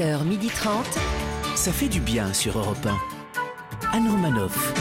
11h30. 0.00 0.70
Ça 1.56 1.72
fait 1.72 1.88
du 1.88 2.00
bien 2.00 2.32
sur 2.32 2.58
Europe 2.58 2.86
1. 2.86 3.96
Anne 3.96 4.08
Romanoff. 4.08 4.72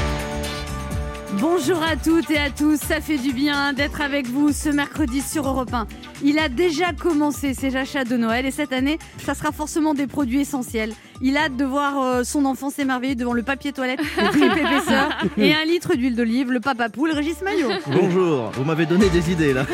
Bonjour 1.42 1.84
à 1.84 1.98
toutes 1.98 2.32
et 2.32 2.38
à 2.38 2.50
tous, 2.50 2.78
ça 2.78 3.02
fait 3.02 3.18
du 3.18 3.34
bien 3.34 3.74
d'être 3.74 4.02
avec 4.02 4.28
vous 4.28 4.54
ce 4.54 4.70
mercredi 4.70 5.22
sur 5.22 5.46
Europe 5.46 5.74
1. 5.74 5.88
Il 6.24 6.40
a 6.40 6.48
déjà 6.48 6.94
commencé 6.94 7.54
ses 7.54 7.76
achats 7.76 8.06
de 8.06 8.16
Noël 8.16 8.46
et 8.46 8.52
cette 8.52 8.72
année, 8.72 8.98
ça 9.26 9.36
sera 9.36 9.52
forcément 9.52 9.94
des 9.94 10.08
produits 10.08 10.40
essentiels. 10.40 10.94
Il 11.22 11.36
a 11.38 11.44
hâte 11.46 11.58
de 11.58 11.66
voir 11.66 12.02
euh, 12.02 12.24
son 12.24 12.46
enfant 12.46 12.70
s'émerveiller 12.70 13.16
devant 13.16 13.34
le 13.34 13.44
papier 13.44 13.74
toilette, 13.74 14.00
le 14.00 14.30
triple 14.30 14.58
épaisseur 14.60 15.10
et 15.38 15.54
un 15.54 15.66
litre 15.66 15.96
d'huile 15.96 16.16
d'olive, 16.16 16.50
le 16.52 16.60
papa 16.62 16.88
poule 16.90 17.12
Régis 17.12 17.42
Maillot. 17.42 17.70
Bonjour, 17.88 18.52
vous 18.54 18.64
m'avez 18.64 18.86
donné 18.86 19.10
des 19.10 19.32
idées 19.32 19.52
là. 19.54 19.66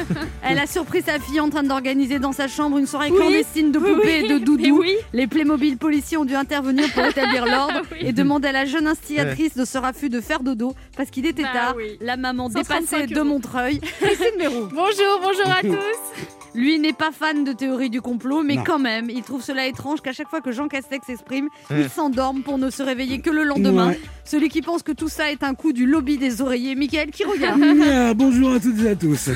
Elle 0.42 0.58
a 0.58 0.66
surpris 0.66 1.04
sa 1.04 1.20
fille 1.20 1.40
en 1.40 1.50
train 1.50 1.62
d'organiser 1.64 2.18
dans 2.18 2.32
sa 2.32 2.48
chambre 2.48 2.78
une 2.80 2.88
soirée 2.88 3.12
clandestine 3.12 3.72
de 3.72 3.78
poupées 3.80 4.26
et 4.26 4.28
de 4.28 4.38
doudous. 4.40 4.84
Les 5.14 5.28
Playmobil 5.28 5.78
policiers 5.78 6.18
ont 6.18 6.26
dû 6.26 6.36
intervenir 6.36 6.92
pour 6.94 7.06
établir 7.06 7.46
l'ordre 7.52 7.82
et 8.00 8.12
demander 8.12 8.48
à 8.48 8.52
la 8.52 8.66
jeune 8.66 8.88
instigatrice 8.88 9.56
de 9.56 9.66
ce 9.66 9.78
raffut 9.78 10.10
de 10.10 10.22
faire 10.22 10.42
dodo 10.42 10.74
parce 10.98 11.10
qu'il 11.12 11.26
était 11.28 11.44
Bah 11.44 11.50
tard. 11.54 11.74
oui. 11.78 11.98
La 12.02 12.18
maman 12.18 12.50
135 12.50 13.02
dépassée 13.02 13.14
de. 13.14 13.22
Montreuil. 13.22 13.80
Christine. 14.02 14.50
Bonjour, 14.72 15.20
bonjour 15.22 15.48
à 15.48 15.62
tous. 15.62 16.45
Lui 16.56 16.80
n'est 16.80 16.94
pas 16.94 17.12
fan 17.12 17.44
de 17.44 17.52
théorie 17.52 17.90
du 17.90 18.02
complot, 18.02 18.42
mais 18.44 18.58
quand 18.66 18.80
même, 18.80 19.10
il 19.10 19.24
trouve 19.24 19.44
cela 19.44 19.68
étrange 19.68 20.02
qu'à 20.02 20.14
chaque 20.14 20.30
fois 20.30 20.40
que 20.40 20.52
Jean 20.52 20.68
Castex 20.68 21.06
s'exprime, 21.06 21.50
il 21.70 21.90
s'endorme 21.90 22.44
pour 22.44 22.58
ne 22.58 22.70
se 22.70 22.82
réveiller 22.82 23.20
que 23.20 23.30
le 23.30 23.44
lendemain. 23.44 23.90
Ouais. 23.90 24.00
Celui 24.24 24.48
qui 24.50 24.62
pense 24.62 24.82
que 24.82 24.94
tout 24.94 25.10
ça 25.10 25.32
est 25.32 25.44
un 25.44 25.54
coup 25.54 25.74
du 25.74 25.86
lobby 25.86 26.18
des 26.18 26.42
oreillers, 26.42 26.76
Michael 26.76 27.12
qui 27.12 27.24
regarde. 27.24 27.62
Ah, 27.88 28.14
bonjour 28.14 28.54
à 28.54 28.60
toutes 28.60 28.82
et 28.84 28.90
à 28.90 28.96
tous. 28.96 29.30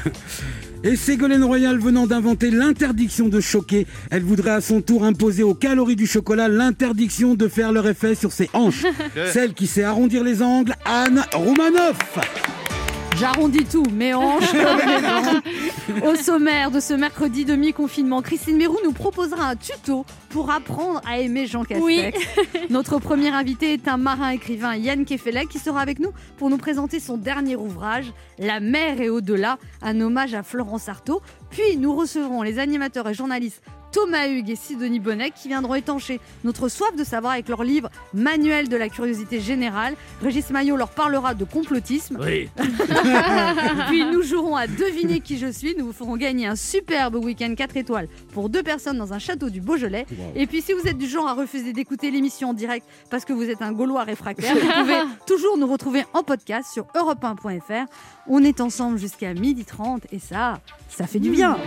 Et 0.83 0.95
Ségolène 0.95 1.43
Royal 1.43 1.77
venant 1.77 2.07
d'inventer 2.07 2.51
l'interdiction 2.51 3.27
de 3.27 3.41
choquer, 3.41 3.85
elle 4.11 4.23
voudrait 4.23 4.51
à 4.51 4.61
son 4.61 4.81
tour 4.81 5.03
imposer 5.03 5.43
aux 5.43 5.53
calories 5.53 5.95
du 5.95 6.07
chocolat 6.07 6.47
l'interdiction 6.47 7.35
de 7.35 7.47
faire 7.47 7.71
leur 7.71 7.87
effet 7.87 8.15
sur 8.15 8.31
ses 8.31 8.49
hanches. 8.53 8.85
Celle 9.33 9.53
qui 9.53 9.67
sait 9.67 9.83
arrondir 9.83 10.23
les 10.23 10.41
angles, 10.41 10.75
Anne 10.85 11.23
Roumanoff. 11.33 11.97
J'arrondis 13.19 13.65
tout, 13.65 13.83
mes 13.91 14.13
hanches 14.13 14.51
comme. 14.51 16.03
Au 16.07 16.15
sommaire 16.15 16.71
de 16.71 16.79
ce 16.79 16.93
mercredi 16.93 17.43
demi-confinement, 17.43 18.21
Christine 18.21 18.55
Mérou 18.55 18.77
nous 18.83 18.93
proposera 18.93 19.49
un 19.49 19.55
tuto 19.57 20.05
pour 20.29 20.51
apprendre 20.51 21.01
à 21.05 21.19
aimer 21.19 21.45
Jean 21.45 21.65
Castex. 21.65 21.83
Oui. 21.83 22.11
Notre 22.69 22.99
premier 22.99 23.29
invité 23.29 23.73
est 23.73 23.89
un 23.89 23.97
marin 23.97 24.29
écrivain, 24.29 24.75
Yann 24.75 25.03
Kefelec, 25.03 25.49
qui 25.49 25.59
sera 25.59 25.81
avec 25.81 25.99
nous 25.99 26.13
pour 26.37 26.49
nous 26.49 26.57
présenter 26.57 27.01
son 27.01 27.17
dernier 27.17 27.57
ouvrage, 27.57 28.13
La 28.37 28.61
mer 28.61 29.01
et 29.01 29.09
au-delà, 29.09 29.57
un 29.81 29.99
hommage 29.99 30.33
à 30.33 30.43
Florence 30.43 30.87
Artaud. 30.87 31.21
Puis 31.49 31.75
nous 31.77 31.93
recevrons 31.93 32.41
les 32.41 32.57
animateurs 32.57 33.09
et 33.09 33.13
journalistes 33.13 33.61
Thomas 33.91 34.27
Hugues 34.27 34.49
et 34.49 34.55
Sidonie 34.55 34.99
Bonnet 34.99 35.31
qui 35.31 35.47
viendront 35.47 35.75
étancher 35.75 36.19
notre 36.43 36.69
soif 36.69 36.95
de 36.95 37.03
savoir 37.03 37.33
avec 37.33 37.49
leur 37.49 37.63
livre 37.63 37.89
Manuel 38.13 38.69
de 38.69 38.77
la 38.77 38.89
curiosité 38.89 39.39
générale. 39.39 39.95
Régis 40.21 40.49
Maillot 40.49 40.75
leur 40.75 40.89
parlera 40.89 41.33
de 41.33 41.43
complotisme. 41.43 42.17
Oui. 42.19 42.49
Puis 43.87 44.05
nous 44.05 44.21
jouerons 44.21 44.55
à 44.55 44.67
deviner 44.67 45.19
qui 45.19 45.37
je 45.37 45.51
suis. 45.51 45.75
Nous 45.77 45.87
vous 45.87 45.93
ferons 45.93 46.17
gagner 46.17 46.47
un 46.47 46.55
superbe 46.55 47.15
week-end 47.15 47.53
4 47.55 47.77
étoiles 47.77 48.07
pour 48.33 48.49
deux 48.49 48.63
personnes 48.63 48.97
dans 48.97 49.13
un 49.13 49.19
château 49.19 49.49
du 49.49 49.61
Beaujolais. 49.61 50.05
Et 50.35 50.47
puis 50.47 50.61
si 50.61 50.73
vous 50.73 50.87
êtes 50.87 50.97
du 50.97 51.07
genre 51.07 51.27
à 51.27 51.33
refuser 51.33 51.73
d'écouter 51.73 52.11
l'émission 52.11 52.49
en 52.49 52.53
direct 52.53 52.85
parce 53.09 53.25
que 53.25 53.33
vous 53.33 53.49
êtes 53.49 53.61
un 53.61 53.71
Gaulois 53.71 54.03
réfractaire, 54.03 54.55
vous 54.55 54.81
pouvez 54.81 54.99
toujours 55.25 55.57
nous 55.57 55.67
retrouver 55.67 56.03
en 56.13 56.23
podcast 56.23 56.71
sur 56.71 56.85
europe1.fr. 56.95 57.85
On 58.27 58.43
est 58.43 58.61
ensemble 58.61 58.97
jusqu'à 58.97 59.33
12h30 59.33 60.01
et 60.11 60.19
ça, 60.19 60.59
ça 60.89 61.07
fait 61.07 61.19
du 61.19 61.29
bien. 61.29 61.57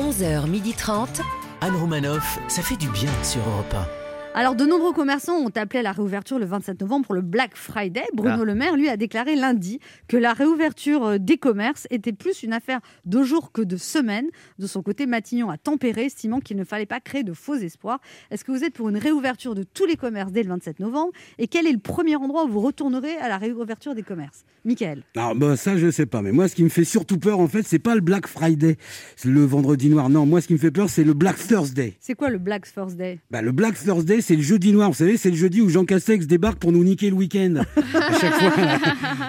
11h30. 0.00 1.20
Anne 1.60 1.76
Romanoff. 1.76 2.38
Ça 2.48 2.62
fait 2.62 2.76
du 2.76 2.88
bien 2.88 3.10
sur 3.22 3.46
Europe 3.46 3.99
Alors, 4.32 4.54
de 4.54 4.64
nombreux 4.64 4.92
commerçants 4.92 5.38
ont 5.38 5.50
appelé 5.56 5.80
à 5.80 5.82
la 5.82 5.90
réouverture 5.90 6.38
le 6.38 6.46
27 6.46 6.80
novembre 6.82 7.04
pour 7.06 7.14
le 7.16 7.20
Black 7.20 7.56
Friday. 7.56 8.04
Bruno 8.14 8.44
Le 8.44 8.54
Maire, 8.54 8.76
lui, 8.76 8.88
a 8.88 8.96
déclaré 8.96 9.34
lundi 9.34 9.80
que 10.06 10.16
la 10.16 10.32
réouverture 10.34 11.04
euh, 11.04 11.18
des 11.18 11.36
commerces 11.36 11.88
était 11.90 12.12
plus 12.12 12.44
une 12.44 12.52
affaire 12.52 12.78
de 13.04 13.24
jours 13.24 13.50
que 13.50 13.60
de 13.60 13.76
semaines. 13.76 14.28
De 14.60 14.68
son 14.68 14.82
côté, 14.82 15.06
Matignon 15.06 15.50
a 15.50 15.58
tempéré, 15.58 16.04
estimant 16.04 16.38
qu'il 16.38 16.56
ne 16.56 16.64
fallait 16.64 16.86
pas 16.86 17.00
créer 17.00 17.24
de 17.24 17.32
faux 17.32 17.56
espoirs. 17.56 17.98
Est-ce 18.30 18.44
que 18.44 18.52
vous 18.52 18.62
êtes 18.62 18.72
pour 18.72 18.88
une 18.88 18.96
réouverture 18.98 19.56
de 19.56 19.64
tous 19.64 19.84
les 19.84 19.96
commerces 19.96 20.30
dès 20.30 20.44
le 20.44 20.48
27 20.50 20.78
novembre? 20.78 21.10
Et 21.38 21.48
quel 21.48 21.66
est 21.66 21.72
le 21.72 21.78
premier 21.78 22.14
endroit 22.14 22.44
où 22.44 22.48
vous 22.48 22.60
retournerez 22.60 23.16
à 23.16 23.28
la 23.28 23.36
réouverture 23.36 23.96
des 23.96 24.04
commerces? 24.04 24.44
Michael 24.64 25.02
Non, 25.16 25.34
bah 25.34 25.56
ça 25.56 25.76
je 25.78 25.90
sais 25.90 26.04
pas, 26.06 26.20
mais 26.20 26.32
moi 26.32 26.46
ce 26.46 26.54
qui 26.54 26.62
me 26.62 26.68
fait 26.68 26.84
surtout 26.84 27.18
peur 27.18 27.40
en 27.40 27.48
fait, 27.48 27.62
c'est 27.62 27.78
pas 27.78 27.94
le 27.94 28.02
Black 28.02 28.26
Friday, 28.26 28.76
c'est 29.16 29.30
le 29.30 29.42
vendredi 29.44 29.88
noir. 29.88 30.10
Non, 30.10 30.26
moi 30.26 30.42
ce 30.42 30.46
qui 30.48 30.52
me 30.52 30.58
fait 30.58 30.70
peur, 30.70 30.90
c'est 30.90 31.02
le 31.02 31.14
Black 31.14 31.38
Thursday. 31.38 31.94
c'est 31.98 32.14
quoi 32.14 32.28
le 32.28 32.36
Black 32.38 32.70
Thursday? 32.72 33.18
Bah, 33.30 33.40
le 33.40 33.52
Black 33.52 33.74
Thursday, 33.82 34.19
c'est 34.20 34.36
le 34.36 34.42
jeudi 34.42 34.72
noir. 34.72 34.88
Vous 34.90 34.96
savez, 34.96 35.16
c'est 35.16 35.30
le 35.30 35.36
jeudi 35.36 35.60
où 35.60 35.68
Jean 35.68 35.84
Castex 35.84 36.26
débarque 36.26 36.58
pour 36.58 36.72
nous 36.72 36.84
niquer 36.84 37.10
le 37.10 37.16
week-end. 37.16 37.54
À 37.94 38.18
chaque 38.18 38.34
fois. 38.34 38.52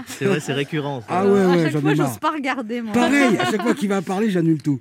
C'est 0.08 0.26
vrai, 0.26 0.40
c'est 0.40 0.54
récurrent. 0.54 1.02
ça. 1.02 1.08
Ah 1.10 1.26
ouais, 1.26 1.40
À 1.42 1.48
ouais, 1.50 1.64
chaque 1.64 1.72
j'en 1.74 1.82
fois, 1.82 1.92
ai 1.92 1.96
marre. 1.96 2.20
pas 2.20 2.32
regarder, 2.32 2.82
moi. 2.82 2.94
Pareil, 2.94 3.38
à 3.38 3.46
chaque 3.52 3.62
fois 3.62 3.74
qu'il 3.74 3.90
va 3.90 4.02
parler, 4.02 4.30
j'annule 4.30 4.62
tout. 4.62 4.80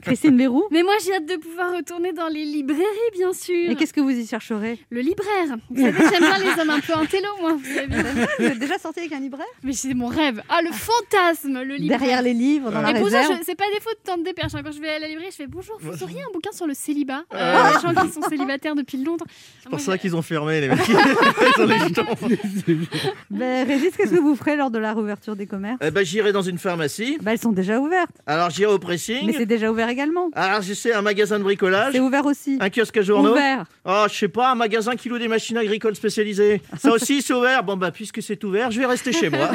Christine 0.00 0.36
Bérou 0.36 0.64
Mais 0.70 0.82
moi, 0.82 0.94
j'ai 1.04 1.14
hâte 1.14 1.26
de 1.26 1.36
pouvoir 1.36 1.76
retourner 1.76 2.12
dans 2.12 2.28
les 2.28 2.44
librairies, 2.44 2.82
bien 3.12 3.32
sûr. 3.32 3.70
Et 3.70 3.76
qu'est-ce 3.76 3.92
que 3.92 4.00
vous 4.00 4.10
y 4.10 4.26
chercherez? 4.26 4.78
Le 4.90 5.00
libraire. 5.00 5.56
Vous 5.70 5.82
savez, 5.82 5.98
j'aime 6.10 6.20
bien 6.20 6.38
les 6.38 6.60
hommes 6.60 6.70
un 6.70 6.80
peu 6.80 6.94
intello, 6.94 7.28
moi. 7.40 7.52
Vous 7.54 7.64
savez. 7.74 8.02
Vous 8.38 8.44
êtes 8.46 8.58
déjà 8.58 8.78
sorti 8.78 9.00
avec 9.00 9.12
un 9.12 9.20
libraire? 9.20 9.46
Mais 9.62 9.72
c'est 9.74 9.92
mon 9.94 10.06
rêve. 10.06 10.42
Ah, 10.48 10.60
le 10.62 10.70
fantasme, 10.72 11.62
le 11.62 11.74
libraire. 11.76 11.98
Derrière 12.00 12.22
les 12.22 12.32
livres, 12.32 12.70
dans 12.70 12.80
la 12.80 12.90
Et 12.92 13.00
pour 13.00 13.10
ça, 13.10 13.20
réserve 13.20 13.40
c'est 13.44 13.54
pas 13.54 13.64
défaut 13.74 13.90
de 13.90 14.00
tente 14.10 14.22
des 14.24 14.32
perches. 14.32 14.54
hein. 14.54 14.62
Quand 14.64 14.72
je 14.72 14.80
vais 14.80 14.88
à 14.88 14.98
la 14.98 15.08
librairie, 15.08 15.30
je 15.30 15.36
fais 15.36 15.46
bonjour, 15.46 15.76
vous 15.80 16.02
auriez 16.02 16.22
un 16.22 16.32
bouquin 16.32 16.52
sur 16.52 16.66
le 16.66 16.74
célibat 16.74 17.24
Euh, 17.34 17.54
Les 17.74 17.80
gens 17.94 18.02
qui 18.06 18.12
sont 18.12 18.22
célibataires 18.22 18.74
depuis 18.74 18.96
longtemps. 19.02 19.26
C'est 19.62 19.68
pour 19.68 19.80
ça 19.80 19.98
qu'ils 19.98 20.16
ont 20.16 20.22
fermé 20.22 20.60
les 20.60 20.68
mecs. 20.68 20.78
Ils 20.88 21.62
ont 21.62 21.66
les 21.66 21.78
jetons. 21.78 22.04
Ben, 23.30 23.66
Régis, 23.66 23.96
qu'est-ce 23.96 24.10
que 24.12 24.20
vous 24.20 24.36
ferez 24.36 24.56
lors 24.56 24.70
de 24.70 24.78
la 24.78 24.92
réouverture 24.94 25.36
des 25.36 25.46
commerces? 25.46 25.78
Eh 25.82 25.90
ben, 25.90 26.04
j'irai 26.04 26.32
dans 26.32 26.42
une 26.42 26.58
pharmacie. 26.58 27.18
bah, 27.20 27.32
Elles 27.32 27.38
sont 27.38 27.52
déjà 27.52 27.78
ouvertes, 27.80 28.16
Alors 28.26 28.50
j'irai 28.50 28.70
au 28.70 28.74
mais 28.74 28.78
pressing. 28.80 29.32
c'est 29.36 29.46
déjà 29.46 29.70
ouvert 29.70 29.81
également. 29.88 30.30
Alors 30.34 30.62
je 30.62 30.74
sais 30.74 30.92
un 30.92 31.02
magasin 31.02 31.38
de 31.38 31.44
bricolage. 31.44 31.92
C'est 31.92 32.00
ouvert 32.00 32.26
aussi. 32.26 32.58
Un 32.60 32.70
kiosque 32.70 32.96
à 32.96 33.02
journaux. 33.02 33.32
Ouvert. 33.32 33.66
Oh, 33.84 34.04
je 34.08 34.14
sais 34.14 34.28
pas, 34.28 34.52
un 34.52 34.54
magasin 34.54 34.94
qui 34.94 35.08
loue 35.08 35.18
des 35.18 35.28
machines 35.28 35.56
agricoles 35.56 35.96
spécialisées. 35.96 36.62
Ça 36.78 36.90
aussi, 36.92 37.20
c'est 37.22 37.34
ouvert. 37.34 37.64
Bon, 37.64 37.76
bah, 37.76 37.90
puisque 37.90 38.22
c'est 38.22 38.42
ouvert, 38.44 38.70
je 38.70 38.78
vais 38.78 38.86
rester 38.86 39.12
chez 39.12 39.28
moi. 39.28 39.50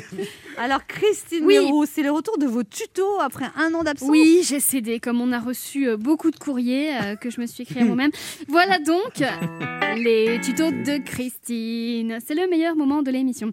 Alors, 0.58 0.86
Christine 0.86 1.44
Oui. 1.44 1.58
C'est 1.92 2.02
le 2.02 2.10
retour 2.10 2.38
de 2.38 2.46
vos 2.46 2.62
tutos 2.62 3.20
après 3.20 3.46
un 3.56 3.74
an 3.74 3.82
d'absence. 3.82 4.08
Oui, 4.08 4.40
j'ai 4.48 4.60
cédé, 4.60 4.98
comme 4.98 5.20
on 5.20 5.30
a 5.32 5.38
reçu 5.38 5.88
euh, 5.88 5.96
beaucoup 5.96 6.30
de 6.30 6.36
courriers 6.36 6.96
euh, 6.96 7.16
que 7.16 7.30
je 7.30 7.40
me 7.40 7.46
suis 7.46 7.62
écrit 7.64 7.80
à 7.80 7.84
moi-même. 7.84 8.10
Voilà 8.48 8.78
donc 8.78 9.20
euh, 9.20 9.94
les 9.96 10.40
tutos 10.40 10.70
de 10.70 10.98
Christine. 11.04 12.18
C'est 12.24 12.34
le 12.34 12.48
meilleur 12.48 12.76
moment 12.76 13.02
de 13.02 13.10
l'émission. 13.10 13.50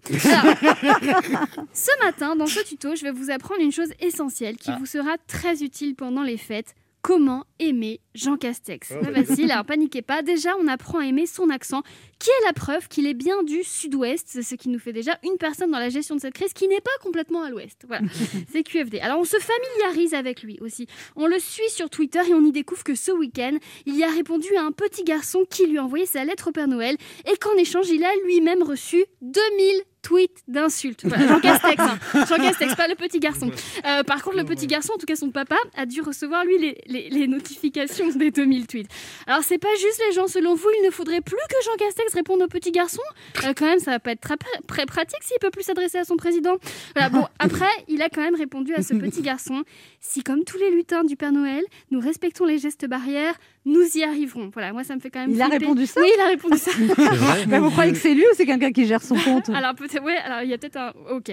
Ce 1.72 2.04
matin, 2.04 2.36
dans 2.36 2.46
ce 2.46 2.60
tuto, 2.60 2.96
je 2.96 3.02
vais 3.02 3.10
vous 3.10 3.30
apprendre 3.30 3.60
une 3.60 3.72
chose 3.72 3.90
essentielle 4.00 4.56
qui 4.56 4.70
vous 4.78 4.86
sera 4.86 5.16
très 5.26 5.62
utile 5.62 5.94
pendant 5.94 6.13
les 6.22 6.36
fêtes. 6.36 6.74
Comment 7.04 7.44
aimer 7.58 8.00
Jean 8.14 8.38
Castex 8.38 8.94
Pas 8.94 9.12
facile, 9.12 9.52
alors 9.52 9.66
paniquez 9.66 10.00
pas. 10.00 10.22
Déjà, 10.22 10.56
on 10.58 10.66
apprend 10.68 11.00
à 11.00 11.04
aimer 11.04 11.26
son 11.26 11.50
accent, 11.50 11.82
qui 12.18 12.30
est 12.30 12.46
la 12.46 12.54
preuve 12.54 12.88
qu'il 12.88 13.06
est 13.06 13.12
bien 13.12 13.42
du 13.42 13.62
sud-ouest, 13.62 14.26
c'est 14.26 14.42
ce 14.42 14.54
qui 14.54 14.70
nous 14.70 14.78
fait 14.78 14.94
déjà 14.94 15.18
une 15.22 15.36
personne 15.36 15.70
dans 15.70 15.78
la 15.78 15.90
gestion 15.90 16.16
de 16.16 16.20
cette 16.22 16.32
crise 16.32 16.54
qui 16.54 16.66
n'est 16.66 16.80
pas 16.80 16.96
complètement 17.02 17.42
à 17.42 17.50
l'ouest. 17.50 17.84
Voilà, 17.86 18.06
c'est 18.50 18.62
QFD. 18.62 19.00
Alors, 19.00 19.20
on 19.20 19.24
se 19.24 19.36
familiarise 19.36 20.14
avec 20.14 20.42
lui 20.42 20.58
aussi. 20.62 20.86
On 21.14 21.26
le 21.26 21.38
suit 21.38 21.68
sur 21.68 21.90
Twitter 21.90 22.20
et 22.26 22.32
on 22.32 22.42
y 22.42 22.52
découvre 22.52 22.82
que 22.82 22.94
ce 22.94 23.12
week-end, 23.12 23.58
il 23.84 23.98
y 23.98 24.02
a 24.02 24.08
répondu 24.08 24.56
à 24.56 24.62
un 24.62 24.72
petit 24.72 25.04
garçon 25.04 25.44
qui 25.50 25.66
lui 25.66 25.76
a 25.76 25.84
envoyé 25.84 26.06
sa 26.06 26.24
lettre 26.24 26.48
au 26.48 26.52
Père 26.52 26.68
Noël 26.68 26.96
et 27.30 27.36
qu'en 27.36 27.54
échange, 27.58 27.90
il 27.90 28.02
a 28.02 28.16
lui-même 28.24 28.62
reçu 28.62 29.04
2000 29.20 29.82
tweets 30.04 30.42
d'insultes. 30.48 31.02
Jean 31.08 31.40
Castex, 31.40 31.80
hein. 31.80 31.98
Jean 32.28 32.36
Castex, 32.36 32.74
pas 32.74 32.88
le 32.88 32.94
petit 32.94 33.18
garçon. 33.20 33.50
Euh, 33.86 34.02
par 34.02 34.22
contre, 34.22 34.36
le 34.36 34.44
petit 34.44 34.66
garçon, 34.66 34.92
en 34.94 34.98
tout 34.98 35.06
cas 35.06 35.16
son 35.16 35.30
papa, 35.30 35.56
a 35.76 35.86
dû 35.86 36.02
recevoir 36.02 36.44
lui 36.44 36.58
les, 36.58 36.78
les- 36.86 37.08
les 37.08 37.26
notifications 37.26 38.08
des 38.14 38.30
2000 38.30 38.66
tweets. 38.66 38.88
Alors, 39.26 39.42
c'est 39.42 39.58
pas 39.58 39.74
juste 39.80 40.00
les 40.06 40.12
gens, 40.14 40.26
selon 40.26 40.54
vous, 40.54 40.68
il 40.80 40.86
ne 40.86 40.90
faudrait 40.90 41.22
plus 41.22 41.36
que 41.48 41.56
Jean 41.64 41.76
Castex 41.78 42.12
réponde 42.14 42.42
au 42.42 42.48
petit 42.48 42.70
garçon? 42.70 43.00
Euh, 43.44 43.52
Quand 43.56 43.66
même, 43.66 43.78
ça 43.78 43.92
va 43.92 43.98
pas 43.98 44.12
être 44.12 44.20
très, 44.20 44.36
très 44.68 44.84
pratique 44.86 45.22
s'il 45.22 45.38
peut 45.40 45.50
plus 45.50 45.62
s'adresser 45.64 45.98
à 45.98 46.04
son 46.04 46.16
président. 46.16 46.56
Voilà, 46.94 47.08
bon, 47.08 47.26
après, 47.38 47.70
il 47.88 48.02
a 48.02 48.08
quand 48.10 48.20
même 48.22 48.34
répondu 48.36 48.74
à 48.74 48.82
ce 48.82 48.94
petit 48.94 49.22
garçon 49.22 49.62
si, 50.00 50.22
comme 50.22 50.44
tous 50.44 50.58
les 50.58 50.70
lutins 50.70 51.02
du 51.04 51.16
Père 51.16 51.32
Noël, 51.32 51.62
nous 51.90 52.00
respectons 52.00 52.44
les 52.44 52.58
gestes 52.58 52.86
barrières, 52.86 53.34
nous 53.66 53.82
y 53.96 54.02
arriverons. 54.04 54.50
Voilà, 54.52 54.72
moi, 54.72 54.84
ça 54.84 54.94
me 54.94 55.00
fait 55.00 55.10
quand 55.10 55.20
même. 55.20 55.30
Il 55.30 55.40
a 55.40 55.48
répondu 55.48 55.86
ça 55.86 56.00
Oui, 56.00 56.08
il 56.14 56.20
a 56.20 56.26
répondu 56.28 56.58
ça. 56.58 56.70
Ben, 57.48 57.60
vous 57.60 57.70
croyez 57.70 57.92
que 57.92 57.98
c'est 57.98 58.14
lui 58.14 58.22
ou 58.22 58.34
c'est 58.34 58.46
quelqu'un 58.46 58.72
qui 58.72 58.86
gère 58.86 59.02
son 59.02 59.16
compte? 59.16 59.48
Alors 59.50 59.74
peut-être, 59.74 60.02
ouais, 60.02 60.16
alors 60.16 60.42
il 60.42 60.50
y 60.50 60.54
a 60.54 60.58
peut-être 60.58 60.76
un. 60.76 60.92
Ok. 61.10 61.30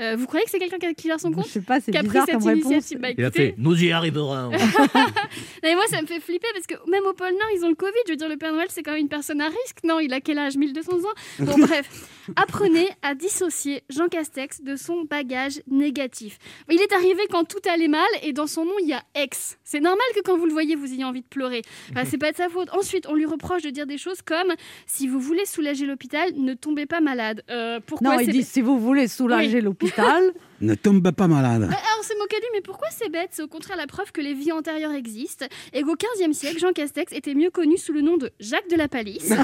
Euh, 0.00 0.16
vous 0.16 0.26
croyez 0.26 0.44
que 0.44 0.50
c'est 0.50 0.58
quelqu'un 0.58 0.92
qui 0.94 1.08
gère 1.08 1.20
son 1.20 1.30
Je 1.30 1.34
compte? 1.36 1.46
sais 1.46 1.60
pas, 1.60 1.80
c'est 1.80 1.90
qui 1.92 1.98
a 1.98 2.00
pris 2.00 2.08
bizarre 2.10 2.26
cette 2.26 2.34
comme 2.36 2.44
réponse. 2.48 2.62
initiative 2.72 2.98
Bah, 2.98 3.08
Il 3.16 3.24
a 3.24 3.30
fait 3.30 3.54
Nous 3.58 3.82
y 3.84 3.92
arriverons. 3.92 4.50
mais 5.62 5.74
moi 5.74 5.84
ça 5.88 6.00
me 6.02 6.06
fait 6.06 6.20
flipper 6.20 6.48
parce 6.54 6.66
que 6.66 6.74
même 6.90 7.04
au 7.04 7.12
pôle 7.12 7.30
Nord 7.32 7.48
ils 7.56 7.64
ont 7.64 7.68
le 7.68 7.74
Covid. 7.74 7.92
Je 8.06 8.12
veux 8.12 8.16
dire, 8.16 8.28
le 8.28 8.36
Père 8.36 8.52
Noël 8.52 8.66
c'est 8.70 8.82
quand 8.82 8.92
même 8.92 9.00
une 9.00 9.08
personne 9.08 9.40
à 9.40 9.46
risque. 9.46 9.78
Non, 9.84 10.00
il 10.00 10.12
a 10.12 10.20
quel 10.20 10.38
âge? 10.38 10.56
1200 10.56 10.92
ans 10.92 10.98
Bon, 11.40 11.58
bref. 11.66 11.88
Apprenez 12.36 12.88
à 13.02 13.14
dissocier 13.14 13.82
Jean 13.90 14.08
Castex 14.08 14.62
de 14.62 14.76
son 14.76 15.04
bagage 15.04 15.60
négatif. 15.68 16.38
Il 16.70 16.80
est 16.80 16.92
arrivé 16.92 17.22
quand 17.30 17.44
tout 17.44 17.58
allait 17.68 17.88
mal 17.88 18.06
et 18.22 18.32
dans 18.32 18.46
son 18.46 18.64
nom 18.64 18.74
il 18.82 18.88
y 18.88 18.92
a 18.92 19.02
ex. 19.14 19.58
C'est 19.64 19.80
normal 19.80 20.06
que 20.14 20.20
quand 20.22 20.36
vous 20.36 20.46
le 20.46 20.52
voyez 20.52 20.76
vous 20.76 20.92
ayez 20.92 21.04
envie 21.04 21.22
de 21.22 21.26
pleurer. 21.26 21.62
Enfin, 21.90 22.04
c'est 22.08 22.18
pas 22.18 22.32
de 22.32 22.36
sa 22.36 22.48
faute. 22.48 22.68
Ensuite, 22.72 23.06
on 23.08 23.14
lui 23.14 23.26
reproche 23.26 23.62
de 23.62 23.70
dire 23.70 23.86
des 23.86 23.98
choses 23.98 24.22
comme 24.22 24.52
si 24.86 25.08
vous 25.08 25.20
voulez 25.20 25.46
soulager 25.46 25.86
l'hôpital, 25.86 26.30
ne 26.36 26.54
tombez 26.54 26.86
pas 26.86 27.00
malade. 27.00 27.42
Euh, 27.50 27.80
pourquoi 27.84 28.14
Non, 28.14 28.20
il 28.20 28.26
c'est 28.26 28.32
dit 28.32 28.42
si 28.42 28.60
vous 28.60 28.78
voulez 28.78 29.08
soulager 29.08 29.60
l'hôpital. 29.60 30.22
Ne 30.60 30.74
tombe 30.74 31.10
pas 31.12 31.26
malade. 31.26 31.62
bah, 31.62 31.68
alors, 31.68 32.00
on 32.00 32.02
s'est 32.02 32.16
moqué 32.18 32.36
de 32.36 32.42
lui, 32.42 32.48
mais 32.52 32.60
pourquoi 32.60 32.88
c'est 32.90 33.08
bête? 33.08 33.30
C'est 33.30 33.40
au 33.40 33.48
contraire 33.48 33.78
la 33.78 33.86
preuve 33.86 34.12
que 34.12 34.20
les 34.20 34.34
vies 34.34 34.52
antérieures 34.52 34.92
existent 34.92 35.46
et 35.72 35.80
qu'au 35.82 35.94
XVe 35.96 36.34
siècle, 36.34 36.58
Jean 36.58 36.72
Castex 36.72 37.14
était 37.14 37.34
mieux 37.34 37.48
connu 37.48 37.78
sous 37.78 37.94
le 37.94 38.02
nom 38.02 38.18
de 38.18 38.30
Jacques 38.40 38.68
de 38.68 38.76
la 38.76 38.86
Palisse. 38.86 39.32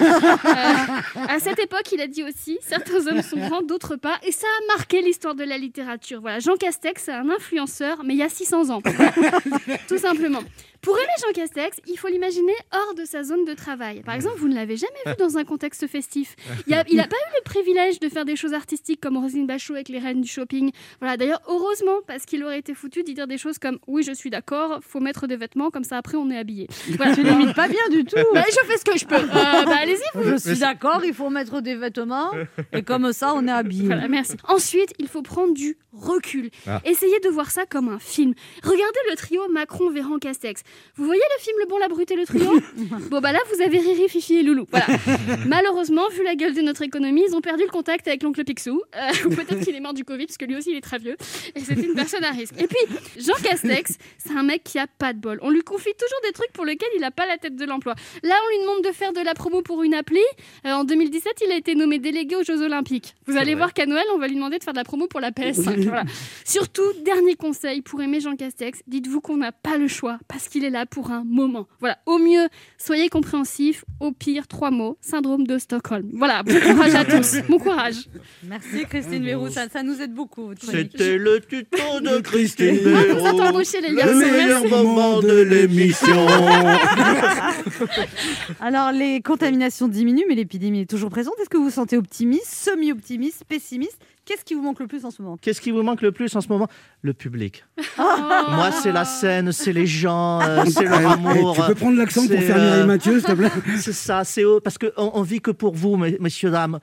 Euh, 0.46 1.20
à 1.28 1.38
cette 1.40 1.58
époque, 1.58 1.90
il 1.92 2.00
a 2.00 2.06
dit 2.06 2.22
aussi 2.22 2.58
certains 2.60 3.06
hommes 3.06 3.22
sont 3.22 3.38
grands, 3.38 3.62
d'autres 3.62 3.96
pas, 3.96 4.18
et 4.22 4.32
ça 4.32 4.46
a 4.46 4.76
marqué 4.76 5.00
l'histoire 5.00 5.34
de 5.34 5.44
la 5.44 5.56
littérature. 5.58 6.20
Voilà, 6.20 6.38
Jean 6.38 6.56
Castex, 6.56 7.04
c'est 7.04 7.12
un 7.12 7.28
influenceur, 7.30 8.02
mais 8.04 8.14
il 8.14 8.18
y 8.18 8.22
a 8.22 8.28
600 8.28 8.70
ans. 8.70 8.82
Tout 9.88 9.98
simplement. 9.98 10.42
Pour 10.86 10.96
aimer 10.96 11.08
Jean 11.20 11.32
Castex, 11.32 11.78
il 11.88 11.98
faut 11.98 12.06
l'imaginer 12.06 12.52
hors 12.72 12.94
de 12.94 13.04
sa 13.04 13.24
zone 13.24 13.44
de 13.44 13.54
travail. 13.54 14.02
Par 14.04 14.14
exemple, 14.14 14.36
vous 14.38 14.46
ne 14.46 14.54
l'avez 14.54 14.76
jamais 14.76 15.00
vu 15.04 15.14
dans 15.18 15.36
un 15.36 15.42
contexte 15.42 15.84
festif. 15.88 16.36
Il 16.68 16.70
n'a 16.70 16.84
pas 17.08 17.16
eu 17.16 17.32
le 17.38 17.42
privilège 17.44 17.98
de 17.98 18.08
faire 18.08 18.24
des 18.24 18.36
choses 18.36 18.54
artistiques 18.54 19.00
comme 19.00 19.16
Roselyne 19.16 19.48
Bachot 19.48 19.74
avec 19.74 19.88
les 19.88 19.98
reines 19.98 20.20
du 20.20 20.28
shopping. 20.28 20.70
Voilà, 21.00 21.16
d'ailleurs, 21.16 21.42
heureusement, 21.48 21.96
parce 22.06 22.24
qu'il 22.24 22.44
aurait 22.44 22.60
été 22.60 22.72
foutu 22.72 23.02
d'y 23.02 23.14
dire 23.14 23.26
des 23.26 23.36
choses 23.36 23.58
comme 23.58 23.80
Oui, 23.88 24.04
je 24.04 24.12
suis 24.12 24.30
d'accord, 24.30 24.78
faut 24.80 25.00
mettre 25.00 25.26
des 25.26 25.34
vêtements, 25.34 25.72
comme 25.72 25.82
ça 25.82 25.96
après 25.96 26.16
on 26.16 26.30
est 26.30 26.38
habillé. 26.38 26.68
Voilà. 26.96 27.16
Tu 27.16 27.24
l'imites 27.24 27.56
pas 27.56 27.66
bien 27.66 27.88
du 27.90 28.04
tout. 28.04 28.24
Bah, 28.32 28.44
je 28.48 28.66
fais 28.68 28.78
ce 28.78 28.84
que 28.84 28.96
je 28.96 29.06
peux. 29.06 29.16
Euh, 29.16 29.64
bah, 29.64 29.78
allez-y, 29.80 29.98
vous. 30.14 30.30
Je 30.30 30.36
suis 30.36 30.58
d'accord, 30.60 31.04
il 31.04 31.14
faut 31.14 31.30
mettre 31.30 31.62
des 31.62 31.74
vêtements 31.74 32.30
et 32.72 32.84
comme 32.84 33.12
ça 33.12 33.34
on 33.34 33.48
est 33.48 33.50
habillé. 33.50 33.86
Voilà, 33.86 34.06
merci. 34.06 34.36
Ensuite, 34.46 34.92
il 35.00 35.08
faut 35.08 35.22
prendre 35.22 35.52
du 35.52 35.78
recul. 35.92 36.50
Ah. 36.68 36.80
Essayez 36.84 37.18
de 37.20 37.28
voir 37.28 37.50
ça 37.50 37.66
comme 37.66 37.88
un 37.88 37.98
film. 37.98 38.34
Regardez 38.62 39.00
le 39.10 39.16
trio 39.16 39.48
Macron-Véran-Castex. 39.48 40.62
Vous 40.96 41.04
voyez 41.04 41.22
le 41.36 41.42
film 41.42 41.56
Le 41.60 41.66
Bon, 41.66 41.78
la 41.78 41.88
Brute 41.88 42.10
et 42.10 42.16
le 42.16 42.24
Trio 42.24 42.50
Bon, 43.10 43.20
bah 43.20 43.32
là, 43.32 43.38
vous 43.52 43.60
avez 43.60 43.78
Riri, 43.78 44.08
Fifi 44.08 44.36
et 44.36 44.42
Loulou. 44.42 44.66
Voilà. 44.70 44.86
Malheureusement, 45.46 46.08
vu 46.10 46.24
la 46.24 46.34
gueule 46.34 46.54
de 46.54 46.62
notre 46.62 46.82
économie, 46.82 47.22
ils 47.28 47.34
ont 47.34 47.40
perdu 47.40 47.64
le 47.64 47.70
contact 47.70 48.08
avec 48.08 48.22
l'oncle 48.22 48.44
Picsou. 48.44 48.80
Euh, 48.94 49.26
ou 49.26 49.28
peut-être 49.30 49.60
qu'il 49.60 49.74
est 49.74 49.80
mort 49.80 49.94
du 49.94 50.04
Covid, 50.04 50.26
parce 50.26 50.38
que 50.38 50.44
lui 50.44 50.56
aussi, 50.56 50.70
il 50.70 50.76
est 50.76 50.80
très 50.80 50.98
vieux. 50.98 51.16
Et 51.54 51.60
c'était 51.60 51.82
une 51.82 51.94
personne 51.94 52.24
à 52.24 52.30
risque. 52.30 52.54
Et 52.58 52.66
puis, 52.66 53.22
Jean 53.22 53.34
Castex, 53.42 53.98
c'est 54.18 54.36
un 54.36 54.42
mec 54.42 54.64
qui 54.64 54.78
a 54.78 54.86
pas 54.86 55.12
de 55.12 55.18
bol. 55.18 55.38
On 55.42 55.50
lui 55.50 55.62
confie 55.62 55.92
toujours 55.98 56.20
des 56.24 56.32
trucs 56.32 56.52
pour 56.52 56.64
lesquels 56.64 56.88
il 56.96 57.04
a 57.04 57.10
pas 57.10 57.26
la 57.26 57.38
tête 57.38 57.56
de 57.56 57.64
l'emploi. 57.64 57.94
Là, 58.22 58.34
on 58.46 58.56
lui 58.56 58.62
demande 58.62 58.84
de 58.84 58.92
faire 58.92 59.12
de 59.12 59.20
la 59.20 59.34
promo 59.34 59.62
pour 59.62 59.82
une 59.82 59.94
appli. 59.94 60.20
Euh, 60.66 60.72
en 60.72 60.84
2017, 60.84 61.32
il 61.46 61.52
a 61.52 61.56
été 61.56 61.74
nommé 61.74 61.98
délégué 61.98 62.36
aux 62.36 62.42
Jeux 62.44 62.62
Olympiques. 62.62 63.14
Vous 63.26 63.36
allez 63.36 63.52
vrai. 63.52 63.54
voir 63.56 63.74
qu'à 63.74 63.86
Noël, 63.86 64.04
on 64.14 64.18
va 64.18 64.28
lui 64.28 64.34
demander 64.34 64.58
de 64.58 64.64
faire 64.64 64.72
de 64.72 64.78
la 64.78 64.84
promo 64.84 65.06
pour 65.06 65.20
la 65.20 65.30
PS5. 65.30 65.76
Voilà. 65.86 66.04
Surtout, 66.44 66.82
dernier 67.04 67.36
conseil 67.36 67.80
pour 67.80 68.02
aimer 68.02 68.20
Jean 68.20 68.34
Castex, 68.34 68.80
dites-vous 68.86 69.20
qu'on 69.20 69.36
n'a 69.36 69.52
pas 69.52 69.76
le 69.78 69.88
choix 69.88 70.18
parce 70.28 70.48
qu'il 70.48 70.64
est 70.66 70.70
là 70.70 70.86
pour 70.86 71.10
un 71.10 71.24
moment. 71.24 71.66
Voilà, 71.80 71.98
au 72.06 72.18
mieux, 72.18 72.48
soyez 72.78 73.08
compréhensifs. 73.08 73.84
Au 74.00 74.12
pire, 74.12 74.46
trois 74.46 74.70
mots 74.70 74.98
syndrome 75.00 75.46
de 75.46 75.58
Stockholm. 75.58 76.10
Voilà, 76.12 76.42
bon 76.42 76.58
courage 76.60 76.94
à 76.94 77.04
tous. 77.04 77.36
Bon 77.48 77.58
courage. 77.58 78.08
Merci 78.44 78.84
Christine 78.88 79.24
Verrou, 79.24 79.48
ça, 79.48 79.68
ça 79.70 79.82
nous 79.82 80.00
aide 80.02 80.12
beaucoup. 80.12 80.50
C'était 80.60 81.16
le 81.16 81.40
tuto 81.40 82.00
de 82.00 82.20
Christine 82.20 82.78
Ah, 82.86 83.14
Béraud. 83.14 83.40
embauchés, 83.42 83.80
les 83.80 83.90
Le 83.90 83.96
garçons. 83.96 84.16
meilleur 84.16 84.60
Merci. 84.62 84.68
moment 84.74 85.20
de 85.20 85.40
l'émission. 85.42 86.26
Alors 88.60 88.92
les 88.92 89.20
contaminations 89.22 89.88
diminuent, 89.88 90.24
mais 90.28 90.34
l'épidémie 90.34 90.80
est 90.82 90.90
toujours 90.90 91.10
présente. 91.10 91.34
Est-ce 91.40 91.48
que 91.48 91.56
vous 91.56 91.64
vous 91.64 91.70
sentez 91.70 91.96
optimiste, 91.96 92.46
semi-optimiste, 92.46 93.44
pessimiste? 93.48 93.98
Qu'est-ce 94.26 94.44
qui 94.44 94.54
vous 94.54 94.60
manque 94.62 94.80
le 94.80 94.88
plus 94.88 95.04
en 95.04 95.10
ce 95.12 95.22
moment? 95.22 95.36
Qu'est-ce 95.40 95.60
qui 95.60 95.70
vous 95.70 95.82
manque 95.82 96.02
le 96.02 96.10
plus 96.10 96.34
en 96.34 96.40
ce 96.40 96.48
moment? 96.48 96.66
Le 97.02 97.14
public. 97.14 97.64
Oh. 97.98 98.02
Moi, 98.50 98.72
c'est 98.72 98.90
la 98.90 99.04
scène, 99.04 99.52
c'est 99.52 99.72
les 99.72 99.86
gens, 99.86 100.40
euh, 100.42 100.64
c'est 100.66 100.82
leur 100.84 101.00
Eh, 101.00 101.04
amour. 101.04 101.54
tu 101.54 101.62
peux 101.68 101.74
prendre 101.76 101.96
l'accent 101.96 102.26
pour 102.26 102.38
faire 102.40 102.56
euh, 102.58 102.70
Mireille 102.72 102.86
Mathieu, 102.86 103.20
s'il 103.20 103.28
te 103.28 103.32
plaît? 103.34 103.50
C'est 103.78 103.92
ça, 103.92 104.24
c'est 104.24 104.42
eux, 104.42 104.58
parce 104.62 104.78
qu'on 104.78 104.88
on 104.96 105.22
vit 105.22 105.40
que 105.40 105.52
pour 105.52 105.74
vous, 105.76 105.96
mes- 105.96 106.18
messieurs, 106.18 106.50
dames. 106.50 106.80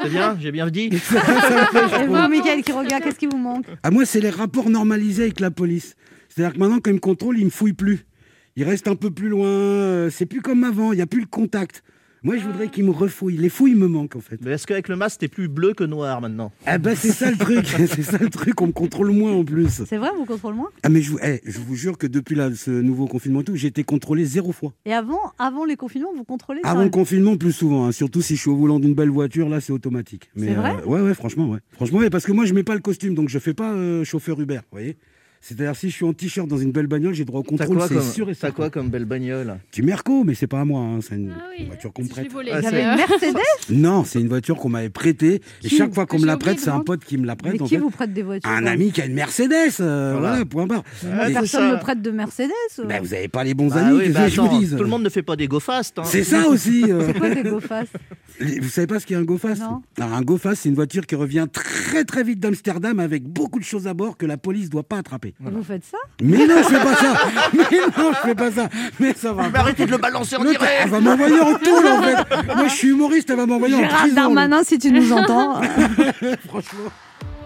C'est 0.00 0.10
bien, 0.10 0.36
j'ai 0.40 0.52
bien 0.52 0.68
dit. 0.70 0.90
Et 0.92 2.06
vous, 2.06 2.28
Mickaël 2.28 2.62
qui 2.62 2.70
regarde, 2.72 3.02
qu'est-ce 3.02 3.18
qui 3.18 3.26
vous 3.26 3.36
manque? 3.38 3.66
Ah, 3.82 3.90
moi, 3.90 4.04
c'est 4.04 4.20
les 4.20 4.30
rapports 4.30 4.70
normalisés 4.70 5.24
avec 5.24 5.40
la 5.40 5.50
police. 5.50 5.96
C'est-à-dire 6.28 6.54
que 6.54 6.58
maintenant, 6.60 6.78
quand 6.80 6.90
ils 6.90 6.94
me 6.94 6.98
contrôlent, 7.00 7.38
ils 7.38 7.46
me 7.46 7.50
fouillent 7.50 7.72
plus. 7.72 8.06
Ils 8.54 8.62
restent 8.64 8.88
un 8.88 8.94
peu 8.96 9.10
plus 9.10 9.28
loin. 9.28 9.46
euh, 9.48 10.08
C'est 10.10 10.26
plus 10.26 10.40
comme 10.40 10.62
avant. 10.62 10.92
Il 10.92 10.96
n'y 10.96 11.02
a 11.02 11.06
plus 11.06 11.20
le 11.20 11.26
contact. 11.26 11.82
Moi, 12.26 12.38
je 12.38 12.44
voudrais 12.44 12.66
qu'ils 12.66 12.84
me 12.84 12.90
refouillent. 12.90 13.36
Les 13.36 13.48
fouilles 13.48 13.76
me 13.76 13.86
manquent, 13.86 14.16
en 14.16 14.20
fait. 14.20 14.40
Mais 14.44 14.50
est-ce 14.50 14.66
qu'avec 14.66 14.88
le 14.88 14.96
masque, 14.96 15.20
t'es 15.20 15.28
plus 15.28 15.46
bleu 15.46 15.74
que 15.74 15.84
noir 15.84 16.20
maintenant? 16.20 16.50
Ah 16.66 16.76
ben, 16.76 16.96
c'est 16.96 17.12
ça 17.12 17.30
le 17.30 17.36
truc. 17.36 17.64
c'est 17.86 18.02
ça 18.02 18.18
le 18.18 18.28
truc. 18.30 18.60
On 18.60 18.66
me 18.66 18.72
contrôle 18.72 19.12
moins, 19.12 19.30
en 19.30 19.44
plus. 19.44 19.84
C'est 19.88 19.96
vrai, 19.96 20.08
on 20.12 20.18
vous 20.18 20.24
contrôle 20.24 20.54
moins? 20.54 20.70
Ah, 20.82 20.88
mais 20.88 21.02
je 21.02 21.12
vous, 21.12 21.18
eh, 21.22 21.40
je 21.44 21.60
vous 21.60 21.76
jure 21.76 21.96
que 21.96 22.08
depuis 22.08 22.34
là, 22.34 22.50
ce 22.52 22.72
nouveau 22.72 23.06
confinement 23.06 23.42
et 23.42 23.44
tout, 23.44 23.54
j'ai 23.54 23.68
été 23.68 23.84
contrôlé 23.84 24.24
zéro 24.24 24.50
fois. 24.50 24.72
Et 24.86 24.92
avant, 24.92 25.20
avant 25.38 25.64
les 25.64 25.76
confinements, 25.76 26.12
vous 26.16 26.24
contrôlez 26.24 26.62
ça? 26.64 26.70
Avant 26.70 26.82
le 26.82 26.90
confinement, 26.90 27.36
plus 27.36 27.52
souvent. 27.52 27.86
hein. 27.86 27.92
Surtout 27.92 28.22
si 28.22 28.34
je 28.34 28.40
suis 28.40 28.50
au 28.50 28.56
volant 28.56 28.80
d'une 28.80 28.94
belle 28.94 29.10
voiture, 29.10 29.48
là, 29.48 29.60
c'est 29.60 29.72
automatique. 29.72 30.28
Mais, 30.34 30.48
C'est 30.48 30.54
vrai? 30.54 30.74
euh, 30.82 30.84
Ouais, 30.84 31.00
ouais, 31.02 31.14
franchement, 31.14 31.48
ouais. 31.48 31.60
Franchement, 31.70 32.00
ouais, 32.00 32.10
parce 32.10 32.26
que 32.26 32.32
moi, 32.32 32.44
je 32.44 32.54
mets 32.54 32.64
pas 32.64 32.74
le 32.74 32.80
costume, 32.80 33.14
donc 33.14 33.28
je 33.28 33.38
fais 33.38 33.54
pas 33.54 33.72
euh, 33.72 34.02
chauffeur 34.02 34.40
Uber, 34.40 34.56
vous 34.56 34.62
voyez? 34.72 34.96
C'est-à-dire, 35.40 35.76
si 35.76 35.90
je 35.90 35.94
suis 35.94 36.04
en 36.04 36.12
t-shirt 36.12 36.48
dans 36.48 36.58
une 36.58 36.72
belle 36.72 36.86
bagnole, 36.88 37.14
j'ai 37.14 37.24
droit 37.24 37.40
au 37.40 37.44
contrôle, 37.44 37.80
c'est 37.88 37.94
comme, 37.94 38.02
sûr 38.02 38.28
et 38.30 38.34
t'as 38.34 38.50
quoi 38.50 38.68
comme 38.70 38.88
belle 38.88 39.04
bagnole 39.04 39.58
Du 39.72 39.82
Merco, 39.82 40.24
mais 40.24 40.34
c'est 40.34 40.46
pas 40.48 40.60
à 40.60 40.64
moi, 40.64 40.80
hein, 40.80 40.98
c'est 41.00 41.14
une, 41.14 41.32
Ah 41.36 41.44
oui, 41.50 41.62
une 41.62 41.66
voiture 41.68 41.92
qu'on 41.92 42.06
prête. 42.06 42.26
Ah, 42.28 42.32
Vous 42.34 42.42
c'est- 42.42 42.66
avez 42.66 42.80
une 42.82 42.96
Mercedes 42.96 43.36
Non, 43.70 44.04
c'est 44.04 44.20
une 44.20 44.28
voiture 44.28 44.56
qu'on 44.56 44.68
m'avait 44.68 44.90
prêtée. 44.90 45.40
Et 45.62 45.68
chaque 45.68 45.94
fois 45.94 46.06
qu'on 46.06 46.18
me 46.18 46.26
la 46.26 46.36
prête, 46.36 46.58
c'est 46.58 46.70
un 46.70 46.80
pote 46.80 47.04
qui 47.04 47.16
me 47.18 47.26
la 47.26 47.36
prête. 47.36 47.52
Mais 47.54 47.62
en 47.62 47.64
qui 47.66 47.74
fait. 47.74 47.80
vous 47.80 47.90
prête 47.90 48.12
des 48.12 48.22
voitures 48.22 48.50
Un 48.50 48.66
ami 48.66 48.90
qui 48.92 49.00
a 49.02 49.06
une 49.06 49.14
Mercedes, 49.14 49.52
euh, 49.80 50.12
Voilà. 50.12 50.28
voilà. 50.30 50.44
point 50.46 50.66
barre. 50.66 50.82
Moi, 51.04 51.26
Personne 51.32 51.72
ne 51.72 51.76
prête 51.76 52.02
de 52.02 52.10
Mercedes. 52.10 52.50
euh. 52.80 52.84
Ben, 52.84 53.02
vous 53.02 53.14
avez 53.14 53.28
pas 53.28 53.44
les 53.44 53.54
bons 53.54 53.68
Bah 53.68 53.86
amis, 53.86 53.98
oui, 53.98 54.08
bah 54.10 54.24
que 54.24 54.30
je 54.30 54.40
vous 54.40 54.46
attends, 54.46 54.58
dise 54.58 54.74
Tout 54.76 54.82
le 54.82 54.88
monde 54.90 55.02
ne 55.02 55.08
fait 55.08 55.22
pas 55.22 55.36
des 55.36 55.46
go 55.48 55.60
fast. 55.60 55.98
hein. 55.98 56.02
C'est 56.04 56.24
ça 56.24 56.48
aussi. 56.48 56.84
euh. 56.88 57.02
C'est 57.06 57.18
quoi 57.18 57.30
des 57.30 57.42
go 57.48 57.60
fast 57.60 57.92
Les- 58.40 58.60
Vous 58.60 58.68
savez 58.68 58.86
pas 58.86 59.00
ce 59.00 59.06
qu'est 59.06 59.14
un 59.14 59.22
GoFast 59.22 59.62
Non. 59.62 59.82
Alors 59.98 60.12
un 60.12 60.20
GoFast, 60.22 60.62
c'est 60.62 60.68
une 60.68 60.74
voiture 60.74 61.06
qui 61.06 61.14
revient 61.14 61.46
très 61.50 62.04
très 62.04 62.22
vite 62.22 62.38
d'Amsterdam 62.40 63.00
avec 63.00 63.22
beaucoup 63.24 63.58
de 63.58 63.64
choses 63.64 63.86
à 63.86 63.94
bord 63.94 64.18
que 64.18 64.26
la 64.26 64.36
police 64.36 64.68
doit 64.68 64.82
pas 64.82 64.98
attraper. 64.98 65.25
Vous 65.40 65.62
faites 65.62 65.84
ça? 65.84 65.98
Mais 66.22 66.46
non, 66.46 66.56
je 66.62 66.68
fais 66.68 66.84
pas 66.84 66.94
ça. 66.94 67.14
Mais 67.52 67.78
non, 67.98 68.12
je 68.12 68.28
fais 68.28 68.34
pas 68.34 68.50
ça. 68.50 68.68
Mais 69.00 69.14
ça 69.14 69.32
va. 69.32 69.48
Mais 69.48 69.58
arrêtez 69.58 69.86
de 69.86 69.90
le 69.90 69.98
balancer 69.98 70.36
en 70.36 70.42
direct 70.42 70.62
elle 70.82 70.90
va 70.90 71.00
m'envoyer 71.00 71.40
en 71.40 71.54
tôle 71.54 71.86
en 71.86 72.02
fait. 72.02 72.54
Moi, 72.56 72.68
je 72.68 72.74
suis 72.74 72.88
humoriste, 72.88 73.30
elle 73.30 73.36
va 73.36 73.46
m'envoyer 73.46 73.74
en 73.74 73.80
Gérard 73.80 74.00
prison. 74.00 74.14
Darmanin, 74.14 74.62
si 74.64 74.78
tu 74.78 74.90
nous 74.90 75.12
entends. 75.12 75.60
Franchement. 76.48 76.90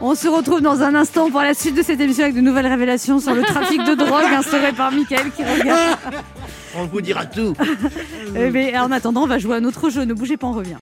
On 0.03 0.15
se 0.15 0.29
retrouve 0.29 0.63
dans 0.63 0.83
un 0.83 0.95
instant 0.95 1.31
pour 1.31 1.43
la 1.43 1.53
suite 1.53 1.75
de 1.75 1.83
cette 1.83 2.01
émission 2.01 2.25
avec 2.25 2.35
de 2.35 2.41
nouvelles 2.41 2.67
révélations 2.67 3.21
sur 3.21 3.35
le 3.35 3.43
trafic 3.43 3.85
de 3.85 3.95
drogue 3.95 4.33
instauré 4.33 4.73
par 4.73 4.91
Mickaël 4.93 5.31
qui 5.31 5.45
regarde. 5.45 5.99
On 6.77 6.87
vous 6.87 7.01
dira 7.03 7.27
tout. 7.27 7.55
Eh 8.35 8.49
ben, 8.49 8.77
en 8.79 8.93
attendant, 8.93 9.25
on 9.25 9.27
va 9.27 9.39
jouer 9.39 9.57
à 9.57 9.59
un 9.59 9.65
autre 9.65 9.91
jeu. 9.91 10.05
Ne 10.05 10.15
bougez 10.15 10.37
pas, 10.37 10.47
on 10.47 10.53
revient. 10.53 10.77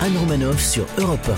Anne 0.00 0.16
Romanoff 0.16 0.60
sur 0.60 0.86
Europe 0.96 1.28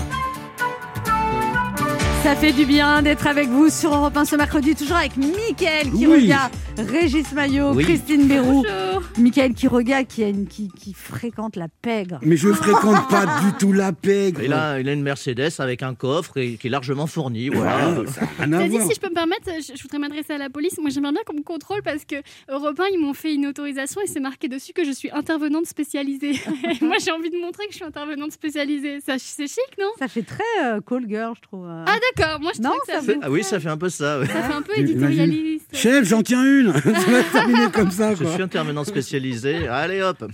Ça 2.23 2.35
fait 2.37 2.53
du 2.53 2.65
bien 2.65 3.01
d'être 3.01 3.27
avec 3.27 3.49
vous 3.49 3.69
sur 3.69 3.93
Europe 3.93 4.15
1 4.15 4.23
ce 4.25 4.35
mercredi, 4.37 4.75
toujours 4.75 4.95
avec 4.95 5.17
Mickaël 5.17 5.91
qui 5.91 6.07
Oui. 6.07 6.31
Régis 6.77 7.31
Maillot, 7.33 7.73
Oui. 7.73 7.83
Christine 7.83 8.27
Béroux, 8.27 8.63
Bonjour. 8.63 8.71
Mickaël 9.17 9.53
qui 9.53 9.67
regarde, 9.67 10.07
qui, 10.07 10.23
a 10.23 10.27
une- 10.29 10.47
qui, 10.47 10.69
qui 10.69 10.93
fréquente 10.93 11.55
la 11.55 11.67
pègre. 11.81 12.19
Mais 12.23 12.35
je 12.37 12.49
fréquente 12.49 13.07
pas 13.09 13.25
du 13.41 13.53
tout 13.59 13.71
la 13.71 13.93
pègre. 13.93 14.41
Il 14.43 14.51
a, 14.53 14.79
il 14.79 14.89
a 14.89 14.93
une 14.93 15.03
Mercedes 15.03 15.49
avec 15.59 15.83
un 15.83 15.93
coffre 15.93 16.37
et, 16.37 16.55
qui 16.57 16.67
est 16.67 16.69
largement 16.69 17.05
fourni. 17.07 17.49
Voilà. 17.49 17.89
Voilà, 17.89 18.09
ça 18.11 18.21
a 18.21 18.43
rien 18.43 18.53
à 18.53 18.57
C'est-à-dire, 18.57 18.79
voir. 18.79 18.89
si 18.89 18.95
je 18.95 18.99
peux 18.99 19.09
me 19.09 19.13
permettre, 19.13 19.49
je, 19.59 19.75
je 19.77 19.81
voudrais 19.83 19.99
m'adresser 19.99 20.33
à 20.33 20.37
la 20.37 20.49
police. 20.49 20.77
Moi, 20.79 20.89
j'aimerais 20.89 21.11
bien 21.11 21.21
qu'on 21.25 21.35
me 21.35 21.43
contrôle 21.43 21.81
parce 21.83 22.05
que 22.05 22.15
Europe 22.49 22.79
1, 22.79 22.83
ils 22.93 22.99
m'ont 22.99 23.13
fait 23.13 23.33
une 23.35 23.45
autorisation 23.47 24.01
et 24.01 24.07
c'est 24.07 24.19
marqué 24.19 24.47
dessus 24.47 24.73
que 24.73 24.83
je 24.83 24.91
suis 24.91 25.11
intervenante 25.11 25.65
spécialisée. 25.67 26.31
Et 26.81 26.83
moi, 26.83 26.95
j'ai 27.03 27.11
envie 27.11 27.29
de 27.29 27.37
montrer 27.39 27.65
que 27.67 27.71
je 27.71 27.77
suis 27.77 27.85
intervenante 27.85 28.31
spécialisée. 28.31 28.99
Ça, 29.01 29.15
c'est 29.19 29.47
chic, 29.47 29.59
non? 29.79 29.87
Ça 29.99 30.07
fait 30.07 30.23
très 30.23 30.43
euh, 30.63 30.79
call 30.81 31.05
girl, 31.07 31.33
je 31.35 31.41
trouve. 31.41 31.65
euh. 31.67 31.85
Ah, 31.87 31.95
d'accord. 32.17 32.39
Moi, 32.41 32.51
je 32.55 32.61
Non, 32.61 32.69
trouve 32.71 32.81
que 32.81 32.91
ça, 32.93 32.99
ça 32.99 33.05
fait, 33.05 33.19
Ah 33.21 33.29
oui, 33.31 33.43
ça 33.43 33.59
fait 33.59 33.69
un 33.69 33.77
peu 33.77 33.89
ça. 33.89 34.19
ouais. 34.19 34.25
ça 34.27 34.41
fait 34.43 34.53
un 34.53 34.61
peu 34.61 34.73
éditorialiste. 34.77 35.67
Chef, 35.73 36.05
j'en 36.05 36.23
tiens 36.23 36.43
une. 36.43 36.73
ça 36.73 36.79
va 36.89 37.23
se 37.23 37.31
terminer 37.31 37.71
comme 37.71 37.91
ça. 37.91 38.15
Je 38.15 38.25
suis 38.25 38.41
intervenant 38.41 38.83
spécialisé. 38.93 39.67
Allez 39.67 40.01
hop. 40.01 40.25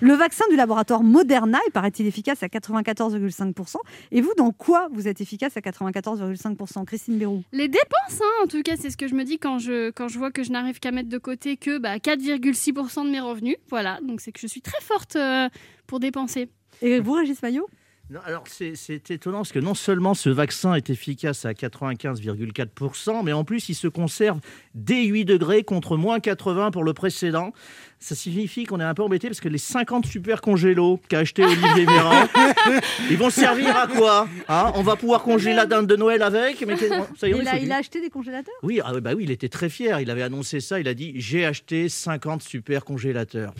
Le 0.00 0.14
vaccin 0.14 0.44
du 0.50 0.56
laboratoire 0.56 1.02
Moderna 1.02 1.58
il 1.66 1.70
paraît-il 1.72 2.06
efficace 2.06 2.42
à 2.42 2.46
94,5%. 2.46 3.76
Et 4.12 4.20
vous, 4.20 4.32
dans 4.36 4.50
quoi 4.52 4.88
vous 4.92 5.08
êtes 5.08 5.20
efficace 5.20 5.56
à 5.56 5.60
94,5% 5.60 6.84
Christine 6.84 7.18
Béroux? 7.18 7.42
Les 7.52 7.68
dépenses, 7.68 8.20
hein, 8.20 8.44
en 8.44 8.46
tout 8.46 8.62
cas, 8.62 8.74
c'est 8.76 8.90
ce 8.90 8.96
que 8.96 9.08
je 9.08 9.14
me 9.14 9.24
dis 9.24 9.38
quand 9.38 9.58
je, 9.58 9.90
quand 9.90 10.08
je 10.08 10.18
vois 10.18 10.30
que 10.30 10.42
je 10.42 10.50
n'arrive 10.50 10.80
qu'à 10.80 10.90
mettre 10.90 11.08
de 11.08 11.18
côté 11.18 11.56
que 11.56 11.78
bah, 11.78 11.96
4,6% 11.96 13.04
de 13.04 13.10
mes 13.10 13.20
revenus. 13.20 13.56
Voilà, 13.70 13.98
donc 14.02 14.20
c'est 14.20 14.32
que 14.32 14.40
je 14.40 14.46
suis 14.46 14.62
très 14.62 14.80
forte 14.80 15.16
euh, 15.16 15.48
pour 15.86 16.00
dépenser. 16.00 16.48
Et 16.82 17.00
vous, 17.00 17.12
Régis 17.12 17.42
Maillot? 17.42 17.68
Non, 18.10 18.20
alors 18.26 18.44
c'est 18.46 19.10
étonnant 19.10 19.38
parce 19.38 19.52
que 19.52 19.58
non 19.58 19.72
seulement 19.74 20.12
ce 20.12 20.28
vaccin 20.28 20.74
est 20.74 20.90
efficace 20.90 21.46
à 21.46 21.52
95,4%, 21.52 23.24
mais 23.24 23.32
en 23.32 23.44
plus 23.44 23.70
il 23.70 23.74
se 23.74 23.88
conserve 23.88 24.40
dès 24.74 25.04
8 25.04 25.24
degrés 25.24 25.64
contre 25.64 25.96
moins 25.96 26.20
80 26.20 26.70
pour 26.70 26.84
le 26.84 26.92
précédent. 26.92 27.54
Ça 28.00 28.14
signifie 28.14 28.64
qu'on 28.64 28.78
est 28.80 28.84
un 28.84 28.92
peu 28.92 29.02
embêté 29.02 29.28
parce 29.28 29.40
que 29.40 29.48
les 29.48 29.56
50 29.56 30.04
super 30.04 30.42
congélos 30.42 31.00
qu'a 31.08 31.20
acheté 31.20 31.44
Olivier 31.44 31.86
Véran, 31.86 32.26
ils 33.10 33.16
vont 33.16 33.30
servir 33.30 33.74
à 33.74 33.86
quoi 33.86 34.28
Hein? 34.48 34.72
On 34.74 34.82
va 34.82 34.96
pouvoir 34.96 35.22
congeler 35.22 35.54
la 35.54 35.64
dinde 35.64 35.86
de 35.86 35.96
Noël 35.96 36.20
avec 36.22 36.60
mais 36.66 36.76
ça 36.76 37.26
y 37.26 37.30
est, 37.30 37.34
on 37.34 37.40
Il 37.40 37.48
a, 37.48 37.58
il 37.58 37.72
acheté 37.72 38.02
des 38.02 38.10
congélateurs? 38.10 38.54
Oui, 38.62 38.82
ah, 38.84 39.00
bah 39.00 39.12
oui, 39.16 39.24
il 39.24 39.30
était 39.30 39.48
très 39.48 39.70
fier. 39.70 40.00
Il 40.00 40.10
avait 40.10 40.22
annoncé 40.22 40.60
ça. 40.60 40.78
Il 40.78 40.88
a 40.88 40.94
dit 40.94 41.14
J'ai 41.16 41.46
acheté 41.46 41.88
50 41.88 42.42
super 42.42 42.84
congélateurs. 42.84 43.54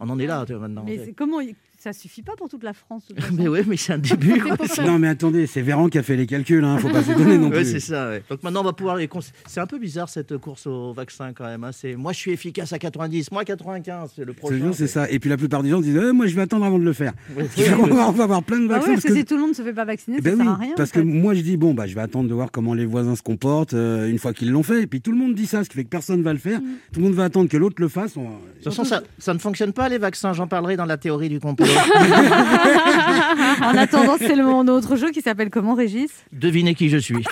On 0.00 0.08
en 0.10 0.18
est 0.18 0.26
là 0.26 0.44
maintenant. 0.58 0.82
Mais 0.84 1.12
comment 1.16 1.38
ça 1.84 1.92
suffit 1.92 2.22
pas 2.22 2.32
pour 2.36 2.48
toute 2.48 2.62
la 2.64 2.72
France 2.72 3.04
toute. 3.06 3.18
Mais 3.32 3.46
ouais, 3.46 3.62
mais 3.66 3.76
c'est 3.76 3.92
un 3.92 3.98
début. 3.98 4.42
Non, 4.84 4.98
mais 4.98 5.08
attendez, 5.08 5.46
c'est 5.46 5.60
Véran 5.62 5.88
qui 5.88 5.98
a 5.98 6.02
fait 6.02 6.16
les 6.16 6.26
calculs, 6.26 6.64
hein, 6.64 6.78
faut 6.78 6.88
pas 6.88 7.02
s'étonner 7.02 7.36
non 7.38 7.50
plus. 7.50 7.64
c'est 7.70 7.80
ça. 7.80 8.08
ouais. 8.08 8.22
Donc 8.30 8.42
maintenant, 8.42 8.60
on 8.62 8.64
va 8.64 8.72
pouvoir 8.72 8.96
les. 8.96 9.06
cons- 9.08 9.20
C'est 9.46 9.60
un 9.60 9.66
peu 9.66 9.78
bizarre 9.78 10.08
cette 10.08 10.36
course 10.38 10.66
au 10.66 10.92
vaccin 10.92 11.32
quand 11.34 11.44
même. 11.44 11.62
hein. 11.64 11.70
C'est 11.72 11.94
moi, 11.94 12.12
je 12.12 12.18
suis 12.18 12.32
efficace 12.32 12.72
à 12.72 12.78
90, 12.78 13.30
moi 13.32 13.44
95, 13.44 14.12
c'est 14.16 14.24
le 14.24 14.32
prochain. 14.32 14.72
c'est 14.72 14.86
ça. 14.86 15.08
Et 15.10 15.18
puis 15.18 15.28
la 15.30 15.36
plupart 15.36 15.62
des 15.62 15.70
gens 15.70 15.80
disent 15.80 15.96
euh, 15.96 16.12
Moi, 16.12 16.26
je 16.26 16.34
vais 16.34 16.42
attendre 16.42 16.64
avant 16.64 16.78
de 16.78 16.84
le 16.84 16.92
faire. 16.92 17.12
On, 17.36 17.86
va, 17.86 18.08
on 18.08 18.12
va 18.12 18.24
avoir 18.24 18.42
plein 18.42 18.60
de 18.60 18.66
Bah 18.66 18.74
vaccins. 18.76 18.88
oui, 18.90 18.94
parce 18.94 19.02
parce 19.04 19.04
que 19.04 19.08
que- 19.08 19.18
si 19.18 19.24
tout 19.26 19.34
le 19.34 19.40
monde 19.40 19.50
ne 19.50 19.54
se 19.54 19.62
fait 19.62 19.72
pas 19.72 19.84
vacciner, 19.84 20.16
Eh 20.20 20.22
ça 20.22 20.30
ben 20.30 20.36
sert 20.36 20.46
oui, 20.46 20.52
à 20.52 20.56
rien. 20.56 20.74
parce 20.76 20.90
en 20.90 20.94
que 20.94 21.00
moi 21.00 21.34
je 21.34 21.40
dis 21.42 21.56
bon 21.56 21.74
bah 21.74 21.86
je 21.86 21.94
vais 21.94 22.00
attendre 22.00 22.28
de 22.28 22.34
voir 22.34 22.50
comment 22.50 22.74
les 22.74 22.86
voisins 22.86 23.14
se 23.16 23.22
comportent 23.22 23.74
euh, 23.74 24.08
une 24.08 24.18
fois 24.18 24.32
qu'ils 24.32 24.50
l'ont 24.50 24.62
fait 24.62 24.82
et 24.82 24.86
puis 24.86 25.00
tout 25.00 25.10
le 25.12 25.18
monde 25.18 25.34
dit 25.34 25.46
ça 25.46 25.62
ce 25.64 25.68
qui 25.68 25.76
fait 25.76 25.84
que 25.84 25.88
personne 25.90 26.22
va 26.22 26.32
le 26.32 26.38
faire 26.38 26.60
Mm. 26.60 26.64
tout 26.92 27.00
le 27.00 27.06
monde 27.06 27.14
va 27.14 27.24
attendre 27.24 27.48
que 27.48 27.56
l'autre 27.56 27.76
le 27.80 27.88
fasse 27.88 28.16
on- 28.16 28.22
De 28.22 28.28
toute 28.56 28.64
façon, 28.64 28.84
ça, 28.84 29.02
ça 29.18 29.34
ne 29.34 29.38
fonctionne 29.38 29.72
pas 29.72 29.88
les 29.88 29.98
vaccins. 29.98 30.32
J'en 30.32 30.46
parlerai 30.46 30.76
dans 30.76 30.84
la 30.86 30.96
théorie 30.96 31.28
du 31.28 31.40
complot. 31.40 31.66
En 33.62 33.76
attendant, 33.76 34.16
c'est 34.18 34.34
le 34.36 34.44
moment 34.44 34.64
d'autre 34.64 34.96
jeu 34.96 35.10
qui 35.10 35.20
s'appelle 35.20 35.50
comment, 35.50 35.74
Régis? 35.74 36.10
Devinez 36.32 36.74
qui 36.74 36.88
je 36.88 36.98
suis. 36.98 37.24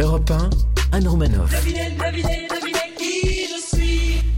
Europe 0.00 0.30
1, 0.30 0.96
Anne 0.96 1.08
Romanoff. 1.08 1.50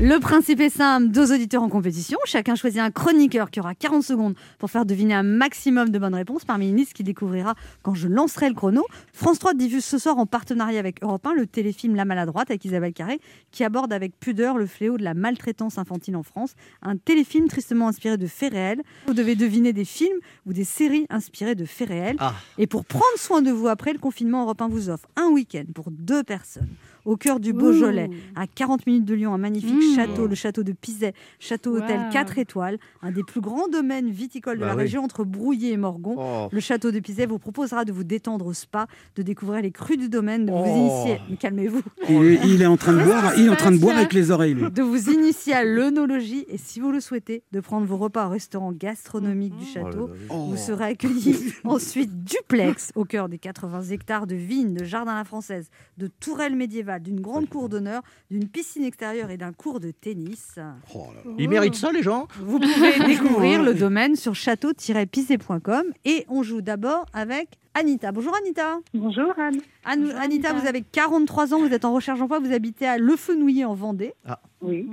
Le 0.07 0.21
principe 0.21 0.61
est 0.61 0.69
simple, 0.69 1.09
deux 1.09 1.33
auditeurs 1.33 1.63
en 1.63 1.71
compétition. 1.71 2.19
Chacun 2.27 2.57
choisit 2.57 2.79
un 2.79 2.91
chroniqueur 2.91 3.51
qui 3.51 3.59
aura 3.59 3.75
40 3.75 4.03
secondes 4.03 4.35
pour 4.59 4.71
faire 4.71 4.85
deviner 4.85 5.15
un 5.15 5.23
maximum 5.23 5.89
de 5.89 5.99
bonnes 5.99 6.15
réponses 6.15 6.45
parmi 6.45 6.69
une 6.69 6.77
liste 6.77 6.93
qu'il 6.93 7.07
découvrira 7.07 7.55
quand 7.83 7.95
je 7.95 8.07
lancerai 8.07 8.51
le 8.51 8.55
chrono. 8.55 8.85
France 9.15 9.39
3 9.39 9.55
diffuse 9.55 9.83
ce 9.83 9.97
soir 9.97 10.19
en 10.19 10.27
partenariat 10.27 10.79
avec 10.79 11.03
Europe 11.03 11.27
1 11.27 11.33
le 11.33 11.47
téléfilm 11.47 11.97
La 11.97 12.05
Maladroite 12.05 12.51
avec 12.51 12.67
Isabelle 12.67 12.93
Carré 12.93 13.19
qui 13.51 13.65
aborde 13.65 13.95
avec 13.95 14.21
pudeur 14.21 14.59
le 14.59 14.67
fléau 14.67 14.99
de 14.99 15.05
la 15.05 15.15
maltraitance 15.15 15.79
infantile 15.79 16.17
en 16.17 16.23
France. 16.23 16.53
Un 16.83 16.99
téléfilm 16.99 17.49
tristement 17.49 17.89
inspiré 17.89 18.19
de 18.19 18.27
faits 18.27 18.53
réels. 18.53 18.83
Vous 19.07 19.15
devez 19.15 19.37
deviner 19.37 19.73
des 19.73 19.87
films 19.87 20.19
ou 20.45 20.53
des 20.53 20.65
séries 20.65 21.07
inspirées 21.09 21.55
de 21.55 21.65
faits 21.65 21.89
réels. 21.89 22.17
Ah. 22.19 22.35
Et 22.59 22.67
pour 22.67 22.85
prendre 22.85 23.17
soin 23.17 23.41
de 23.41 23.51
vous 23.51 23.69
après 23.69 23.95
le 23.95 23.99
confinement, 23.99 24.43
Europe 24.43 24.61
1 24.61 24.69
vous 24.69 24.91
offre 24.91 25.09
un 25.17 25.29
week-end 25.31 25.65
pour 25.75 25.91
deux 25.91 26.23
personnes 26.23 26.69
au 27.05 27.17
cœur 27.17 27.41
du 27.41 27.53
Beaujolais, 27.53 28.11
à 28.35 28.47
40 28.47 28.87
minutes 28.87 29.05
de 29.05 29.15
Lyon, 29.15 29.35
un 29.35 29.39
magnifique 29.39 29.75
Mmh. 29.75 29.95
château, 29.97 30.27
le 30.27 30.35
château 30.35 30.63
de 30.63 30.73
Pizet, 30.73 31.13
château 31.39 31.77
hôtel 31.77 31.99
Waouh. 32.01 32.13
4 32.13 32.39
étoiles, 32.39 32.79
un 33.03 33.11
des 33.13 33.23
plus 33.23 33.41
grands 33.41 33.69
domaines 33.69 34.11
viticoles 34.11 34.57
de 34.57 34.61
Bah 34.63 34.69
la 34.69 34.75
oui. 34.75 34.83
région 34.83 35.03
entre 35.05 35.25
Brouillé 35.25 35.73
et 35.73 35.77
Morgon. 35.77 36.15
Oh. 36.19 36.49
Le 36.51 36.61
château 36.61 36.91
de 36.91 37.01
Pizet 37.01 37.27
vous 37.27 37.39
proposera 37.39 37.85
de 37.85 37.93
vous 37.93 38.05
détendre 38.05 38.47
au 38.47 38.53
spa, 38.53 38.87
de 39.17 39.23
découvrir 39.23 39.63
les 39.63 39.71
crus 39.71 39.99
du 39.99 40.09
domaine, 40.09 40.47
de 40.47 40.51
vous 40.53 40.59
Oh. 40.65 40.77
initier. 40.77 41.21
Mais 41.31 41.37
Calmez-vous. 41.37 41.83
il, 42.09 42.15
est, 42.25 42.41
il 42.47 42.63
est 42.63 42.67
en 42.67 42.77
train 42.77 42.93
de 42.95 43.03
boire 43.05 43.33
il 43.37 43.47
est 43.47 43.51
en 43.51 43.57
train 43.57 43.73
de 43.73 43.79
boire 43.79 43.97
avec 43.97 44.13
les 44.13 44.31
oreilles 44.31 44.55
lui. 44.55 44.71
De 44.71 44.83
vous 44.83 45.11
initier 45.11 45.53
à 45.55 45.65
l'œnologie 45.65 46.45
et, 46.49 46.59
si 46.59 46.81
vous 46.81 46.91
le 46.91 47.01
souhaitez, 47.01 47.43
de 47.53 47.61
prendre 47.61 47.87
vos 47.87 47.97
repas 47.97 48.27
au 48.27 48.31
restaurant 48.31 48.73
gastronomique 48.73 49.57
du 49.57 49.65
château. 49.67 50.11
Oh. 50.31 50.47
Vous 50.51 50.57
serez 50.57 50.85
accueilli 50.85 51.37
ensuite 51.65 52.25
duplex 52.25 52.93
au 52.95 53.05
cœur 53.05 53.29
des 53.29 53.39
80 53.39 53.83
hectares 53.91 54.27
de 54.27 54.35
vignes, 54.35 54.75
de 54.75 54.85
jardins 54.85 55.13
à 55.13 55.19
la 55.19 55.25
française, 55.25 55.69
de 55.99 56.07
tourelles 56.07 56.57
médiévales, 56.57 56.94
d'une 56.99 57.21
grande 57.21 57.49
cour 57.49 57.69
d'honneur, 57.69 58.03
d'une 58.31 58.49
piscine 58.49 58.85
extérieure 58.85 59.31
et 59.31 59.37
d'un 59.37 59.53
cours 59.53 59.81
de 59.81 59.91
tennis. 59.91 60.59
Oh 60.95 61.07
là 61.15 61.23
là. 61.25 61.37
Ils 61.39 61.49
méritent 61.49 61.75
ça, 61.75 61.93
les 61.93 62.03
gens 62.03 62.29
Vous 62.41 62.59
pouvez 62.59 62.99
découvrir 63.07 63.63
le 63.63 63.75
domaine 63.75 64.17
sur 64.17 64.35
château-pisé.com 64.35 65.85
et 66.05 66.25
on 66.29 66.43
joue 66.43 66.61
d'abord 66.61 67.07
avec 67.13 67.59
Anita. 67.77 68.13
Bonjour 68.13 68.33
Anita. 68.37 68.79
Bonjour 68.95 69.33
Anne. 69.37 69.59
Anne- 69.85 70.03
Bonjour, 70.05 70.21
Anita, 70.21 70.51
Anita. 70.51 70.53
vous 70.53 70.67
avez 70.69 70.83
43 70.83 71.55
ans, 71.55 71.59
vous 71.59 71.73
êtes 71.73 71.85
en 71.85 71.93
recherche 71.93 72.21
d'emploi, 72.21 72.39
vous 72.39 72.53
habitez 72.53 72.87
à 72.87 72.99
Le 72.99 73.17
Fenouillet 73.17 73.65
en 73.65 73.75
Vendée 73.75 74.15
Oui, 74.63 74.89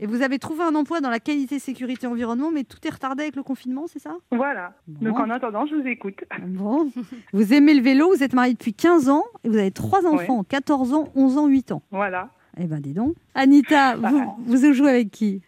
et 0.00 0.06
vous 0.06 0.20
avez 0.22 0.38
trouvé 0.40 0.64
un 0.64 0.74
emploi 0.74 1.00
dans 1.00 1.10
la 1.10 1.20
qualité, 1.20 1.60
sécurité, 1.60 2.06
environnement, 2.08 2.50
mais 2.50 2.64
tout 2.64 2.78
est 2.84 2.90
retardé 2.90 3.22
avec 3.22 3.36
le 3.36 3.44
confinement, 3.44 3.84
c'est 3.86 4.00
ça? 4.00 4.16
Voilà. 4.32 4.72
Bon. 4.88 5.10
Donc 5.10 5.20
en 5.20 5.30
attendant, 5.30 5.64
je 5.66 5.76
vous 5.76 5.86
écoute. 5.86 6.24
Bon. 6.44 6.90
Vous 7.32 7.52
aimez 7.54 7.72
le 7.74 7.82
vélo, 7.82 8.08
vous 8.14 8.22
êtes 8.24 8.34
marié 8.34 8.54
depuis 8.54 8.74
15 8.74 9.08
ans 9.08 9.24
et 9.44 9.48
vous 9.48 9.56
avez 9.56 9.70
trois 9.70 10.04
enfants, 10.04 10.42
14 10.42 10.92
ans, 10.92 11.08
11 11.14 11.38
ans, 11.38 11.46
8 11.46 11.70
ans. 11.70 11.82
Voilà. 11.92 12.30
Eh 12.60 12.66
ben 12.66 12.80
dis 12.80 12.92
donc. 12.94 13.14
Anita, 13.34 13.96
Bah. 13.96 14.10
vous, 14.10 14.34
vous 14.44 14.72
jouez 14.72 14.90
avec 14.90 15.10
qui? 15.10 15.40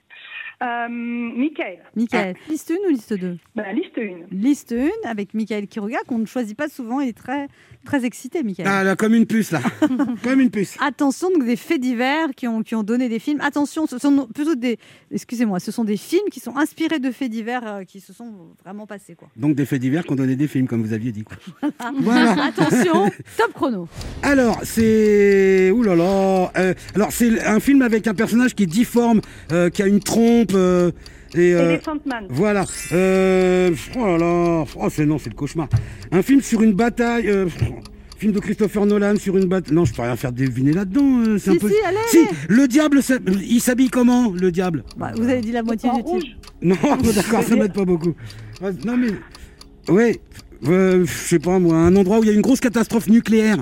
Euh, 0.63 0.89
Michael, 0.89 1.79
Michael. 1.95 2.35
Liste 2.49 2.71
1 2.73 2.89
ou 2.89 2.91
liste 2.91 3.13
2 3.13 3.37
bah, 3.55 3.65
liste 3.75 3.99
1. 3.99 4.35
Liste 4.35 4.73
1 5.05 5.09
avec 5.09 5.35
Michael 5.35 5.67
Quiroga 5.67 5.99
qu'on 6.07 6.17
ne 6.19 6.25
choisit 6.25 6.57
pas 6.57 6.69
souvent, 6.69 7.01
il 7.01 7.11
est 7.11 7.13
très, 7.13 7.49
très 7.85 8.07
excité 8.07 8.43
Michael. 8.43 8.67
Ah 8.67 8.83
là 8.83 8.97
comme 8.97 9.15
une 9.15 9.27
puce 9.27 9.51
là 9.51 9.61
comme 10.23 10.41
une 10.41 10.51
puce 10.51 10.77
Attention, 10.81 11.31
donc 11.31 11.45
des 11.45 11.57
faits 11.57 11.81
divers 11.81 12.29
qui 12.35 12.49
ont, 12.49 12.63
qui 12.63 12.75
ont 12.75 12.83
donné 12.83 13.11
des 13.11 13.19
films. 13.19 13.41
Attention, 13.43 13.87
ce 13.87 13.99
sont 13.99 14.27
plutôt 14.35 14.55
des, 14.55 14.79
excusez-moi, 15.13 15.61
ce 15.61 15.71
sont 15.71 15.85
des 15.85 15.99
films 15.99 16.29
qui 16.31 16.41
sont 16.41 16.57
inspirés 16.57 17.01
de 17.01 17.11
faits 17.11 17.31
divers 17.31 17.67
euh, 17.67 17.85
qui 17.85 18.01
se 18.01 18.15
sont 18.15 18.33
vraiment 18.65 18.87
passés. 18.87 19.15
Quoi. 19.15 19.29
donc 19.37 19.57
des 19.57 19.67
faits 19.67 19.81
divers 19.83 20.07
qu'on 20.07 20.17
donnait 20.17 20.37
des 20.37 20.49
films 20.49 20.69
comme 20.69 20.83
vous 20.83 20.95
aviez 20.95 21.13
dit 21.13 21.25
quoi. 21.25 21.37
voilà 22.01 22.45
Attention, 22.47 23.11
top 23.37 23.53
chrono. 23.53 23.89
alors 24.23 24.59
c'est 24.63 25.71
ouh 25.71 25.83
là 25.83 25.95
là 25.95 26.51
euh, 26.57 26.73
alors 26.95 27.13
c'est 27.13 27.45
un 27.45 27.61
film 27.61 27.83
avec 27.83 28.07
un 28.07 28.15
personnage 28.15 28.55
qui 28.55 28.63
est 28.63 28.67
difforme 28.67 29.21
euh, 29.53 29.69
qui 29.69 29.83
a 29.83 29.87
une 29.87 30.01
trompe 30.01 30.46
euh, 30.55 30.91
et 31.35 31.55
euh, 31.55 31.71
Elephant 31.71 31.97
Man. 32.07 32.27
Voilà. 32.31 32.65
Euh, 32.93 33.71
oh 33.97 34.07
là 34.07 34.19
là. 34.19 34.65
Oh, 34.77 34.89
c'est 34.91 35.05
non, 35.07 35.19
c'est 35.19 35.31
le 35.31 35.35
cauchemar. 35.37 35.69
Un 36.13 36.23
film 36.23 36.41
sur 36.41 36.63
une 36.63 36.73
bataille. 36.73 37.29
euh, 37.29 37.47
film 38.19 38.33
de 38.33 38.41
Christopher 38.41 38.87
Nolan 38.87 39.17
sur 39.17 39.37
une 39.37 39.45
bataille. 39.47 39.75
Non, 39.75 39.85
je 39.85 39.93
peux 39.93 40.03
rien 40.03 40.17
faire 40.17 40.33
deviner 40.33 40.73
là-dedans. 40.73 41.21
euh, 41.27 41.39
c'est 41.39 41.51
Si, 41.51 41.57
un 41.57 41.61
peu. 41.61 41.69
si, 41.69 41.75
allez, 41.87 41.97
Si, 42.09 42.19
allez. 42.19 42.29
le 42.49 42.67
diable, 42.69 43.01
il 43.43 43.61
s'habille 43.61 43.91
comment, 43.91 44.31
le 44.33 44.51
diable? 44.51 44.85
Bah, 44.97 45.13
vous 45.17 45.29
avez 45.29 45.41
dit 45.43 45.53
la 45.53 45.63
moitié 45.63 45.91
du 45.91 46.03
titre. 46.03 46.27
Non, 46.63 46.75
d'accord, 47.15 47.43
ça 47.43 47.55
m'aide 47.55 47.75
pas 47.75 47.85
beaucoup. 47.85 48.15
Ouais, 48.63 48.71
Non 48.87 48.97
mais, 48.97 49.93
ouais, 49.93 50.19
euh, 50.67 51.05
je 51.05 51.13
sais 51.13 51.39
pas 51.39 51.59
moi, 51.59 51.77
un 51.77 51.95
endroit 51.97 52.19
où 52.19 52.23
il 52.25 52.29
y 52.29 52.31
a 52.31 52.35
une 52.35 52.41
grosse 52.41 52.61
catastrophe 52.61 53.09
nucléaire. 53.09 53.59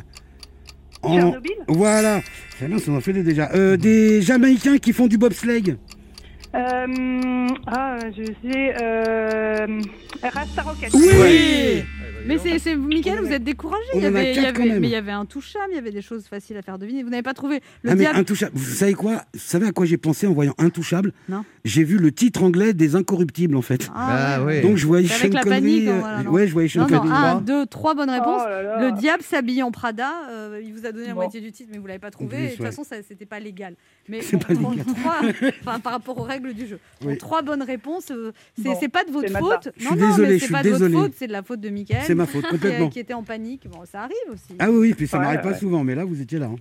En-. 1.03 1.35
Voilà. 1.67 2.21
C'est 2.59 2.69
bien, 2.69 2.79
ça 2.79 2.93
en 2.93 3.01
fait 3.01 3.13
des 3.13 3.25
déjà. 3.25 3.51
Euh, 3.55 3.77
des 3.77 4.23
Jamaïcains 4.23 4.79
qui 4.79 4.93
font 4.93 5.09
du 5.09 5.19
bobsleigh. 5.19 5.75
Euh, 6.55 7.49
ah, 7.67 7.99
je 8.17 8.25
sais. 8.25 8.75
Euh, 8.81 9.81
Rasta 10.23 10.63
Rocket. 10.63 10.91
Oui. 10.95 11.85
Mais 12.27 12.39
c'est, 12.39 12.59
c'est 12.59 12.77
Mickaël, 12.77 13.21
vous 13.21 13.33
êtes 13.33 13.45
découragé. 13.45 13.83
On 13.95 13.99
Il 13.99 14.03
y 14.03 14.07
avait, 14.07 14.33
il 14.35 14.39
y 14.43 14.81
mais 14.81 14.89
il 14.89 14.91
y 14.91 14.95
avait 14.97 15.13
un 15.13 15.25
touchable, 15.27 15.67
il 15.71 15.75
y 15.75 15.79
avait 15.79 15.91
des 15.91 16.03
choses 16.03 16.25
faciles 16.27 16.57
à 16.57 16.63
faire 16.63 16.79
deviner. 16.79 17.03
Vous 17.03 17.11
n'avez 17.11 17.23
pas 17.23 17.35
trouvé 17.35 17.61
le 17.83 17.91
ah 17.91 17.95
mais 17.95 18.01
diable. 18.05 18.19
intouchable. 18.19 18.53
Vous 18.55 18.65
savez 18.75 18.95
quoi? 18.95 19.23
Vous 19.35 19.41
savez 19.41 19.67
à 19.67 19.73
quoi 19.73 19.85
j'ai 19.87 19.97
pensé 19.99 20.27
en 20.27 20.33
voyant 20.33 20.55
Intouchable? 20.59 21.13
Non. 21.29 21.45
J'ai 21.65 21.85
vu 21.85 21.99
le 21.99 22.13
titre 22.13 22.43
anglais 22.43 22.73
des 22.75 22.97
Incorruptibles 22.97 23.57
en 23.57 23.63
fait. 23.63 23.89
Ah, 23.95 24.39
ouais. 24.41 24.47
ouais. 24.47 24.61
Donc 24.63 24.77
je 24.77 24.87
voyais 24.87 25.09
Sean 25.09 25.17
avec 25.21 25.35
la 25.35 25.43
Connery. 25.43 25.61
panique, 25.87 25.89
euh, 25.89 26.31
ouais, 26.31 26.47
je 26.47 26.53
voyais 26.53 26.69
Sean 26.69 26.81
Non, 26.81 26.89
non, 26.89 27.01
Connery. 27.01 27.17
un, 27.17 27.41
deux, 27.41 27.67
trois 27.67 27.95
bonnes 27.95 28.11
réponses. 28.11 28.43
Oh 28.45 28.49
là 28.49 28.63
là. 28.63 28.91
Le 28.91 28.93
diable 28.99 29.23
s'habille 29.23 29.63
en 29.63 29.71
Prada. 29.71 30.11
euh, 30.31 30.61
il 30.65 30.73
vous 30.73 30.87
a 30.87 30.93
donné 30.93 31.07
la 31.09 31.15
moitié 31.15 31.41
du 31.41 31.53
titre, 31.53 31.71
mais 31.73 31.79
vous 31.79 31.87
l'avez 31.87 31.99
pas 31.99 32.11
trouvé. 32.11 32.37
Plus, 32.37 32.45
de 32.45 32.51
toute 32.53 32.61
ouais. 32.61 32.67
façon, 32.67 32.85
ça, 32.85 32.97
c'était 33.07 33.27
pas 33.27 33.41
légal. 33.41 33.75
Mais 34.09 34.21
C'est 34.23 34.37
bon, 34.37 34.71
pas 34.71 34.71
légal. 34.71 34.87
trois, 34.87 35.49
enfin, 35.67 35.81
par 35.81 35.93
rapport 35.93 36.19
aux 36.19 36.23
règles 36.23 36.53
du 36.55 36.67
jeu. 36.67 36.79
Oui. 37.05 37.17
trois 37.19 37.43
bonnes 37.43 37.63
réponses, 37.63 38.11
euh, 38.11 38.33
c'est, 38.57 38.65
Bon, 38.65 38.89
pas 38.93 39.05
de 39.05 39.11
votre 39.11 39.31
faute. 39.39 39.69
Non, 39.83 39.97
non, 39.97 40.09
désolé, 40.09 40.29
mais 40.29 40.35
je 40.35 40.39
c'est 40.41 40.45
suis 40.47 40.53
pas 40.53 40.63
de 40.63 40.71
désolé. 40.71 40.95
votre 40.95 41.05
faute, 41.07 41.15
c'est 41.19 41.27
de 41.27 41.33
la 41.33 41.43
faute 41.43 41.61
de 41.61 41.69
Mickaël. 41.71 42.14
C'est 42.15 42.19
ma 42.19 42.27
faute 42.27 42.45
qui, 42.45 42.51
complètement. 42.51 42.89
qui 42.89 42.99
était 43.01 43.15
en 43.15 43.23
panique. 43.23 43.69
Bon, 43.69 43.81
ça 43.85 44.03
arrive 44.03 44.17
aussi. 44.33 44.55
Ah 44.59 44.71
oui, 44.71 44.77
oui, 44.79 44.95
puis 44.95 45.07
ça 45.07 45.19
Ouais, 45.19 45.25
m'arrive 45.25 45.41
pas 45.43 45.55
souvent, 45.55 45.83
mais 45.85 45.95
là 45.95 46.05
vous 46.05 46.21
étiez 46.21 46.39
là. 46.39 46.47
hein. 46.47 46.57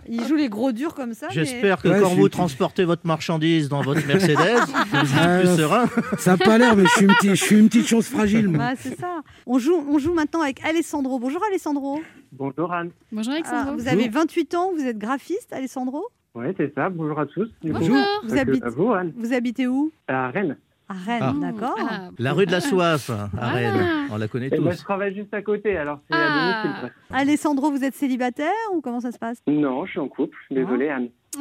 Il 0.08 0.24
joue 0.26 0.34
les 0.36 0.48
gros 0.48 0.72
durs 0.72 0.94
comme 0.94 1.12
ça. 1.12 1.26
mais- 1.28 1.34
J'espère 1.34 1.82
que 1.82 1.88
Ouais, 1.88 2.00
quand 2.00 2.14
vous 2.14 2.28
transportez 2.30 2.84
votre 2.84 3.06
marchandise 3.06 3.68
dans 3.68 3.82
votre 3.82 4.06
Mercedes, 4.06 4.36
vous 4.92 4.98
êtes 4.98 5.08
Ah, 5.20 5.38
plus 5.40 5.56
serein. 5.56 5.84
Ça 6.18 6.32
a 6.32 6.36
pas 6.38 6.56
l'air, 6.56 6.74
mais 6.76 6.84
je 6.84 6.90
suis 6.90 7.04
une 7.04 7.12
petite, 7.14 7.30
je 7.34 7.44
suis 7.44 7.58
une 7.58 7.68
petite 7.68 7.86
chose 7.86 8.06
fragile. 8.06 8.48
Bah, 8.48 8.72
c'est 8.78 8.98
ça. 8.98 9.20
On 9.46 9.58
joue, 9.58 9.74
on 9.88 9.98
joue 9.98 10.14
maintenant 10.14 10.40
avec 10.40 10.64
Alessandro. 10.64 11.18
Bonjour 11.18 11.42
Alessandro. 11.50 12.00
Bonjour 12.32 12.72
Anne. 12.72 12.90
Bonjour 13.12 13.32
Ah, 13.32 13.36
Alexandre. 13.36 13.74
vous 13.76 13.88
avez 13.88 14.08
28 14.08 14.54
ans, 14.54 14.70
vous 14.74 14.84
êtes 14.84 14.98
graphiste 14.98 15.52
Alessandro? 15.52 16.06
Oui, 16.34 16.46
c'est 16.56 16.74
ça. 16.74 16.88
Bonjour 16.88 17.18
à 17.20 17.26
tous. 17.26 17.48
Du 17.62 17.72
coup, 17.72 17.78
Bonjour. 17.78 17.96
Vous, 18.24 18.28
vous, 18.74 18.92
Anne. 18.92 19.12
vous 19.16 19.32
habitez 19.34 19.66
où? 19.68 19.92
À 20.08 20.30
Rennes. 20.30 20.56
À 20.88 20.92
Rennes, 20.92 21.22
Ah. 21.22 21.32
d'accord. 21.40 21.76
Ah, 21.80 22.08
La 22.18 22.32
rue 22.34 22.44
de 22.46 22.52
la 22.52 22.60
soif 22.60 23.08
à 23.10 23.30
Ah. 23.40 23.50
Rennes, 23.52 24.06
on 24.10 24.18
la 24.18 24.28
connaît 24.28 24.46
Et 24.48 24.50
ben, 24.50 24.70
je 24.70 24.76
tous. 24.76 24.82
travaille 24.84 25.14
juste 25.14 25.32
à 25.32 25.40
côté, 25.42 25.76
alors 25.78 26.00
c'est 26.10 26.16
Ah. 26.16 26.26
à 26.26 26.62
domicile. 26.62 26.80
presque. 26.80 26.94
Alessandro, 27.10 27.70
vous 27.70 27.84
êtes 27.84 27.94
célibataire 27.94 28.52
ou 28.74 28.80
comment 28.82 29.00
ça 29.00 29.10
se 29.12 29.18
passe? 29.18 29.38
Non, 29.46 29.86
je 29.86 29.92
suis 29.92 30.00
en 30.00 30.08
couple. 30.08 30.36
Désolé, 30.50 30.88
Anne. 30.90 31.08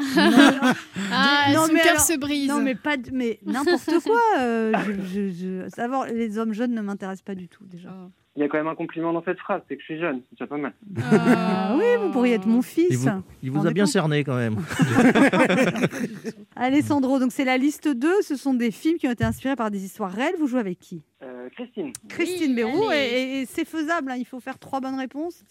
Ah, 1.12 1.52
Non, 1.54 1.66
son 1.68 1.74
mais 1.74 1.80
cœur 1.82 1.92
alors- 1.92 2.02
se 2.02 2.18
brise. 2.18 2.50
Non, 2.50 2.62
mais 2.62 2.76
pas, 2.76 2.98
de- 2.98 3.12
mais 3.12 3.40
n'importe 3.46 3.90
quoi. 4.04 4.20
euh, 4.40 4.72
je, 4.86 5.30
je- 5.30 5.30
je- 5.66 5.70
savoir 5.76 6.06
les 6.08 6.38
hommes 6.38 6.54
jeunes 6.54 6.74
ne 6.74 6.82
m'intéressent 6.82 7.24
pas 7.24 7.36
du 7.36 7.48
tout 7.48 7.64
déjà. 7.66 7.90
Oh. 7.92 8.10
Il 8.36 8.42
y 8.42 8.44
a 8.44 8.48
quand 8.50 8.58
même 8.58 8.68
un 8.68 8.76
compliment 8.76 9.14
dans 9.14 9.24
cette 9.24 9.38
phrase, 9.40 9.62
c'est 9.68 9.76
que 9.76 9.82
je 9.82 9.86
suis 9.86 10.00
jeune, 10.00 10.22
c'est 10.24 10.32
déjà 10.40 10.48
pas 10.48 10.58
mal. 10.58 10.74
Ah 11.12 11.76
oui, 11.78 11.84
vous 12.02 12.12
pourriez 12.12 12.34
être 12.34 12.48
mon 12.48 12.62
fils. 12.62 12.88
Il 12.90 12.98
vous, 12.98 13.10
il 13.44 13.52
vous 13.52 13.68
a 13.68 13.72
bien 13.72 13.84
compte 13.84 13.94
cerné 13.94 14.24
quand 14.24 14.36
même. 14.36 14.58
Alessandro, 16.56 17.20
donc 17.20 17.32
c'est 17.32 17.46
la 17.46 17.58
liste 17.58 17.88
2. 17.88 18.22
Ce 18.22 18.36
sont 18.36 18.54
des 18.54 18.72
films 18.72 18.98
qui 18.98 19.08
ont 19.08 19.12
été 19.12 19.24
inspirés 19.24 19.56
par 19.56 19.72
des 19.72 19.84
histoires 19.86 20.12
réelles. 20.12 20.36
Vous 20.40 20.48
jouez 20.48 20.60
avec 20.60 20.80
qui? 20.80 21.02
Euh, 21.22 21.50
Christine, 21.56 21.92
Christine 22.10 22.50
Oui, 22.52 22.56
Bérou. 22.56 22.90
allez. 22.90 22.98
Et, 23.00 23.22
et- 23.22 23.42
et 23.42 23.46
c'est 23.46 23.66
faisable, 23.66 24.12
hein, 24.12 24.16
il 24.18 24.26
faut 24.26 24.40
faire 24.40 24.58
trois 24.60 24.80
bonnes 24.80 24.98
réponses. 24.98 25.44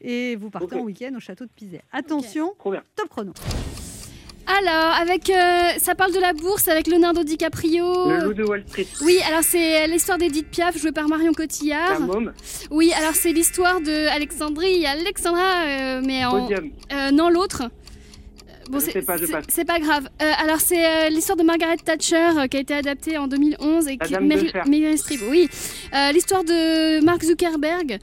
Et 0.00 0.36
vous 0.36 0.48
partez 0.50 0.76
Ok. 0.76 0.80
en 0.82 0.84
week-end 0.84 1.10
au 1.16 1.20
château 1.20 1.44
de 1.44 1.50
Pizet. 1.50 1.82
Attention, 1.92 2.52
bien. 2.64 2.82
top 2.94 3.08
chrono. 3.08 3.32
Alors, 4.48 4.92
avec, 5.00 5.28
euh, 5.28 5.68
ça 5.78 5.94
parle 5.94 6.12
de 6.12 6.20
la 6.20 6.32
bourse 6.32 6.68
avec 6.68 6.86
Leonardo 6.86 7.22
DiCaprio. 7.22 8.08
Le 8.08 8.24
loup 8.24 8.32
de 8.34 8.44
Wall 8.44 8.64
Street, 8.66 8.86
Oui, 9.02 9.18
alors 9.28 9.42
c'est 9.42 9.86
l'histoire 9.88 10.16
d'Edith 10.16 10.48
Piaf 10.48 10.78
jouée 10.78 10.92
par 10.92 11.06
Marion 11.06 11.32
Cotillard. 11.34 12.00
la 12.00 12.06
môme, 12.06 12.32
Oui, 12.70 12.92
alors 12.98 13.14
c'est 13.14 13.32
l'histoire 13.32 13.80
de 13.80 14.08
Alexandrie, 14.08 14.86
Alexandra, 14.86 15.64
euh, 15.66 16.00
mais 16.04 16.24
en 16.24 16.48
euh, 16.92 17.10
non 17.10 17.28
l'autre. 17.28 17.64
Bon, 18.70 18.78
pas, 19.06 19.16
c'est- 19.16 19.32
c'est 19.48 19.64
pas 19.64 19.78
grave. 19.78 20.08
Alors 20.18 20.60
c'est 20.60 21.08
l'histoire 21.08 21.36
de 21.38 21.42
Margaret 21.42 21.78
Thatcher 21.82 22.32
qui 22.50 22.58
a 22.58 22.60
été 22.60 22.74
adaptée 22.74 23.16
en 23.16 23.26
2011 23.26 23.88
et 23.88 23.96
qui 23.96 24.12
Meryl 24.66 24.98
Streep. 24.98 25.20
Oui, 25.30 25.48
l'histoire 26.12 26.44
de 26.44 27.02
Mark 27.02 27.22
Zuckerberg. 27.24 27.98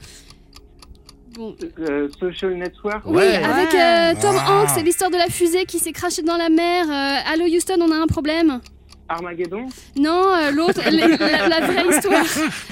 Bon. 1.36 1.54
euh, 1.80 2.08
Social 2.18 2.54
Network, 2.54 3.02
Oui, 3.06 3.16
Ouais. 3.16 3.36
avec 3.42 3.74
euh, 3.74 4.14
Tom 4.20 4.36
Ah. 4.38 4.62
Hanks, 4.62 4.70
c'est 4.74 4.82
l'histoire 4.82 5.10
de 5.10 5.16
la 5.16 5.26
fusée 5.26 5.64
qui 5.66 5.78
s'est 5.78 5.92
crachée 5.92 6.22
dans 6.22 6.36
la 6.38 6.48
mer. 6.48 6.86
Euh, 6.88 7.32
Allô 7.32 7.44
Houston, 7.44 7.76
on 7.80 7.90
a 7.92 7.96
un 7.96 8.06
problème. 8.06 8.60
Armageddon, 9.08 9.66
Non, 9.96 10.34
euh, 10.34 10.50
l'autre, 10.50 10.80
la, 10.84 11.48
la 11.48 11.60
vraie 11.66 11.86
histoire. 11.96 12.24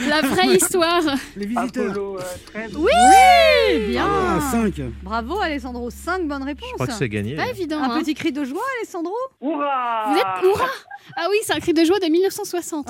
La 0.08 0.20
vraie 0.22 0.46
histoire. 0.56 1.02
Les 1.36 1.46
visiteurs. 1.46 1.90
Apollo 1.90 2.18
euh, 2.18 2.22
13, 2.52 2.72
Oui 2.76 2.90
Eh 3.70 3.78
bien 3.90 4.04
Ah, 4.08 4.40
5. 4.50 4.74
Bravo 5.02 5.40
Alessandro, 5.40 5.90
5 5.90 6.26
bonnes 6.26 6.42
réponses. 6.42 6.68
Je 6.70 6.74
crois 6.74 6.86
que 6.88 6.92
c'est 6.92 7.08
gagné. 7.08 7.36
Pas 7.36 7.48
évident. 7.48 7.78
Un 7.78 7.90
hein. 7.90 8.00
petit 8.00 8.14
cri 8.14 8.32
de 8.32 8.42
joie, 8.44 8.62
Alessandro 8.80 9.14
Hurrah 9.40 10.06
Vous 10.08 10.18
êtes 10.18 10.44
Hurrah 10.44 10.70
Ah 11.16 11.26
oui, 11.30 11.36
c'est 11.44 11.54
un 11.54 11.60
cri 11.60 11.72
de 11.72 11.84
joie 11.84 12.00
de 12.00 12.06
1960. 12.06 12.88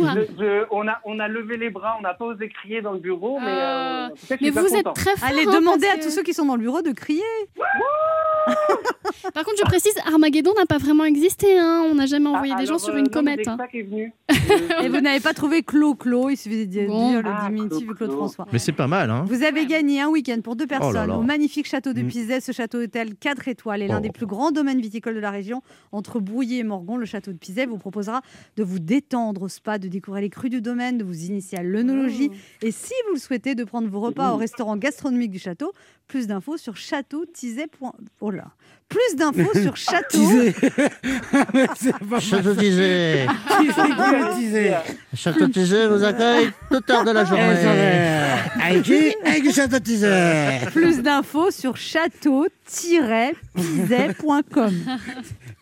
Hurrah. 0.00 0.14
Je- 0.14 0.20
je- 0.38 0.64
on, 0.70 0.86
a, 0.86 1.00
on 1.04 1.18
a 1.18 1.26
levé 1.28 1.56
les 1.56 1.70
bras, 1.70 1.96
on 1.98 2.02
n'a 2.02 2.14
pas 2.14 2.26
osé 2.26 2.48
crier 2.48 2.80
dans 2.80 2.92
le 2.92 3.00
bureau, 3.00 3.38
mais, 3.40 3.46
Ah. 3.50 4.08
euh, 4.30 4.36
Mais 4.40 4.52
pas 4.52 4.60
vous 4.62 4.68
êtes 4.68 4.84
content. 4.84 4.92
très 4.92 5.16
fort. 5.16 5.28
Allez, 5.28 5.46
hein, 5.48 5.52
demandez 5.52 5.88
à 5.88 5.96
que- 5.96 6.04
tous 6.04 6.10
ceux 6.10 6.22
qui 6.22 6.32
sont 6.32 6.46
dans 6.46 6.54
le 6.54 6.60
bureau 6.62 6.80
de 6.82 6.92
crier. 6.92 7.22
Par 9.34 9.44
contre, 9.44 9.56
je 9.58 9.64
précise, 9.64 9.92
Armageddon 10.06 10.52
n'a 10.56 10.66
pas 10.66 10.78
vraiment 10.78 11.04
existé. 11.04 11.58
Hein. 11.58 11.84
On 11.90 11.94
n'a 11.94 12.06
jamais 12.06 12.28
envoyé 12.28 12.52
Ah, 12.56 12.60
des 12.60 12.66
gens 12.66 12.78
sur 12.78 12.94
euh, 12.94 12.98
une 12.98 13.04
non, 13.04 13.10
comète. 13.10 13.46
hein. 13.48 13.56
est 13.72 13.82
venu. 13.82 14.12
Et 14.82 14.88
vous 14.88 15.00
n'avez 15.00 15.20
pas 15.20 15.34
trouvé 15.34 15.62
Clo-Clo, 15.62 16.30
il 16.30 16.36
suffisait 16.36 16.66
de 16.66 16.86
Bon. 16.86 17.10
dire 17.10 17.22
le 17.22 17.30
Ah, 17.32 17.48
diminutif 17.48 17.86
de. 17.88 17.92
Claude 17.92 18.12
François. 18.12 18.46
Mais 18.52 18.58
c'est 18.58 18.72
pas 18.72 18.86
mal, 18.86 19.10
hein 19.10 19.24
Vous 19.26 19.42
avez 19.42 19.66
gagné 19.66 20.00
un 20.00 20.08
week-end 20.08 20.40
pour 20.42 20.56
deux 20.56 20.66
personnes 20.66 21.08
là. 21.08 21.16
au 21.18 21.22
magnifique 21.22 21.66
château 21.66 21.92
de 21.92 22.02
Mm. 22.02 22.08
Pizet. 22.08 22.40
Ce 22.40 22.52
château 22.52 22.78
hôtel 22.82 23.14
4 23.16 23.48
étoiles 23.48 23.82
est 23.82 23.88
l'un 23.88 23.98
Oh. 23.98 24.00
des 24.00 24.10
plus 24.10 24.26
grands 24.26 24.50
domaines 24.52 24.80
viticoles 24.80 25.14
de 25.14 25.20
la 25.20 25.30
région. 25.30 25.62
Entre 25.92 26.20
Brouillé 26.20 26.58
et 26.58 26.64
Morgon, 26.64 26.96
le 26.96 27.06
château 27.06 27.32
de 27.32 27.38
Pizet 27.38 27.66
vous 27.66 27.78
proposera 27.78 28.22
de 28.56 28.62
vous 28.62 28.78
détendre 28.78 29.42
au 29.42 29.48
spa, 29.48 29.78
de 29.78 29.88
découvrir 29.88 30.22
les 30.22 30.30
crus 30.30 30.50
du 30.50 30.60
domaine, 30.60 30.98
de 30.98 31.04
vous 31.04 31.24
initier 31.24 31.58
à 31.58 31.62
l'œnologie. 31.62 32.30
Et 32.62 32.70
si 32.70 32.92
vous 33.08 33.14
le 33.14 33.20
souhaitez, 33.20 33.54
de 33.54 33.64
prendre 33.64 33.88
vos 33.88 34.00
repas 34.00 34.32
au 34.32 34.36
restaurant 34.36 34.76
gastronomique 34.76 35.30
du 35.30 35.38
château. 35.38 35.72
Plus 36.06 36.26
d'infos 36.26 36.56
sur 36.56 36.74
château-tizet. 36.76 37.66
Oh 38.20 38.30
là 38.30 38.46
Plus 38.88 39.16
d'infos 39.16 39.52
sur 39.52 39.76
château. 39.76 40.18
Château 42.20 42.54
teasé. 42.54 43.26
Château 45.14 45.48
Tizé 45.48 45.86
vous 45.88 46.02
accueille 46.04 46.48
toute 46.70 46.88
heure 46.88 47.04
de 47.04 47.10
la 47.10 47.24
journée. 47.26 47.42
Avec 48.62 48.82
qui 48.84 49.14
Avec 49.26 49.42
du 49.42 49.50
château 49.50 49.78
teaser. 49.78 50.60
Plus 50.72 51.02
d'infos 51.02 51.50
sur 51.50 51.76
château-pizet.com. 51.76 54.74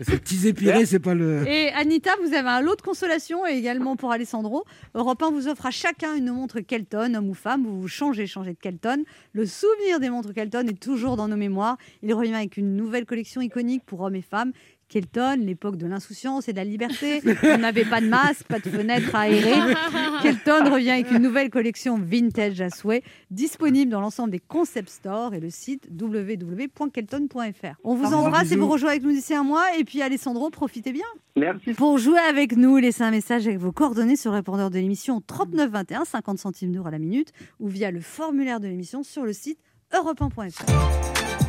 C'est 0.01 0.23
teasé 0.23 0.53
piré, 0.53 0.87
c'est 0.87 0.99
pas 1.01 1.15
le. 1.15 1.45
Et 1.49 1.73
Anita, 1.73 2.11
vous 2.23 2.33
avez 2.33 2.49
un 2.49 2.61
lot 2.61 2.77
de 2.77 2.83
consolation 2.83 3.45
et 3.47 3.53
également 3.53 3.97
pour 3.97 4.13
Alessandro. 4.13 4.65
Europe 4.95 5.23
1 5.23 5.31
vous 5.31 5.49
offre 5.49 5.67
à 5.67 5.71
chacun 5.73 6.15
une 6.15 6.31
montre 6.31 6.61
Kelton, 6.61 7.15
homme 7.15 7.31
ou 7.31 7.35
femme. 7.35 7.65
Vous 7.65 7.81
vous 7.81 7.89
changez, 7.89 8.27
changez 8.27 8.53
de 8.53 8.59
Kelton. 8.59 9.03
Le 9.33 9.47
souvenir 9.47 9.99
des 9.99 10.11
montres 10.11 10.33
Kelton 10.33 10.69
est 10.69 10.79
toujours 10.79 11.17
dans 11.17 11.27
nos 11.29 11.37
mémoires. 11.37 11.77
Il 12.03 12.15
revient 12.15 12.35
avec 12.35 12.57
une 12.57 12.77
nouvelle 12.77 13.05
collection 13.07 13.16
iconique 13.41 13.85
pour 13.85 14.01
hommes 14.01 14.17
et 14.17 14.23
femmes. 14.23 14.53
Kelton, 14.89 15.41
l'époque 15.41 15.77
de 15.77 15.87
l'insouciance 15.87 16.49
et 16.49 16.53
de 16.53 16.59
la 16.59 16.65
liberté. 16.65 17.21
On 17.43 17.59
n'avait 17.59 17.85
pas 17.85 18.01
de 18.01 18.07
masque, 18.07 18.47
pas 18.47 18.61
de 18.61 18.69
fenêtre 18.69 19.15
à 19.15 19.23
aérer. 19.23 19.75
Kelton 20.23 20.71
revient 20.73 20.91
avec 20.91 21.11
une 21.11 21.23
nouvelle 21.23 21.51
collection 21.51 21.99
vintage 21.99 22.61
à 22.61 22.71
souhait, 22.71 23.03
disponible 23.31 23.91
dans 23.91 24.01
l'ensemble 24.01 24.31
des 24.31 24.39
concept 24.39 24.89
stores 24.89 25.35
et 25.35 25.41
le 25.41 25.51
site 25.51 25.89
www.kelton.fr. 25.91 27.81
On 27.83 27.95
vous 27.95 28.15
embrasse 28.15 28.53
et 28.53 28.57
vous 28.57 28.69
rejoignez 28.69 28.97
avec 28.97 29.03
nous 29.03 29.13
d'ici 29.13 29.35
un 29.35 29.43
mois. 29.43 29.77
Et 29.77 29.85
puis 29.85 30.03
Alessandro, 30.03 30.51
profitez 30.51 30.93
bien. 30.93 31.07
Merci. 31.35 31.75
Pour 31.75 31.99
jouer 31.99 32.21
avec 32.21 32.57
nous, 32.57 32.77
laissez 32.77 33.03
un 33.03 33.11
message 33.11 33.47
avec 33.47 33.59
vos 33.59 33.73
coordonnées 33.73 34.17
sur 34.17 34.31
le 34.31 34.37
répondeur 34.37 34.71
de 34.71 34.79
l'émission 34.79 35.21
39 35.21 35.71
21, 35.71 36.05
50 36.05 36.39
centimes 36.39 36.73
d'euros 36.73 36.87
à 36.87 36.93
la 36.93 36.99
minute, 36.99 37.33
ou 37.59 37.69
via 37.69 37.91
le 37.91 38.01
formulaire 38.01 38.61
de 38.61 38.69
l'émission 38.69 39.03
sur 39.03 39.25
le 39.25 39.33
site 39.33 39.59
europe1.fr. 39.93 41.46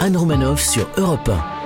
Anne 0.00 0.16
Romanoff 0.16 0.60
sur 0.60 0.86
Europe 0.96 1.28
1. 1.28 1.57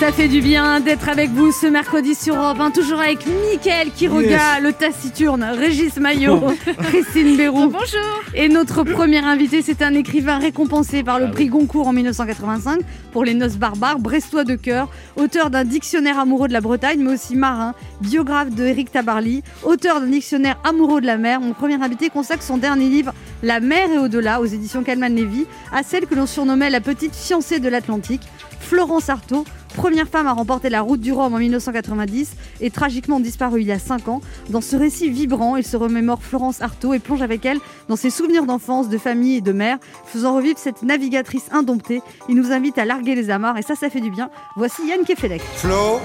Ça 0.00 0.12
fait 0.12 0.28
du 0.28 0.42
bien 0.42 0.80
d'être 0.80 1.08
avec 1.08 1.30
vous 1.30 1.50
ce 1.52 1.66
mercredi 1.66 2.14
sur 2.14 2.34
Europe 2.34 2.60
1, 2.60 2.72
toujours 2.72 3.00
avec 3.00 3.20
Mickaël 3.50 3.90
Quiroga, 3.90 4.60
le 4.60 4.72
taciturne, 4.72 5.44
Régis 5.44 5.96
Maillot, 5.96 6.42
Christine 6.82 7.36
Bérou. 7.36 7.68
Bonjour. 7.68 8.22
Et 8.34 8.48
notre 8.48 8.82
premier 8.82 9.24
invité, 9.24 9.62
c'est 9.62 9.82
un 9.82 9.94
écrivain 9.94 10.38
récompensé 10.38 11.04
par 11.04 11.18
le 11.20 11.30
prix 11.30 11.46
Goncourt 11.46 11.86
en 11.86 11.92
1985 11.92 12.80
pour 13.12 13.24
Les 13.24 13.34
Noces 13.34 13.56
barbares, 13.56 13.98
brestois 14.00 14.44
de 14.44 14.56
cœur, 14.56 14.88
auteur 15.16 15.48
d'un 15.48 15.64
dictionnaire 15.64 16.18
amoureux 16.18 16.48
de 16.48 16.52
la 16.52 16.60
Bretagne, 16.60 17.00
mais 17.00 17.14
aussi 17.14 17.36
marin, 17.36 17.74
biographe 18.00 18.50
de 18.50 18.64
Éric 18.64 18.90
Tabarly, 18.90 19.42
auteur 19.62 20.00
d'un 20.00 20.08
dictionnaire 20.08 20.58
amoureux 20.64 21.00
de 21.00 21.06
la 21.06 21.16
mer. 21.16 21.40
Mon 21.40 21.52
premier 21.52 21.80
invité 21.82 22.10
consacre 22.10 22.42
son 22.42 22.58
dernier 22.58 22.88
livre, 22.88 23.14
La 23.42 23.60
mer 23.60 23.90
et 23.90 23.98
au-delà, 23.98 24.40
aux 24.40 24.46
éditions 24.46 24.82
Calman 24.82 25.14
Lévy, 25.14 25.46
à 25.72 25.82
celle 25.82 26.06
que 26.06 26.14
l'on 26.14 26.26
surnommait 26.26 26.68
la 26.68 26.80
petite 26.80 27.14
fiancée 27.14 27.60
de 27.60 27.68
l'Atlantique, 27.68 28.22
Florence 28.60 29.08
Artaud, 29.08 29.44
première 29.74 30.08
femme 30.08 30.26
à 30.26 30.32
remporter 30.32 30.70
la 30.70 30.80
route 30.80 31.00
du 31.00 31.12
Rhum 31.12 31.34
en 31.34 31.38
1990 31.38 32.32
et 32.60 32.70
tragiquement 32.70 33.20
disparue 33.20 33.60
il 33.60 33.66
y 33.66 33.72
a 33.72 33.78
5 33.78 34.08
ans. 34.08 34.20
Dans 34.48 34.60
ce 34.60 34.76
récit 34.76 35.10
vibrant, 35.10 35.56
il 35.56 35.66
se 35.66 35.76
remémore 35.76 36.22
Florence 36.22 36.62
Artaud 36.62 36.94
et 36.94 36.98
plonge 36.98 37.22
avec 37.22 37.44
elle 37.44 37.58
dans 37.88 37.96
ses 37.96 38.10
souvenirs 38.10 38.46
d'enfance, 38.46 38.88
de 38.88 38.98
famille 38.98 39.36
et 39.36 39.40
de 39.40 39.52
mère, 39.52 39.78
faisant 40.06 40.36
revivre 40.36 40.58
cette 40.58 40.82
navigatrice 40.82 41.48
indomptée. 41.52 42.00
Il 42.28 42.36
nous 42.36 42.52
invite 42.52 42.78
à 42.78 42.84
larguer 42.84 43.14
les 43.14 43.30
amarres 43.30 43.58
et 43.58 43.62
ça, 43.62 43.74
ça 43.74 43.90
fait 43.90 44.00
du 44.00 44.10
bien. 44.10 44.30
Voici 44.56 44.86
Yann 44.88 45.04
Kefelec. 45.04 45.42
Flo, 45.56 46.00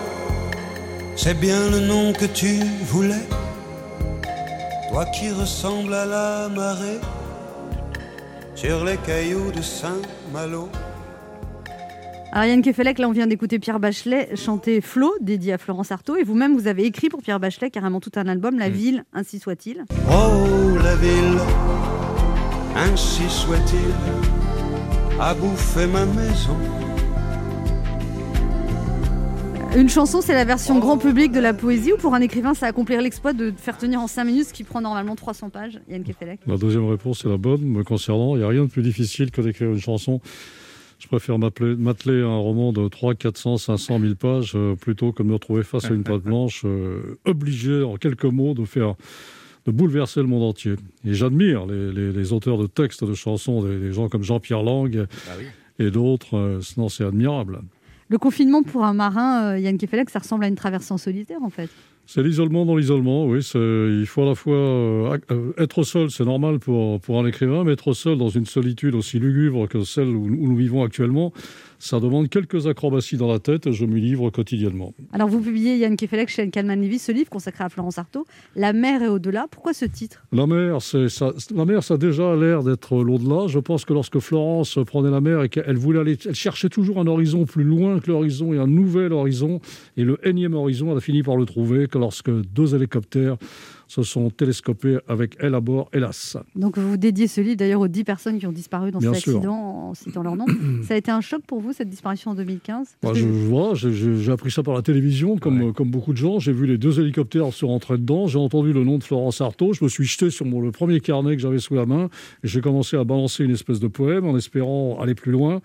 c'est 1.15 1.39
bien 1.39 1.69
le 1.69 1.79
nom 1.79 2.13
que 2.13 2.25
tu 2.25 2.59
voulais. 2.85 3.27
Toi 4.89 5.05
qui 5.05 5.29
ressembles 5.29 5.93
à 5.93 6.05
la 6.05 6.49
marée 6.49 6.99
sur 8.55 8.83
les 8.83 8.97
cailloux 8.97 9.51
de 9.51 9.61
Saint-Malo. 9.61 10.67
Alors 12.31 12.45
Yann 12.45 12.61
Kefelec, 12.61 12.99
là 12.99 13.09
on 13.09 13.11
vient 13.11 13.25
d'écouter 13.25 13.57
Pierre 13.57 13.79
Bachelet 13.79 14.35
chanter 14.35 14.81
Flo, 14.81 15.11
dédié 15.19 15.53
à 15.53 15.57
Florence 15.57 15.91
Artaud, 15.91 16.15
et 16.15 16.23
vous-même 16.23 16.53
vous 16.53 16.67
avez 16.67 16.85
écrit 16.85 17.09
pour 17.09 17.23
Pierre 17.23 17.39
Bachelet 17.39 17.71
carrément 17.71 17.99
tout 17.99 18.11
un 18.17 18.27
album, 18.27 18.59
La 18.59 18.69
ville, 18.69 19.03
ainsi 19.13 19.39
soit-il. 19.39 19.83
Oh, 20.11 20.77
la 20.83 20.95
ville, 20.95 21.39
ainsi 22.75 23.27
soit-il, 23.27 25.19
a 25.19 25.33
bouffé 25.33 25.87
ma 25.87 26.05
maison. 26.05 26.55
Une 29.75 29.89
chanson, 29.89 30.21
c'est 30.21 30.33
la 30.33 30.45
version 30.45 30.77
grand 30.77 30.99
public 30.99 31.31
de 31.31 31.39
la 31.39 31.55
poésie, 31.55 31.93
ou 31.93 31.97
pour 31.97 32.13
un 32.13 32.21
écrivain, 32.21 32.53
c'est 32.53 32.65
accomplir 32.65 33.01
l'exploit 33.01 33.33
de 33.33 33.51
faire 33.57 33.77
tenir 33.77 34.01
en 34.01 34.07
5 34.07 34.23
minutes, 34.23 34.45
ce 34.47 34.53
qui 34.53 34.63
prend 34.63 34.81
normalement 34.81 35.15
300 35.15 35.49
pages, 35.49 35.79
Yann 35.89 36.03
Kefelec? 36.03 36.41
La 36.45 36.57
deuxième 36.57 36.87
réponse 36.87 37.25
est 37.25 37.29
la 37.29 37.37
bonne. 37.37 37.61
Me 37.61 37.83
concernant, 37.83 38.35
il 38.35 38.39
n'y 38.39 38.45
a 38.45 38.47
rien 38.47 38.63
de 38.63 38.69
plus 38.69 38.81
difficile 38.83 39.31
que 39.31 39.41
d'écrire 39.41 39.69
une 39.69 39.79
chanson. 39.79 40.21
Je 40.99 41.07
préfère 41.07 41.39
m'atteler 41.39 42.21
à 42.21 42.25
un 42.27 42.37
roman 42.37 42.73
de 42.73 42.87
300, 42.87 43.15
400, 43.15 43.57
500 43.57 43.99
000 43.99 44.15
pages 44.15 44.51
euh, 44.55 44.75
plutôt 44.75 45.11
que 45.13 45.23
de 45.23 45.27
me 45.29 45.33
retrouver 45.33 45.63
face 45.63 45.85
à 45.85 45.93
une 45.93 46.03
page 46.03 46.19
blanche, 46.23 46.63
euh, 46.65 47.17
obligé 47.25 47.81
en 47.83 47.95
quelques 47.95 48.25
mots 48.25 48.53
de 48.53 48.65
faire 48.65 48.95
de 49.65 49.71
bouleverser 49.71 50.19
le 50.21 50.27
monde 50.27 50.43
entier. 50.43 50.75
Et 51.05 51.13
j'admire 51.13 51.65
les, 51.65 51.91
les- 51.91 52.11
les 52.11 52.33
auteurs 52.33 52.57
de 52.57 52.67
textes, 52.67 53.03
de 53.05 53.13
chansons, 53.13 53.63
des, 53.63 53.79
des 53.79 53.93
gens 53.93 54.09
comme 54.09 54.23
Jean-Pierre 54.23 54.63
Lang 54.63 55.05
et 55.79 55.89
d'autres. 55.91 56.35
euh, 56.37 56.61
sinon, 56.61 56.89
c'est 56.89 57.05
admirable. 57.05 57.61
Le 58.09 58.17
confinement 58.17 58.63
pour 58.63 58.83
un 58.83 58.93
marin, 58.93 59.53
euh, 59.53 59.59
Yann 59.59 59.77
Kefelec, 59.77 60.09
ça 60.09 60.19
ressemble 60.19 60.43
à 60.43 60.47
une 60.47 60.55
traversée 60.55 60.93
en 60.93 60.97
solitaire 60.97 61.43
en 61.43 61.49
fait. 61.49 61.69
C'est 62.11 62.23
l'isolement 62.23 62.65
dans 62.65 62.75
l'isolement, 62.75 63.27
oui. 63.27 63.41
Il 63.53 64.05
faut 64.07 64.23
à 64.23 64.25
la 64.25 64.33
fois 64.33 64.55
euh, 64.55 65.17
euh, 65.29 65.53
être 65.59 65.83
seul, 65.83 66.09
c'est 66.09 66.25
normal 66.25 66.57
pour, 66.57 66.99
pour 66.99 67.19
un 67.19 67.27
écrivain, 67.27 67.63
mais 67.63 67.73
être 67.73 67.93
seul 67.93 68.17
dans 68.17 68.29
une 68.29 68.47
solitude 68.47 68.95
aussi 68.95 69.19
lugubre 69.19 69.67
que 69.67 69.83
celle 69.83 70.07
où 70.07 70.27
nous 70.27 70.55
vivons 70.55 70.83
actuellement, 70.83 71.31
Ça 71.81 72.01
demande 72.01 72.27
quelques 72.27 72.67
acrobaties 72.67 73.15
dans 73.15 73.31
la 73.31 73.39
tête 73.39 73.67
et 73.67 73.71
je 73.71 73.85
m'y 73.85 74.01
livre 74.01 74.29
quotidiennement. 74.31 74.93
Alors, 75.13 75.29
vous 75.29 75.39
publiez 75.39 75.77
Yann 75.77 75.95
Kefelec 75.95 76.27
chez 76.27 76.49
Calman 76.49 76.75
Levy 76.75 76.99
ce 76.99 77.13
livre 77.13 77.29
consacré 77.29 77.63
à 77.63 77.69
Florence 77.69 77.97
Artaud, 77.97 78.25
La 78.57 78.73
mer 78.73 79.01
est 79.01 79.07
au-delà. 79.07 79.47
Pourquoi 79.49 79.73
ce 79.73 79.85
titre? 79.85 80.25
La 80.33 80.45
mer, 80.45 80.81
c'est 80.81 81.07
ça, 81.07 81.31
la 81.55 81.63
mer, 81.63 81.81
ça 81.81 81.93
a 81.93 81.97
déjà 81.97 82.35
l'air 82.35 82.63
d'être 82.63 83.01
l'au-delà. 83.01 83.47
Je 83.47 83.59
pense 83.59 83.85
que 83.85 83.93
lorsque 83.93 84.19
Florence 84.19 84.77
prenait 84.85 85.09
la 85.09 85.21
mer 85.21 85.41
et 85.43 85.47
qu'elle 85.47 85.77
voulait 85.77 85.99
aller, 85.99 86.17
elle 86.25 86.35
cherchait 86.35 86.67
toujours 86.67 86.99
un 86.99 87.07
horizon 87.07 87.45
plus 87.45 87.63
loin 87.63 87.99
que 87.99 88.11
l'horizon 88.11 88.53
et 88.53 88.57
un 88.57 88.67
nouvel 88.67 89.13
horizon. 89.13 89.61
Et 89.95 90.03
le 90.03 90.19
énième 90.27 90.55
horizon, 90.55 90.91
elle 90.91 90.97
a 90.97 91.01
fini 91.01 91.23
par 91.23 91.37
le 91.37 91.45
trouver 91.45 91.87
que 91.87 91.97
lorsque 91.97 92.29
deux 92.29 92.75
hélicoptères 92.75 93.37
se 93.89 94.03
sont 94.03 94.29
télescopés 94.29 94.99
avec 95.07 95.35
elle 95.39 95.55
à 95.55 95.59
bord, 95.61 95.89
hélas. 95.93 96.37
Donc, 96.55 96.77
vous 96.77 96.95
dédiez 96.95 97.27
ce 97.27 97.41
livre 97.41 97.55
d'ailleurs 97.55 97.81
aux 97.81 97.87
10 97.87 98.03
personnes 98.03 98.37
qui 98.37 98.45
ont 98.45 98.51
disparu 98.51 98.91
dans 98.91 98.99
Bien 98.99 99.15
cet 99.15 99.23
sûr. 99.23 99.35
accident 99.37 99.55
en 99.89 99.93
citant 99.95 100.21
leur 100.21 100.35
nom. 100.35 100.45
ça 100.83 100.93
a 100.93 100.97
été 100.97 101.09
un 101.09 101.21
choc 101.21 101.41
pour 101.47 101.59
vous, 101.59 101.73
cette 101.73 101.89
disparition 101.89 102.31
en 102.31 102.35
2015 102.35 102.97
Bah, 103.01 103.13
je, 103.15 103.25
voilà, 103.25 103.73
j'ai- 103.73 104.31
appris 104.31 104.51
ça 104.51 104.61
par 104.61 104.75
la 104.75 104.83
télévision, 104.83 105.37
comme, 105.37 105.73
comme 105.73 105.89
beaucoup 105.89 106.13
de 106.13 106.17
gens. 106.17 106.37
J'ai 106.37 106.53
vu 106.53 106.67
les 106.67 106.77
deux 106.77 106.99
hélicoptères 106.99 107.51
se 107.51 107.65
rentrer 107.65 107.97
dedans. 107.97 108.27
J'ai 108.27 108.37
entendu 108.37 108.73
le 108.73 108.83
nom 108.83 108.99
de 108.99 109.03
Florence 109.03 109.41
Artaud. 109.41 109.73
Je 109.73 109.83
me 109.83 109.89
suis 109.89 110.05
jeté 110.05 110.29
sur 110.29 110.45
mon, 110.45 110.61
le 110.61 110.71
premier 110.71 110.99
carnet 110.99 111.35
que 111.35 111.41
j'avais 111.41 111.57
sous 111.57 111.73
la 111.73 111.87
main 111.87 112.09
et 112.43 112.47
j'ai 112.47 112.61
commencé 112.61 112.95
à 112.95 113.03
balancer 113.03 113.43
une 113.43 113.51
espèce 113.51 113.79
de 113.79 113.87
poème 113.87 114.25
en 114.27 114.37
espérant 114.37 114.99
aller 115.01 115.15
plus 115.15 115.31
loin. 115.31 115.61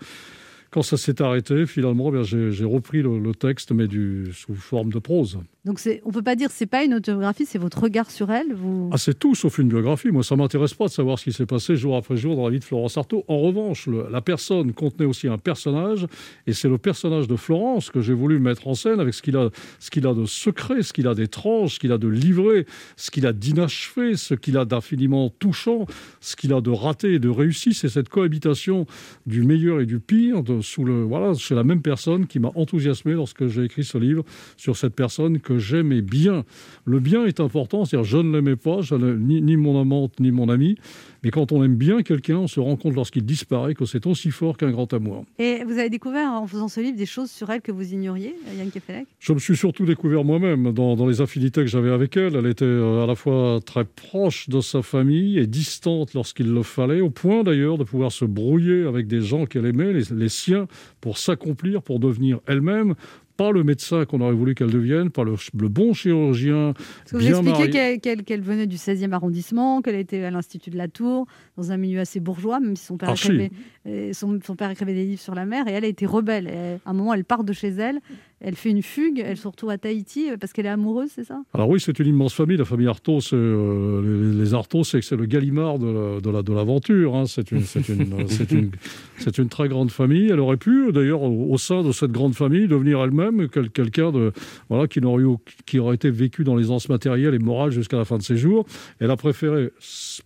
Quand 0.71 0.81
ça 0.81 0.97
s'est 0.97 1.21
arrêté, 1.21 1.67
finalement, 1.67 2.11
eh 2.13 2.23
j'ai 2.23 2.51
j'ai 2.51 2.65
repris 2.65 3.03
le, 3.03 3.19
le 3.19 3.35
texte, 3.35 3.71
mais 3.71 3.87
du, 3.87 4.31
sous 4.33 4.55
forme 4.55 4.91
de 4.91 4.99
prose. 4.99 5.37
Donc, 5.65 5.79
on 6.03 6.11
peut 6.11 6.21
pas 6.21 6.35
dire 6.35 6.49
c'est 6.51 6.67
pas 6.67 6.83
une 6.83 6.93
autobiographie, 6.93 7.45
c'est 7.47 7.57
votre 7.57 7.81
regard 7.81 8.11
sur 8.11 8.29
elle. 8.31 8.53
Vous... 8.53 8.89
Ah, 8.93 8.97
c'est 8.99 9.17
tout 9.17 9.33
sauf 9.33 9.57
une 9.57 9.67
biographie. 9.67 10.09
Moi, 10.09 10.23
ça 10.23 10.35
m'intéresse 10.35 10.75
pas 10.75 10.85
de 10.85 10.91
savoir 10.91 11.17
ce 11.17 11.23
qui 11.23 11.33
s'est 11.33 11.47
passé 11.47 11.75
jour 11.75 11.95
après 11.95 12.17
jour 12.17 12.35
dans 12.35 12.45
la 12.45 12.51
vie 12.51 12.59
de 12.59 12.63
Florence 12.63 12.97
Artaud. 12.97 13.25
En 13.27 13.39
revanche, 13.39 13.89
la 14.11 14.21
personne 14.21 14.73
contenait 14.73 15.07
aussi 15.07 15.27
un 15.27 15.39
personnage, 15.39 16.05
et 16.45 16.53
c'est 16.53 16.69
le 16.69 16.77
personnage 16.77 17.27
de 17.27 17.35
Florence 17.35 17.89
que 17.89 17.99
j'ai 17.99 18.13
voulu 18.13 18.37
mettre 18.37 18.67
en 18.67 18.75
scène 18.75 18.99
avec 18.99 19.15
ce 19.15 19.23
qu'il 19.23 19.35
a, 19.37 19.49
ce 19.79 19.89
a 20.07 20.13
de 20.13 20.25
secret, 20.25 20.83
ce 20.83 20.93
qu'il 20.93 21.07
a 21.07 21.15
d'étrange, 21.15 21.73
ce 21.75 21.79
qu'il 21.79 21.91
a 21.91 21.97
de 21.97 22.07
livré, 22.07 22.67
ce 22.95 23.09
qu'il 23.09 23.25
a 23.25 23.33
d'inachevé, 23.33 24.17
ce 24.17 24.35
qu'il 24.35 24.57
a 24.57 24.65
d'infiniment 24.65 25.29
touchant, 25.29 25.87
ce 26.21 26.35
qu'il 26.35 26.53
a 26.53 26.61
de 26.61 26.69
raté 26.69 27.13
et 27.13 27.19
de 27.19 27.29
réussi. 27.29 27.73
C'est 27.73 27.89
cette 27.89 28.09
cohabitation 28.09 28.85
du 29.25 29.41
meilleur 29.41 29.81
et 29.81 29.87
du 29.87 29.99
pire 29.99 30.43
de- 30.43 30.61
sous 30.61 30.83
le, 30.83 31.01
voilà, 31.03 31.33
chez 31.33 31.55
la 31.55 31.63
même 31.63 31.81
personne 31.81 32.27
qui 32.27 32.37
m'a 32.37 32.51
enthousiasmé 32.53 33.13
lorsque 33.13 33.47
j'ai 33.47 33.63
écrit 33.63 33.83
ce 33.83 33.97
livre 33.97 34.23
sur 34.57 34.77
cette 34.77 34.93
personne 34.93 35.39
que 35.39 35.54
j'aimais 35.57 36.01
bien. 36.01 36.43
Le 36.85 36.99
bien 36.99 37.25
est 37.25 37.39
important, 37.39 37.85
c'est-à-dire 37.85 38.05
je 38.05 38.17
ne 38.17 38.31
l'aimais 38.33 38.55
pas, 38.55 38.81
je 38.81 38.95
ni, 38.95 39.41
ni 39.41 39.57
mon 39.57 39.79
amante, 39.79 40.19
ni 40.19 40.31
mon 40.31 40.49
ami, 40.49 40.77
mais 41.23 41.31
quand 41.31 41.51
on 41.51 41.63
aime 41.63 41.75
bien 41.75 42.03
quelqu'un, 42.03 42.37
on 42.37 42.47
se 42.47 42.59
rend 42.59 42.75
compte 42.75 42.95
lorsqu'il 42.95 43.25
disparaît 43.25 43.73
que 43.73 43.85
c'est 43.85 44.05
aussi 44.05 44.29
fort 44.29 44.57
qu'un 44.57 44.71
grand 44.71 44.93
amour. 44.93 45.25
Et 45.39 45.63
vous 45.65 45.79
avez 45.79 45.89
découvert 45.89 46.31
en 46.31 46.45
faisant 46.45 46.67
ce 46.67 46.79
livre 46.79 46.97
des 46.97 47.07
choses 47.07 47.31
sur 47.31 47.49
elle 47.49 47.61
que 47.61 47.71
vous 47.71 47.93
ignoriez, 47.93 48.35
Yann 48.57 48.69
Kefelec? 48.69 49.07
Je 49.19 49.33
me 49.33 49.39
suis 49.39 49.57
surtout 49.57 49.85
découvert 49.85 50.23
moi-même 50.23 50.71
dans, 50.71 50.95
dans 50.95 51.07
les 51.07 51.21
affinités 51.21 51.61
que 51.61 51.67
j'avais 51.67 51.91
avec 51.91 52.15
elle. 52.15 52.35
Elle 52.35 52.45
était 52.45 52.65
euh, 52.65 53.03
à 53.03 53.07
la 53.07 53.15
fois 53.15 53.59
très 53.65 53.85
proche 53.85 54.49
de 54.49 54.61
sa 54.61 54.83
famille 54.83 55.39
et 55.39 55.47
distante 55.47 56.13
lorsqu'il 56.13 56.53
le 56.53 56.61
fallait, 56.61 57.01
au 57.01 57.09
point 57.09 57.43
d'ailleurs 57.43 57.79
de 57.79 57.83
pouvoir 57.83 58.11
se 58.11 58.25
brouiller 58.25 58.83
avec 58.83 59.07
des 59.07 59.21
gens 59.21 59.45
qu'elle 59.45 59.65
aimait, 59.65 59.93
les, 59.93 60.03
les 60.11 60.29
siens, 60.29 60.67
pour 61.01 61.17
s'accomplir, 61.17 61.81
pour 61.81 61.99
devenir 61.99 62.39
elle-même. 62.45 62.93
Pas 63.37 63.51
le 63.51 63.63
médecin 63.63 64.05
qu'on 64.05 64.21
aurait 64.21 64.33
voulu 64.33 64.55
qu'elle 64.55 64.71
devienne, 64.71 65.09
pas 65.09 65.23
le, 65.23 65.35
le 65.59 65.67
bon 65.67 65.93
chirurgien, 65.93 66.73
Parce 66.73 67.11
que 67.11 67.17
vous 67.17 67.47
expliquez 67.47 67.99
qu'elle 67.99 68.41
venait 68.41 68.67
du 68.67 68.77
16e 68.77 69.11
arrondissement, 69.11 69.81
qu'elle 69.81 69.95
était 69.95 70.23
à 70.23 70.31
l'Institut 70.31 70.69
de 70.69 70.77
la 70.77 70.87
Tour, 70.87 71.27
dans 71.57 71.71
un 71.71 71.77
milieu 71.77 71.99
assez 71.99 72.19
bourgeois, 72.19 72.59
même 72.59 72.75
si 72.75 72.85
son 72.85 72.97
père, 72.97 73.11
écrivait, 73.11 73.51
euh, 73.87 74.13
son, 74.13 74.39
son 74.43 74.55
père 74.55 74.69
écrivait 74.71 74.93
des 74.93 75.05
livres 75.05 75.21
sur 75.21 75.35
la 75.35 75.45
mer, 75.45 75.67
et 75.67 75.71
elle 75.71 75.83
a 75.83 75.87
été 75.87 76.05
rebelle. 76.05 76.47
Et 76.47 76.77
à 76.85 76.89
un 76.89 76.93
moment, 76.93 77.13
elle 77.13 77.25
part 77.25 77.43
de 77.43 77.53
chez 77.53 77.69
elle, 77.69 77.99
elle 78.47 78.55
fait 78.55 78.69
une 78.69 78.83
fugue, 78.83 79.21
elle 79.25 79.37
se 79.37 79.47
retrouve 79.47 79.71
à 79.71 79.77
Tahiti 79.79 80.29
euh, 80.29 80.37
parce 80.39 80.53
qu'elle 80.53 80.67
est 80.67 80.69
amoureuse, 80.69 81.09
c'est 81.15 81.23
ça? 81.23 81.41
Alors 81.53 81.67
oui, 81.67 81.79
c'est 81.79 81.97
une 81.99 82.07
immense 82.07 82.33
famille. 82.33 82.57
La 82.57 82.63
famille 82.65 82.87
Artaud, 82.87 83.19
c'est, 83.19 83.35
euh, 83.35 84.31
les, 84.35 84.43
les 84.43 84.53
Artaud, 84.53 84.83
c'est 84.83 85.01
c'est 85.01 85.15
le 85.15 85.25
Gallimard 85.25 85.79
de, 85.79 85.87
la- 85.87 86.21
de, 86.21 86.29
la- 86.29 86.43
de 86.43 86.53
l'aventure. 86.53 87.15
hein. 87.15 87.25
C'est 87.25 87.51
une, 87.51 87.61
c'est 87.63 87.89
une, 87.89 88.05
c'est 88.27 88.51
une, 88.51 88.69
c'est 89.17 89.37
une 89.39 89.49
très 89.49 89.67
grande 89.67 89.89
famille. 89.89 90.29
Elle 90.29 90.39
aurait 90.39 90.57
pu, 90.57 90.91
d'ailleurs, 90.91 91.23
au, 91.23 91.51
au 91.51 91.57
sein 91.57 91.81
de 91.81 91.91
cette 91.91 92.11
grande 92.11 92.35
famille, 92.35 92.67
devenir 92.67 93.03
elle-même 93.03 93.47
quel- 93.49 93.69
quelqu'un 93.71 94.11
de 94.11 94.31
voilà 94.69 94.87
qui 94.87 95.01
n'aurait 95.01 95.23
eu- 95.23 95.37
qui 95.65 95.79
aurait 95.79 95.95
été 95.95 96.11
vécu 96.11 96.43
dans 96.43 96.55
l'aisance 96.55 96.87
matérielle 96.87 97.33
et 97.33 97.39
morale 97.39 97.71
jusqu'à 97.71 97.97
la 97.97 98.05
fin 98.05 98.17
de 98.17 98.23
ses 98.23 98.37
jours. 98.37 98.65
Elle 98.99 99.09
a 99.09 99.15
préféré 99.17 99.71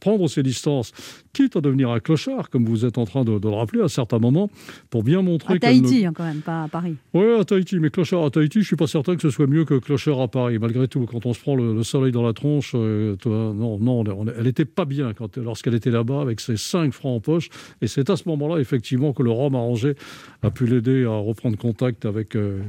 prendre 0.01 0.27
ses 0.27 0.43
distances, 0.43 0.91
quitte 1.31 1.55
à 1.55 1.61
devenir 1.61 1.89
un 1.91 1.99
clochard, 1.99 2.49
comme 2.49 2.65
vous 2.65 2.83
êtes 2.85 2.97
en 2.97 3.05
train 3.05 3.23
de, 3.23 3.39
de 3.39 3.47
le 3.47 3.55
rappeler 3.55 3.81
à 3.81 3.87
certains 3.87 4.19
moments, 4.19 4.49
pour 4.89 5.03
bien 5.03 5.21
montrer 5.21 5.53
À 5.55 5.59
Tahiti, 5.59 6.05
hein, 6.05 6.11
quand 6.13 6.25
même, 6.25 6.41
pas 6.41 6.63
à 6.63 6.67
Paris. 6.67 6.95
oui, 7.13 7.25
à 7.39 7.45
Tahiti, 7.45 7.79
mais 7.79 7.89
clochard 7.89 8.08
à 8.17 8.29
Tahiti, 8.29 8.61
je 8.61 8.65
suis 8.67 8.75
pas 8.75 8.87
certain 8.87 9.15
que 9.15 9.21
ce 9.21 9.29
soit 9.29 9.47
mieux 9.47 9.65
que 9.65 9.75
clochard 9.75 10.19
à 10.21 10.27
Paris, 10.27 10.57
malgré 10.59 10.87
tout. 10.87 11.05
Quand 11.05 11.25
on 11.25 11.33
se 11.33 11.39
prend 11.39 11.55
le, 11.55 11.73
le 11.73 11.83
soleil 11.83 12.11
dans 12.11 12.23
la 12.23 12.33
tronche, 12.33 12.73
euh, 12.75 13.15
toi, 13.15 13.53
non, 13.55 13.77
non, 13.79 14.03
on- 14.07 14.25
elle 14.27 14.43
n'était 14.43 14.65
pas 14.65 14.85
bien 14.85 15.13
quand, 15.13 15.37
lorsqu'elle 15.37 15.75
était 15.75 15.91
là-bas 15.91 16.21
avec 16.21 16.39
ses 16.39 16.57
5 16.57 16.91
francs 16.93 17.15
en 17.17 17.19
poche. 17.19 17.49
Et 17.81 17.87
c'est 17.87 18.09
à 18.09 18.15
ce 18.15 18.27
moment-là, 18.29 18.59
effectivement, 18.59 19.13
que 19.13 19.23
le 19.23 19.31
rhum 19.31 19.55
arrangé 19.55 19.93
a 20.41 20.51
pu 20.51 20.65
l'aider 20.65 21.05
à 21.05 21.15
reprendre 21.17 21.57
contact 21.57 22.05
avec, 22.05 22.35
euh, 22.35 22.59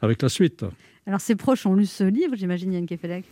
avec 0.00 0.20
la 0.22 0.28
suite. 0.28 0.64
Alors, 1.06 1.20
ses 1.20 1.36
proches 1.36 1.64
ont 1.66 1.74
lu 1.74 1.86
ce 1.86 2.04
livre, 2.04 2.34
j'imagine, 2.36 2.72
Yann 2.72 2.86
Kefelec? 2.86 3.24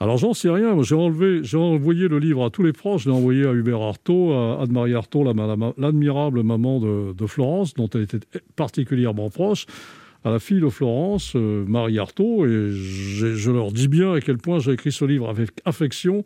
Alors 0.00 0.16
j'en 0.16 0.34
sais 0.34 0.50
rien, 0.50 0.82
j'ai 0.82 0.96
enlevé, 0.96 1.44
j'ai 1.44 1.56
envoyé 1.56 2.08
le 2.08 2.18
livre 2.18 2.44
à 2.44 2.50
tous 2.50 2.64
les 2.64 2.72
proches, 2.72 3.04
je 3.04 3.10
l'ai 3.10 3.14
envoyé 3.14 3.46
à 3.46 3.52
Hubert 3.52 3.80
Artaud, 3.80 4.32
à 4.32 4.60
Anne-Marie 4.60 4.92
Artaud, 4.92 5.22
l'admirable 5.78 6.42
maman 6.42 6.80
de, 6.80 7.12
de 7.12 7.26
Florence, 7.26 7.74
dont 7.74 7.88
elle 7.94 8.02
était 8.02 8.18
particulièrement 8.56 9.30
proche, 9.30 9.66
à 10.24 10.30
la 10.30 10.38
fille 10.38 10.60
de 10.60 10.68
Florence, 10.68 11.34
euh, 11.36 11.64
Marie 11.66 11.98
Artaud, 11.98 12.46
et 12.46 12.70
je 12.70 13.50
leur 13.50 13.70
dis 13.70 13.88
bien 13.88 14.14
à 14.14 14.20
quel 14.20 14.38
point 14.38 14.58
j'ai 14.58 14.72
écrit 14.72 14.90
ce 14.90 15.04
livre 15.04 15.28
avec 15.28 15.50
affection, 15.64 16.24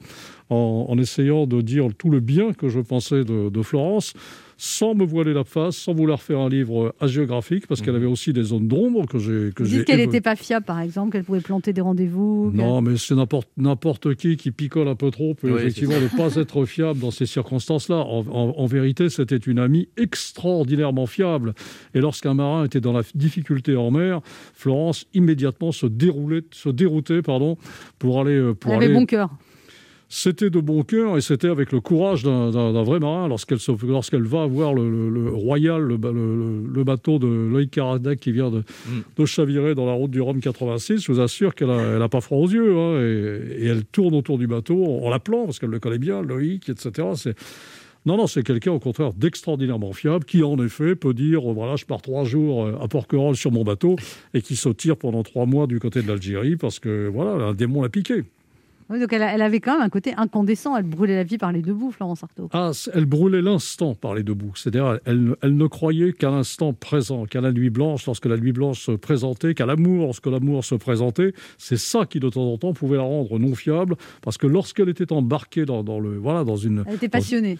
en, 0.50 0.96
essayant 0.98 1.46
de 1.46 1.60
dire 1.60 1.88
tout 1.98 2.08
le 2.08 2.20
bien 2.20 2.52
que 2.52 2.68
je 2.68 2.80
pensais 2.80 3.24
de 3.24 3.62
Florence, 3.62 4.14
sans 4.60 4.94
me 4.94 5.04
voiler 5.06 5.32
la 5.32 5.44
face, 5.44 5.76
sans 5.76 5.94
vouloir 5.94 6.20
faire 6.20 6.40
un 6.40 6.48
livre 6.48 6.92
hagiographique, 7.00 7.66
parce 7.68 7.80
qu'elle 7.80 7.94
avait 7.94 8.06
aussi 8.06 8.32
des 8.32 8.42
zones 8.42 8.66
d'ombre 8.66 9.06
que 9.06 9.16
j'ai 9.18 9.50
Vous 9.56 9.64
dites 9.64 9.84
qu'elle 9.84 10.00
n'était 10.00 10.20
pas 10.20 10.34
fiable, 10.34 10.66
par 10.66 10.80
exemple, 10.80 11.12
qu'elle 11.12 11.22
pouvait 11.22 11.40
planter 11.40 11.72
des 11.72 11.80
rendez-vous. 11.80 12.50
non, 12.52 12.80
mais 12.82 12.96
c'est 12.96 13.14
n'importe 13.56 14.14
qui 14.16 14.36
qui 14.36 14.50
picole 14.50 14.88
un 14.88 14.96
peu 14.96 15.10
trop 15.12 15.34
peut 15.34 15.52
Oui, 15.52 15.60
effectivement 15.60 15.94
ne 16.00 16.08
pas 16.16 16.34
être 16.34 16.64
fiable 16.64 16.98
dans 16.98 17.12
ces 17.12 17.24
circonstances-là. 17.26 17.96
En, 17.98 18.24
en- 18.28 18.54
en 18.58 18.66
vérité, 18.66 19.08
c'était 19.10 19.36
une 19.36 19.60
amie 19.60 19.88
extraordinairement 19.96 21.06
fiable. 21.06 21.54
Et 21.94 22.00
lorsqu'un 22.00 22.34
marin 22.34 22.64
était 22.64 22.80
dans 22.80 22.92
la 22.92 23.02
difficulté 23.14 23.76
en 23.76 23.90
mer, 23.92 24.20
Florence 24.54 25.06
immédiatement 25.14 25.70
se 25.72 25.86
déroulait, 25.86 26.42
se 26.50 26.68
déroutait, 26.68 27.22
pardon, 27.22 27.56
pour 28.00 28.20
aller 28.20 28.32
euh, 28.36 28.54
pour 28.54 28.72
Elle 28.72 28.76
avait 28.78 28.86
aller- 28.86 28.94
bon 28.94 29.06
cœur. 29.06 29.30
C'était 30.10 30.48
de 30.48 30.58
bon 30.60 30.82
cœur 30.84 31.18
et 31.18 31.20
c'était 31.20 31.48
avec 31.48 31.70
le 31.70 31.80
courage 31.80 32.22
d'un- 32.22 32.50
vrai 32.82 32.98
marin 32.98 33.28
lorsqu'elle 33.28 34.22
va 34.22 34.46
voir 34.46 34.72
le, 34.72 34.88
le- 34.88 35.10
le 35.10 35.28
Royal, 35.30 35.82
le, 35.82 35.96
ba- 35.98 36.12
le- 36.12 36.62
le 36.66 36.84
bateau 36.84 37.18
de 37.18 37.26
Loïc 37.26 37.70
Caradag 37.70 38.18
qui 38.18 38.32
vient 38.32 38.50
de, 38.50 38.62
de 39.16 39.24
chavirer 39.26 39.74
dans 39.74 39.84
la 39.86 39.92
route 39.92 40.10
du 40.10 40.20
Rhum 40.22 40.40
86. 40.40 41.02
Je 41.04 41.12
vous 41.12 41.20
assure 41.20 41.54
qu'elle 41.54 41.68
n'a 41.68 42.08
pas 42.08 42.20
froid 42.22 42.38
aux 42.38 42.48
yeux 42.48 42.76
hein, 42.78 43.00
et, 43.00 43.64
et 43.64 43.66
elle 43.66 43.84
tourne 43.84 44.14
autour 44.14 44.38
du 44.38 44.46
bateau 44.46 44.82
en 45.02 45.10
l'appelant 45.10 45.44
parce 45.44 45.58
qu'elle 45.58 45.70
le 45.70 45.78
connaît 45.78 45.98
bien, 45.98 46.22
Loïc, 46.22 46.68
etc. 46.70 47.06
Non, 48.06 48.16
non, 48.16 48.26
c'est 48.26 48.42
quelqu'un 48.42 48.72
au 48.72 48.78
contraire 48.78 49.12
d'extraordinairement 49.12 49.92
fiable 49.92 50.24
qui, 50.24 50.42
en 50.42 50.56
effet, 50.64 50.94
peut 50.94 51.12
dire 51.12 51.50
euh, 51.50 51.52
voilà, 51.52 51.76
je 51.76 51.84
pars 51.84 52.00
trois 52.00 52.24
jours 52.24 52.64
euh, 52.64 52.78
à 52.80 52.88
Porquerolles 52.88 53.36
sur 53.36 53.52
mon 53.52 53.64
bateau 53.64 53.96
et 54.32 54.40
qui 54.40 54.56
se 54.56 54.70
tire 54.70 54.96
pendant 54.96 55.22
trois 55.22 55.44
mois 55.44 55.66
du 55.66 55.78
côté 55.80 56.00
de 56.00 56.08
l'Algérie 56.08 56.56
parce 56.56 56.78
que 56.78 57.08
voilà, 57.12 57.32
un 57.44 57.52
démon 57.54 57.82
l'a 57.82 57.90
piqué. 57.90 58.22
Oui, 58.90 58.98
donc 59.00 59.12
elle, 59.12 59.22
avait 59.22 59.60
quand 59.60 59.74
même 59.74 59.82
un 59.82 59.88
côté 59.90 60.14
incandescent. 60.16 60.74
Elle 60.76 60.84
brûlait 60.84 61.16
la 61.16 61.22
vie 61.22 61.36
par 61.36 61.52
les 61.52 61.60
deux 61.60 61.74
bouts, 61.74 61.90
Florence 61.90 62.22
Artaud. 62.24 62.48
Ah, 62.52 62.70
elle 62.94 63.04
brûlait 63.04 63.42
l'instant 63.42 63.94
par 63.94 64.14
les 64.14 64.22
deux 64.22 64.32
bouts. 64.34 64.52
C'est-à-dire, 64.54 64.98
elle, 65.04 65.22
ne- 65.24 65.34
elle 65.42 65.56
ne 65.56 65.66
croyait 65.66 66.12
qu'à 66.14 66.30
l'instant 66.30 66.72
présent, 66.72 67.26
qu'à 67.26 67.40
la 67.42 67.52
nuit 67.52 67.68
blanche, 67.70 68.06
lorsque 68.06 68.24
la 68.26 68.36
nuit 68.38 68.52
blanche 68.52 68.80
se 68.80 68.92
présentait, 68.92 69.52
qu'à 69.54 69.66
l'amour, 69.66 70.04
lorsque 70.06 70.26
l'amour 70.26 70.64
se 70.64 70.74
présentait. 70.74 71.32
C'est 71.58 71.76
ça 71.76 72.06
qui, 72.06 72.18
de 72.18 72.28
temps 72.30 72.50
en 72.50 72.56
temps, 72.56 72.72
pouvait 72.72 72.96
la 72.96 73.02
rendre 73.02 73.38
non 73.38 73.54
fiable, 73.54 73.96
parce 74.22 74.38
que 74.38 74.46
lorsqu'elle 74.46 74.88
était 74.88 75.12
embarquée 75.12 75.66
dans, 75.66 75.82
dans 75.84 76.00
le, 76.00 76.16
voilà, 76.16 76.44
dans 76.44 76.56
une, 76.56 76.84
Elle 76.86 76.94
était 76.94 77.08
dans- 77.08 77.12
passionnée. 77.18 77.58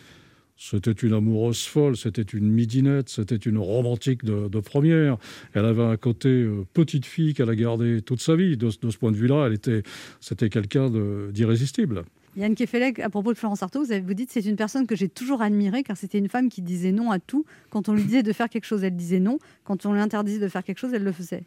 C'était 0.59 0.91
une 0.91 1.15
amoureuse 1.15 1.65
folle, 1.65 1.97
c'était 1.97 2.23
une 2.23 2.51
midinette, 2.51 3.09
c'était 3.09 3.37
une 3.37 3.59
romantique 3.59 4.25
de, 4.25 4.61
première. 4.61 5.17
Elle 5.55 5.65
avait 5.65 5.85
un 5.85 5.97
côté 5.97 6.29
euh, 6.29 6.67
petite 6.75 7.07
fille 7.07 7.33
qu'elle 7.33 7.49
a 7.49 7.55
gardé 7.55 8.03
toute 8.03 8.21
sa 8.21 8.35
vie. 8.35 8.57
De, 8.57 8.69
ce- 8.69 8.79
point 8.99 9.13
de 9.13 9.17
vue-là, 9.17 9.47
elle 9.47 9.55
était, 9.55 9.85
c'était 10.21 10.49
quelqu'un 10.49 10.91
d'irrésistible. 11.31 12.03
Yann 12.37 12.55
Kefelec, 12.57 12.99
à 12.99 13.09
propos 13.09 13.33
de 13.33 13.39
Florence 13.39 13.63
Artaud, 13.63 13.85
vous, 13.85 13.95
vous 14.05 14.15
dites 14.15 14.31
c'est 14.33 14.45
une 14.45 14.57
personne 14.57 14.87
que 14.87 14.97
j'ai 14.97 15.09
toujours 15.09 15.43
admirée 15.43 15.85
car 15.85 15.97
c'était 15.97 16.19
une 16.19 16.29
femme 16.29 16.49
qui 16.49 16.61
disait 16.61 16.93
non 16.93 17.13
à 17.13 17.21
tout. 17.21 17.45
Quand 17.71 17.89
on 17.89 17.95
lui 17.95 18.03
disait 18.03 18.25
de 18.25 18.33
faire 18.33 18.49
quelque 18.49 18.67
chose, 18.67 18.83
elle 18.83 18.97
disait 18.97 19.21
non. 19.21 19.39
Quand 19.65 19.87
on 19.87 19.93
lui 19.93 20.01
interdisait 20.01 20.41
de 20.41 20.49
faire 20.49 20.65
quelque 20.65 20.79
chose, 20.79 20.93
elle 20.93 21.05
le 21.05 21.13
faisait. 21.13 21.45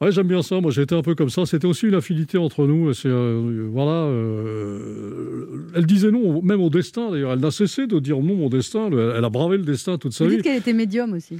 Ouais, 0.00 0.10
j'aime 0.10 0.26
bien 0.26 0.42
ça. 0.42 0.60
Moi, 0.60 0.70
j'étais 0.72 0.94
un 0.96 1.02
peu 1.02 1.14
comme 1.14 1.28
ça. 1.30 1.46
C'était 1.46 1.66
aussi 1.66 1.86
une 1.86 1.94
affinité 1.94 2.36
entre 2.38 2.66
nous. 2.66 2.90
Et 2.90 2.94
C'est 2.94 3.08
euh, 3.08 3.68
voilà. 3.70 4.08
euh, 4.08 5.68
elle 5.74 5.86
disait 5.86 6.10
non, 6.10 6.42
même 6.42 6.60
au 6.60 6.70
destin. 6.70 7.10
D'ailleurs, 7.10 7.32
elle 7.32 7.40
n'a 7.40 7.50
cessé 7.50 7.86
de 7.86 7.98
dire 7.98 8.18
non 8.18 8.44
au 8.46 8.48
destin. 8.48 8.88
Elle, 8.90 9.12
elle 9.16 9.24
a 9.24 9.30
bravé 9.30 9.56
le 9.58 9.64
destin 9.64 9.98
toute 9.98 10.12
sa 10.12 10.24
Vous 10.24 10.30
vie. 10.30 10.36
dites 10.36 10.44
qu'elle 10.44 10.58
était 10.58 10.72
médium 10.72 11.12
aussi. 11.12 11.36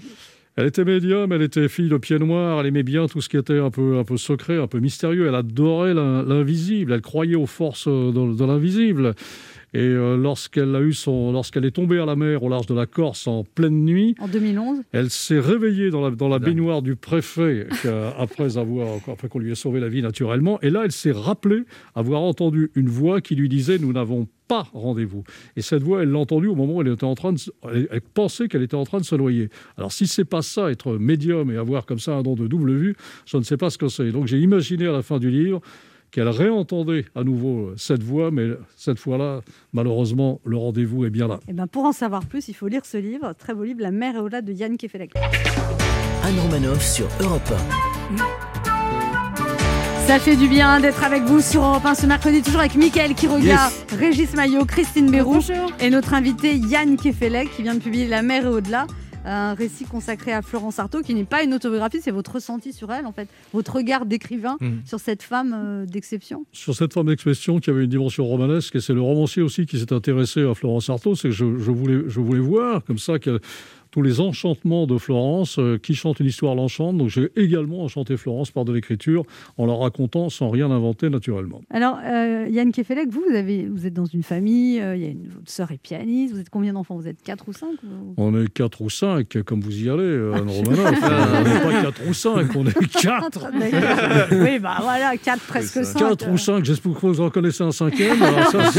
Elle 0.54 0.66
était 0.66 0.84
médium, 0.84 1.32
elle 1.32 1.40
était 1.40 1.66
fille 1.66 1.88
de 1.88 1.96
pied 1.96 2.18
noir, 2.18 2.60
elle 2.60 2.66
aimait 2.66 2.82
bien 2.82 3.06
tout 3.06 3.22
ce 3.22 3.30
qui 3.30 3.38
était 3.38 3.58
un 3.58 3.70
peu, 3.70 3.96
un 3.96 4.04
peu 4.04 4.18
secret, 4.18 4.58
un 4.58 4.66
peu 4.66 4.80
mystérieux. 4.80 5.26
Elle 5.26 5.34
adorait 5.34 5.94
l'in- 5.94 6.22
l'invisible, 6.22 6.92
elle 6.92 7.00
croyait 7.00 7.36
aux 7.36 7.46
forces 7.46 7.86
euh, 7.88 8.12
de, 8.12 8.36
de 8.36 8.44
l'invisible. 8.44 9.14
Et 9.74 9.80
euh, 9.80 10.16
lorsqu'elle 10.16 10.74
a 10.76 10.80
eu 10.80 10.92
son, 10.92 11.32
lorsqu'elle 11.32 11.64
est 11.64 11.70
tombée 11.70 11.98
à 11.98 12.04
la 12.04 12.14
mer 12.14 12.42
au 12.42 12.48
large 12.48 12.66
de 12.66 12.74
la 12.74 12.86
Corse 12.86 13.26
en 13.26 13.42
pleine 13.44 13.84
nuit, 13.84 14.14
En 14.18 14.28
2011 14.28 14.82
elle 14.92 15.10
s'est 15.10 15.40
réveillée 15.40 15.90
dans 15.90 16.02
la, 16.02 16.10
dans 16.10 16.28
la 16.28 16.38
baignoire 16.38 16.82
du 16.82 16.94
préfet 16.96 17.66
après 18.18 18.58
avoir 18.58 18.98
après 19.08 19.28
qu'on 19.28 19.38
lui 19.38 19.52
ait 19.52 19.56
sauvé 19.56 19.80
la 19.80 19.88
vie 19.88 20.02
naturellement. 20.02 20.60
Et 20.60 20.70
là, 20.70 20.82
elle 20.84 20.92
s'est 20.92 21.12
rappelée 21.12 21.62
avoir 21.94 22.20
entendu 22.20 22.70
une 22.74 22.88
voix 22.88 23.20
qui 23.20 23.34
lui 23.34 23.48
disait 23.48 23.78
nous 23.78 23.92
n'avons 23.92 24.28
pas 24.48 24.68
rendez-vous. 24.74 25.24
Et 25.56 25.62
cette 25.62 25.82
voix, 25.82 26.02
elle 26.02 26.10
l'a 26.10 26.18
entendue 26.18 26.48
au 26.48 26.54
moment 26.54 26.74
où 26.74 26.82
elle 26.82 26.88
était 26.88 27.04
en 27.04 27.14
train 27.14 27.32
de, 27.32 27.38
elle 27.90 28.00
pensait 28.00 28.48
qu'elle 28.48 28.62
était 28.62 28.76
en 28.76 28.84
train 28.84 28.98
de 28.98 29.04
se 29.04 29.14
noyer. 29.14 29.48
Alors 29.78 29.92
si 29.92 30.06
c'est 30.06 30.26
pas 30.26 30.42
ça, 30.42 30.70
être 30.70 30.98
médium 30.98 31.50
et 31.50 31.56
avoir 31.56 31.86
comme 31.86 31.98
ça 31.98 32.14
un 32.14 32.22
don 32.22 32.34
de 32.34 32.46
double 32.46 32.74
vue, 32.74 32.96
je 33.24 33.38
ne 33.38 33.42
sais 33.42 33.56
pas 33.56 33.70
ce 33.70 33.78
que 33.78 33.88
c'est. 33.88 34.10
Donc 34.12 34.26
j'ai 34.26 34.38
imaginé 34.38 34.86
à 34.86 34.92
la 34.92 35.02
fin 35.02 35.18
du 35.18 35.30
livre 35.30 35.62
qu'elle 36.12 36.28
réentendait 36.28 37.06
à 37.16 37.24
nouveau 37.24 37.70
euh, 37.70 37.74
cette 37.76 38.02
voix, 38.02 38.30
mais 38.30 38.50
cette 38.76 38.98
fois-là, 38.98 39.40
malheureusement, 39.72 40.40
le 40.44 40.58
rendez-vous 40.58 41.04
est 41.06 41.10
bien 41.10 41.26
là. 41.26 41.40
Eh 41.48 41.52
ben, 41.52 41.66
pour 41.66 41.84
en 41.84 41.92
savoir 41.92 42.26
plus, 42.26 42.48
il 42.48 42.54
faut 42.54 42.68
lire 42.68 42.84
ce 42.84 42.98
livre, 42.98 43.32
très 43.32 43.54
beau 43.54 43.64
livre, 43.64 43.80
La 43.80 43.90
mer 43.90 44.16
est 44.16 44.18
au-delà 44.18 44.42
de 44.42 44.52
Yann 44.52 44.76
Kefelec. 44.76 45.14
Anne 45.16 46.38
Romanoff 46.38 46.84
sur 46.84 47.08
Europe 47.20 47.52
Ça 50.06 50.18
fait 50.18 50.36
du 50.36 50.48
bien 50.48 50.78
d'être 50.80 51.02
avec 51.02 51.22
vous 51.22 51.40
sur 51.40 51.62
Europe 51.64 51.84
1 51.84 51.94
ce 51.94 52.06
mercredi, 52.06 52.42
toujours 52.42 52.60
avec 52.60 52.76
Mickaël 52.76 53.14
Quiroga, 53.14 53.70
Régis 53.98 54.34
Maillot, 54.34 54.66
Christine 54.66 55.10
Béroux 55.10 55.40
et 55.80 55.88
notre 55.88 56.12
invité 56.12 56.56
Yann 56.56 56.96
Kefelec 56.96 57.50
qui 57.56 57.62
vient 57.62 57.74
de 57.74 57.80
publier 57.80 58.06
La 58.06 58.22
mer 58.22 58.44
est 58.44 58.48
au-delà. 58.48 58.86
Un 59.24 59.54
récit 59.54 59.84
consacré 59.84 60.32
à 60.32 60.42
Florence 60.42 60.78
Artaud 60.78 61.00
qui 61.02 61.14
n'est 61.14 61.24
pas 61.24 61.42
une 61.44 61.54
autobiographie, 61.54 62.00
c'est 62.02 62.10
votre 62.10 62.32
ressenti 62.32 62.72
sur 62.72 62.92
elle 62.92 63.06
en 63.06 63.12
fait, 63.12 63.28
votre 63.52 63.76
regard 63.76 64.04
d'écrivain 64.06 64.56
Mhm. 64.60 64.82
sur 64.84 64.98
cette 65.00 65.22
femme 65.22 65.54
euh, 65.56 65.86
d'exception. 65.86 66.44
sur 66.52 66.74
cette 66.74 66.92
femme 66.92 67.06
d'expression 67.06 67.58
qui 67.60 67.70
avait 67.70 67.84
une 67.84 67.90
dimension 67.90 68.24
romanesque, 68.26 68.74
et 68.76 68.80
c'est 68.80 68.94
le 68.94 69.00
romancier 69.00 69.42
aussi 69.42 69.66
qui 69.66 69.78
s'est 69.78 69.92
intéressé 69.92 70.42
à 70.42 70.54
Florence 70.54 70.90
Artaud, 70.90 71.14
c'est 71.14 71.28
que 71.28 71.34
je, 71.34 71.58
je 71.58 71.70
voulais, 71.70 72.02
je 72.08 72.20
voulais 72.20 72.40
voir 72.40 72.82
comme 72.84 72.98
ça 72.98 73.18
que 73.18 73.40
tous 73.92 74.02
les 74.02 74.20
enchantements 74.20 74.86
de 74.86 74.96
Florence, 74.98 75.58
euh, 75.58 75.78
qui 75.78 75.94
chante 75.94 76.18
une 76.18 76.26
histoire 76.26 76.54
l'enchante, 76.54 76.96
donc 76.96 77.08
j'ai 77.10 77.30
également 77.36 77.84
enchanté 77.84 78.16
Florence 78.16 78.50
par 78.50 78.64
de 78.64 78.72
l'écriture 78.72 79.24
en 79.58 79.66
la 79.66 79.74
racontant 79.74 80.30
sans 80.30 80.48
rien 80.50 80.70
inventer 80.70 81.10
naturellement. 81.10 81.60
Alors 81.70 81.98
euh, 82.04 82.46
Yann 82.50 82.72
Kefelec, 82.72 83.08
vous, 83.10 83.22
vous, 83.28 83.36
avez, 83.36 83.66
vous 83.68 83.86
êtes 83.86 83.92
dans 83.92 84.06
une 84.06 84.22
famille, 84.22 84.80
euh, 84.80 84.96
il 84.96 85.02
y 85.02 85.04
a 85.04 85.10
une, 85.10 85.28
votre 85.28 85.50
sœur 85.50 85.70
est 85.72 85.78
pianiste, 85.78 86.32
vous 86.34 86.40
êtes 86.40 86.48
combien 86.50 86.72
d'enfants? 86.72 86.96
Vous 86.96 87.06
êtes 87.06 87.22
4 87.22 87.44
ou 87.48 87.52
5 87.52 87.68
On 88.16 88.42
est 88.42 88.48
quatre 88.52 88.80
ou 88.80 88.88
cinq, 88.90 89.36
comme 89.44 89.60
vous 89.60 89.84
y 89.84 89.90
allez, 89.90 90.00
euh, 90.00 90.32
Anne 90.34 90.48
Romanoff. 90.48 90.88
on 91.02 91.44
n'est 91.44 91.60
pas 91.60 91.82
quatre 91.82 92.08
ou 92.08 92.14
cinq, 92.14 92.56
on 92.56 92.66
est 92.66 92.90
quatre. 93.02 93.46
oui, 94.32 94.58
bah 94.58 94.78
voilà, 94.80 95.16
4 95.18 95.38
presque 95.46 95.84
5. 95.84 95.98
Quatre 95.98 96.30
ou 96.32 96.38
cinq, 96.38 96.64
j'espère 96.64 96.94
que 96.94 97.06
vous 97.06 97.20
en 97.20 97.28
connaissez 97.28 97.62
un 97.62 97.72
cinquième. 97.72 98.18
ça, 98.18 98.70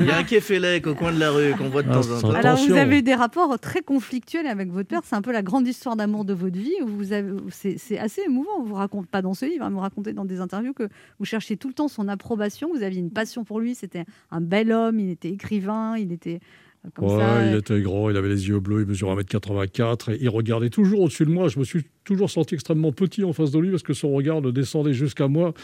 Il 0.00 0.06
y 0.06 0.10
a 0.10 0.16
un 0.16 0.24
Kefelec 0.24 0.86
au 0.86 0.94
coin 0.94 1.12
de 1.12 1.20
la 1.20 1.30
rue 1.30 1.52
qu'on 1.52 1.68
voit 1.68 1.82
de 1.82 1.88
Ah, 1.90 1.94
temps 2.00 2.10
en 2.16 2.20
temps. 2.22 2.30
Alors, 2.30 2.56
vous 2.56 2.72
avez 2.72 2.98
eu 2.98 3.02
des 3.02 3.14
rapports 3.14 3.58
très 3.58 3.82
conflictuels 3.82 4.46
avec 4.60 4.72
votre 4.72 4.88
père. 4.88 5.00
C'est 5.04 5.16
un 5.16 5.22
peu 5.22 5.32
la 5.32 5.42
grande 5.42 5.66
histoire 5.66 5.96
d'amour 5.96 6.24
de 6.24 6.32
votre 6.34 6.58
vie. 6.58 6.74
où 6.82 6.86
Vous 6.86 7.12
avez, 7.12 7.32
c'est, 7.50 7.98
assez 7.98 8.22
émouvant. 8.22 8.50
On 8.58 8.62
vous 8.64 8.74
raconte 8.74 9.06
pas 9.08 9.22
dans 9.22 9.34
ce 9.34 9.44
livre, 9.46 9.64
hein, 9.64 9.70
vous 9.70 9.78
racontez 9.80 10.12
dans 10.12 10.24
des 10.24 10.40
interviews 10.40 10.72
que 10.72 10.88
vous 11.18 11.24
cherchiez 11.24 11.56
tout 11.56 11.68
le 11.68 11.74
temps 11.74 11.88
son 11.88 12.08
approbation. 12.08 12.70
Vous 12.74 12.82
aviez 12.82 13.00
une 13.00 13.10
passion 13.10 13.44
pour 13.44 13.60
lui. 13.60 13.74
C'était 13.74 14.04
un 14.30 14.40
bel 14.40 14.72
homme. 14.72 14.98
Il 15.00 15.10
était 15.10 15.30
écrivain. 15.30 15.96
Il 15.96 16.12
était 16.12 16.40
euh, 16.84 16.90
comme 16.94 17.06
Ouais, 17.08 17.18
ça. 17.18 17.46
il 17.46 17.56
était 17.56 17.80
grand, 17.80 18.10
il 18.10 18.16
avait 18.16 18.28
les 18.28 18.48
yeux 18.48 18.60
bleus, 18.60 18.82
il 18.82 18.86
mesurait 18.86 19.14
1m84 19.16 20.12
et 20.12 20.18
il 20.20 20.28
regardait 20.28 20.70
toujours 20.70 21.00
au-dessus 21.02 21.24
de 21.24 21.30
moi. 21.30 21.48
Je 21.48 21.58
me 21.58 21.64
suis 21.64 21.84
toujours 22.04 22.30
senti 22.30 22.54
extrêmement 22.54 22.92
petit 22.92 23.24
en 23.24 23.32
face 23.32 23.50
de 23.50 23.58
lui 23.58 23.70
parce 23.70 23.82
que 23.82 23.94
son 23.94 24.12
regard 24.12 24.40
ne 24.42 24.50
descendait 24.50 24.92
jusqu'à 24.92 25.26
moi 25.28 25.54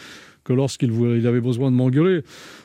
que 0.43 0.53
lorsqu'il 0.53 0.91
voulait- 0.91 1.19
il 1.19 1.27
avait 1.27 1.41
besoin 1.41 1.69
de 1.71 1.75
m'engueuler. 1.75 2.21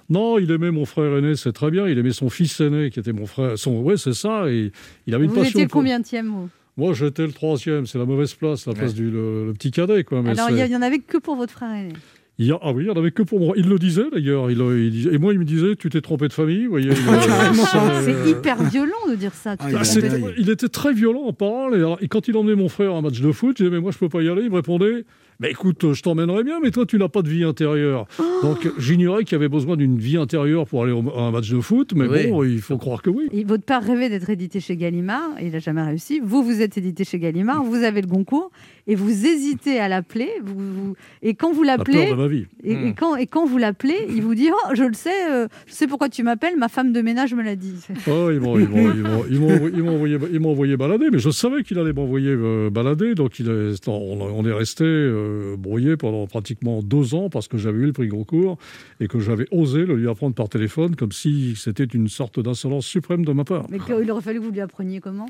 Non, 0.08 0.38
il 0.38 0.50
aimait 0.50 0.70
mon 0.70 0.84
frère 0.86 1.16
aîné, 1.18 1.36
c'est 1.36 1.52
très 1.52 1.70
bien. 1.70 1.86
Il 1.86 1.98
aimait 1.98 2.12
son 2.12 2.30
fils 2.30 2.58
aîné 2.60 2.90
qui 2.90 2.98
était 3.00 3.12
mon 3.12 3.26
frère. 3.26 3.58
Son, 3.58 3.80
ouais, 3.82 3.96
c'est 3.98 4.14
ça. 4.14 4.48
Et 4.50 4.72
il 5.06 5.14
avait 5.14 5.24
une 5.24 5.30
Vous 5.30 5.36
passion. 5.36 5.50
étiez 5.58 5.66
pour- 5.66 5.80
combien 5.80 6.00
vous? 6.00 6.48
Moi, 6.78 6.92
j'étais 6.92 7.26
le 7.26 7.32
troisième. 7.32 7.86
C'est 7.86 7.98
la 7.98 8.04
mauvaise 8.04 8.34
place, 8.34 8.66
la 8.66 8.74
place 8.74 8.94
du 8.94 9.10
le, 9.10 9.46
le 9.46 9.52
petit 9.54 9.70
cadet, 9.70 10.04
quoi. 10.04 10.20
Mais 10.22 10.30
Alors, 10.30 10.50
il 10.50 10.56
c'est- 10.56 10.62
y, 10.62 10.68
il 10.68 10.72
y 10.72 10.76
en 10.76 10.82
avait 10.82 10.98
que 10.98 11.16
pour 11.18 11.36
votre 11.36 11.52
frère 11.52 11.70
aîné. 11.72 11.92
Il 12.38 12.46
y 12.46 12.53
a- 12.53 12.59
ah 12.62 12.72
oui, 12.72 12.83
il 12.85 12.87
n'y 12.87 12.92
en 12.92 12.99
avait 12.99 13.11
que 13.12 13.22
pour 13.22 13.40
moi. 13.40 13.55
Il 13.57 13.68
le 13.68 13.79
disait 13.79 14.05
d'ailleurs. 14.12 14.51
Il, 14.51 15.09
et 15.12 15.18
moi, 15.18 15.33
il 15.33 15.38
me 15.38 15.44
disait, 15.44 15.75
tu 15.77 15.88
t'es 15.88 16.01
trompé 16.01 16.29
de 16.29 16.33
famille. 16.33 16.64
Vous 16.64 16.70
voyez, 16.70 16.90
il- 16.90 16.92
euh, 16.92 18.03
C'est 18.03 18.31
hyper 18.31 18.62
violent 18.64 18.92
de 19.11 19.14
dire 19.14 19.33
ça. 19.35 19.57
ah, 19.59 19.68
il 20.38 20.51
était 20.51 20.68
très 20.68 20.92
violent 20.92 21.22
en 21.22 21.33
parole. 21.33 21.75
Et, 21.75 21.79
alors- 21.79 21.99
et 22.01 22.09
quand 22.09 22.29
il 22.29 22.37
emmenait 22.37 22.55
mon 22.57 22.68
frère 22.68 22.92
à 22.94 22.99
un 22.99 23.03
match 23.03 23.20
de 23.20 23.33
foot, 23.33 23.57
je 23.59 23.64
disais, 23.64 23.75
mais 23.75 23.81
moi, 23.81 23.90
je 23.92 23.99
peux 23.99 24.09
pas 24.09 24.22
y 24.22 24.29
aller. 24.29 24.42
Il 24.42 24.51
me 24.51 24.57
répondait, 24.57 25.05
mais 25.40 25.51
écoute, 25.51 25.92
je 25.92 26.03
t'emmènerai 26.03 26.44
bien, 26.44 26.61
mais 26.62 26.70
toi, 26.70 26.87
tu 26.87 26.99
n'as 26.99 27.09
pas 27.09 27.22
de 27.22 27.29
vie 27.29 27.44
intérieure. 27.44 28.07
Oh 28.18 28.25
Donc, 28.42 28.68
j'ignorais 28.79 29.25
qu'il 29.25 29.33
y 29.33 29.37
avait 29.37 29.49
besoin 29.49 29.77
d'une 29.77 29.99
vie 29.99 30.16
intérieure 30.16 30.66
pour 30.66 30.83
aller 30.85 30.92
à 30.92 31.20
un 31.20 31.31
match 31.31 31.51
de 31.51 31.61
foot. 31.61 31.92
Mais 31.94 32.07
Oui. 32.09 32.29
bon, 32.29 32.44
il 32.44 32.61
faut 32.61 32.79
croire 32.79 33.03
que 33.03 33.11
oui. 33.11 33.29
Et 33.33 33.44
votre 33.44 33.64
père 33.64 33.83
rêvait 33.85 34.09
d'être 34.09 34.29
édité 34.31 34.61
chez 34.61 34.77
Gallimard 34.77 35.31
il 35.40 35.51
n'a 35.53 35.59
jamais 35.59 35.83
réussi. 35.83 36.20
Vous, 36.22 36.42
vous 36.42 36.61
êtes 36.62 36.79
édité 36.79 37.05
chez 37.05 37.18
Gallimard, 37.18 37.62
vous 37.64 37.83
avez 37.83 38.01
le 38.01 38.07
Goncourt 38.07 38.51
et 38.87 38.94
vous 38.94 39.27
hésitez 39.27 39.79
à 39.79 39.88
l'appeler. 39.88 40.29
Vous, 40.44 40.55
vous- 40.57 40.94
Et 41.22 41.35
quand 41.35 41.53
vous 41.53 41.62
La 41.62 41.77
l'appelez, 41.77 42.46
et, 42.64 42.75
Hmm. 42.75 42.94
quand, 42.96 43.16
et 43.16 43.27
quand 43.27 43.46
vous 43.46 43.59
l'appelez, 43.59 43.96
il 44.09 44.22
vous 44.22 44.35
dit 44.35 44.49
oh, 44.53 44.75
Je 44.75 44.85
le 44.85 44.94
sais, 44.94 45.31
euh, 45.31 45.46
je 45.66 45.72
sais 45.72 45.87
pourquoi 45.87 46.09
tu 46.09 46.22
m'appelles, 46.22 46.57
ma 46.57 46.68
femme 46.68 46.92
de 46.92 47.01
ménage 47.01 47.35
me 47.35 47.42
l'a 47.42 47.57
dit. 47.57 47.75
Oh, 48.09 48.31
ils 48.31 48.40
m'ont 48.40 48.59
ils 48.59 48.68
m'ont- 48.68 48.92
ils 48.94 49.03
m'ont- 49.03 49.25
ils 49.31 49.38
m'ont 49.40 49.55
envoyé- 49.55 49.75
ils 49.77 49.83
m'ont 49.83 49.94
envoyé, 49.94 50.18
ils 50.33 50.40
m'ont 50.40 50.51
envoyé 50.51 50.77
balader, 50.77 51.07
mais 51.11 51.18
je 51.18 51.31
savais 51.31 51.62
qu'il 51.62 51.79
allait 51.79 51.92
m'envoyer 51.92 52.31
euh, 52.31 52.70
balader, 52.70 53.14
donc 53.14 53.38
il 53.38 53.49
est- 53.49 53.88
on, 53.88 53.92
on 54.20 54.44
est 54.46 54.53
resté 54.53 54.85
euh, 54.85 55.25
brouillé 55.58 55.96
pendant 55.96 56.26
pratiquement 56.26 56.82
deux 56.82 57.14
ans 57.14 57.28
parce 57.30 57.48
que 57.48 57.58
j'avais 57.58 57.78
eu 57.78 57.86
le 57.86 57.92
prix 57.92 58.08
Goncourt 58.08 58.58
et 59.00 59.08
que 59.08 59.18
j'avais 59.18 59.46
osé 59.50 59.84
le 59.86 59.94
lui 59.96 60.08
apprendre 60.08 60.34
par 60.34 60.48
téléphone 60.48 60.96
comme 60.96 61.12
si 61.12 61.54
c'était 61.56 61.84
une 61.84 62.08
sorte 62.08 62.40
d'insolence 62.40 62.86
suprême 62.86 63.24
de 63.24 63.32
ma 63.32 63.44
part. 63.44 63.66
Mais 63.70 63.78
il 64.02 64.10
aurait 64.10 64.22
fallu 64.22 64.38
que 64.40 64.44
vous 64.44 64.50
lui 64.52 64.60
appreniez 64.60 65.00
comment? 65.00 65.26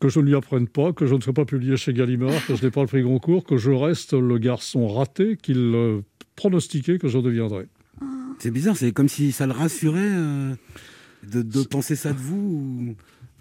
Que 0.00 0.08
je 0.08 0.20
ne 0.20 0.26
lui 0.26 0.34
apprenne 0.34 0.68
pas, 0.68 0.92
que 0.92 1.06
je 1.06 1.14
ne 1.14 1.20
sois 1.20 1.32
pas 1.32 1.44
publié 1.44 1.76
chez 1.76 1.92
Gallimard, 1.92 2.46
que 2.46 2.54
je 2.54 2.64
n'ai 2.64 2.70
pas 2.70 2.82
le 2.82 2.86
prix 2.86 3.02
Goncourt, 3.02 3.44
que 3.44 3.56
je 3.56 3.70
reste 3.70 4.12
le 4.12 4.38
garçon 4.38 4.88
raté 4.88 5.36
qu'il 5.36 5.56
euh, 5.74 6.00
pronostiquait 6.36 6.98
que 6.98 7.08
je 7.08 7.18
deviendrais. 7.18 7.66
C'est 8.38 8.50
bizarre, 8.50 8.76
c'est 8.76 8.92
comme 8.92 9.08
si 9.08 9.32
ça 9.32 9.46
le 9.46 9.52
rassurait 9.52 10.00
euh, 10.02 10.54
de, 11.32 11.40
de 11.42 11.62
penser 11.62 11.96
ça 11.96 12.12
de 12.12 12.18
vous. 12.18 12.36
ou- 12.36 12.94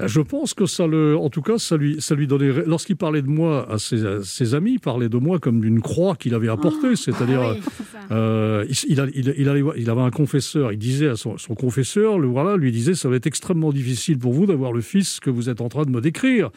Je 0.03 0.19
pense 0.19 0.53
que 0.53 0.65
ça 0.65 0.87
le, 0.87 1.17
en 1.17 1.29
tout 1.29 1.41
cas, 1.41 1.57
ça 1.57 1.77
lui, 1.77 2.01
ça 2.01 2.15
lui 2.15 2.27
donnait. 2.27 2.51
Lorsqu'il 2.65 2.97
parlait 2.97 3.21
de 3.21 3.29
moi 3.29 3.65
à 3.71 3.77
ses, 3.77 4.05
à 4.05 4.23
ses 4.23 4.53
amis, 4.53 4.73
il 4.73 4.79
parlait 4.79 5.07
de 5.07 5.17
moi 5.17 5.39
comme 5.39 5.61
d'une 5.61 5.81
croix 5.81 6.15
qu'il 6.17 6.33
avait 6.33 6.49
apportée. 6.49 6.97
C'est-à-dire, 6.97 7.41
Ah 7.41 7.53
oui, 7.53 7.61
c'est 7.77 7.83
ça. 8.09 8.13
euh, 8.13 8.65
il, 8.89 8.99
allait 8.99 9.63
il 9.77 9.89
avait 9.89 10.01
un 10.01 10.11
confesseur. 10.11 10.73
Il 10.73 10.79
disait 10.79 11.07
à 11.07 11.15
son, 11.15 11.37
son 11.37 11.55
confesseur, 11.55 12.19
le 12.19 12.27
voilà, 12.27 12.57
lui 12.57 12.73
disait, 12.73 12.93
ça 12.93 13.07
va 13.07 13.15
être 13.15 13.27
extrêmement 13.27 13.71
difficile 13.71 14.17
pour 14.19 14.33
vous 14.33 14.45
d'avoir 14.45 14.73
le 14.73 14.81
fils 14.81 15.21
que 15.21 15.29
vous 15.29 15.49
êtes 15.49 15.61
en 15.61 15.69
train 15.69 15.83
de 15.83 15.91
me 15.91 16.01
décrire. 16.01 16.49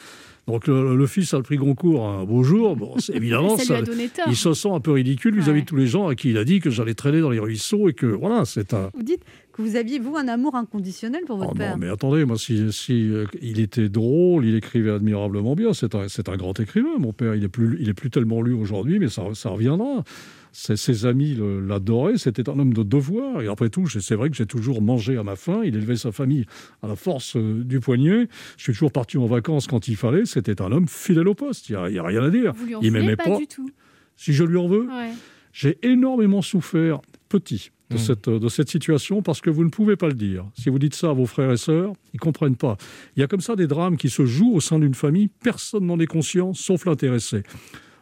Donc 0.49 0.67
le, 0.67 0.97
le 0.97 1.07
fils 1.07 1.33
a 1.35 1.37
le 1.37 1.43
prix 1.43 1.57
Goncourt 1.57 2.09
un 2.09 2.25
beau 2.25 2.43
jour. 2.43 2.75
Bon, 2.75 2.95
évidemment, 3.13 3.57
ça 3.59 3.81
il 4.27 4.35
se 4.37 4.55
sent 4.55 4.71
un 4.73 4.81
peu 4.81 4.93
ridicule 4.93 5.35
vis-à-vis 5.35 5.53
Ouais. 5.59 5.61
de 5.61 5.67
tous 5.67 5.77
les 5.77 5.87
gens 5.87 6.09
à 6.09 6.15
qui 6.15 6.31
il 6.31 6.39
a 6.39 6.45
dit 6.45 6.61
que 6.61 6.71
j'allais 6.71 6.95
traîner 6.95 7.21
dans 7.21 7.31
les 7.31 7.39
ruisseaux 7.39 7.89
et 7.89 7.93
que 7.93 8.07
voilà, 8.07 8.45
c'est 8.45 8.73
un. 8.75 8.91
Vous 8.95 9.03
dites 9.03 9.21
que 9.53 9.63
vous 9.63 9.77
aviez, 9.77 9.99
vous, 9.99 10.17
un 10.17 10.27
amour 10.29 10.55
inconditionnel 10.55 11.23
pour 11.27 11.37
votre 11.37 11.51
Oh 11.53 11.57
père. 11.57 11.73
non, 11.77 11.79
mais 11.85 11.91
attendez, 11.91 12.25
moi, 12.25 12.39
si, 12.39 12.73
si, 12.73 13.11
euh, 13.11 13.27
il 13.43 13.61
était 13.61 13.89
drôle, 13.89 14.45
il 14.47 14.55
écrivait 14.55 14.91
admirablement 14.91 15.55
bien. 15.55 15.73
C'est 15.75 15.95
un, 15.95 16.07
un 16.07 16.37
grand 16.37 16.59
écrivain. 16.61 16.97
Mon 16.99 17.13
père, 17.13 17.35
il 17.35 17.45
est 17.45 17.49
plus, 17.49 17.77
il 17.81 17.89
est 17.89 17.95
plus 17.95 18.09
tellement 18.11 18.41
lu 18.41 18.53
aujourd'hui, 18.55 18.99
mais 18.99 19.09
ça, 19.09 19.23
ça 19.35 19.51
reviendra. 19.51 20.05
Ses, 20.53 20.77
ses 20.77 21.07
amis 21.07 21.37
l'adoraient. 21.67 22.19
C'était 22.19 22.49
un 22.49 22.59
homme 22.59 22.73
de 22.73 22.83
devoir. 22.83 23.43
Et 23.43 23.49
après 23.49 23.69
tout, 23.69 23.87
c'est 23.89 24.15
vrai 24.15 24.31
que 24.31 24.37
j'ai 24.37 24.47
toujours 24.47 24.83
mangé 24.83 25.17
à 25.17 25.23
ma 25.23 25.37
faim. 25.37 25.61
Il 25.65 25.77
élevait 25.77 25.97
sa 25.97 26.13
famille 26.13 26.47
à 26.83 26.89
la 26.89 26.97
force 26.97 27.37
euh, 27.37 27.63
du 27.65 27.81
poignet. 27.81 28.29
Je 28.57 28.63
suis 28.65 28.73
toujours 28.73 28.93
parti 28.93 29.19
en 29.19 29.27
vacances 29.27 29.67
quand 29.67 29.89
il 29.89 29.97
fallait. 29.97 30.25
C'était 30.25 30.61
un 30.63 30.73
homme 30.73 30.89
fidèle 30.89 31.29
au 31.29 31.35
poste. 31.35 31.69
Il 31.69 31.73
n'y 31.77 31.79
a, 31.79 31.89
il 31.91 31.95
y 31.95 31.99
a 31.99 32.03
rien 32.03 32.23
à 32.25 32.31
dire. 32.31 32.53
Vous 32.55 32.67
lui 32.67 32.75
en 32.75 32.81
il 32.81 32.93
m'aimait 32.93 33.17
pas, 33.17 33.25
pas. 33.25 33.39
du 33.39 33.47
tout? 33.47 33.71
Si 34.17 34.33
je 34.33 34.45
lui 34.45 34.57
en 34.57 34.69
veux, 34.69 34.87
Ouais. 34.89 35.11
j'ai 35.53 35.79
énormément 35.83 36.43
souffert, 36.43 37.01
petit, 37.29 37.71
de, 37.91 37.95
Mm. 37.95 37.99
cette, 37.99 38.29
de 38.29 38.49
cette 38.49 38.69
situation 38.69 39.23
parce 39.23 39.41
que 39.41 39.49
vous 39.49 39.65
ne 39.65 39.71
pouvez 39.71 39.97
pas 39.97 40.09
le 40.09 40.15
dire. 40.15 40.45
Si 40.55 40.69
vous 40.71 40.79
dites 40.79 40.95
ça 40.95 41.11
à 41.11 41.13
vos 41.13 41.25
frères 41.27 41.53
et 41.53 41.57
sœurs, 41.57 41.93
ils 42.15 42.21
comprennent 42.21 42.57
pas. 42.57 42.77
Il 43.17 43.21
y 43.21 43.23
a 43.23 43.27
comme 43.29 43.41
ça 43.41 43.55
des 43.57 43.67
drames 43.67 43.97
qui 43.97 44.11
se 44.11 44.27
jouent 44.27 44.55
au 44.55 44.61
sein 44.61 44.79
d'une 44.79 44.95
famille, 44.95 45.29
personne 45.43 45.87
n'en 45.87 45.99
est 46.01 46.07
conscient, 46.07 46.53
sauf 46.53 46.85
l'intéressé. 46.85 47.45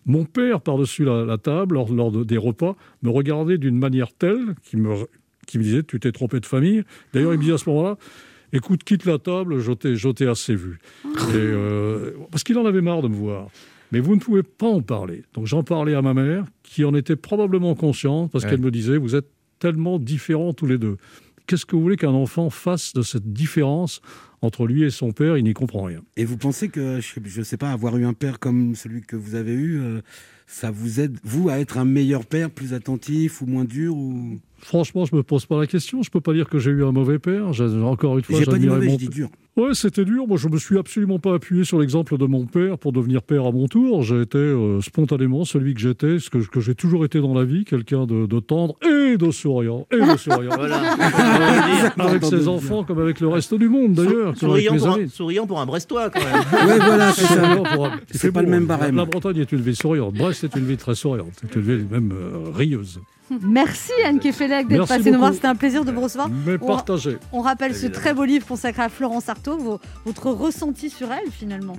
Mon 0.06 0.24
père, 0.24 0.60
par-dessus 0.60 1.04
la, 1.04 1.24
la 1.24 1.36
table, 1.38 1.74
lors, 1.74 1.92
lors 1.92 2.10
de- 2.12 2.24
des 2.24 2.36
repas, 2.38 2.76
me 3.02 3.10
regardait 3.10 3.58
d'une 3.58 3.76
manière 3.78 4.12
telle 4.14 4.54
qui 4.62 4.76
me, 4.76 4.94
disait 5.54 5.82
Tu 5.82 5.98
t'es 6.00 6.12
trompé 6.12 6.40
de 6.40 6.46
famille. 6.46 6.84
D'ailleurs, 7.12 7.32
il 7.34 7.38
me 7.38 7.42
disait 7.42 7.54
à 7.54 7.58
ce 7.58 7.68
moment-là 7.70 7.96
Écoute, 8.52 8.84
quitte 8.84 9.04
la 9.04 9.18
table, 9.18 9.58
je 9.58 9.72
t'ai 9.72 9.96
je 9.96 10.08
t'ai 10.08 10.26
assez 10.28 10.54
vu. 10.54 10.78
Et, 11.04 11.08
euh, 11.34 12.12
parce 12.30 12.44
qu'il 12.44 12.56
en 12.58 12.64
avait 12.64 12.80
marre 12.80 13.02
de 13.02 13.08
me 13.08 13.14
voir. 13.14 13.48
Mais 13.92 13.98
vous 14.00 14.14
ne 14.14 14.20
pouvez 14.20 14.42
pas 14.44 14.66
en 14.68 14.80
parler. 14.82 15.24
Donc 15.34 15.46
j'en 15.46 15.62
parlais 15.64 15.94
à 15.94 16.02
ma 16.02 16.14
mère, 16.14 16.44
qui 16.62 16.84
en 16.84 16.94
était 16.94 17.16
probablement 17.16 17.74
consciente, 17.74 18.30
parce 18.30 18.44
Ouais. 18.44 18.50
qu'elle 18.50 18.60
me 18.60 18.70
disait 18.70 18.96
Vous 18.98 19.16
êtes 19.16 19.28
tellement 19.58 19.98
différents 19.98 20.52
tous 20.52 20.66
les 20.66 20.78
deux. 20.78 20.96
Qu'est-ce 21.46 21.66
que 21.66 21.74
vous 21.76 21.82
voulez 21.82 21.96
qu'un 21.96 22.10
enfant 22.12 22.50
fasse 22.50 22.92
de 22.94 23.02
cette 23.02 23.32
différence 23.32 24.00
entre 24.42 24.66
lui 24.66 24.82
et 24.84 24.90
son 24.90 25.12
père, 25.12 25.36
il 25.36 25.44
n'y 25.44 25.52
comprend 25.52 25.84
rien. 25.84 26.02
Et 26.16 26.24
vous 26.24 26.36
pensez 26.36 26.68
que, 26.68 27.00
je 27.00 27.38
ne 27.38 27.44
sais 27.44 27.56
pas, 27.56 27.70
avoir 27.72 27.96
eu 27.96 28.04
un 28.04 28.12
père 28.12 28.38
comme 28.38 28.74
celui 28.74 29.02
que 29.02 29.16
vous 29.16 29.34
avez 29.34 29.52
eu, 29.52 29.80
euh, 29.80 30.00
ça 30.46 30.70
vous 30.70 31.00
aide, 31.00 31.18
vous, 31.24 31.48
à 31.48 31.58
être 31.58 31.78
un 31.78 31.84
meilleur 31.84 32.24
père, 32.24 32.50
plus 32.50 32.74
attentif 32.74 33.40
ou 33.42 33.46
moins 33.46 33.64
dur 33.64 33.96
ou... 33.96 34.38
Franchement, 34.58 35.04
je 35.04 35.14
me 35.14 35.22
pose 35.22 35.46
pas 35.46 35.58
la 35.60 35.66
question. 35.66 36.02
Je 36.02 36.10
peux 36.10 36.20
pas 36.20 36.32
dire 36.32 36.48
que 36.48 36.58
j'ai 36.58 36.70
eu 36.70 36.84
un 36.84 36.92
mauvais 36.92 37.18
père. 37.18 37.48
Encore 37.82 38.18
une 38.18 38.24
fois, 38.24 38.38
J'ai 38.38 38.46
pas 38.46 38.58
dit 38.58 38.66
mauvais, 38.66 38.86
mon 38.86 38.92
je 38.92 38.98
dis 38.98 39.06
père. 39.06 39.14
dur. 39.14 39.28
Ouais, 39.56 39.72
c'était 39.72 40.04
dur. 40.04 40.26
Moi, 40.26 40.36
je 40.36 40.48
me 40.48 40.58
suis 40.58 40.76
absolument 40.78 41.18
pas 41.18 41.34
appuyé 41.34 41.64
sur 41.64 41.78
l'exemple 41.78 42.18
de 42.18 42.26
mon 42.26 42.44
père 42.44 42.76
pour 42.76 42.92
devenir 42.92 43.22
père 43.22 43.46
à 43.46 43.52
mon 43.52 43.68
tour. 43.68 44.02
J'ai 44.02 44.20
été 44.20 44.36
euh, 44.36 44.82
spontanément 44.82 45.46
celui 45.46 45.72
que 45.72 45.80
j'étais, 45.80 46.18
ce 46.18 46.28
que, 46.28 46.38
que 46.38 46.60
j'ai 46.60 46.74
toujours 46.74 47.06
été 47.06 47.22
dans 47.22 47.32
la 47.32 47.44
vie, 47.44 47.64
quelqu'un 47.64 48.04
de, 48.04 48.26
de 48.26 48.38
tendre 48.38 48.76
et 48.84 49.16
de 49.16 49.30
souriant. 49.30 49.86
Et 49.90 49.98
de 49.98 50.16
souriant. 50.18 50.50
Voilà. 50.56 50.92
avec 51.98 52.24
ses 52.24 52.48
enfants 52.48 52.84
comme 52.84 52.98
avec 52.98 53.20
le 53.20 53.28
reste 53.28 53.54
du 53.54 53.68
monde, 53.68 53.94
d'ailleurs. 53.94 54.36
Souriant 54.36 54.76
pour, 54.76 54.88
un, 54.88 54.94
amis. 54.94 55.08
souriant 55.08 55.46
pour 55.46 55.60
un 55.60 55.66
Brestois, 55.66 56.10
quand 56.10 56.20
même. 56.20 56.34
Ouais, 56.66 56.78
voilà, 56.78 57.12
c'est 57.12 57.24
ça. 57.26 57.56
C'est 58.10 58.32
pas 58.32 58.42
le 58.42 58.48
même 58.48 58.64
hein. 58.64 58.66
barème. 58.66 58.96
La 58.96 59.04
Bretagne 59.06 59.38
est 59.38 59.52
une 59.52 59.60
ville 59.60 59.76
souriante. 59.76 60.14
Brest 60.14 60.44
est 60.44 60.54
une 60.56 60.66
ville 60.66 60.76
très 60.76 60.94
souriante. 60.94 61.32
C'est 61.40 61.54
une 61.54 61.62
ville 61.62 61.86
même 61.90 62.12
euh, 62.12 62.50
rieuse. 62.54 63.00
Merci 63.42 63.92
Anne 64.04 64.18
Kefelec 64.20 64.68
d'être 64.68 64.86
passée 64.86 65.10
nous 65.10 65.18
voir. 65.18 65.32
C'était 65.34 65.46
un 65.48 65.54
plaisir 65.56 65.84
de 65.84 65.92
vous 65.92 66.00
recevoir. 66.00 66.28
Mais 66.28 66.56
On- 66.60 66.66
partagez. 66.66 67.18
On 67.32 67.40
rappelle 67.40 67.74
ce 67.74 67.86
très 67.86 68.14
beau 68.14 68.24
livre 68.24 68.46
consacré 68.46 68.82
à 68.82 68.88
Florence 68.88 69.28
Artaud, 69.28 69.56
vos- 69.58 69.80
votre 70.04 70.30
ressenti 70.30 70.90
sur 70.90 71.08
elle 71.12 71.30
finalement. 71.30 71.76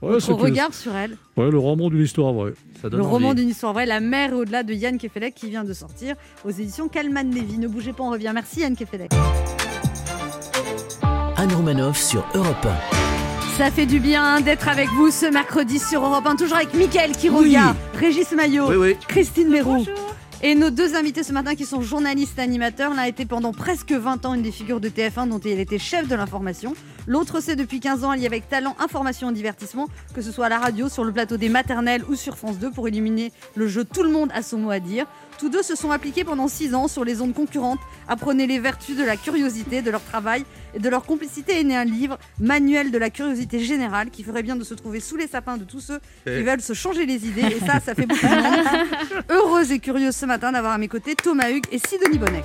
Ouais, 0.00 0.12
votre 0.12 0.32
regard 0.34 0.72
sur 0.74 0.94
elle. 0.94 1.16
Ouais, 1.36 1.50
le 1.50 1.58
roman 1.58 1.88
d'une 1.90 2.02
histoire 2.02 2.32
vraie. 2.32 2.52
Le 2.84 3.02
roman 3.02 3.34
d'une 3.34 3.48
histoire 3.48 3.72
vraie, 3.72 3.84
La 3.86 3.98
mer 4.00 4.32
au-delà 4.32 4.62
de 4.62 4.72
Yann 4.72 4.96
Kefelec 4.96 5.34
qui 5.34 5.48
vient 5.50 5.64
de 5.64 5.72
sortir 5.72 6.14
aux 6.44 6.50
éditions 6.50 6.88
Kalman 6.88 7.24
Levy. 7.34 7.58
Ne 7.58 7.66
bougez 7.66 7.92
pas, 7.92 8.04
on 8.04 8.10
revient. 8.10 8.30
Merci 8.32 8.60
Yann 8.60 8.76
Kefelec. 8.76 9.10
Anne 11.36 11.52
Romanoff 11.52 11.98
sur 12.00 12.24
Europe 12.34 12.66
Ça 13.56 13.70
fait 13.70 13.86
du 13.86 13.98
bien 14.00 14.40
d'être 14.40 14.68
avec 14.68 14.88
vous 14.90 15.10
ce 15.10 15.26
mercredi 15.26 15.78
sur 15.78 16.04
Europe 16.04 16.26
1, 16.26 16.36
toujours 16.36 16.56
avec 16.56 16.74
Mickaël 16.74 17.12
Quiroga, 17.12 17.74
Régis 17.94 18.30
Maillot, 18.32 18.68
Oui, 18.68 18.76
oui. 18.76 18.96
Christine 19.08 19.48
Mérou. 19.48 19.84
Et 20.40 20.54
nos 20.54 20.70
deux 20.70 20.94
invités 20.94 21.24
ce 21.24 21.32
matin 21.32 21.56
qui 21.56 21.64
sont 21.64 21.80
journalistes 21.80 22.38
animateurs. 22.38 22.94
L'un 22.94 23.02
a 23.02 23.08
été 23.08 23.26
pendant 23.26 23.52
presque 23.52 23.90
20 23.90 24.24
ans 24.24 24.34
une 24.34 24.42
des 24.42 24.52
figures 24.52 24.78
de 24.78 24.88
TF1 24.88 25.28
dont 25.28 25.40
il 25.40 25.58
était 25.58 25.80
chef 25.80 26.06
de 26.06 26.14
l'information. 26.14 26.74
L'autre 27.08 27.40
c'est 27.40 27.56
depuis 27.56 27.80
15 27.80 28.04
ans 28.04 28.10
allié 28.10 28.26
avec 28.26 28.48
talent, 28.48 28.76
information 28.78 29.30
et 29.30 29.32
divertissement, 29.32 29.88
que 30.14 30.22
ce 30.22 30.30
soit 30.30 30.46
à 30.46 30.48
la 30.48 30.60
radio, 30.60 30.88
sur 30.88 31.02
le 31.02 31.10
plateau 31.12 31.38
des 31.38 31.48
maternelles 31.48 32.04
ou 32.08 32.14
sur 32.14 32.36
France 32.36 32.58
2 32.60 32.70
pour 32.70 32.86
éliminer 32.86 33.32
le 33.56 33.66
jeu 33.66 33.84
Tout 33.84 34.04
le 34.04 34.10
monde 34.10 34.30
a 34.32 34.42
son 34.42 34.58
mot 34.58 34.70
à 34.70 34.78
dire. 34.78 35.06
Tous 35.38 35.48
deux 35.48 35.62
se 35.62 35.76
sont 35.76 35.92
appliqués 35.92 36.24
pendant 36.24 36.48
6 36.48 36.74
ans 36.74 36.88
sur 36.88 37.04
les 37.04 37.20
ondes 37.20 37.32
concurrentes. 37.32 37.78
Apprenez 38.08 38.46
les 38.48 38.58
vertus 38.58 38.96
de 38.96 39.04
la 39.04 39.16
curiosité, 39.16 39.82
de 39.82 39.90
leur 39.90 40.02
travail 40.02 40.44
et 40.74 40.80
de 40.80 40.88
leur 40.88 41.04
complicité 41.04 41.60
est 41.60 41.64
né 41.64 41.76
un 41.76 41.84
livre, 41.84 42.18
Manuel 42.40 42.90
de 42.90 42.98
la 42.98 43.08
curiosité 43.08 43.60
générale, 43.60 44.10
qui 44.10 44.24
ferait 44.24 44.42
bien 44.42 44.56
de 44.56 44.64
se 44.64 44.74
trouver 44.74 44.98
sous 45.00 45.16
les 45.16 45.28
sapins 45.28 45.56
de 45.56 45.62
tous 45.64 45.78
ceux 45.80 45.98
qui 46.24 46.32
Eh. 46.32 46.42
veulent 46.42 46.60
se 46.60 46.72
changer 46.72 47.06
les 47.06 47.24
idées. 47.26 47.42
Et 47.56 47.60
ça, 47.64 47.78
ça 47.78 47.94
fait 47.94 48.06
beaucoup 48.06 48.26
de 48.26 48.34
monde. 48.34 49.24
Heureuse 49.30 49.70
et 49.70 49.78
curieuse 49.78 50.16
ce 50.16 50.26
matin 50.26 50.50
d'avoir 50.50 50.72
à 50.72 50.78
mes 50.78 50.88
côtés 50.88 51.14
Thomas 51.14 51.50
Hugues 51.50 51.66
et 51.70 51.78
Sidonie 51.78 52.18
Bonnec. 52.18 52.44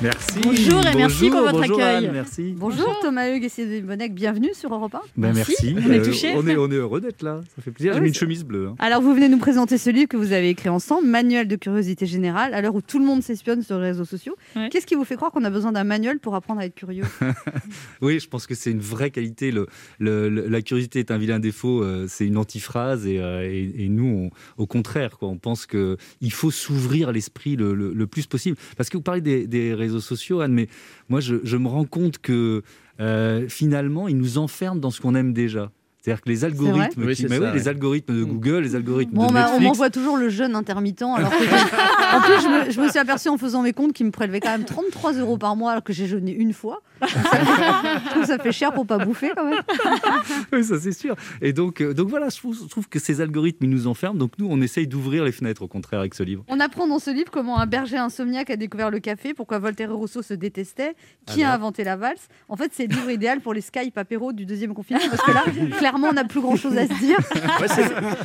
Merci. 0.00 0.38
Bonjour 0.42 0.86
et 0.86 0.94
merci 0.94 1.30
pour 1.30 1.40
votre 1.40 1.52
bonjour, 1.58 1.76
accueil. 1.80 2.06
Anne, 2.06 2.12
merci. 2.12 2.54
Bonjour 2.56 2.98
Thomas 3.00 3.30
Hugues 3.30 3.44
et 3.44 3.48
Sidonie 3.48 3.80
Bonnec, 3.80 4.14
bienvenue 4.14 4.50
sur 4.54 4.72
Europe 4.72 4.94
1. 4.94 5.00
Ben, 5.16 5.32
merci. 5.34 5.74
on 5.76 5.90
est 5.90 5.98
Euh, 5.98 6.04
touchés. 6.04 6.34
on, 6.36 6.46
est, 6.46 6.56
on 6.56 6.70
est 6.70 6.74
heureux 6.76 7.00
d'être 7.00 7.22
là. 7.22 7.40
Ça 7.56 7.62
fait 7.62 7.70
plaisir. 7.70 7.92
Ah 7.94 7.96
J'ai 7.96 8.02
mis 8.02 8.08
une 8.08 8.14
chemise 8.14 8.44
bleue. 8.44 8.68
hein. 8.68 8.74
Alors, 8.78 9.00
vous 9.02 9.14
venez 9.14 9.28
nous 9.28 9.38
présenter 9.38 9.76
ce 9.78 9.90
livre 9.90 10.08
que 10.08 10.16
vous 10.16 10.32
avez 10.32 10.50
écrit 10.50 10.68
ensemble, 10.68 11.06
Manuel 11.08 11.48
de 11.48 11.56
curiosité 11.56 11.95
générale, 12.04 12.52
à 12.52 12.60
l'heure 12.60 12.74
où 12.74 12.82
tout 12.82 12.98
le 12.98 13.06
monde 13.06 13.22
s'espionne 13.22 13.62
sur 13.62 13.78
les 13.78 13.86
réseaux 13.86 14.04
sociaux. 14.04 14.36
Qu'est-ce 14.70 14.84
qui 14.86 14.94
vous 14.94 15.04
fait 15.04 15.16
croire 15.16 15.30
qu'on 15.32 15.44
a 15.44 15.48
besoin 15.50 15.72
d'un 15.72 15.84
manuel 15.84 16.18
pour 16.18 16.34
apprendre 16.34 16.60
à 16.60 16.66
être 16.66 16.74
curieux 16.74 17.04
Oui, 18.02 18.20
je 18.20 18.28
pense 18.28 18.46
que 18.46 18.54
c'est 18.54 18.70
une 18.72 18.80
vraie 18.80 19.10
qualité. 19.10 19.50
Le, 19.50 19.66
le- 19.98 20.28
le- 20.28 20.48
la 20.48 20.60
curiosité 20.62 20.98
est 20.98 21.10
un 21.10 21.16
vilain 21.18 21.38
défaut. 21.38 21.82
euh, 21.82 22.06
c'est 22.08 22.26
une 22.26 22.36
antiphrase. 22.36 23.06
Et, 23.06 23.18
euh, 23.20 23.42
et- 23.50 23.84
et 23.84 23.88
nous, 23.88 24.30
on- 24.58 24.62
au 24.62 24.66
contraire, 24.66 25.16
quoi, 25.18 25.28
on 25.28 25.38
pense 25.38 25.64
qu'il 25.66 25.96
faut 26.32 26.50
s'ouvrir 26.50 27.12
l'esprit 27.12 27.56
le, 27.56 27.74
le- 27.74 27.92
le 27.94 28.06
plus 28.06 28.26
possible. 28.26 28.56
Parce 28.76 28.88
que 28.90 28.96
vous 28.96 29.02
parlez 29.02 29.20
des, 29.20 29.46
des 29.46 29.72
réseaux 29.72 30.00
sociaux, 30.00 30.40
Anne, 30.40 30.52
mais 30.52 30.68
moi, 31.08 31.20
je, 31.20 31.36
je 31.44 31.56
me 31.56 31.68
rends 31.68 31.84
compte 31.84 32.18
que 32.18 32.62
euh, 33.00 33.46
finalement, 33.48 34.08
ils 34.08 34.16
nous 34.16 34.38
enferment 34.38 34.80
dans 34.80 34.90
ce 34.90 35.00
qu'on 35.00 35.14
aime 35.14 35.32
déjà. 35.32 35.70
C'est-à-dire 36.06 36.22
que 36.22 36.28
les 36.28 36.44
algorithmes, 36.44 37.02
Oui, 37.04 37.14
qui- 37.16 37.22
c'est 37.22 37.28
mais 37.28 37.38
ça, 37.38 37.42
oui, 37.46 37.50
les 37.54 37.62
ouais. 37.62 37.68
algorithmes 37.68 38.16
de 38.16 38.22
Google, 38.22 38.58
les 38.60 38.76
algorithmes 38.76 39.16
Bon, 39.16 39.24
de 39.24 39.30
on 39.30 39.32
m'a- 39.32 39.50
on 39.50 39.60
m'envoie 39.60 39.90
toujours 39.90 40.16
le 40.16 40.28
jeune 40.28 40.54
intermittent. 40.54 41.02
Alors 41.02 41.30
que 41.30 41.42
je- 41.44 41.50
en 42.16 42.20
plus, 42.20 42.42
je 42.44 42.48
me, 42.66 42.70
je 42.70 42.80
me 42.80 42.88
suis 42.88 42.98
aperçu 43.00 43.28
en 43.28 43.36
faisant 43.36 43.60
mes 43.62 43.72
comptes 43.72 43.92
qu'ils 43.92 44.06
me 44.06 44.12
prélevaient 44.12 44.38
quand 44.38 44.52
même 44.52 44.62
33 44.64 45.14
euros 45.14 45.36
par 45.36 45.56
mois 45.56 45.72
alors 45.72 45.82
que 45.82 45.92
j'ai 45.92 46.06
jeûné 46.06 46.32
une 46.32 46.52
fois. 46.52 46.80
Ça 47.00 47.06
fait- 47.08 48.00
je 48.04 48.10
trouve 48.10 48.22
que 48.22 48.26
ça 48.28 48.38
fait 48.38 48.52
cher 48.52 48.72
pour 48.72 48.86
pas 48.86 48.98
bouffer 48.98 49.30
quand 49.36 49.44
même. 49.48 49.60
Oui, 50.52 50.64
ça 50.64 50.78
c'est 50.80 50.92
sûr. 50.92 51.14
Et 51.42 51.52
donc, 51.52 51.80
euh, 51.80 51.92
donc 51.94 52.08
voilà, 52.08 52.28
je 52.28 52.36
trouve, 52.36 52.56
je 52.62 52.68
trouve 52.68 52.88
que 52.88 52.98
ces 52.98 53.20
algorithmes 53.20 53.64
ils 53.64 53.70
nous 53.70 53.86
enferment. 53.86 54.18
Donc 54.18 54.32
nous, 54.38 54.46
on 54.50 54.60
essaye 54.60 54.86
d'ouvrir 54.86 55.24
les 55.24 55.32
fenêtres 55.32 55.62
au 55.62 55.68
contraire 55.68 56.00
avec 56.00 56.14
ce 56.14 56.22
livre. 56.22 56.44
On 56.48 56.60
apprend 56.60 56.86
dans 56.86 56.98
ce 56.98 57.10
livre 57.10 57.30
comment 57.30 57.58
un 57.58 57.66
berger 57.66 57.96
insomniaque 57.96 58.50
a 58.50 58.56
découvert 58.56 58.90
le 58.90 58.98
café, 59.00 59.34
pourquoi 59.34 59.58
Voltaire 59.58 59.90
et 59.90 59.94
Rousseau 59.94 60.22
se 60.22 60.34
détestaient, 60.34 60.94
qui 61.26 61.42
a 61.42 61.52
inventé 61.52 61.84
la 61.84 61.96
valse. 61.96 62.28
En 62.48 62.56
fait, 62.56 62.70
c'est 62.74 62.86
le 62.86 62.94
livre 62.94 63.10
idéal 63.10 63.40
pour 63.40 63.54
les 63.54 63.60
Skype 63.60 63.96
apéro 63.98 64.32
du 64.32 64.46
deuxième 64.46 64.74
confinement 64.74 65.02
parce 65.10 65.22
que 65.22 65.32
là, 65.32 65.44
clairement, 65.78 66.08
on 66.08 66.12
n'a 66.14 66.24
plus 66.24 66.40
grand 66.40 66.56
chose 66.56 66.76
à 66.76 66.86
se 66.86 66.94
dire. 67.00 67.18
Ouais, 67.60 67.68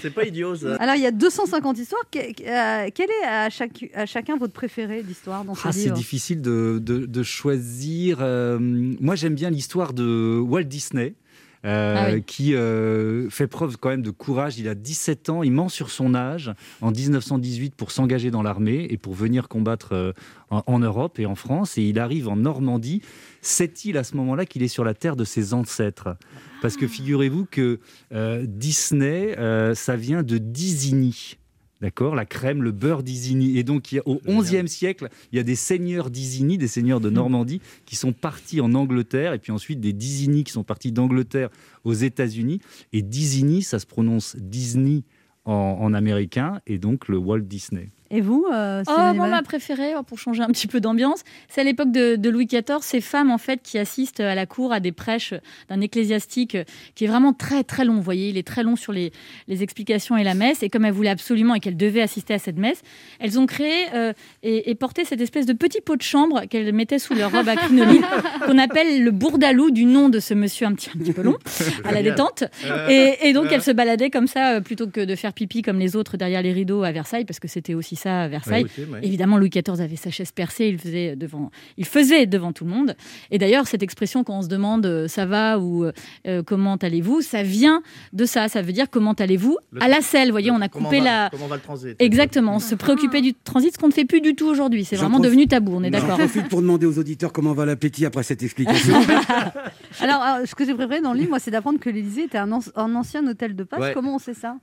c'est- 0.01 0.09
pas 0.11 0.25
idiot, 0.25 0.55
ça. 0.55 0.75
Alors, 0.75 0.95
il 0.95 1.01
y 1.01 1.05
a 1.05 1.11
250 1.11 1.77
histoires. 1.77 2.01
Que- 2.11 2.19
euh, 2.19 2.89
quel 2.93 3.09
est 3.09 3.27
à, 3.27 3.49
chaque, 3.49 3.89
à 3.95 4.05
chacun 4.05 4.35
votre 4.37 4.51
préféré 4.53 5.03
d'histoire 5.03 5.43
dans 5.45 5.55
ce 5.55 5.61
Ah, 5.67 5.71
c'est 5.71 5.91
difficile 5.91 6.41
de, 6.41 6.79
de- 6.81 7.05
de 7.05 7.23
choisir. 7.23 8.17
Euh, 8.19 8.59
moi, 8.99 9.15
j'aime 9.15 9.35
bien 9.35 9.49
l'histoire 9.49 9.93
de 9.93 10.39
Walt 10.39 10.63
Disney. 10.63 11.15
euh, 11.63 11.95
Ah 11.95 12.13
oui. 12.15 12.23
qui 12.23 12.55
euh, 12.55 13.29
fait 13.29 13.45
preuve 13.45 13.77
quand 13.77 13.89
même 13.89 14.01
de 14.01 14.09
courage. 14.09 14.57
Il 14.57 14.67
a 14.67 14.73
17 14.73 15.29
ans, 15.29 15.43
il 15.43 15.51
ment 15.51 15.69
sur 15.69 15.91
son 15.91 16.15
âge 16.15 16.51
en 16.81 16.89
1918 16.91 17.75
pour 17.75 17.91
s'engager 17.91 18.31
dans 18.31 18.41
l'armée 18.41 18.87
et 18.89 18.97
pour 18.97 19.13
venir 19.13 19.47
combattre 19.47 19.93
euh, 19.93 20.11
en, 20.49 20.63
en 20.65 20.79
Europe 20.79 21.19
et 21.19 21.27
en 21.27 21.35
France. 21.35 21.77
Et 21.77 21.83
il 21.83 21.99
arrive 21.99 22.27
en 22.29 22.35
Normandie. 22.35 23.03
Sait-il 23.43 23.97
à 23.97 24.03
ce 24.03 24.15
moment-là 24.17 24.47
qu'il 24.47 24.63
est 24.63 24.67
sur 24.67 24.83
la 24.83 24.95
terre 24.95 25.15
de 25.15 25.23
ses 25.23 25.53
ancêtres 25.53 26.17
Parce 26.63 26.77
que 26.77 26.87
figurez-vous 26.87 27.45
que 27.45 27.79
euh, 28.11 28.45
Disney, 28.47 29.37
euh, 29.37 29.75
ça 29.75 29.95
vient 29.95 30.23
de 30.23 30.39
Disigny. 30.39 31.37
D'accord 31.81 32.13
La 32.13 32.25
crème, 32.25 32.61
le 32.61 32.71
beurre 32.71 33.01
d'Isigny. 33.01 33.57
Et 33.57 33.63
donc, 33.63 33.99
au 34.05 34.19
XIe 34.41 34.67
siècle, 34.67 35.09
il 35.31 35.37
y 35.37 35.39
a 35.39 35.43
des 35.43 35.55
seigneurs 35.55 36.11
d'Isigny, 36.11 36.59
des 36.59 36.67
seigneurs 36.67 37.01
de 37.01 37.09
Normandie, 37.09 37.59
qui 37.85 37.95
sont 37.95 38.13
partis 38.13 38.61
en 38.61 38.73
Angleterre, 38.75 39.33
et 39.33 39.39
puis 39.39 39.51
ensuite 39.51 39.79
des 39.79 39.91
d'Isigny 39.91 40.43
qui 40.43 40.51
sont 40.51 40.63
partis 40.63 40.91
d'Angleterre 40.91 41.49
aux 41.83 41.93
États-Unis. 41.93 42.61
Et 42.93 43.01
d'Isigny, 43.01 43.63
ça 43.63 43.79
se 43.79 43.87
prononce 43.87 44.35
Disney 44.37 45.03
en, 45.45 45.53
en 45.81 45.93
américain, 45.93 46.61
et 46.67 46.77
donc 46.77 47.07
le 47.07 47.17
Walt 47.17 47.41
Disney. 47.41 47.89
Et 48.11 48.21
vous 48.21 48.45
euh, 48.51 48.83
Oh, 48.87 49.13
moi, 49.15 49.27
ma 49.27 49.41
préférée, 49.41 49.93
pour 50.05 50.19
changer 50.19 50.43
un 50.43 50.47
petit 50.47 50.67
peu 50.67 50.81
d'ambiance, 50.81 51.23
c'est 51.49 51.61
à 51.61 51.63
l'époque 51.63 51.91
de, 51.91 52.17
de 52.17 52.29
Louis 52.29 52.45
XIV, 52.45 52.81
ces 52.81 52.99
femmes 53.01 53.31
en 53.31 53.37
fait 53.37 53.61
qui 53.63 53.77
assistent 53.77 54.19
à 54.19 54.35
la 54.35 54.45
cour 54.45 54.73
à 54.73 54.79
des 54.81 54.91
prêches 54.91 55.33
d'un 55.69 55.79
ecclésiastique 55.81 56.55
euh, 56.55 56.63
qui 56.95 57.05
est 57.05 57.07
vraiment 57.07 57.31
très 57.33 57.63
très 57.63 57.85
long. 57.85 57.95
Vous 57.95 58.01
voyez, 58.01 58.29
il 58.29 58.37
est 58.37 58.45
très 58.45 58.63
long 58.63 58.75
sur 58.75 58.91
les, 58.91 59.11
les 59.47 59.63
explications 59.63 60.17
et 60.17 60.23
la 60.23 60.33
messe. 60.33 60.61
Et 60.61 60.69
comme 60.69 60.83
elles 60.85 60.91
voulaient 60.93 61.09
absolument 61.09 61.55
et 61.55 61.59
qu'elles 61.61 61.77
devaient 61.77 62.01
assister 62.01 62.33
à 62.33 62.39
cette 62.39 62.57
messe, 62.57 62.81
elles 63.19 63.39
ont 63.39 63.45
créé 63.45 63.85
euh, 63.93 64.11
et, 64.43 64.69
et 64.69 64.75
porté 64.75 65.05
cette 65.05 65.21
espèce 65.21 65.45
de 65.45 65.53
petit 65.53 65.79
pot 65.79 65.95
de 65.95 66.01
chambre 66.01 66.43
qu'elles 66.49 66.73
mettaient 66.73 66.99
sous 66.99 67.13
leur 67.13 67.31
robe 67.31 67.47
à 67.47 67.55
crinoline, 67.55 68.03
qu'on 68.45 68.57
appelle 68.57 69.03
le 69.03 69.11
bourdalou 69.11 69.71
du 69.71 69.85
nom 69.85 70.09
de 70.09 70.19
ce 70.19 70.33
monsieur 70.33 70.67
un 70.67 70.73
petit, 70.73 70.89
un 70.93 70.99
petit 70.99 71.13
peu 71.13 71.21
long, 71.21 71.37
à 71.85 71.93
la 71.93 72.03
détente. 72.03 72.43
Euh, 72.65 72.89
Et, 72.89 73.29
et 73.29 73.33
donc 73.33 73.47
elles 73.51 73.61
se 73.61 73.71
baladaient 73.71 74.09
comme 74.09 74.27
ça 74.27 74.59
plutôt 74.59 74.87
que 74.87 75.01
de 75.01 75.15
faire 75.15 75.31
pipi 75.33 75.61
comme 75.61 75.79
les 75.79 75.95
autres 75.95 76.17
derrière 76.17 76.41
les 76.41 76.51
rideaux 76.51 76.83
à 76.83 76.91
Versailles, 76.91 77.25
parce 77.25 77.39
que 77.39 77.47
c'était 77.47 77.73
aussi 77.73 77.95
ça 78.01 78.23
à 78.23 78.27
Versailles. 78.27 78.65
Évidemment, 79.01 79.37
Louis 79.37 79.49
XIV 79.49 79.79
avait 79.81 79.95
sa 79.95 80.09
chaise 80.11 80.31
percée, 80.31 80.67
il 80.67 80.77
faisait 80.77 81.15
devant, 81.15 81.51
il 81.77 81.85
faisait 81.85 82.25
devant 82.25 82.51
tout 82.53 82.65
le 82.65 82.71
monde. 82.71 82.95
Et 83.31 83.37
d'ailleurs, 83.37 83.67
cette 83.67 83.83
expression 83.83 84.23
quand 84.23 84.37
on 84.39 84.41
se 84.41 84.47
demande 84.47 84.85
euh, 84.85 85.07
ça 85.07 85.25
va 85.25 85.59
ou 85.59 85.85
euh, 86.27 86.43
comment 86.43 86.75
allez-vous, 86.75 87.21
ça 87.21 87.43
vient 87.43 87.81
de 88.13 88.25
ça. 88.25 88.47
Ça 88.49 88.61
veut 88.61 88.73
dire 88.73 88.89
comment 88.89 89.13
allez-vous 89.13 89.57
Le 89.71 89.83
à 89.83 89.87
la 89.87 90.01
selle. 90.01 90.27
Vous 90.27 90.33
voyez, 90.33 90.51
on 90.51 90.61
a 90.61 90.69
coupé 90.69 90.99
va- 90.99 91.05
la. 91.05 91.29
comment 91.31 91.47
va 91.47 91.55
le 91.55 91.61
transit 91.61 91.95
Exactement, 91.99 92.59
se 92.59 92.75
préoccuper 92.75 93.21
du 93.21 93.33
transit, 93.33 93.73
ce 93.73 93.77
qu'on 93.77 93.87
ne 93.87 93.93
fait 93.93 94.05
plus 94.05 94.21
du 94.21 94.35
tout 94.35 94.47
aujourd'hui. 94.47 94.83
C'est 94.85 94.95
J'en 94.95 95.03
vraiment 95.03 95.19
devenu 95.19 95.47
tabou. 95.47 95.73
On 95.75 95.83
est 95.83 95.91
J'en 95.91 95.99
d'accord. 95.99 96.17
profite 96.17 96.47
pour 96.49 96.61
demander 96.61 96.85
aux 96.85 96.97
auditeurs 96.99 97.31
comment 97.33 97.53
va 97.53 97.65
l'appétit 97.65 98.05
après 98.05 98.23
cette 98.23 98.43
explication. 98.43 98.95
Alors, 99.99 100.21
euh, 100.23 100.45
ce 100.45 100.55
que 100.55 100.65
j'ai 100.65 100.73
préféré 100.73 101.01
dans 101.01 101.13
le 101.13 101.19
livre, 101.19 101.29
moi, 101.29 101.39
c'est 101.39 101.51
d'apprendre 101.51 101.79
que 101.79 101.89
l'Élysée 101.89 102.23
était 102.23 102.37
un, 102.37 102.51
an- 102.51 102.59
un 102.75 102.95
ancien 102.95 103.25
hôtel 103.27 103.55
de 103.55 103.63
passe. 103.63 103.79
Ouais. 103.79 103.91
Comment 103.93 104.15
on 104.15 104.19
sait 104.19 104.33
ça? 104.33 104.55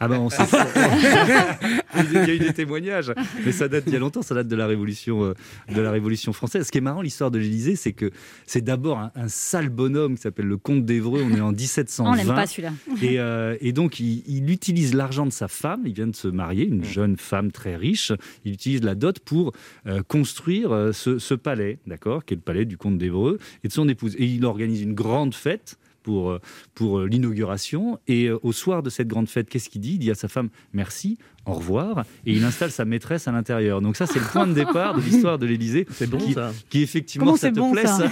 Ah 0.00 0.08
ben 0.08 0.18
on 0.18 0.30
sait 0.30 0.44
ça. 0.44 0.66
Il 1.96 2.12
y 2.12 2.16
a 2.18 2.34
eu 2.34 2.38
des 2.38 2.52
témoignages. 2.52 2.83
Témoignage. 2.84 3.12
Mais 3.44 3.52
ça 3.52 3.68
date 3.68 3.84
d'il 3.84 3.94
y 3.94 3.96
a 3.96 4.00
longtemps, 4.00 4.22
ça 4.22 4.34
date 4.34 4.48
de 4.48 4.56
la 4.56 4.66
Révolution, 4.66 5.24
euh, 5.24 5.34
de 5.74 5.80
la 5.80 5.90
Révolution 5.90 6.32
française. 6.32 6.66
Ce 6.66 6.72
qui 6.72 6.78
est 6.78 6.82
marrant, 6.82 7.02
l'histoire 7.02 7.30
de 7.30 7.38
l'Élysée, 7.38 7.76
c'est 7.76 7.92
que 7.92 8.10
c'est 8.46 8.62
d'abord 8.62 8.98
un, 8.98 9.10
un 9.14 9.28
sale 9.28 9.68
bonhomme 9.68 10.16
qui 10.16 10.22
s'appelle 10.22 10.46
le 10.46 10.56
comte 10.56 10.84
d'Evreux. 10.84 11.24
On 11.24 11.34
est 11.34 11.40
en 11.40 11.52
1720. 11.52 12.10
On 12.10 12.14
l'aime 12.14 12.26
pas, 12.28 12.46
celui-là. 12.46 12.72
Et, 13.02 13.18
euh, 13.18 13.56
et 13.60 13.72
donc, 13.72 14.00
il, 14.00 14.22
il 14.26 14.50
utilise 14.50 14.94
l'argent 14.94 15.26
de 15.26 15.32
sa 15.32 15.48
femme. 15.48 15.82
Il 15.84 15.94
vient 15.94 16.06
de 16.06 16.16
se 16.16 16.28
marier, 16.28 16.66
une 16.66 16.84
jeune 16.84 17.16
femme 17.16 17.52
très 17.52 17.76
riche. 17.76 18.12
Il 18.44 18.52
utilise 18.52 18.82
la 18.82 18.94
dot 18.94 19.18
pour 19.20 19.52
euh, 19.86 20.02
construire 20.02 20.90
ce, 20.92 21.18
ce 21.18 21.34
palais, 21.34 21.78
d'accord, 21.86 22.24
qui 22.24 22.34
est 22.34 22.36
le 22.36 22.42
palais 22.42 22.64
du 22.64 22.76
comte 22.76 22.98
d'Evreux 22.98 23.38
et 23.62 23.68
de 23.68 23.72
son 23.72 23.88
épouse. 23.88 24.14
Et 24.18 24.24
il 24.24 24.44
organise 24.44 24.82
une 24.82 24.94
grande 24.94 25.34
fête 25.34 25.78
pour, 26.02 26.38
pour 26.74 27.00
l'inauguration. 27.00 27.98
Et 28.06 28.30
au 28.30 28.52
soir 28.52 28.82
de 28.82 28.90
cette 28.90 29.08
grande 29.08 29.28
fête, 29.28 29.48
qu'est-ce 29.48 29.70
qu'il 29.70 29.80
dit? 29.80 29.94
Il 29.94 29.98
dit 29.98 30.10
à 30.10 30.14
sa 30.14 30.28
femme 30.28 30.50
merci, 30.72 31.18
au 31.46 31.52
revoir, 31.54 32.04
et 32.26 32.32
il 32.32 32.44
installe 32.44 32.70
sa 32.70 32.84
maîtresse 32.84 33.28
à 33.28 33.32
l'intérieur. 33.32 33.80
Donc 33.80 33.96
ça, 33.96 34.06
c'est 34.06 34.18
le 34.18 34.24
point 34.26 34.46
de 34.46 34.52
départ 34.54 34.94
de 34.94 35.00
l'histoire 35.00 35.38
de 35.38 35.46
l'Élysée. 35.46 35.86
C'est 35.94 36.08
bon, 36.08 36.18
qui, 36.18 36.32
ça. 36.32 36.52
qui 36.70 36.82
effectivement, 36.82 37.26
Comment 37.26 37.36
ça 37.36 37.48
c'est 37.48 37.52
te 37.52 37.58
bon, 37.58 37.72
plaît 37.72 37.86
ça 37.86 38.04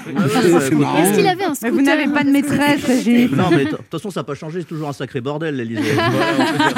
Est-ce 0.52 1.16
qu'il 1.16 1.26
avait 1.26 1.44
un 1.44 1.48
Mais 1.50 1.54
scooter 1.54 1.70
vous 1.72 1.82
n'avez 1.82 2.08
pas 2.08 2.24
de 2.24 2.30
maîtresse, 2.30 2.84
Régis. 2.86 3.30
Non, 3.30 3.50
mais 3.50 3.64
de 3.64 3.70
toute 3.70 3.80
façon, 3.90 4.10
ça 4.10 4.20
n'a 4.20 4.24
pas 4.24 4.34
changé, 4.34 4.60
c'est 4.60 4.66
toujours 4.66 4.88
un 4.88 4.92
sacré 4.92 5.20
bordel, 5.20 5.56
l'Elysée. 5.56 5.82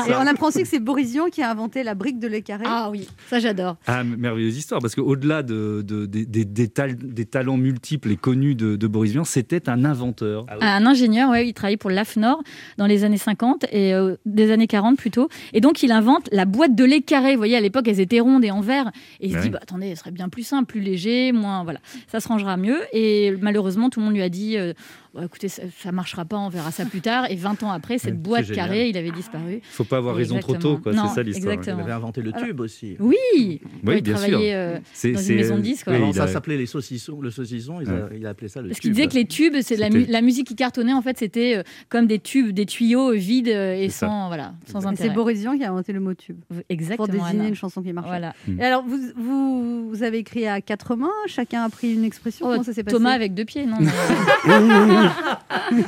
Et 0.09 0.15
on 0.15 0.27
apprend 0.27 0.49
aussi 0.49 0.63
que 0.63 0.69
c'est 0.69 0.79
Boris 0.81 1.11
Vian 1.13 1.27
qui 1.31 1.43
a 1.43 1.51
inventé 1.51 1.83
la 1.83 1.95
brique 1.95 2.19
de 2.19 2.29
lait 2.29 2.43
carré. 2.43 2.65
Ah 2.67 2.89
oui, 2.91 3.09
ça 3.29 3.39
j'adore. 3.41 3.77
Ah, 3.87 4.05
merveilleuse 4.05 4.57
histoire, 4.57 4.81
parce 4.81 4.95
qu'au-delà 4.95 5.43
de, 5.43 5.83
de- 5.87 6.07
des- 6.07 6.27
des, 6.27 6.45
des 6.45 6.69
tal- 6.69 6.97
des 6.97 7.27
talents 7.27 7.57
multiples 7.57 8.11
et 8.11 8.17
connus 8.17 8.55
de, 8.55 8.77
de 8.77 8.87
Boris 8.87 9.13
Vian, 9.13 9.25
c'était 9.25 9.69
un 9.69 9.85
inventeur. 9.85 10.47
Un 10.61 10.87
ingénieur, 10.87 11.31
ouais, 11.31 11.49
il 11.49 11.53
travaillait 11.55 11.77
pour 11.77 11.91
l'AFNOR 11.91 12.43
dans 12.79 12.87
les 12.87 13.05
années 13.05 13.19
50 13.19 13.65
et 13.73 13.95
euh, 13.95 14.17
des 14.27 14.51
années 14.51 14.67
40 14.67 14.97
plutôt. 14.97 15.29
Et 15.53 15.61
donc 15.61 15.83
il 15.83 15.93
invente 15.93 16.29
la 16.33 16.44
boîte 16.45 16.75
de 16.75 16.85
lait 16.85 17.01
carré. 17.03 17.33
Vous 17.33 17.39
voyez, 17.39 17.57
à 17.57 17.61
l'époque, 17.61 17.87
elles 17.89 18.01
étaient 18.01 18.21
rondes 18.21 18.45
et 18.45 18.51
en 18.51 18.61
verre. 18.61 18.91
Et 19.21 19.27
il 19.27 19.33
se 19.33 19.37
Ouais. 19.37 19.43
dit, 19.43 19.51
bah, 19.51 19.59
attendez, 19.63 19.91
ce 19.95 20.01
serait 20.01 20.11
bien 20.11 20.29
plus 20.29 20.43
simple, 20.43 20.67
plus 20.67 20.81
léger, 20.81 21.33
moins, 21.33 21.65
voilà, 21.65 21.81
ça 22.09 22.21
se 22.21 22.29
rangera 22.29 22.57
mieux. 22.57 22.79
Et 22.93 23.35
malheureusement, 23.41 23.91
tout 23.91 24.01
le 24.01 24.07
monde 24.07 24.15
lui 24.15 24.23
a 24.23 24.29
dit, 24.29 24.57
euh, 24.57 24.73
Bah, 25.15 25.21
écoutez, 25.27 25.49
ça, 25.49 25.63
ça 25.79 25.93
marchera 25.93 26.25
pas, 26.25 26.37
on 26.39 26.49
verra 26.49 26.73
ça 26.73 26.85
plus 26.87 27.01
tard. 27.01 27.31
Et 27.31 27.37
20 27.37 27.63
ans 27.63 27.71
après, 27.71 27.99
cette 27.99 28.21
boîte 28.21 28.51
carrée, 28.51 28.89
il 28.89 28.97
avait 28.97 29.13
disparu. 29.13 29.61
Faut 29.63 29.85
pas 29.85 29.99
avoir 29.99 30.17
raison 30.17 30.39
trop 30.41 30.57
tôt, 30.57 30.79
quoi. 30.79 30.93
C'est 30.93 31.15
ça 31.15 31.23
l'histoire. 31.23 31.55
Il 31.63 31.71
avait 31.71 31.93
inventé 31.93 32.21
le 32.21 32.35
Alors- 32.35 32.47
tube 32.49 32.59
aussi. 32.61 32.97
Oui, 32.99 33.15
Oui, 33.33 33.61
il 33.87 34.03
bien 34.03 34.17
sûr. 34.17 34.27
travaillait 34.29 34.55
euh, 34.55 34.79
C'est- 34.93 35.13
dans 35.13 35.21
une 35.21 35.37
maison 35.37 35.57
de 35.57 35.61
disques. 35.61 35.87
oui, 35.87 35.93
ouais. 35.93 35.97
Alors, 35.99 36.09
il 36.11 36.15
ça 36.15 36.25
a- 36.25 36.29
s'appelait 36.29 36.57
les 36.57 36.67
saucissons, 36.67 37.21
le 37.21 37.31
saucisson, 37.31 37.81
il, 37.81 37.89
a, 37.89 38.09
il 38.17 38.27
a 38.27 38.31
appelé 38.31 38.49
ça 38.49 38.61
le 38.61 38.69
Parce 38.69 38.81
tube. 38.81 38.91
qu'il 38.91 38.93
disait 38.93 39.07
que 39.09 39.15
les 39.15 39.27
tubes, 39.27 39.55
c'est 39.63 39.77
la, 39.77 39.89
mu- 39.89 40.01
C'était- 40.01 40.13
la 40.13 40.21
musique 40.21 40.47
qui 40.49 40.57
cartonnait, 40.57 40.93
en 40.93 41.03
fait, 41.03 41.17
c'était 41.19 41.59
euh, 41.59 41.63
comme 41.89 42.07
des 42.09 42.19
tubes, 42.19 42.51
des 42.51 42.67
tuyaux 42.67 43.11
euh, 43.13 43.15
vides 43.17 43.49
euh, 43.49 43.75
et 43.77 43.91
sans, 43.91 44.27
voilà, 44.29 44.55
sans 44.67 44.81
Et 44.81 44.83
c'est 44.83 44.89
intérêt. 44.89 45.11
Boris 45.15 45.39
Vian 45.41 45.57
qui 45.57 45.63
a 45.65 45.71
inventé 45.71 45.93
le 45.93 46.01
mot 46.01 46.15
tube 46.15 46.39
Exactement. 46.69 46.97
pour 47.07 47.09
désigner 47.09 47.41
Anna. 47.41 47.49
une 47.49 47.55
chanson 47.55 47.83
qui 47.83 47.93
marche. 47.93 48.09
Voilà. 48.09 48.35
Mm. 48.49 48.61
Et 48.61 48.65
alors, 48.65 48.85
vous, 48.85 48.99
vous, 49.17 49.89
vous 49.91 50.03
avez 50.03 50.19
écrit 50.19 50.47
à 50.49 50.61
quatre 50.61 50.97
mains, 50.97 51.09
chacun 51.29 51.63
a 51.63 51.69
pris 51.69 51.95
une 51.95 52.03
expression. 52.05 52.47
Oh, 52.47 52.51
Comment 52.51 52.65
ça 52.65 52.73
s'est 52.73 52.83
passé? 52.83 52.97
Thomas 52.97 53.13
avec 53.13 53.33
deux 53.35 53.45
pieds, 53.45 53.65
non 53.67 53.77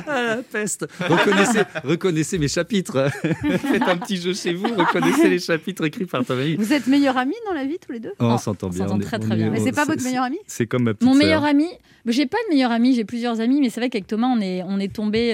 Ah, 0.07 0.35
la 0.35 0.37
peste 0.43 0.85
reconnaissez, 0.99 1.59
reconnaissez 1.83 2.37
mes 2.37 2.47
chapitres. 2.47 3.09
Faites 3.21 3.81
un 3.83 3.97
petit 3.97 4.17
jeu 4.17 4.33
chez 4.33 4.53
vous, 4.53 4.67
reconnaissez 4.75 5.29
les 5.29 5.39
chapitres 5.39 5.85
écrits 5.85 6.05
par 6.05 6.23
Thomas. 6.25 6.43
Vous 6.57 6.73
êtes 6.73 6.87
meilleurs 6.87 7.17
amis 7.17 7.35
dans 7.47 7.53
la 7.53 7.65
vie 7.65 7.77
tous 7.85 7.91
les 7.91 7.99
deux 7.99 8.13
Oh, 8.19 8.25
on 8.25 8.35
Oh, 8.35 8.37
s'entend 8.37 8.67
on 8.67 8.69
bien. 8.71 8.87
s'entend 8.87 8.99
est- 8.99 9.03
très, 9.03 9.17
on 9.17 9.19
très 9.21 9.35
bien. 9.35 9.49
Mais 9.51 9.59
c'est 9.59 9.71
pas 9.71 9.85
votre 9.85 10.03
meilleur 10.03 10.23
ami 10.23 10.37
C'est 10.47 10.67
comme 10.67 10.83
ma 10.83 10.93
petite 10.93 11.07
Mon 11.07 11.15
meilleur 11.15 11.43
ami, 11.43 11.67
mais 12.05 12.11
j'ai 12.13 12.25
pas 12.25 12.37
de 12.49 12.53
meilleur 12.53 12.71
ami, 12.71 12.93
j'ai 12.95 13.05
plusieurs 13.05 13.39
amis, 13.41 13.59
mais 13.61 13.69
c'est 13.69 13.79
vrai 13.79 13.89
qu'avec 13.89 14.07
Thomas, 14.07 14.27
on 14.27 14.39
est, 14.41 14.63
on 14.63 14.79
est 14.79 14.93
tombé. 14.93 15.33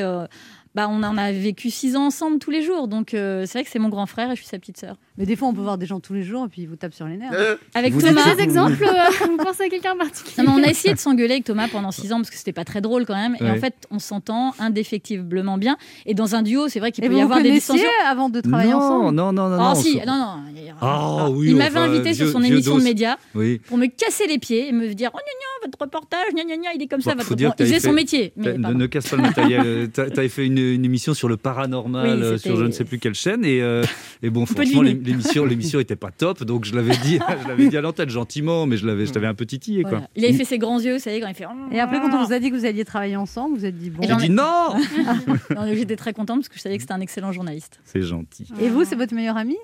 bah, 0.76 0.88
on 0.90 1.04
en 1.04 1.18
a 1.18 1.32
vécu 1.32 1.70
six 1.70 1.96
ans 1.96 2.06
ensemble 2.08 2.40
tous 2.40 2.50
les 2.52 2.64
jours, 2.64 2.88
donc 2.88 3.14
euh, 3.14 3.46
c'est 3.46 3.60
vrai 3.60 3.64
que 3.64 3.70
c'est 3.70 3.78
mon 3.80 3.90
grand 3.90 4.08
frère 4.08 4.32
et 4.32 4.36
je 4.36 4.42
suis 4.42 4.50
sa 4.50 4.58
petite 4.58 4.78
sœur. 4.78 4.96
Mais 5.18 5.26
des 5.28 5.36
fois, 5.36 5.48
on 5.48 5.54
peut 5.54 5.62
voir 5.62 5.78
des 5.78 5.86
gens 5.86 6.00
tous 6.00 6.14
les 6.14 6.24
jours 6.24 6.46
et 6.46 6.50
puis 6.50 6.64
ils 6.64 6.68
vous 6.68 6.76
tapent 6.76 6.94
sur 6.94 7.06
les 7.06 7.18
nerfs. 7.18 7.32
Avec 7.76 7.94
Vous 7.94 8.00
Vous 8.00 8.06
avez 8.08 8.16
Thomas, 8.16 8.36
des 8.36 8.42
exemples 8.44 8.84
euh, 8.84 9.26
Vous 9.28 9.38
pensez 9.38 9.64
à 9.64 9.70
quelqu'un 9.70 9.92
en 9.94 9.98
particulier 9.98 10.46
Non, 10.48 10.56
mais 10.56 10.62
on 10.62 10.68
a 10.68 10.72
essayé 10.72 10.94
de 10.94 11.00
s'engueuler 11.00 11.34
avec 11.34 11.44
Thomas 11.44 11.68
pendant 11.68 11.92
six 11.92 12.12
ans 12.12 12.18
parce 12.18 12.30
que 12.32 12.36
c'était 12.38 12.52
pas 12.54 12.66
très 12.66 12.82
drôle 12.82 13.06
quand 13.06 13.16
même. 13.16 13.36
Et 13.40 13.44
Ouais. 13.44 13.52
en 13.52 13.58
fait, 13.58 13.76
on 13.92 14.00
s'entend 14.00 14.54
indéfectiblement 14.60 15.58
bien. 15.58 15.78
Et 16.06 16.14
dans 16.14 16.36
un 16.36 16.42
duo, 16.42 16.68
c'est 16.68 16.80
vrai 16.80 16.92
qu'il 16.92 17.04
peut 17.04 17.10
vous 17.12 17.18
y 17.18 17.22
vous 17.22 17.26
avoir 17.26 17.42
des 17.42 17.52
dissensions. 17.52 17.88
avant 18.08 18.30
de 18.30 18.42
travailler 18.42 18.72
non, 18.72 18.78
ensemble? 18.78 19.16
non, 19.16 19.32
non, 19.34 19.50
non, 19.50 19.56
Oh 19.60 19.64
non. 19.70 19.76
si, 19.76 20.00
on- 20.02 20.06
non, 20.08 20.18
non. 20.18 20.44
il- 20.56 20.74
Ah 20.82 21.30
oui, 21.30 21.50
il 21.50 21.56
m'avait 21.56 21.70
enfin, 21.78 21.90
invité 21.92 22.14
sur 22.14 22.28
son 22.30 22.42
émission 22.44 22.78
de 22.78 22.84
médias 22.84 23.18
Oui. 23.36 23.60
pour 23.60 23.78
me 23.78 23.86
casser 23.88 24.28
les 24.28 24.40
pieds 24.40 24.70
et 24.70 24.72
me 24.72 24.94
dire 24.94 25.12
oh 25.14 25.18
gna 25.18 25.22
gna, 25.24 25.68
votre 25.68 25.78
reportage, 25.82 26.34
gna 26.34 26.44
gna 26.44 26.58
gna, 26.58 26.70
il 26.76 26.82
est 26.82 26.88
comme 26.88 27.02
ça. 27.02 27.12
Bon, 27.12 27.18
votre 27.20 27.30
reportage. 27.30 27.58
que 27.58 27.64
Il 27.72 27.76
faisait 27.76 27.88
son 27.88 27.94
métier. 27.94 28.34
Ne, 28.36 28.88
casse 28.88 29.10
pas 29.10 29.16
le 29.18 29.22
matériel. 29.22 29.62
Euh, 29.66 29.88
T'as 29.94 30.04
avais 30.04 30.28
fait 30.30 30.46
une, 30.46 30.58
émission 30.84 31.14
sur 31.14 31.28
le 31.30 31.38
paranormal 31.38 32.22
euh, 32.24 32.38
sur 32.38 32.58
je 32.58 32.64
ne 32.64 32.72
sais 32.72 32.84
plus 32.84 33.00
quelle 33.00 33.14
chaîne 33.14 33.46
et, 33.46 33.62
euh, 33.62 33.84
bon 34.24 34.46
franchement 34.46 34.82
deviner. 34.82 35.03
L'ém- 35.04 35.12
l'émission 35.18 35.46
l'émission 35.46 35.80
était 35.80 35.96
pas 35.96 36.12
top 36.12 36.44
donc 36.44 36.66
je 36.66 36.76
l'avais 36.76 36.96
dit 36.98 37.20
je 37.44 37.48
l'avais 37.48 37.68
dit 37.68 37.78
à 37.78 37.82
l'antenne 37.82 38.10
gentiment 38.10 38.66
mais 38.66 38.78
je 38.78 38.86
l'avais 38.88 39.06
je 39.06 39.12
t'avais 39.12 39.28
un 39.28 39.34
peu 39.34 39.46
titillé 39.46 39.82
quoi. 39.84 39.92
Voilà. 39.92 40.10
Il 40.16 40.24
avait 40.26 40.34
fait 40.34 40.46
ses 40.46 40.58
grands 40.58 40.80
yeux, 40.80 40.94
vous 40.94 41.00
savez, 41.00 41.20
quand 41.20 41.28
il 41.28 41.36
fait. 41.36 41.46
Et 41.72 41.80
après, 41.80 42.00
quand 42.00 42.14
on 42.14 42.26
vous 42.26 42.34
a 42.34 42.40
dit 42.40 42.50
que 42.52 42.56
vous 42.56 42.66
alliez 42.66 42.86
travailler 42.86 43.16
ensemble, 43.16 43.58
vous 43.58 43.66
êtes 43.66 43.78
dit 43.78 43.90
bon. 43.90 44.02
J'ai 44.08 44.16
dit 44.16 44.30
non. 44.30 44.76
Non, 45.56 45.68
J'étais 45.74 45.96
très 45.96 46.14
contente 46.14 46.40
parce 46.40 46.50
que 46.50 46.56
je 46.56 46.62
savais 46.62 46.76
que 46.78 46.82
c'était 46.82 46.94
un 46.94 47.02
excellent 47.02 47.32
journaliste. 47.32 47.80
C'est 47.86 48.02
gentil. 48.02 48.48
Et 48.62 48.70
vous, 48.70 48.84
c'est 48.86 48.96
votre 48.96 49.14
meilleur 49.14 49.38
ami? 49.38 49.56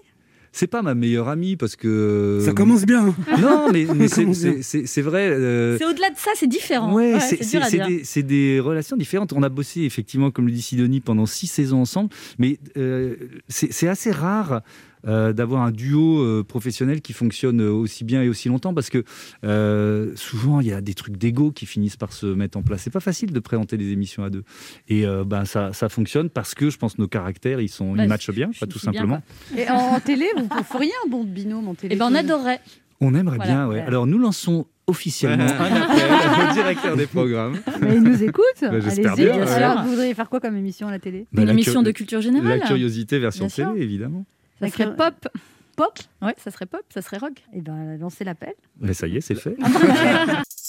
C'est 0.52 0.66
pas 0.68 0.82
ma 0.82 0.96
meilleure 0.96 1.30
amie 1.30 1.56
parce 1.58 1.76
que 1.76 2.42
Ça 2.44 2.54
commence 2.54 2.84
bien. 2.86 3.14
non 3.40 3.70
mais, 3.72 3.86
mais 3.96 4.08
c'est- 4.08 5.02
vrai. 5.02 5.30
euh, 5.30 5.78
C'est 5.78 5.86
au-delà 5.86 6.10
de 6.10 6.18
ça, 6.18 6.32
c'est 6.36 6.48
différent. 6.48 6.92
Ouais, 6.94 7.14
Ouais, 7.14 7.20
c'est 7.20 7.78
des, 7.88 8.04
c'est 8.04 8.24
des 8.24 8.60
relations 8.60 8.98
différentes. 8.98 9.32
On 9.34 9.44
a 9.44 9.50
bossé 9.50 9.82
effectivement, 9.82 10.32
comme 10.32 10.48
le 10.48 10.52
dit 10.52 10.62
Sidonie, 10.64 11.02
pendant 11.02 11.28
six 11.28 11.46
saisons 11.48 11.82
ensemble, 11.82 12.10
mais 12.40 12.58
euh, 12.78 13.16
c'est 13.48 13.72
c'est 13.72 13.88
assez 13.88 14.10
rare. 14.12 14.62
Euh, 15.08 15.34
d'avoir 15.34 15.62
un 15.64 15.72
duo 15.72 16.20
euh, 16.22 16.44
professionnel 16.44 17.02
qui 17.02 17.14
fonctionne 17.14 17.62
aussi 17.62 18.04
bien 18.04 18.22
et 18.22 18.30
aussi 18.30 18.50
longtemps 18.50 18.74
parce 18.74 18.90
que 18.90 19.04
euh, 19.44 20.12
souvent 20.16 20.60
il 20.62 20.68
y 20.68 20.74
a 20.74 20.82
des 20.82 20.94
trucs 20.94 21.18
d'ego 21.18 21.52
qui 21.52 21.66
finissent 21.66 21.98
par 21.98 22.14
se 22.14 22.26
mettre 22.26 22.58
en 22.58 22.62
place. 22.64 22.82
C'est 22.82 22.90
pas 22.94 23.00
facile 23.00 23.32
de 23.32 23.40
présenter 23.40 23.78
des 23.78 23.92
émissions 23.92 24.24
à 24.24 24.30
deux 24.30 24.44
et 24.88 25.06
euh, 25.06 25.24
ben 25.24 25.46
ça, 25.46 25.74
ça 25.74 25.90
fonctionne 25.90 26.30
parce 26.30 26.54
que 26.56 26.70
je 26.70 26.78
pense 26.78 26.96
que 26.96 27.02
nos 27.02 27.08
caractères 27.08 27.62
ils 27.62 27.70
sont 27.70 27.94
Bah, 27.94 28.04
ils 28.04 28.10
matchent 28.10 28.32
bien, 28.32 28.50
pas 28.60 28.66
tout 28.68 28.80
bien, 28.80 28.92
simplement. 28.94 29.22
Et 29.58 29.70
en, 29.70 29.76
en 29.76 30.00
télé, 30.02 30.26
vous 30.38 30.44
ne 30.44 30.64
feriez 30.64 30.92
un 31.06 31.10
bon 31.10 31.24
binôme 31.24 31.68
en 31.68 31.76
télé 31.76 31.96
Eh 31.96 31.98
ben, 31.98 32.08
on 32.12 32.16
adorerait. 32.16 32.60
On 33.02 33.16
aimerait 33.16 33.38
Voilà, 33.38 33.52
bien, 33.54 33.68
ouais. 33.68 33.76
ouais. 33.76 33.82
Alors 33.82 34.06
nous 34.08 34.18
lançons 34.20 34.66
officiellement 34.88 35.44
un 35.46 35.76
appel 35.76 36.50
au 36.50 36.54
directeur 36.54 36.98
des 36.98 37.06
programmes. 37.06 37.58
Mais 37.80 37.96
ils 37.96 38.02
nous 38.04 38.24
écoutent. 38.24 38.44
Bah, 38.62 38.80
j'espère 38.80 39.14
Allez-y. 39.14 39.26
bien, 39.28 39.36
bien 39.38 39.46
sûr. 39.46 39.56
Alors, 39.56 39.84
vous 39.84 39.90
voudriez 39.92 40.14
faire 40.16 40.30
quoi 40.30 40.40
comme 40.40 40.56
émission 40.58 40.88
à 40.88 40.92
la 40.92 40.98
télé? 41.00 41.28
Bah, 41.32 41.42
Une 41.44 41.48
la 41.48 41.54
émission 41.54 41.84
de 41.84 41.92
culture 41.92 42.22
générale. 42.22 42.58
La 42.60 42.66
curiosité 42.66 43.20
version 43.20 43.48
télé, 43.48 43.70
évidemment. 43.78 44.26
Ça 44.60 44.70
serait 44.70 44.96
pop. 44.96 45.28
Pop 45.76 46.00
Ouais, 46.22 46.36
ça 46.38 46.52
serait 46.52 46.66
pop, 46.66 46.84
ça 46.94 47.02
serait 47.02 47.18
rock. 47.18 47.42
Eh 47.54 47.62
ben, 47.62 47.98
lancez 47.98 48.24
l'appel. 48.24 48.54
Mais 48.80 48.94
ça 48.94 49.08
y 49.08 49.18
est, 49.18 49.22
c'est 49.22 49.36
fait. 49.36 49.56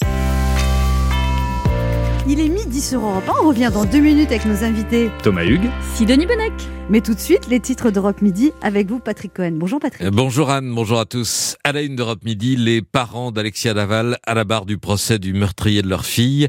Il 2.33 2.39
est 2.39 2.49
midi 2.49 2.81
sur 2.81 3.01
Europe 3.01 3.29
1. 3.29 3.45
On 3.45 3.49
revient 3.49 3.73
dans 3.75 3.85
deux 3.85 3.99
minutes 3.99 4.29
avec 4.29 4.47
nos 4.47 4.63
invités. 4.63 5.11
Thomas 5.25 5.45
Hugues. 5.45 5.69
Sidonie 5.97 6.27
Bonnec. 6.27 6.53
Mais 6.89 7.01
tout 7.01 7.15
de 7.15 7.21
suite, 7.21 7.47
les 7.49 7.61
titres 7.61 7.93
d'Europe 7.93 8.21
Midi 8.21 8.51
avec 8.63 8.89
vous, 8.89 8.99
Patrick 8.99 9.33
Cohen. 9.33 9.53
Bonjour 9.55 9.79
Patrick. 9.79 10.03
Euh, 10.03 10.11
Bonjour 10.11 10.51
Anne, 10.51 10.75
bonjour 10.75 10.99
à 10.99 11.05
tous. 11.05 11.57
À 11.63 11.71
la 11.71 11.83
une 11.83 11.95
d'Europe 11.95 12.25
Midi, 12.25 12.57
les 12.57 12.83
parents 12.83 13.31
d'Alexia 13.31 13.75
Laval 13.75 14.19
à 14.27 14.35
la 14.35 14.43
barre 14.43 14.67
du 14.67 14.77
procès 14.77 15.21
du 15.21 15.33
meurtrier 15.33 15.83
de 15.83 15.89
leur 15.89 16.05
fille. 16.05 16.49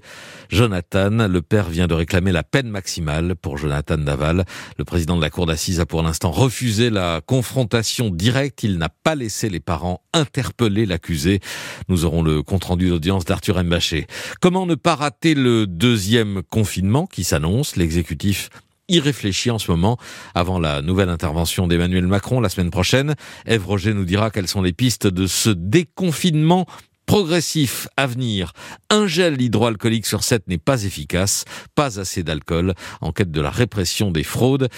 Jonathan, 0.49 1.27
le 1.27 1.41
père 1.43 1.69
vient 1.69 1.85
de 1.85 1.93
réclamer 1.93 2.31
la 2.31 2.41
peine 2.41 2.69
maximale 2.69 3.35
pour 3.35 3.59
Jonathan 3.59 3.99
Daval. 3.99 4.45
Le 4.79 4.83
président 4.83 5.15
de 5.15 5.21
la 5.21 5.29
cour 5.29 5.45
d'assises 5.45 5.79
a 5.79 5.85
pour 5.85 6.01
l'instant 6.01 6.31
refusé 6.31 6.89
la 6.89 7.21
confrontation 7.23 8.09
directe. 8.09 8.63
Il 8.63 8.79
n'a 8.79 8.89
pas 8.89 9.13
laissé 9.13 9.47
les 9.47 9.59
parents 9.59 10.01
interpeller 10.11 10.87
l'accusé. 10.87 11.39
Nous 11.87 12.03
aurons 12.03 12.23
le 12.23 12.41
compte-rendu 12.41 12.89
d'audience 12.89 13.25
d'Arthur 13.25 13.63
Mbaché. 13.63 14.07
Comment 14.41 14.65
ne 14.65 14.73
pas 14.75 14.95
rater 14.95 15.35
le 15.35 15.67
deuxième 15.77 16.41
confinement 16.49 17.07
qui 17.07 17.23
s'annonce 17.23 17.75
L'exécutif 17.75 18.49
y 18.87 18.99
réfléchit 18.99 19.51
en 19.51 19.59
ce 19.59 19.71
moment 19.71 19.97
avant 20.35 20.59
la 20.59 20.81
nouvelle 20.81 21.09
intervention 21.09 21.67
d'Emmanuel 21.67 22.07
Macron 22.07 22.41
la 22.41 22.49
semaine 22.49 22.71
prochaine. 22.71 23.15
Ève 23.45 23.65
Roger 23.65 23.93
nous 23.93 24.05
dira 24.05 24.31
quelles 24.31 24.47
sont 24.47 24.61
les 24.61 24.73
pistes 24.73 25.07
de 25.07 25.27
ce 25.27 25.49
déconfinement 25.49 26.65
progressif 27.05 27.87
à 27.97 28.07
venir. 28.07 28.53
Un 28.89 29.07
gel 29.07 29.41
hydroalcoolique 29.41 30.05
sur 30.05 30.23
7 30.23 30.47
n'est 30.47 30.57
pas 30.57 30.83
efficace, 30.83 31.45
pas 31.75 31.99
assez 31.99 32.23
d'alcool, 32.23 32.73
en 33.01 33.11
quête 33.11 33.31
de 33.31 33.41
la 33.41 33.49
répression 33.49 34.11
des 34.11 34.23
fraudes. 34.23 34.69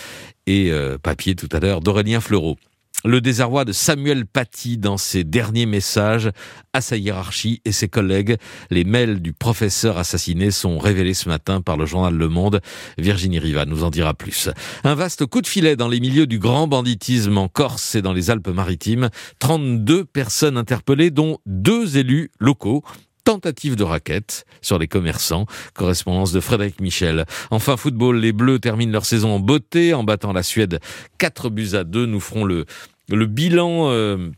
Et 0.45 0.71
euh, 0.71 0.97
papier 0.97 1.35
tout 1.35 1.49
à 1.51 1.59
l'heure 1.59 1.79
d'Aurélien 1.79 2.19
Fleureau. 2.19 2.57
Le 3.05 3.19
désarroi 3.19 3.65
de 3.65 3.73
Samuel 3.73 4.25
Paty 4.25 4.77
dans 4.77 4.97
ses 4.97 5.25
derniers 5.25 5.65
messages 5.65 6.31
à 6.71 6.79
sa 6.79 6.95
hiérarchie 6.95 7.61
et 7.65 7.73
ses 7.73 7.89
collègues. 7.89 8.37
Les 8.69 8.85
mails 8.85 9.21
du 9.21 9.33
professeur 9.33 9.97
assassiné 9.97 10.51
sont 10.51 10.77
révélés 10.77 11.13
ce 11.13 11.27
matin 11.27 11.59
par 11.59 11.75
le 11.75 11.85
journal 11.85 12.13
Le 12.13 12.29
Monde. 12.29 12.61
Virginie 12.97 13.39
Riva 13.39 13.65
nous 13.65 13.83
en 13.83 13.89
dira 13.89 14.13
plus. 14.13 14.49
Un 14.85 14.95
vaste 14.95 15.25
coup 15.25 15.41
de 15.41 15.47
filet 15.47 15.75
dans 15.75 15.89
les 15.89 15.99
milieux 15.99 16.27
du 16.27 16.39
grand 16.39 16.67
banditisme 16.67 17.37
en 17.37 17.49
Corse 17.49 17.95
et 17.95 18.01
dans 18.01 18.13
les 18.13 18.29
Alpes-Maritimes. 18.29 19.09
32 19.39 20.05
personnes 20.05 20.57
interpellées, 20.57 21.11
dont 21.11 21.39
deux 21.45 21.97
élus 21.97 22.31
locaux. 22.39 22.83
Tentative 23.25 23.77
de 23.77 23.83
raquette 23.83 24.45
sur 24.61 24.77
les 24.77 24.87
commerçants. 24.87 25.45
Correspondance 25.73 26.33
de 26.33 26.41
Frédéric 26.41 26.81
Michel. 26.81 27.25
Enfin, 27.51 27.77
football, 27.77 28.17
les 28.17 28.33
Bleus 28.33 28.59
terminent 28.59 28.91
leur 28.91 29.05
saison 29.05 29.35
en 29.35 29.39
beauté 29.39 29.93
en 29.93 30.03
battant 30.03 30.33
la 30.33 30.43
Suède 30.43 30.79
4 31.19 31.49
buts 31.49 31.69
à 31.73 31.85
2. 31.85 32.05
Nous 32.05 32.19
ferons 32.19 32.43
le, 32.43 32.65
le 33.09 33.25
bilan. 33.25 33.89
euh, 33.89 34.31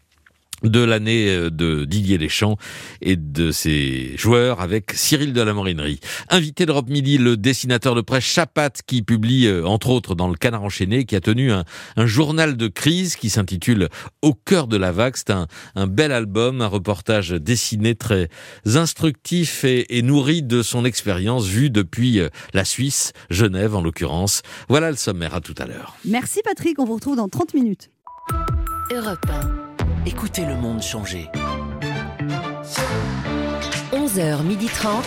de 0.63 0.79
l'année 0.79 1.27
euh, 1.29 1.49
de 1.49 1.85
Didier 1.85 2.17
Deschamps 2.17 2.57
et 3.01 3.15
de 3.15 3.51
ses 3.51 4.15
joueurs 4.17 4.61
avec 4.61 4.91
Cyril 4.93 5.33
de 5.33 5.41
la 5.41 5.53
Morinerie. 5.53 5.99
Invité 6.29 6.65
d'Europe 6.65 6.89
Midi, 6.89 7.17
le 7.17 7.37
dessinateur 7.37 7.95
de 7.95 8.01
presse 8.01 8.23
Chapat 8.23 8.71
qui 8.85 9.01
publie 9.01 9.47
euh, 9.47 9.65
entre 9.65 9.89
autres 9.89 10.15
dans 10.15 10.27
le 10.27 10.35
Canard 10.35 10.63
enchaîné, 10.63 11.05
qui 11.05 11.15
a 11.15 11.21
tenu 11.21 11.51
un, 11.51 11.63
journal 11.97 12.57
de 12.57 12.67
crise 12.67 13.15
qui 13.15 13.29
s'intitule 13.29 13.89
Au 14.21 14.33
cœur 14.33 14.67
de 14.67 14.77
la 14.77 14.91
vague. 14.91 15.15
C'est 15.15 15.31
un, 15.31 15.47
bel 15.87 16.11
album, 16.11 16.61
un 16.61 16.67
reportage 16.67 17.31
dessiné 17.31 17.95
très 17.95 18.29
instructif 18.65 19.63
et, 19.63 19.97
et 19.97 20.01
nourri 20.01 20.43
de 20.43 20.61
son 20.61 20.85
expérience 20.85 21.45
vue 21.45 21.69
depuis 21.69 22.21
la 22.53 22.65
Suisse, 22.65 23.13
Genève 23.29 23.75
en 23.75 23.81
l'occurrence. 23.81 24.41
Voilà 24.69 24.89
le 24.89 24.97
sommaire, 24.97 25.35
à 25.35 25.41
tout 25.41 25.55
à 25.57 25.65
l'heure. 25.65 25.95
Merci 26.05 26.41
Patrick, 26.43 26.79
on 26.79 26.85
vous 26.85 26.95
retrouve 26.95 27.17
dans 27.17 27.29
30 27.29 27.53
minutes. 27.53 27.89
Europe 28.93 29.25
1. 29.29 30.05
Écoutez 30.05 30.45
le 30.45 30.55
monde 30.55 30.79
changer. 30.79 31.31
11h30. 33.91 35.03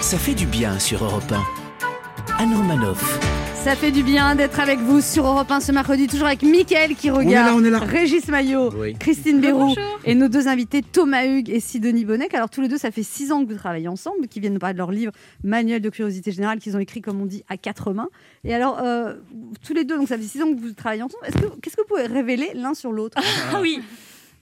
Ça 0.00 0.16
fait 0.16 0.34
du 0.34 0.46
bien 0.46 0.78
sur 0.78 1.04
Europe 1.04 1.30
1. 1.30 2.42
Anne 2.42 2.54
Romanoff. 2.54 3.20
Ça 3.64 3.76
fait 3.76 3.92
du 3.92 4.02
bien 4.02 4.34
d'être 4.34 4.58
avec 4.58 4.80
vous 4.80 5.00
sur 5.00 5.24
Europe 5.24 5.48
1 5.50 5.60
ce 5.60 5.70
mercredi, 5.70 6.08
toujours 6.08 6.26
avec 6.26 6.42
Mickaël 6.42 6.96
qui 6.96 7.10
regarde, 7.10 7.46
là, 7.46 7.54
on 7.54 7.62
est 7.64 7.70
là. 7.70 7.78
Régis 7.78 8.26
Maillot, 8.26 8.70
Oui. 8.74 8.94
Christine 8.98 9.40
Béroux 9.40 9.74
et 10.04 10.16
nos 10.16 10.26
deux 10.28 10.48
invités 10.48 10.82
Thomas 10.82 11.24
Hugues 11.26 11.48
et 11.48 11.60
Sidonie 11.60 12.04
Bonnec. 12.04 12.34
Alors 12.34 12.50
tous 12.50 12.60
les 12.60 12.66
deux, 12.66 12.76
ça 12.76 12.90
fait 12.90 13.04
six 13.04 13.30
ans 13.30 13.44
que 13.44 13.50
vous 13.52 13.56
travaillez 13.56 13.86
ensemble, 13.86 14.26
qui 14.26 14.40
viennent 14.40 14.54
nous 14.54 14.58
parler 14.58 14.72
de 14.74 14.78
leur 14.78 14.90
livre 14.90 15.12
Manuel 15.44 15.80
de 15.80 15.88
curiosité 15.90 16.32
générale 16.32 16.58
qu'ils 16.58 16.76
ont 16.76 16.80
écrit, 16.80 17.00
comme 17.02 17.20
on 17.20 17.26
dit, 17.26 17.44
à 17.48 17.56
quatre 17.56 17.92
mains. 17.92 18.08
Et 18.42 18.52
alors, 18.52 18.80
euh, 18.82 19.14
tous 19.64 19.74
les 19.74 19.84
deux, 19.84 19.96
donc 19.96 20.08
ça 20.08 20.16
fait 20.18 20.24
six 20.24 20.42
ans 20.42 20.52
que 20.52 20.58
vous 20.60 20.72
travaillez 20.72 21.02
ensemble. 21.02 21.24
Est-ce 21.26 21.36
que 21.36 21.60
qu'est-ce 21.60 21.76
que 21.76 21.82
vous 21.82 21.88
pouvez 21.88 22.06
révéler 22.06 22.50
l'un 22.54 22.74
sur 22.74 22.90
l'autre? 22.90 23.16
Ah 23.52 23.60
oui. 23.60 23.80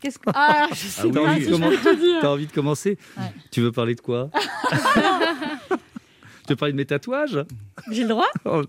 Qu'est-ce 0.01 0.19
que 0.19 0.31
Ah, 0.35 0.67
je 0.73 0.77
sais 0.77 1.03
Ah 1.05 1.07
oui, 1.07 1.13
pas 1.13 1.21
oui, 1.35 1.45
si 1.45 1.51
je 1.51 1.57
peux 1.57 1.77
te 1.77 1.95
dire. 2.01 2.19
T'as 2.23 2.29
envie 2.31 2.47
de 2.47 2.53
commencer? 2.53 2.97
Ouais. 3.19 3.25
Tu 3.51 3.61
veux 3.61 3.71
parler 3.71 3.95
de 3.95 4.01
quoi? 4.01 4.31
Tu 6.51 6.55
veux 6.55 6.57
parler 6.57 6.73
de 6.73 6.79
mes 6.79 6.85
tatouages 6.85 7.39
J'ai 7.93 8.03
le 8.03 8.09
droit 8.09 8.27
Oh, 8.45 8.63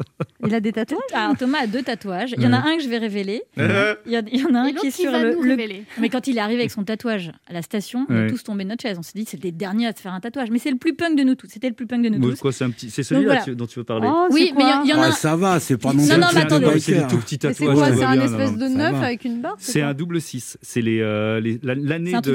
Il 0.45 0.53
a 0.53 0.59
des 0.59 0.71
tatouages 0.71 0.99
Alors 1.13 1.35
Thomas 1.35 1.61
a 1.63 1.67
deux 1.67 1.81
tatouages. 1.81 2.35
Il 2.37 2.43
y 2.43 2.45
en 2.45 2.53
a 2.53 2.57
un 2.59 2.77
que 2.77 2.83
je 2.83 2.87
vais 2.87 2.99
révéler. 2.99 3.41
Euh. 3.57 3.95
Il 4.05 4.11
y, 4.11 4.15
a- 4.15 4.21
il 4.31 4.39
y 4.39 4.45
en 4.45 4.53
a 4.53 4.59
un 4.59 4.71
qui 4.71 4.85
est 4.87 4.91
sur 4.91 5.11
le, 5.11 5.31
le- 5.33 5.39
révéler. 5.49 5.83
Mais 5.99 6.09
quand 6.09 6.27
il 6.27 6.37
est 6.37 6.41
arrivé 6.41 6.59
avec 6.59 6.69
son 6.69 6.83
tatouage 6.83 7.31
à 7.47 7.53
la 7.53 7.63
station, 7.63 8.05
on 8.07 8.15
est 8.15 8.29
tous 8.29 8.43
tombés 8.43 8.65
de 8.65 8.69
notre 8.69 8.83
chaise. 8.83 8.97
On 8.99 9.01
s'est 9.01 9.13
dit 9.15 9.25
c'est 9.27 9.43
le 9.43 9.51
dernier 9.51 9.87
à 9.87 9.93
se 9.95 9.99
faire 10.01 10.13
un 10.13 10.19
tatouage. 10.19 10.51
Mais 10.51 10.59
c'est 10.59 10.69
le 10.69 10.77
plus 10.77 10.93
punk 10.93 11.17
de 11.17 11.23
nous 11.23 11.33
tous. 11.33 11.47
C'était 11.49 11.69
le 11.69 11.73
plus 11.73 11.87
punk 11.87 12.03
de 12.03 12.09
nous 12.09 12.29
tous. 12.29 12.39
quoi, 12.39 12.51
c'est 12.51 12.65
un 12.65 12.69
petit, 12.69 12.91
c'est 12.91 13.01
celui-là 13.01 13.37
voilà. 13.43 13.55
dont 13.55 13.65
tu 13.65 13.79
veux 13.79 13.83
parler. 13.83 14.07
Oh, 14.11 14.27
Oui, 14.29 14.53
mais 14.55 14.61
il 14.63 14.69
y, 14.69 14.73
en- 14.73 14.83
il 14.83 14.89
y 14.91 14.93
en 14.93 15.01
a 15.01 15.07
Ah, 15.07 15.11
ça 15.11 15.35
va, 15.35 15.59
c'est 15.59 15.77
pas 15.77 15.91
non 15.93 16.03
Non, 16.03 16.07
plus 16.07 16.17
non, 16.21 16.27
mais 16.35 16.41
attendez. 16.41 16.65
de 16.67 16.77
c'est 16.77 16.91
des 16.91 16.97
biker. 16.99 17.09
tout 17.09 17.17
petits 17.17 17.39
Mais 17.41 17.53
c'est 17.55 17.65
tatouages. 17.65 17.75
quoi 17.77 17.87
tout 17.87 17.93
C'est 17.95 17.99
va 18.01 18.09
un 18.09 18.15
bien, 18.15 18.25
espèce 18.25 18.57
de 18.57 18.67
neuf 18.67 18.95
avec 19.01 19.25
une 19.25 19.41
barre 19.41 19.55
C'est 19.57 19.81
un 19.81 19.95
double 19.95 20.21
6. 20.21 20.59
C'est 20.61 20.81
les, 20.83 20.99
euh, 21.01 21.39
les- 21.39 21.59
la- 21.63 21.73
l'année 21.73 22.11
de 22.11 22.29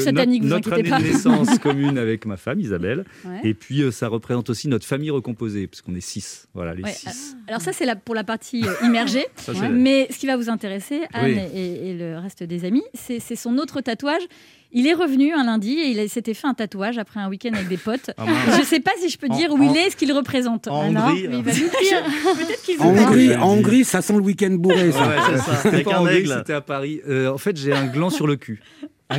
notre 0.49 0.73
année 0.73 0.91
de 0.91 1.03
naissance 1.05 1.57
commune 1.63 1.99
avec 1.99 2.27
ma 2.27 2.37
femme 2.37 2.59
Isabelle. 2.59 3.05
Et 3.45 3.55
puis 3.55 3.83
euh, 3.83 3.93
ça 3.93 4.09
représente 4.09 4.51
aussi 4.51 4.67
notre 4.69 4.85
famille 4.87 5.11
recomposée, 5.11 5.36
parce 5.37 5.83
qu'on 5.83 5.95
est 5.95 6.01
6. 6.01 6.49
Voilà, 6.55 6.75
les 6.75 6.83
Ouais, 6.83 6.93
6. 6.93 7.37
Alors 7.49 7.61
ça 7.61 7.73
c'est 7.73 7.85
la- 7.87 7.97
pour 7.97 8.15
la 8.15 8.25
partie 8.25 8.65
euh, 8.67 8.87
immergée. 8.87 9.25
Ça, 9.37 9.53
Mais 9.71 10.09
ce 10.11 10.19
qui 10.19 10.27
va 10.27 10.37
vous 10.37 10.49
intéresser, 10.51 11.03
Anne 11.13 11.25
Oui. 11.27 11.39
et, 11.55 11.91
et 11.91 11.95
le 11.95 12.19
reste 12.19 12.43
des 12.43 12.65
amis, 12.65 12.83
c'est 12.95 13.21
c'est 13.21 13.37
son 13.37 13.59
autre 13.59 13.81
tatouage. 13.81 14.23
Il 14.73 14.87
est 14.89 14.95
revenu 14.95 15.33
un 15.33 15.45
lundi 15.45 15.79
et 15.79 15.89
il 15.91 16.01
a- 16.01 16.09
s'était 16.09 16.35
fait 16.35 16.47
un 16.49 16.53
tatouage 16.55 16.99
après 16.99 17.21
un 17.21 17.29
week-end 17.29 17.53
avec 17.55 17.69
des 17.69 17.77
potes. 17.77 18.11
Ah. 18.19 18.25
Je 18.53 18.59
ne 18.59 18.65
sais 18.65 18.81
pas 18.81 18.91
si 19.01 19.09
je 19.09 19.17
peux 19.17 19.29
En- 19.31 19.37
dire 19.37 19.53
où 19.53 19.59
en- 19.59 19.63
il 19.73 19.77
est, 19.77 19.91
ce 19.91 19.97
qu'il 19.97 20.13
représente. 20.13 20.67
En 20.69 20.87
Hongrie, 20.89 21.29
mais 21.29 21.39
il 21.39 21.45
là. 21.45 21.53
va 21.53 21.53
nous 21.53 21.59
dire. 21.59 22.03
Peut-être 22.47 22.63
qu'il 22.65 22.81
En. 22.81 22.89
Hongrie, 22.89 23.37
en 23.37 23.85
ça 23.85 24.03
sent 24.03 24.15
le 24.15 24.21
week-end 24.21 24.51
bourré, 24.51 24.91
ça. 24.93 25.07
Ouais, 25.07 25.15
c'est 25.31 25.39
ça. 25.39 25.57
C'était 25.57 25.69
Avec 25.69 25.85
pas 25.87 25.95
un 25.95 25.99
en 25.99 26.03
Hongrie, 26.03 26.17
aigle. 26.17 26.35
c'était 26.39 26.53
à 26.55 26.61
Paris. 26.61 27.01
Euh, 27.09 27.29
en 27.33 27.39
fait, 27.39 27.57
j'ai 27.57 27.73
un 27.73 27.87
gland 27.87 28.11
sur 28.11 28.27
le 28.27 28.37
cul. 28.37 28.61
Ah 29.09 29.19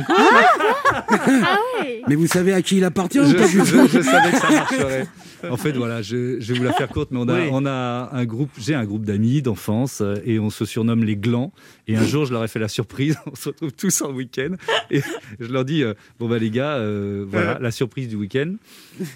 ouais 1.82 2.02
Mais 2.08 2.14
vous 2.14 2.26
savez 2.26 2.52
à 2.52 2.60
qui 2.60 2.76
il 2.76 2.84
appartient 2.84 3.18
je, 3.18 3.34
ou 3.34 3.38
pas 3.38 3.46
du 3.48 3.64
je- 3.64 3.72
tout 3.72 3.88
je 3.88 4.02
savais 4.02 4.30
que 4.32 4.36
ça 4.38 4.50
marcherait. 4.50 5.06
En 5.50 5.56
fait, 5.56 5.72
voilà, 5.72 6.02
je, 6.02 6.40
je 6.40 6.52
vais 6.52 6.58
vous 6.58 6.64
la 6.64 6.72
faire 6.72 6.88
courte, 6.88 7.10
mais 7.10 7.18
on 7.20 7.28
a, 7.28 7.34
Oui. 7.40 7.48
on 7.52 7.64
a 7.66 8.08
un 8.12 8.24
groupe, 8.24 8.50
j'ai 8.58 8.74
un 8.74 8.84
groupe 8.84 9.04
d'amis 9.04 9.42
d'enfance 9.42 10.00
euh, 10.00 10.16
et 10.24 10.38
on 10.38 10.50
se 10.50 10.64
surnomme 10.64 11.04
les 11.04 11.16
glands. 11.16 11.52
Et 11.86 11.96
un 11.96 12.04
jour, 12.04 12.24
je 12.26 12.32
leur 12.32 12.44
ai 12.44 12.48
fait 12.48 12.58
la 12.58 12.68
surprise. 12.68 13.16
On 13.30 13.34
se 13.34 13.48
retrouve 13.48 13.72
tous 13.72 14.02
en 14.02 14.12
week-end 14.12 14.50
et 14.90 15.00
je 15.40 15.46
leur 15.50 15.64
dis 15.64 15.82
euh, 15.82 15.94
bon 16.18 16.28
bah 16.28 16.38
les 16.38 16.50
gars, 16.50 16.74
euh, 16.76 17.24
voilà, 17.28 17.58
la 17.60 17.70
surprise 17.70 18.08
du 18.08 18.16
week-end, 18.16 18.54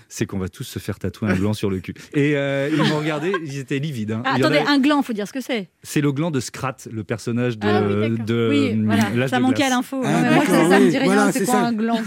c'est 0.08 0.26
qu'on 0.26 0.38
va 0.38 0.48
tous 0.48 0.64
se 0.64 0.78
faire 0.78 0.98
tatouer 0.98 1.30
un 1.30 1.34
gland 1.34 1.52
sur 1.54 1.70
le 1.70 1.80
cul. 1.80 1.94
Et 2.14 2.36
euh, 2.36 2.70
ils 2.72 2.78
m'ont 2.82 2.98
regardé, 2.98 3.32
ils 3.44 3.58
étaient 3.58 3.78
livides. 3.78 4.12
hein. 4.12 4.22
Ah, 4.24 4.34
attendez, 4.36 4.58
avait- 4.58 4.68
un 4.68 4.78
gland, 4.78 5.02
faut 5.02 5.12
dire 5.12 5.26
ce 5.28 5.32
que 5.32 5.40
c'est. 5.40 5.68
C'est 5.82 6.00
le 6.00 6.12
gland 6.12 6.30
de 6.30 6.40
Scrat, 6.40 6.76
le 6.90 7.04
personnage 7.04 7.58
de, 7.58 7.66
Ah 7.68 7.82
oui, 7.82 8.16
de 8.24 8.48
Oui, 8.50 8.82
voilà, 8.84 9.28
ça 9.28 9.36
de 9.38 9.42
manquait 9.42 9.64
à 9.64 9.70
l'info. 9.70 10.00
Ah, 10.04 10.32
Moi, 10.34 10.44
ça, 10.46 10.68
ça 10.68 10.78
me 10.78 10.84
oui, 10.84 10.90
dit 10.90 10.98
rien. 10.98 11.04
voilà, 11.06 11.32
c'est 11.32 11.44
quoi 11.44 11.54
ça. 11.54 11.64
un 11.66 11.72
gland 11.72 12.00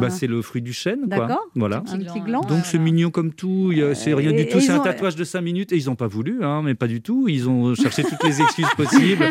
Bah, 0.00 0.10
c'est 0.10 0.26
le 0.26 0.40
fruit 0.42 0.62
du 0.62 0.72
chêne, 0.72 1.00
quoi. 1.08 1.18
D'accord. 1.26 1.48
Voilà. 1.56 1.82
Un 1.92 1.98
petit 1.98 2.20
gland. 2.20 2.42
Donc 2.42 2.64
c'est 2.64 2.78
mignon 2.78 3.10
comme 3.10 3.32
tout, 3.32 3.53
c'est 3.94 4.14
rien 4.14 4.32
du 4.32 4.46
tout, 4.48 4.60
c'est 4.60 4.70
un 4.72 4.78
tatouage 4.80 5.16
de 5.16 5.24
5 5.24 5.40
minutes 5.40 5.72
et 5.72 5.76
ils 5.76 5.86
n'ont 5.86 5.94
pas 5.96 6.06
voulu, 6.06 6.42
hein, 6.44 6.62
mais 6.62 6.74
pas 6.74 6.86
du 6.86 7.00
tout, 7.00 7.26
ils 7.28 7.48
ont 7.48 7.74
cherché 7.74 8.02
toutes 8.02 8.22
les 8.24 8.40
excuses 8.40 8.66
possibles. 8.76 9.24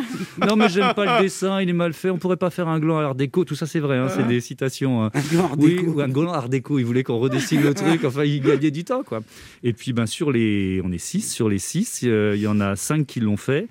Non 0.47 0.55
mais 0.55 0.69
j'aime 0.69 0.93
pas 0.93 1.17
le 1.17 1.23
dessin, 1.23 1.61
il 1.61 1.69
est 1.69 1.73
mal 1.73 1.93
fait, 1.93 2.09
on 2.09 2.17
pourrait 2.17 2.37
pas 2.37 2.49
faire 2.49 2.67
un 2.67 2.79
gland 2.79 2.99
à 2.99 3.03
art 3.03 3.15
déco, 3.15 3.45
tout 3.45 3.55
ça 3.55 3.65
c'est 3.65 3.79
vrai, 3.79 3.97
hein, 3.97 4.07
c'est 4.09 4.27
des 4.27 4.41
citations. 4.41 5.03
hein. 5.03 5.11
Un 5.13 5.21
gland 5.21 5.43
art 5.45 5.55
Oui, 5.57 5.75
déco. 5.75 5.91
ou 5.91 6.01
un 6.01 6.07
gland 6.09 6.31
art 6.33 6.49
déco, 6.49 6.79
ils 6.79 6.85
voulaient 6.85 7.03
qu'on 7.03 7.17
redessine 7.19 7.61
le 7.61 7.73
truc, 7.73 8.03
enfin 8.05 8.23
ils 8.23 8.41
gagnaient 8.41 8.71
du 8.71 8.83
temps 8.83 9.03
quoi. 9.03 9.21
Et 9.63 9.73
puis 9.73 9.93
ben 9.93 10.05
sur 10.05 10.31
les, 10.31 10.81
on 10.83 10.91
est 10.91 10.97
6, 10.97 11.31
sur 11.31 11.49
les 11.49 11.59
6, 11.59 12.01
il 12.03 12.35
y 12.41 12.47
en 12.47 12.59
a 12.59 12.75
5 12.75 13.05
qui 13.05 13.19
l'ont 13.19 13.37
fait. 13.37 13.67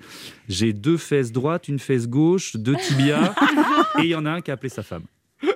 J'ai 0.49 0.73
deux 0.73 0.97
fesses 0.97 1.31
droites, 1.31 1.67
une 1.67 1.79
fesse 1.79 2.07
gauche, 2.07 2.55
deux 2.57 2.75
tibias 2.75 3.33
et 3.99 4.03
il 4.03 4.07
y 4.09 4.15
en 4.15 4.25
a 4.25 4.31
un 4.31 4.41
qui 4.41 4.51
a 4.51 4.55
appelé 4.55 4.69
sa 4.69 4.83
femme. 4.83 5.03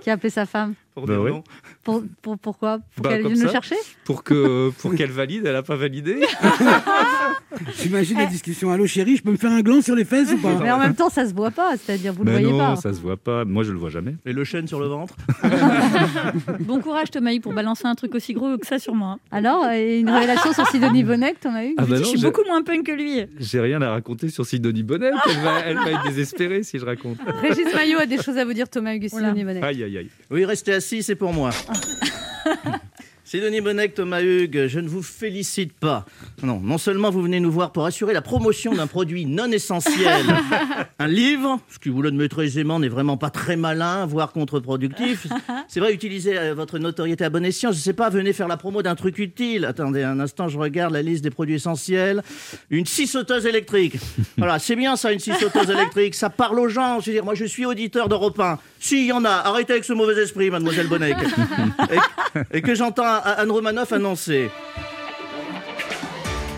Qui 0.01 0.09
a 0.09 0.13
appelé 0.13 0.29
sa 0.29 0.45
femme 0.45 0.73
Pour 0.97 1.05
Bah 1.05 1.13
dire 1.13 1.21
ouais. 1.25 1.29
non. 1.29 1.43
pour, 1.83 2.03
pour- 2.23 2.37
Pourquoi? 2.39 2.79
Pour 2.95 3.03
Bah, 3.03 3.09
qu'elle 3.11 3.21
vienne 3.27 3.39
le 3.39 3.45
ça. 3.45 3.51
chercher 3.51 3.75
pour 4.03 4.23
que 4.23 4.71
pour 4.79 4.95
qu'elle 4.95 5.11
valide, 5.11 5.45
elle 5.45 5.55
a 5.55 5.61
pas 5.61 5.75
validé. 5.75 6.21
J'imagine 7.81 8.17
les 8.17 8.25
discussions. 8.27 8.71
Allô 8.71 8.87
chérie, 8.87 9.15
je 9.17 9.21
peux 9.23 9.31
me 9.31 9.37
faire 9.37 9.51
un 9.51 9.61
gland 9.61 9.81
sur 9.81 9.95
les 9.95 10.05
fesses 10.05 10.31
ou 10.31 10.37
pas? 10.37 10.55
Mais 10.61 10.71
en 10.71 10.79
même 10.79 10.95
temps, 10.95 11.09
ça 11.09 11.27
se 11.27 11.33
voit 11.35 11.51
pas, 11.51 11.75
c'est-à-dire 11.77 12.13
vous 12.13 12.23
le 12.23 12.31
Mais 12.31 12.39
voyez 12.41 12.51
non, 12.51 12.57
pas. 12.57 12.75
ça 12.77 12.93
se 12.93 12.99
voit 12.99 13.17
pas. 13.17 13.45
Moi, 13.45 13.63
je 13.63 13.71
le 13.71 13.77
vois 13.77 13.89
jamais. 13.91 14.15
Et 14.25 14.33
le 14.33 14.43
chêne 14.43 14.67
sur 14.67 14.79
le 14.79 14.87
ventre? 14.87 15.15
Bon 16.59 16.79
courage 16.81 17.11
Thomas 17.11 17.31
Hugues, 17.33 17.41
pour 17.43 17.53
balancer 17.53 17.85
un 17.85 17.95
truc 17.95 18.15
aussi 18.15 18.33
gros 18.33 18.57
que 18.57 18.65
ça 18.65 18.79
sur 18.79 18.95
moi. 18.95 19.17
Alors, 19.31 19.65
euh, 19.65 19.99
une 19.99 20.09
révélation 20.09 20.51
sur 20.53 20.65
Sidonie 20.67 21.03
Bonnec, 21.03 21.39
Thomas 21.39 21.63
Hugues 21.63 21.75
Ah 21.77 21.83
bah 21.85 21.95
je 21.97 22.01
non, 22.01 22.07
suis 22.07 22.19
j'ai- 22.19 22.27
beaucoup 22.27 22.43
moins 22.47 22.61
punk 22.63 22.85
que 22.85 22.91
lui. 22.91 23.21
J'ai 23.39 23.59
rien 23.59 23.81
à 23.81 23.91
raconter 23.91 24.29
sur 24.29 24.45
Sidonie 24.45 24.83
Bonnet. 24.83 25.11
Elle 25.29 25.41
va, 25.43 25.59
elle 25.59 25.77
va 25.77 25.91
être 25.91 26.03
désespérée 26.03 26.63
si 26.63 26.79
je 26.79 26.85
raconte. 26.85 27.17
Régis 27.41 27.73
Maillot 27.73 27.99
a 27.99 28.05
des 28.05 28.17
choses 28.21 28.37
à 28.37 28.45
vous 28.45 28.53
dire, 28.53 28.69
Thomas 28.69 28.93
Hugues. 28.95 29.09
Sidonie 29.09 29.43
Bonnec. 29.43 29.63
Aïe, 29.63 29.83
aïe, 29.83 29.97
aïe. 29.97 30.09
Oui, 30.31 30.45
restez 30.45 30.73
assis, 30.73 30.86
c'est 30.87 31.15
pour 31.15 31.33
moi. 31.33 31.49
Sidonie 33.29 33.59
Bonnec, 33.59 33.93
Thomas 33.93 34.21
Hugues, 34.21 34.67
je 34.67 34.79
ne 34.79 34.87
vous 34.87 35.03
félicite 35.03 35.73
pas. 35.73 36.05
Non, 36.43 36.61
non 36.61 36.77
seulement 36.77 37.09
vous 37.09 37.21
venez 37.21 37.41
nous 37.41 37.51
voir 37.51 37.73
pour 37.73 37.85
assurer 37.85 38.13
la 38.13 38.21
promotion 38.21 38.73
d'un 38.73 38.87
produit 38.87 39.25
non 39.25 39.51
essentiel, 39.51 40.25
un 40.99 41.07
livre, 41.07 41.59
ce 41.69 41.77
qui 41.77 41.89
vous 41.89 42.01
le 42.01 42.07
admettrez 42.07 42.45
aisément 42.45 42.79
n'est 42.79 42.87
vraiment 42.87 43.17
pas 43.17 43.29
très 43.29 43.57
malin, 43.57 44.05
voire 44.05 44.31
contre-productif. 44.31 45.27
C'est 45.67 45.81
vrai, 45.81 45.93
utilisez 45.93 46.37
euh, 46.37 46.53
votre 46.53 46.79
notoriété 46.79 47.25
à 47.25 47.29
bon 47.29 47.43
escient. 47.43 47.73
Je 47.73 47.75
ne 47.79 47.81
sais 47.81 47.91
pas, 47.91 48.09
venez 48.09 48.31
faire 48.31 48.47
la 48.47 48.55
promo 48.55 48.81
d'un 48.81 48.95
truc 48.95 49.19
utile. 49.19 49.65
Attendez 49.65 50.03
un 50.03 50.21
instant, 50.21 50.47
je 50.47 50.57
regarde 50.57 50.93
la 50.93 51.01
liste 51.01 51.21
des 51.21 51.29
produits 51.29 51.55
essentiels. 51.55 52.23
Une 52.69 52.85
scie 52.85 53.07
sauteuse 53.07 53.45
électrique. 53.45 53.97
Voilà, 54.37 54.57
c'est 54.57 54.77
bien 54.77 54.95
ça, 54.95 55.11
une 55.11 55.19
scie 55.19 55.33
sauteuse 55.33 55.69
électrique. 55.69 56.15
Ça 56.15 56.29
parle 56.29 56.61
aux 56.61 56.69
gens. 56.69 57.01
Je 57.01 57.07
veux 57.07 57.11
dire, 57.11 57.25
moi, 57.25 57.35
je 57.35 57.43
suis 57.43 57.65
auditeur 57.65 58.07
d'Europe 58.07 58.39
1. 58.39 58.57
Si, 58.79 59.01
il 59.01 59.07
y 59.07 59.11
en 59.11 59.25
a. 59.25 59.31
Arrêtez 59.31 59.73
avec 59.73 59.83
ce 59.83 59.91
mauvais 59.91 60.15
esprit, 60.23 60.49
mademoiselle 60.49 60.87
Bonnec. 60.87 61.17
et, 61.91 62.57
et 62.59 62.61
que 62.61 62.73
j'entends 62.73 63.16
Anne 63.25 63.51
Romanoff 63.51 63.91
annoncer. 63.91 64.49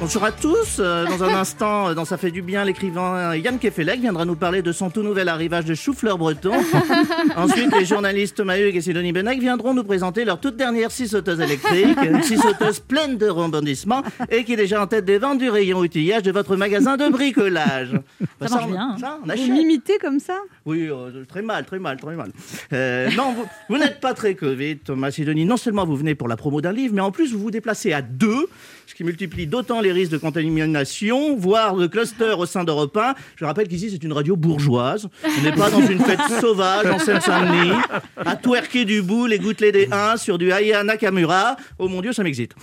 Bonjour 0.01 0.23
à 0.23 0.31
tous. 0.31 0.77
Euh, 0.79 1.05
Dans 1.05 1.23
un 1.25 1.33
instant, 1.39 1.89
euh, 1.89 1.93
dans 1.93 2.05
Ça 2.05 2.17
fait 2.17 2.31
du 2.31 2.41
bien, 2.41 2.63
l'écrivain 2.63 3.35
Yann 3.35 3.59
Kefelec 3.59 3.99
viendra 3.99 4.23
nous 4.23 4.35
parler 4.37 4.61
de 4.61 4.71
son 4.71 4.89
tout 4.89 5.03
nouvel 5.03 5.27
arrivage 5.27 5.65
de 5.65 5.75
chou-fleur 5.75 6.17
breton. 6.17 6.53
Ensuite, 7.35 7.75
les 7.77 7.85
journalistes 7.85 8.37
Thomas 8.37 8.57
Hugues 8.57 8.77
et 8.77 8.81
Sidonie 8.81 9.11
Bennec 9.11 9.39
viendront 9.39 9.73
nous 9.73 9.83
présenter 9.83 10.23
leur 10.23 10.39
toute 10.39 10.55
dernière 10.55 10.89
scie 10.91 11.07
sauteuse 11.09 11.41
électrique, 11.41 11.97
une 12.01 12.23
scie 12.23 12.37
sauteuse 12.37 12.79
pleine 12.79 13.17
de 13.17 13.27
rebondissements 13.27 14.01
et 14.31 14.45
qui 14.45 14.53
est 14.53 14.57
déjà 14.57 14.81
en 14.81 14.87
tête 14.87 15.03
des 15.03 15.17
ventes 15.17 15.39
du 15.39 15.49
rayon 15.49 15.79
outillage 15.79 16.23
de 16.23 16.31
votre 16.31 16.55
magasin 16.55 16.95
de 16.95 17.09
bricolage. 17.09 17.91
Bah, 18.39 18.47
Ça 18.47 18.55
marche 18.55 18.65
on- 18.67 18.71
bien, 18.71 18.89
hein. 18.91 18.97
Ça, 18.99 19.19
on 19.21 19.35
Vous 19.35 19.51
m'imitez 19.51 19.97
comme 19.99 20.19
ça 20.21 20.37
Oui, 20.65 20.87
euh, 20.89 21.25
très 21.27 21.41
mal, 21.41 21.65
très 21.65 21.79
mal, 21.79 21.97
très 21.97 22.15
mal. 22.15 22.31
Euh, 22.71 23.09
non, 23.17 23.33
vous, 23.33 23.45
vous 23.67 23.77
n'êtes 23.77 23.99
pas 23.99 24.13
très 24.13 24.33
Covid, 24.35 24.77
Thomas 24.77 25.11
Sidonie. 25.11 25.43
Non 25.45 25.57
seulement 25.57 25.85
vous 25.85 25.97
venez 25.97 26.15
pour 26.15 26.29
la 26.29 26.37
promo 26.37 26.61
d'un 26.61 26.71
livre, 26.71 26.93
mais 26.95 27.01
en 27.01 27.11
plus 27.11 27.33
vous 27.33 27.39
vous 27.39 27.51
déplacez 27.51 27.91
à 27.91 28.01
deux, 28.01 28.47
ce 28.89 28.95
qui 28.95 29.03
multiplie 29.03 29.45
d'autant 29.45 29.81
les 29.81 29.91
risques 29.91 30.11
de 30.11 30.17
contamination, 30.17 31.35
voire 31.35 31.75
de 31.75 31.85
cluster 31.85 32.33
au 32.35 32.47
sein 32.47 32.63
d'Europe 32.63 32.97
1. 32.97 33.13
Je 33.35 33.45
rappelle 33.45 33.67
qu'ici, 33.67 33.91
c'est 33.91 34.03
une 34.03 34.13
radio 34.13 34.35
bourgeoise. 34.35 35.07
On 35.23 35.43
n'est 35.43 35.51
pas 35.51 35.69
dans 35.69 35.85
une 35.85 35.99
fête 35.99 36.19
sauvage 36.41 36.87
en 36.87 36.97
Seine-Saint-Denis, 36.97 37.77
à 38.17 38.35
twerker 38.35 38.85
du 38.85 39.03
bout, 39.03 39.27
les 39.27 39.37
gouttelets 39.37 39.71
des 39.71 39.89
1 39.91 40.17
sur 40.17 40.39
du 40.39 40.51
Aya 40.51 40.83
Nakamura. 40.83 41.55
Oh 41.77 41.87
mon 41.87 42.01
Dieu, 42.01 42.13
ça 42.13 42.23
m'excite. 42.23 42.55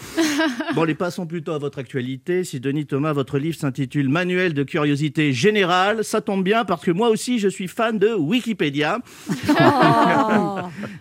Bon, 0.75 0.83
les 0.83 0.97
passons 0.97 1.27
plutôt 1.27 1.53
à 1.53 1.59
votre 1.59 1.79
actualité. 1.79 2.43
Si 2.43 2.59
Denis 2.59 2.87
Thomas, 2.87 3.13
votre 3.13 3.39
livre 3.39 3.57
s'intitule 3.57 4.09
Manuel 4.09 4.53
de 4.53 4.65
curiosité 4.65 5.33
générale, 5.33 6.03
ça 6.03 6.21
tombe 6.21 6.43
bien 6.43 6.65
parce 6.65 6.83
que 6.83 6.91
moi 6.91 7.09
aussi, 7.09 7.39
je 7.39 7.49
suis 7.49 7.69
fan 7.69 7.99
de 7.99 8.13
Wikipédia. 8.15 8.99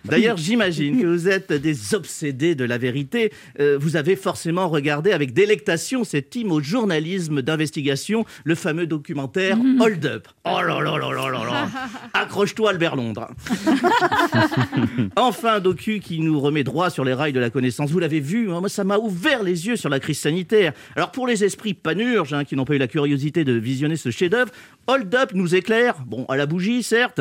D'ailleurs, 0.04 0.36
j'imagine 0.36 1.00
que 1.00 1.06
vous 1.06 1.28
êtes 1.28 1.52
des 1.52 1.94
obsédés 1.96 2.54
de 2.54 2.64
la 2.64 2.78
vérité. 2.78 3.32
Euh, 3.58 3.76
vous 3.80 3.96
avez 3.96 4.14
forcément 4.14 4.68
regardé 4.68 5.15
avec 5.16 5.32
délectation 5.32 6.04
cet 6.04 6.36
hymne 6.36 6.52
au 6.52 6.60
journalisme 6.60 7.42
d'investigation, 7.42 8.24
le 8.44 8.54
fameux 8.54 8.86
documentaire 8.86 9.58
Hold 9.80 10.06
Up. 10.06 10.28
Oh 10.44 10.60
là 10.62 10.80
là 10.80 10.96
là 10.98 11.10
là 11.12 11.30
là 11.30 11.44
là 11.44 11.68
Accroche-toi 12.14 12.70
Albert 12.70 12.94
Londres. 12.94 13.28
enfin, 15.16 15.54
un 15.54 15.60
docu 15.60 16.00
qui 16.00 16.20
nous 16.20 16.38
remet 16.40 16.64
droit 16.64 16.90
sur 16.90 17.04
les 17.04 17.14
rails 17.14 17.32
de 17.32 17.40
la 17.40 17.50
connaissance. 17.50 17.90
Vous 17.90 17.98
l'avez 17.98 18.20
vu, 18.20 18.52
hein, 18.52 18.60
moi 18.60 18.68
ça 18.68 18.84
m'a 18.84 18.98
ouvert 18.98 19.42
les 19.42 19.66
yeux 19.66 19.76
sur 19.76 19.88
la 19.88 19.98
crise 20.00 20.20
sanitaire. 20.20 20.72
Alors 20.94 21.10
pour 21.10 21.26
les 21.26 21.44
esprits 21.44 21.74
panurges 21.74 22.32
hein, 22.34 22.44
qui 22.44 22.54
n'ont 22.56 22.64
pas 22.64 22.74
eu 22.74 22.78
la 22.78 22.88
curiosité 22.88 23.44
de 23.44 23.52
visionner 23.52 23.96
ce 23.96 24.10
chef-d'œuvre, 24.10 24.52
Hold 24.86 25.14
Up 25.14 25.30
nous 25.34 25.54
éclaire, 25.54 25.96
bon 26.06 26.26
à 26.26 26.36
la 26.36 26.46
bougie 26.46 26.82
certes, 26.82 27.20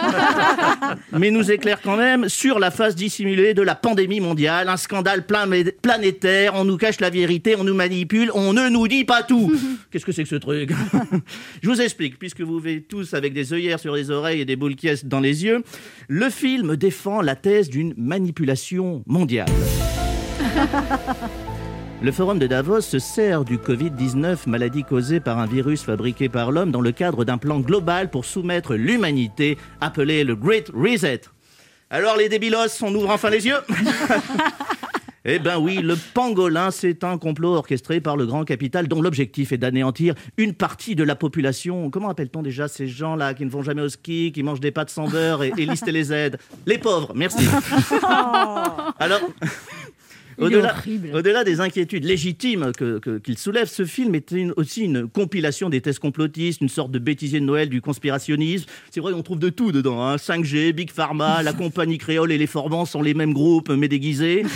mais 1.12 1.30
nous 1.30 1.50
éclaire 1.50 1.80
quand 1.82 1.96
même 1.96 2.28
sur 2.28 2.58
la 2.58 2.70
face 2.70 2.94
dissimulée 2.94 3.52
de 3.54 3.62
la 3.62 3.74
pandémie 3.74 4.20
mondiale, 4.20 4.68
un 4.68 4.76
scandale 4.76 5.26
plein- 5.26 5.48
planétaire, 5.82 6.54
on 6.54 6.64
nous 6.64 6.76
cache 6.76 6.99
la 7.00 7.10
vérité, 7.10 7.56
on 7.56 7.64
nous 7.64 7.74
manipule, 7.74 8.30
on 8.34 8.52
ne 8.52 8.68
nous 8.68 8.88
dit 8.88 9.04
pas 9.04 9.22
tout. 9.22 9.52
Qu'est-ce 9.90 10.04
que 10.04 10.12
c'est 10.12 10.22
que 10.22 10.28
ce 10.28 10.36
truc 10.36 10.70
Je 11.62 11.68
vous 11.68 11.80
explique, 11.80 12.18
puisque 12.18 12.40
vous 12.40 12.58
vivez 12.58 12.82
tous 12.82 13.14
avec 13.14 13.32
des 13.32 13.52
œillères 13.52 13.80
sur 13.80 13.94
les 13.94 14.10
oreilles 14.10 14.40
et 14.40 14.44
des 14.44 14.56
boules 14.56 14.76
qui 14.76 14.90
dans 15.04 15.20
les 15.20 15.44
yeux, 15.44 15.62
le 16.08 16.30
film 16.30 16.76
défend 16.76 17.20
la 17.22 17.36
thèse 17.36 17.68
d'une 17.70 17.94
manipulation 17.96 19.02
mondiale. 19.06 19.48
Le 22.02 22.12
forum 22.12 22.38
de 22.38 22.46
Davos 22.46 22.80
se 22.80 22.98
sert 22.98 23.44
du 23.44 23.58
Covid-19, 23.58 24.48
maladie 24.48 24.84
causée 24.84 25.20
par 25.20 25.38
un 25.38 25.44
virus 25.44 25.82
fabriqué 25.82 26.30
par 26.30 26.50
l'homme, 26.50 26.70
dans 26.70 26.80
le 26.80 26.92
cadre 26.92 27.26
d'un 27.26 27.36
plan 27.36 27.60
global 27.60 28.08
pour 28.08 28.24
soumettre 28.24 28.74
l'humanité, 28.74 29.58
appelé 29.82 30.24
le 30.24 30.34
Great 30.34 30.70
Reset. 30.72 31.20
Alors 31.90 32.16
les 32.16 32.30
débilos, 32.30 32.82
on 32.82 32.94
ouvre 32.94 33.10
enfin 33.10 33.28
les 33.28 33.46
yeux 33.46 33.58
Eh 35.26 35.38
ben 35.38 35.58
oui, 35.58 35.76
le 35.82 35.96
pangolin, 36.14 36.70
c'est 36.70 37.04
un 37.04 37.18
complot 37.18 37.54
orchestré 37.54 38.00
par 38.00 38.16
le 38.16 38.24
grand 38.24 38.44
capital 38.44 38.88
dont 38.88 39.02
l'objectif 39.02 39.52
est 39.52 39.58
d'anéantir 39.58 40.14
une 40.38 40.54
partie 40.54 40.94
de 40.94 41.04
la 41.04 41.14
population. 41.14 41.90
Comment 41.90 42.08
appelle-t-on 42.08 42.42
déjà 42.42 42.68
ces 42.68 42.86
gens-là 42.86 43.34
qui 43.34 43.44
ne 43.44 43.50
vont 43.50 43.62
jamais 43.62 43.82
au 43.82 43.88
ski, 43.90 44.32
qui 44.32 44.42
mangent 44.42 44.60
des 44.60 44.70
pâtes 44.70 44.88
sans 44.88 45.08
beurre 45.08 45.42
et, 45.42 45.52
et 45.58 45.66
lister 45.66 45.92
les 45.92 46.10
aides? 46.10 46.38
Les 46.64 46.78
pauvres, 46.78 47.12
merci. 47.14 47.46
Alors, 48.98 49.20
au-delà, 50.40 51.44
des 51.44 51.60
inquiétudes 51.60 52.04
légitimes 52.04 52.72
que- 52.76 53.18
qu'il 53.18 53.38
soulève, 53.38 53.66
ce 53.68 53.84
film 53.84 54.14
est 54.14 54.30
une- 54.30 54.52
aussi 54.56 54.82
une 54.82 55.08
compilation 55.08 55.68
des 55.68 55.80
thèses 55.80 55.98
complotistes, 55.98 56.60
une 56.60 56.68
sorte 56.68 56.90
de 56.90 56.98
bêtisier 56.98 57.40
de 57.40 57.44
Noël 57.44 57.68
du 57.68 57.80
conspirationnisme. 57.80 58.66
C'est 58.90 59.00
vrai, 59.00 59.12
on 59.12 59.22
trouve 59.22 59.38
de 59.38 59.48
tout 59.50 59.72
dedans. 59.72 60.02
hein. 60.06 60.16
5G, 60.18 60.72
Big 60.72 60.90
Pharma, 60.90 61.42
la 61.42 61.52
compagnie 61.52 61.98
créole 61.98 62.32
et 62.32 62.38
les 62.38 62.46
Forbans 62.46 62.84
sont 62.86 63.02
les 63.02 63.14
mêmes 63.14 63.32
groupes, 63.32 63.70
mais 63.70 63.88
déguisés. 63.88 64.44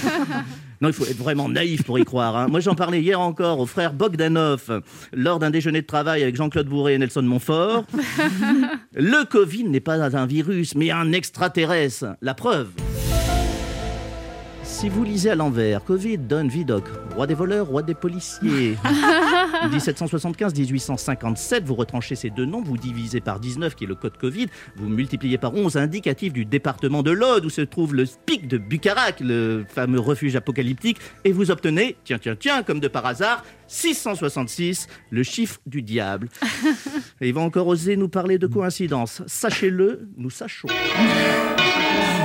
Non, 0.81 0.89
il 0.91 0.93
faut 0.93 1.07
être 1.07 1.17
vraiment 1.17 1.49
naïf 1.49 1.83
pour 1.85 1.99
y 2.01 2.05
croire. 2.05 2.37
hein. 2.37 2.49
Moi, 2.49 2.59
j'en 2.61 2.75
parlais 2.75 3.01
hier 3.01 3.19
encore 3.19 3.61
au 3.61 3.65
frère 3.65 3.95
Bogdanov 3.95 4.83
lors 5.15 5.39
d'un 5.39 5.51
déjeuner 5.51 5.81
de 5.81 5.87
travail 5.87 6.23
avec 6.23 6.35
Jean-Claude 6.37 6.67
Bourré 6.69 6.95
et 6.95 6.99
Nelson 6.99 7.23
Montfort. 7.23 7.85
Le 8.93 9.25
Covid 9.25 9.65
n'est 9.65 9.81
pas 9.81 10.17
un 10.17 10.27
virus, 10.27 10.75
mais 10.75 10.91
un 10.91 11.13
extraterrestre. 11.13 12.17
La 12.21 12.35
preuve. 12.35 12.69
Si 14.75 14.89
vous 14.89 15.05
lisez 15.05 15.31
à 15.31 15.37
l'envers, 15.37 15.85
Covid 15.85 16.19
donne 16.19 16.49
Vidocq, 16.49 16.85
roi 17.15 17.29
des 17.29 17.35
voleurs, 17.35 17.69
roi 17.69 17.83
des 17.83 17.95
policiers. 17.95 18.77
1775-1857, 19.71 21.63
vous 21.63 21.77
retranchez 21.77 22.17
ces 22.17 22.29
deux 22.29 22.45
noms, 22.45 22.61
vous 22.61 22.77
divisez 22.77 23.21
par 23.21 23.39
19 23.39 23.77
qui 23.77 23.85
est 23.85 23.87
le 23.87 23.95
code 23.95 24.19
Covid, 24.19 24.49
vous 24.75 24.89
multipliez 24.89 25.39
par 25.39 25.55
11 25.55 25.77
indicatif 25.77 26.33
du 26.33 26.45
département 26.45 27.05
de 27.05 27.13
l'Aude 27.13 27.47
où 27.47 27.51
se 27.51 27.61
trouve 27.61 27.95
le 27.95 28.05
pic 28.27 28.49
de 28.49 28.59
Bucarac, 28.59 29.21
le 29.21 29.65
fameux 29.69 30.01
refuge 30.01 30.35
apocalyptique, 30.35 30.99
et 31.25 31.31
vous 31.31 31.53
obtenez, 31.53 31.97
tiens, 32.03 32.19
tiens, 32.19 32.35
tiens, 32.35 32.65
comme 32.65 32.81
de 32.81 32.89
par 32.89 33.07
hasard, 33.07 33.45
666, 33.69 34.89
le 35.11 35.23
chiffre 35.23 35.61
du 35.67 35.83
diable. 35.83 36.29
Et 37.21 37.29
il 37.29 37.35
va 37.35 37.43
encore 37.43 37.69
oser 37.69 37.97
nous 37.97 38.09
parler 38.09 38.39
de 38.39 38.49
coïncidence. 38.49 39.23
Sachez-le, 39.29 40.09
nous 40.17 40.31
sachons. 40.31 40.69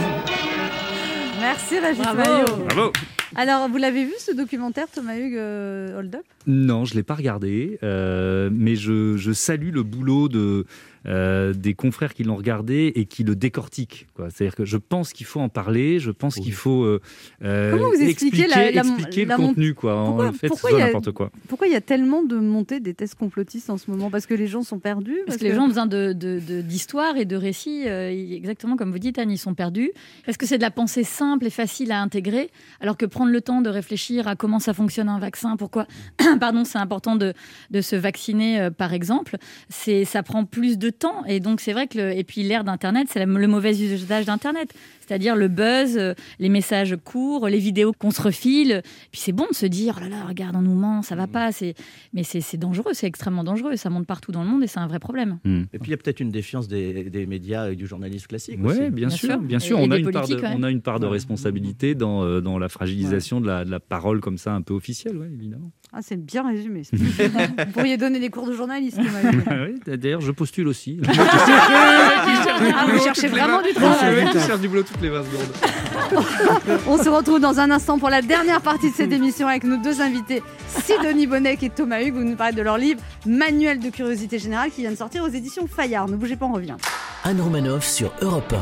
Merci 1.72 1.86
Régis 1.86 2.04
Bravo. 2.04 2.18
Maillot. 2.18 2.66
Bravo. 2.66 2.94
Alors, 3.36 3.70
vous 3.70 3.78
l'avez 3.78 4.04
vu 4.04 4.14
ce 4.18 4.32
documentaire, 4.32 4.88
Thomas 4.92 5.16
Hugues 5.18 5.38
euh, 5.38 6.00
Hold 6.00 6.16
Up? 6.16 6.24
Non, 6.48 6.86
je 6.86 6.94
ne 6.94 7.00
l'ai 7.00 7.04
pas 7.04 7.14
regardé, 7.14 7.78
euh, 7.84 8.50
mais 8.52 8.76
je, 8.76 9.18
je 9.18 9.32
salue 9.32 9.72
le 9.72 9.84
boulot 9.84 10.30
de, 10.30 10.66
euh, 11.06 11.54
des 11.54 11.74
confrères 11.74 12.14
qui 12.14 12.24
l'ont 12.24 12.36
regardé 12.36 12.92
et 12.96 13.06
qui 13.06 13.24
le 13.24 13.36
décortiquent. 13.36 14.08
C'est-à-dire 14.30 14.56
que 14.56 14.66
je 14.66 14.78
pense 14.78 15.14
qu'il 15.14 15.26
faut 15.26 15.40
en 15.40 15.50
parler, 15.50 16.00
je 16.00 16.12
pense 16.12 16.36
qu'il 16.36 16.54
faut 16.54 16.84
euh, 16.84 17.02
euh, 17.44 17.72
Comment 17.78 17.90
vous 17.90 18.02
expliquez 18.02 18.48
la- 18.48 18.72
la- 18.72 18.82
expliquer 18.82 19.26
la 19.26 19.38
le 19.38 19.42
contenu. 19.44 19.74
Quoi. 19.74 20.04
Pourquoi- 20.06 20.28
en 20.28 20.34
fait, 20.34 20.48
pourquoi 20.48 20.72
il 20.72 20.78
y 20.78 20.82
a- 20.82 20.86
n'importe 20.88 21.12
quoi. 21.12 21.32
Pourquoi 21.48 21.68
il 21.68 21.74
y 21.74 21.76
a 21.76 21.82
tellement 21.82 22.24
de 22.24 22.38
montées 22.38 22.80
des 22.80 22.94
thèses 22.94 23.14
complotistes 23.16 23.70
en 23.70 23.78
ce 23.78 23.90
moment? 23.90 24.10
Parce 24.10 24.26
que 24.26 24.34
les 24.34 24.48
gens 24.48 24.62
sont 24.64 24.80
perdus 24.80 25.20
Parce 25.26 25.38
que 25.38 25.44
les 25.46 25.54
gens 25.56 25.64
ont 25.64 25.68
besoin 25.68 25.86
de- 25.88 26.14
de- 26.14 26.40
de- 26.46 26.62
d'histoire 26.62 27.16
et 27.18 27.26
de 27.26 27.36
récits, 27.36 27.84
euh, 27.88 28.10
exactement 28.10 28.76
comme 28.76 28.92
vous 28.92 29.00
dites, 29.00 29.18
Anne, 29.20 29.32
ils 29.32 29.38
sont 29.38 29.54
perdus. 29.54 29.92
Parce 30.26 30.38
que 30.38 30.46
c'est 30.46 30.58
de 30.58 30.64
la 30.64 30.72
pensée 30.72 31.04
simple 31.04 31.46
et 31.46 31.50
facile 31.50 31.92
à 31.92 32.02
intégrer, 32.02 32.50
alors 32.82 32.98
que 32.98 33.06
prendre 33.06 33.32
le 33.32 33.42
temps 33.42 33.62
de 33.62 33.70
réfléchir 33.70 34.28
à 34.28 34.36
comment 34.36 34.60
ça 34.60 34.74
fonctionne 34.74 35.08
un 35.10 35.20
vaccin, 35.20 35.56
pourquoi 35.58 35.88
pardon, 36.40 36.66
c'est 36.66 36.78
important 36.78 37.16
de, 37.16 37.34
de 37.72 37.82
se 37.82 37.96
vacciner, 37.96 38.60
euh, 38.60 38.70
par 38.72 38.94
exemple, 38.94 39.38
ça 39.70 40.24
prend 40.24 40.46
plus 40.46 40.78
de 40.78 40.89
temps. 40.92 41.26
Et 41.26 41.40
donc, 41.40 41.62
c'est 41.62 41.74
vrai 41.74 41.88
que. 41.88 42.00
et 42.00 42.24
puis, 42.24 42.44
l'ère 42.44 42.64
d'Internet, 42.64 43.08
c'est 43.12 43.26
le 43.26 43.48
mauvais 43.48 43.72
usage 43.72 44.26
d'Internet. 44.26 44.74
C'est-à-dire 45.10 45.36
le 45.36 45.48
buzz, 45.48 45.98
euh, 45.98 46.14
les 46.38 46.50
messages 46.50 46.96
courts, 47.04 47.48
les 47.48 47.58
vidéos 47.58 47.94
qu'on 47.98 48.12
se 48.12 48.22
refile. 48.22 48.84
Puis 49.12 49.20
c'est 49.20 49.32
bon 49.32 49.48
de 49.50 49.56
se 49.56 49.66
dire, 49.66 49.96
oh 49.98 50.04
là 50.04 50.08
là, 50.08 50.26
regarde, 50.28 50.56
on 50.56 50.62
nous 50.62 50.76
ment, 50.76 51.02
ça 51.02 51.16
va 51.16 51.26
pas. 51.26 51.52
C'est... 51.52 51.74
Mais 52.14 52.22
c'est, 52.22 52.42
c'est 52.42 52.58
dangereux, 52.58 52.92
c'est 52.94 53.08
extrêmement 53.08 53.44
dangereux. 53.44 53.76
Ça 53.76 53.90
monte 53.90 54.06
partout 54.06 54.32
dans 54.32 54.44
le 54.44 54.50
monde 54.50 54.64
et 54.64 54.68
c'est 54.68 54.78
un 54.78 54.86
vrai 54.86 55.00
problème. 55.00 55.40
Et 55.46 55.80
puis 55.80 55.88
il 55.88 55.90
y 55.90 55.94
a 55.96 55.98
peut-être 55.98 56.20
une 56.20 56.30
défiance 56.30 56.68
des, 56.68 57.10
des 57.10 57.26
médias 57.26 57.72
et 57.72 57.76
du 57.76 57.88
journalisme 57.88 58.28
classique. 58.28 58.60
Oui, 58.62 58.92
bien, 58.92 59.10
sûr, 59.10 59.40
bien 59.40 59.58
sûr. 59.58 59.80
on, 59.80 59.90
a 59.90 59.98
une 59.98 60.12
part 60.12 60.28
de, 60.28 60.40
on 60.44 60.62
a 60.62 60.70
une 60.70 60.84
part 60.84 61.00
de 61.00 61.08
responsabilité 61.08 61.96
dans, 61.96 62.24
euh, 62.24 62.40
dans 62.40 62.60
la 62.60 62.70
fragilisation 62.70 63.42
de, 63.42 63.48
la, 63.48 63.66
de 63.66 63.72
la 63.72 63.80
parole 63.80 64.20
comme 64.20 64.38
ça, 64.38 64.54
un 64.54 64.62
peu 64.62 64.76
officielle, 64.76 65.18
ouais, 65.18 65.32
évidemment. 65.34 65.72
Ah, 65.92 66.04
c'est 66.04 66.24
bien 66.24 66.48
résumé. 66.48 66.84
vous 66.94 67.72
pourriez 67.74 67.98
donner 67.98 68.20
des 68.20 68.30
cours 68.30 68.48
de 68.48 68.54
journalisme. 68.54 69.02
Oui, 69.50 69.98
D'ailleurs, 69.98 70.22
je 70.22 70.32
postule 70.32 70.68
aussi. 70.68 71.00
Ah, 72.76 72.86
vous 72.92 73.04
cherchez 73.04 73.28
vraiment 73.28 73.62
du 73.62 73.74
travail. 73.74 74.28
Je 74.34 74.40
cherche 74.40 74.60
du 74.60 74.68
boulot 74.68 74.84
toutes 74.84 75.02
les 75.02 75.10
20 75.10 75.24
secondes. 75.24 76.80
On 76.88 76.98
se 77.02 77.10
retrouve 77.10 77.40
dans 77.40 77.60
un 77.60 77.72
instant 77.72 78.00
pour 78.00 78.10
la 78.10 78.22
dernière 78.22 78.62
partie 78.62 78.90
de 78.92 78.96
cette 78.96 79.12
émission 79.12 79.48
avec 79.48 79.64
nos 79.64 79.78
deux 79.78 80.02
invités, 80.02 80.44
Sidonie 80.84 81.28
Bonnec 81.28 81.64
et 81.64 81.70
Thomas 81.70 82.02
Hugues. 82.02 82.16
Vous 82.16 82.24
nous 82.24 82.36
parlez 82.36 82.54
de 82.56 82.62
leur 82.62 82.78
livre 82.78 83.00
Manuel 83.26 83.80
de 83.80 83.90
curiosité 83.90 84.40
générale 84.40 84.72
qui 84.72 84.82
vient 84.82 84.92
de 84.92 84.98
sortir 84.98 85.24
aux 85.24 85.30
éditions 85.30 85.68
Fayard. 85.68 86.08
Ne 86.08 86.16
bougez 86.16 86.36
pas, 86.36 86.46
on 86.46 86.54
revient. 86.54 86.76
Anne 87.24 87.42
Romanoff 87.42 87.86
sur 87.86 88.12
Europe 88.22 88.54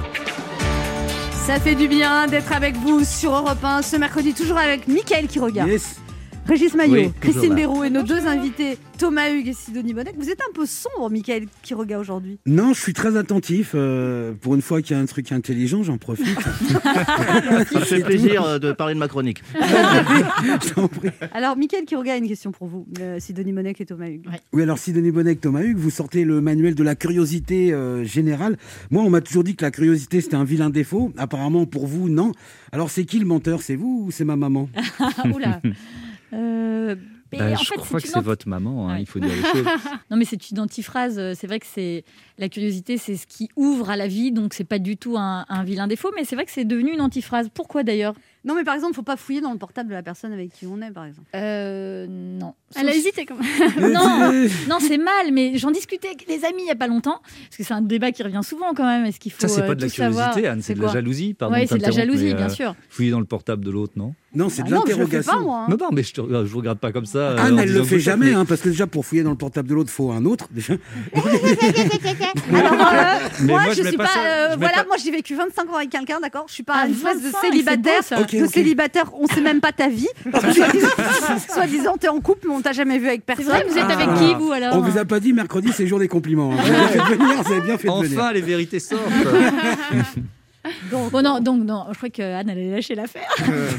Ça 1.46 1.60
fait 1.60 1.76
du 1.76 1.88
bien 1.88 2.28
d'être 2.28 2.52
avec 2.52 2.76
vous 2.78 3.04
sur 3.04 3.32
Europe 3.34 3.64
1 3.64 3.82
ce 3.82 3.96
mercredi, 3.96 4.34
toujours 4.34 4.58
avec 4.58 4.88
Mickaël 4.88 5.28
qui 5.28 5.40
regarde. 5.40 5.70
Régis 6.48 6.74
Maillot, 6.76 6.94
Oui, 6.94 7.12
Christine. 7.20 7.56
Béroux 7.56 7.84
et 7.84 7.90
nos 7.90 8.04
deux 8.04 8.26
invités, 8.26 8.78
Thomas 8.98 9.30
Hugues 9.32 9.50
et 9.50 9.54
Sidonie 9.54 9.94
Bonnec. 9.94 10.16
Vous 10.18 10.30
êtes 10.30 10.40
un 10.42 10.54
peu 10.54 10.66
sombre, 10.66 11.10
Mickaël 11.10 11.46
qui 11.62 11.74
regarde 11.74 12.02
aujourd'hui. 12.02 12.40
Non, 12.46 12.74
je 12.74 12.80
suis 12.82 12.94
très 12.94 13.18
attentif. 13.18 13.72
euh, 13.76 14.32
pour 14.40 14.56
une 14.56 14.62
fois 14.62 14.82
qu'il 14.82 14.96
y 14.96 15.00
a 15.00 15.02
un 15.02 15.06
truc 15.06 15.32
intelligent, 15.34 15.84
j'en 15.84 15.98
profite. 15.98 16.26
Ça 17.72 17.82
fait 17.82 18.02
plaisir 18.02 18.44
euh, 18.44 18.60
de 18.60 18.72
parler 18.72 18.94
de 18.94 19.00
ma 19.00 19.08
chronique. 19.10 19.44
Alors, 21.34 21.58
Mickaël 21.58 21.84
qui 21.86 21.96
regarde 21.96 22.16
a 22.22 22.24
une 22.24 22.30
question 22.30 22.52
pour 22.52 22.68
vous, 22.68 22.88
euh, 23.02 23.20
Sidonie 23.20 23.52
Bonnec 23.52 23.82
et 23.82 23.86
Thomas 23.86 24.08
Hugues. 24.08 24.28
Oui, 24.54 24.64
alors 24.64 24.78
Sidonie 24.78 25.12
Bonnec, 25.12 25.42
Thomas 25.42 25.64
Hugues, 25.64 25.78
vous 25.78 25.90
sortez 25.90 26.24
le 26.24 26.40
manuel 26.40 26.76
de 26.76 26.84
la 26.84 26.96
curiosité 26.96 27.74
euh, 27.74 28.04
générale. 28.06 28.58
Moi, 28.90 29.04
on 29.04 29.10
m'a 29.10 29.20
toujours 29.22 29.44
dit 29.44 29.56
que 29.58 29.66
la 29.66 29.72
curiosité, 29.72 30.22
c'était 30.22 30.36
un 30.36 30.46
vilain 30.46 30.70
défaut. 30.70 31.12
Apparemment, 31.18 31.66
pour 31.66 31.88
vous, 31.88 32.08
non. 32.10 32.32
Alors, 32.72 32.90
c'est 32.90 33.04
qui 33.06 33.20
le 33.20 33.26
menteur? 33.26 33.62
C'est 33.62 33.76
vous 33.76 34.06
ou 34.08 34.12
c'est 34.12 34.24
ma 34.26 34.36
maman? 34.38 34.70
Oula. 35.34 35.62
Euh, 36.34 36.96
Bah, 37.32 37.40
en 37.52 37.56
je 37.58 37.66
fait, 37.66 37.76
crois 37.76 38.00
que 38.00 38.08
c'est 38.08 38.22
votre 38.22 38.48
maman, 38.48 38.90
hein, 38.90 39.00
il 39.00 39.06
faut 39.06 39.20
dire 39.20 39.30
les 39.36 39.42
choses. 39.42 39.66
non, 40.10 40.16
mais 40.18 40.24
c'est 40.26 40.50
une 40.50 40.60
antiphrase. 40.60 41.18
euh, 41.20 41.34
C'est 41.36 41.48
vrai 41.48 41.60
que 41.60 41.66
c'est 41.66 42.06
la 42.38 42.48
curiosité, 42.48 42.98
c'est 42.98 43.18
ce 43.18 43.28
qui 43.28 43.50
ouvre 43.58 43.90
à 43.90 43.98
la 43.98 44.08
vie, 44.08 44.32
donc 44.32 44.54
c'est 44.54 44.64
pas 44.64 44.80
du 44.80 44.96
tout 44.96 45.18
un, 45.18 45.46
un 45.50 45.64
vilain 45.64 45.88
défaut, 45.88 46.12
mais 46.16 46.24
c'est 46.24 46.36
vrai 46.36 46.46
que 46.46 46.52
c'est 46.52 46.64
devenu 46.66 46.94
une 46.94 47.02
antiphrase. 47.02 47.50
Pourquoi 47.54 47.84
d'ailleurs? 47.84 48.14
Non, 48.46 48.56
mais 48.56 48.64
par 48.64 48.76
exemple, 48.76 48.94
faut 48.94 49.02
pas 49.04 49.18
fouiller 49.18 49.42
dans 49.42 49.52
le 49.52 49.58
portable 49.58 49.90
de 49.90 49.94
la 49.94 50.04
personne 50.04 50.32
avec 50.32 50.54
qui 50.54 50.66
on 50.68 50.82
est, 50.82 50.92
par 50.92 51.04
exemple. 51.04 51.28
Euh, 51.36 52.06
non. 52.08 52.54
Elle 52.78 52.88
a 52.88 52.96
hésité 52.96 53.26
quand 53.26 53.36
même. 53.36 53.92
non, 53.94 54.48
non 54.70 54.78
c'est 54.80 54.98
mal, 54.98 55.34
mais 55.34 55.58
j'en 55.58 55.72
discutais 55.72 56.08
avec 56.08 56.26
des 56.28 56.46
amis 56.46 56.62
il 56.64 56.68
y 56.68 56.72
a 56.72 56.76
pas 56.76 56.88
longtemps, 56.88 57.20
parce 57.24 57.58
que 57.58 57.64
c'est 57.64 57.74
un 57.74 57.82
débat 57.82 58.14
qui 58.14 58.24
revient 58.24 58.40
souvent 58.44 58.74
quand 58.74 58.86
même. 58.86 59.06
Est-ce 59.06 59.20
qu'il 59.20 59.34
faut 59.34 59.42
Ça, 59.42 59.50
c'est 59.50 59.64
euh, 59.64 59.68
pas 59.68 59.76
de 59.76 59.82
la 59.82 59.90
curiosité, 59.90 60.48
Anne, 60.48 60.62
c'est 60.62 60.76
de 60.76 60.82
la 60.82 60.88
jalousie. 60.88 61.34
Pardon 61.34 61.60
de 61.60 61.66
c'est 61.66 61.78
de 61.78 61.84
la 61.84 61.92
jalousie, 61.92 62.26
mais, 62.28 62.34
bien 62.36 62.46
euh, 62.46 62.50
sûr. 62.50 62.76
Fouiller 62.90 63.12
dans 63.12 63.20
le 63.20 63.26
portable 63.26 63.66
de 63.66 63.72
l'autre, 63.72 63.94
non? 63.98 64.14
Non, 64.38 64.50
c'est 64.50 64.62
de 64.62 64.68
Ah 64.68 64.82
fais 64.86 64.92
l'interrogation. 64.94 65.56
hein. 65.56 65.66
Non, 65.70 65.78
non, 65.80 65.90
mais 65.92 66.04
je, 66.04 66.12
je 66.16 66.52
vous 66.52 66.60
regarde 66.60 66.78
pas 66.80 66.92
comme 66.92 67.06
ça. 67.08 67.18
euh, 67.20 67.38
Anne, 67.40 67.56
en 67.56 67.58
elle 67.58 67.68
disant 67.70 67.80
le 67.80 67.86
fait 67.86 68.00
jamais, 68.00 68.28
mais- 68.28 68.34
hein, 68.34 68.46
parce 68.46 68.62
que 68.62 68.70
déjà 68.70 68.86
pour 68.86 69.06
fouiller 69.06 69.24
dans 69.24 69.32
le 69.32 69.36
portable 69.36 69.68
de 69.68 69.74
l'autre, 69.74 69.90
faut 69.90 70.12
un 70.12 70.24
autre 70.26 70.48
déjà. 70.52 70.74
Alors, 71.16 72.74
euh, 72.74 72.76
moi, 73.42 73.62
moi, 73.62 73.64
je 73.74 73.82
je 73.84 73.88
suis 73.88 73.98
pas 73.98 74.04
euh, 74.06 74.50
je 74.54 74.58
voilà, 74.58 74.78
pas- 74.78 74.86
moi, 74.86 74.96
j'ai 75.04 75.12
vécu 75.12 75.36
25 75.36 75.70
ans 75.70 75.76
avec 75.78 75.90
quelqu'un, 75.90 76.20
d'accord? 76.22 76.46
Je 76.48 76.54
suis 76.54 76.64
pas 76.64 76.74
Ah, 76.78 76.88
une 76.88 76.94
espèce 76.94 77.18
de 77.18 77.24
25, 77.30 77.38
c'est 77.42 77.48
célibataire. 77.50 77.98
beau, 78.00 78.04
ça. 78.08 78.22
Ok, 78.22 78.36
de 78.36 78.44
ok. 78.46 78.52
célibataire, 78.54 79.12
on 79.20 79.28
sait 79.28 79.42
même 79.42 79.60
pas 79.60 79.72
ta 79.72 79.90
vie. 79.90 80.08
Soi-disant, 80.32 80.88
soi-disant, 81.54 81.98
t'es 82.00 82.08
en 82.10 82.20
couple, 82.20 82.48
mais 82.48 82.54
on 82.54 82.62
t'a 82.62 82.74
jamais 82.74 83.00
vu 83.00 83.08
avec 83.08 83.22
C'est 83.28 83.36
personne. 83.36 83.54
vrai, 83.54 83.66
vous 83.68 83.78
êtes 83.78 83.86
Ah. 83.90 83.94
avec 83.94 84.16
qui, 84.20 84.34
vous 84.36 84.52
alors? 84.52 84.76
On 84.76 84.82
vous 84.82 84.98
a 84.98 85.06
pas 85.06 85.20
dit 85.20 85.34
mercredi, 85.34 85.72
c'est 85.74 85.88
jour 85.88 86.00
des 86.00 86.08
compliments. 86.08 86.54
hein. 86.54 86.58
Vous 86.64 86.72
avez 86.72 86.78
bien 86.78 86.88
fait 86.88 86.98
de 87.00 87.24
venir, 87.24 87.42
vous 87.44 87.52
avez 87.52 87.62
bien 87.62 87.78
fait 87.78 87.88
de 87.88 87.94
venir. 88.06 88.20
Enfin, 88.20 88.32
les 88.34 88.42
vérités 88.42 88.80
sortent. 88.80 89.02
Bon, 90.92 91.22
non, 91.22 91.40
donc, 91.40 91.64
non, 91.64 91.86
je 91.92 91.98
crois 91.98 92.10
que 92.10 92.22
Anne 92.22 92.50
allait 92.50 92.72
lâcher 92.72 92.96
l'affaire. 92.96 93.30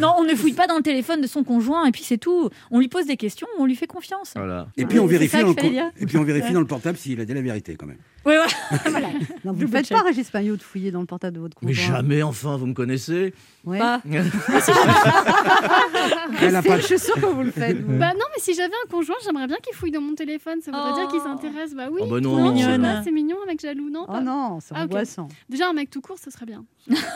non, 0.01 0.15
on 0.19 0.25
ne 0.25 0.35
fouille 0.35 0.53
pas 0.53 0.67
dans 0.67 0.77
le 0.77 0.83
téléphone 0.83 1.21
de 1.21 1.27
son 1.27 1.45
conjoint, 1.45 1.87
et 1.87 1.91
puis 1.93 2.03
c'est 2.03 2.19
tout. 2.19 2.51
On 2.71 2.79
lui 2.79 2.89
pose 2.89 3.07
des 3.07 3.17
questions, 3.17 3.47
on 3.59 3.67
lui 3.67 3.77
fait 3.77 3.87
confiance. 3.87 4.33
Voilà. 4.37 4.69
Et 4.77 4.85
puis 4.87 4.99
on 4.99 5.07
vérifie, 5.07 5.41
dans 5.41 5.49
le, 5.49 5.55
et 6.01 6.07
puis 6.07 6.17
on 6.19 6.25
vérifie 6.25 6.49
Ouais. 6.49 6.53
dans 6.55 6.61
le 6.61 6.67
portable 6.67 6.97
s'il 6.99 7.21
a 7.21 7.25
dit 7.25 7.35
la 7.35 7.41
vérité 7.43 7.77
quand 7.77 7.87
même. 7.87 7.99
Oui, 8.29 8.35
voilà. 8.91 9.09
Non, 9.45 9.53
vous 9.53 9.63
ne 9.63 9.67
faites 9.67 9.89
pas, 9.89 10.03
Régis 10.03 10.31
Payot, 10.31 10.57
de 10.57 10.63
fouiller 10.63 10.91
dans 10.91 11.01
le 11.01 11.07
portable 11.07 11.37
de 11.37 11.41
votre 11.41 11.57
Mais 11.63 11.73
conjoint. 11.75 11.97
jamais, 11.97 12.23
enfin, 12.23 12.57
vous 12.57 12.67
me 12.67 12.75
connaissez. 12.75 13.33
Ouais. 13.65 13.79
Pas. 13.79 14.01
Elle 16.41 16.57
a 16.57 16.63
pas 16.63 16.79
Je 16.79 16.85
suis 16.87 16.99
sûre 16.99 17.15
que 17.15 17.27
vous 17.27 17.43
le 17.43 17.51
faites. 17.51 17.79
vous. 17.81 17.99
Bah 17.99 18.13
non, 18.15 18.25
mais 18.35 18.41
si 18.41 18.55
j'avais 18.55 18.73
un 18.85 18.89
conjoint, 18.91 19.17
j'aimerais 19.25 19.47
bien 19.47 19.57
qu'il 19.63 19.75
fouille 19.75 19.91
dans 19.91 20.01
mon 20.01 20.15
téléphone. 20.15 20.61
Ça 20.63 20.71
voudrait 20.71 20.91
Oh. 20.95 20.99
dire 20.99 21.09
qu'il 21.09 21.21
s'intéresse. 21.21 21.75
Bah 21.75 21.89
oui. 21.91 22.01
Oh 22.05 22.07
bah 22.07 22.21
non. 22.21 22.55
C'est 23.05 23.11
mignon, 23.13 23.37
un 23.43 23.47
mec 23.47 23.61
jaloux, 23.61 23.91
non? 23.91 24.07
Oh 24.09 24.21
non, 24.23 24.59
c'est 24.61 24.75
Ah, 24.77 24.85
angoissant. 24.85 25.29
Déjà, 25.49 25.69
un 25.69 25.73
mec 25.73 25.91
tout 25.91 26.01
court, 26.01 26.19
ce 26.23 26.31
serait 26.31 26.47
bien. 26.47 26.65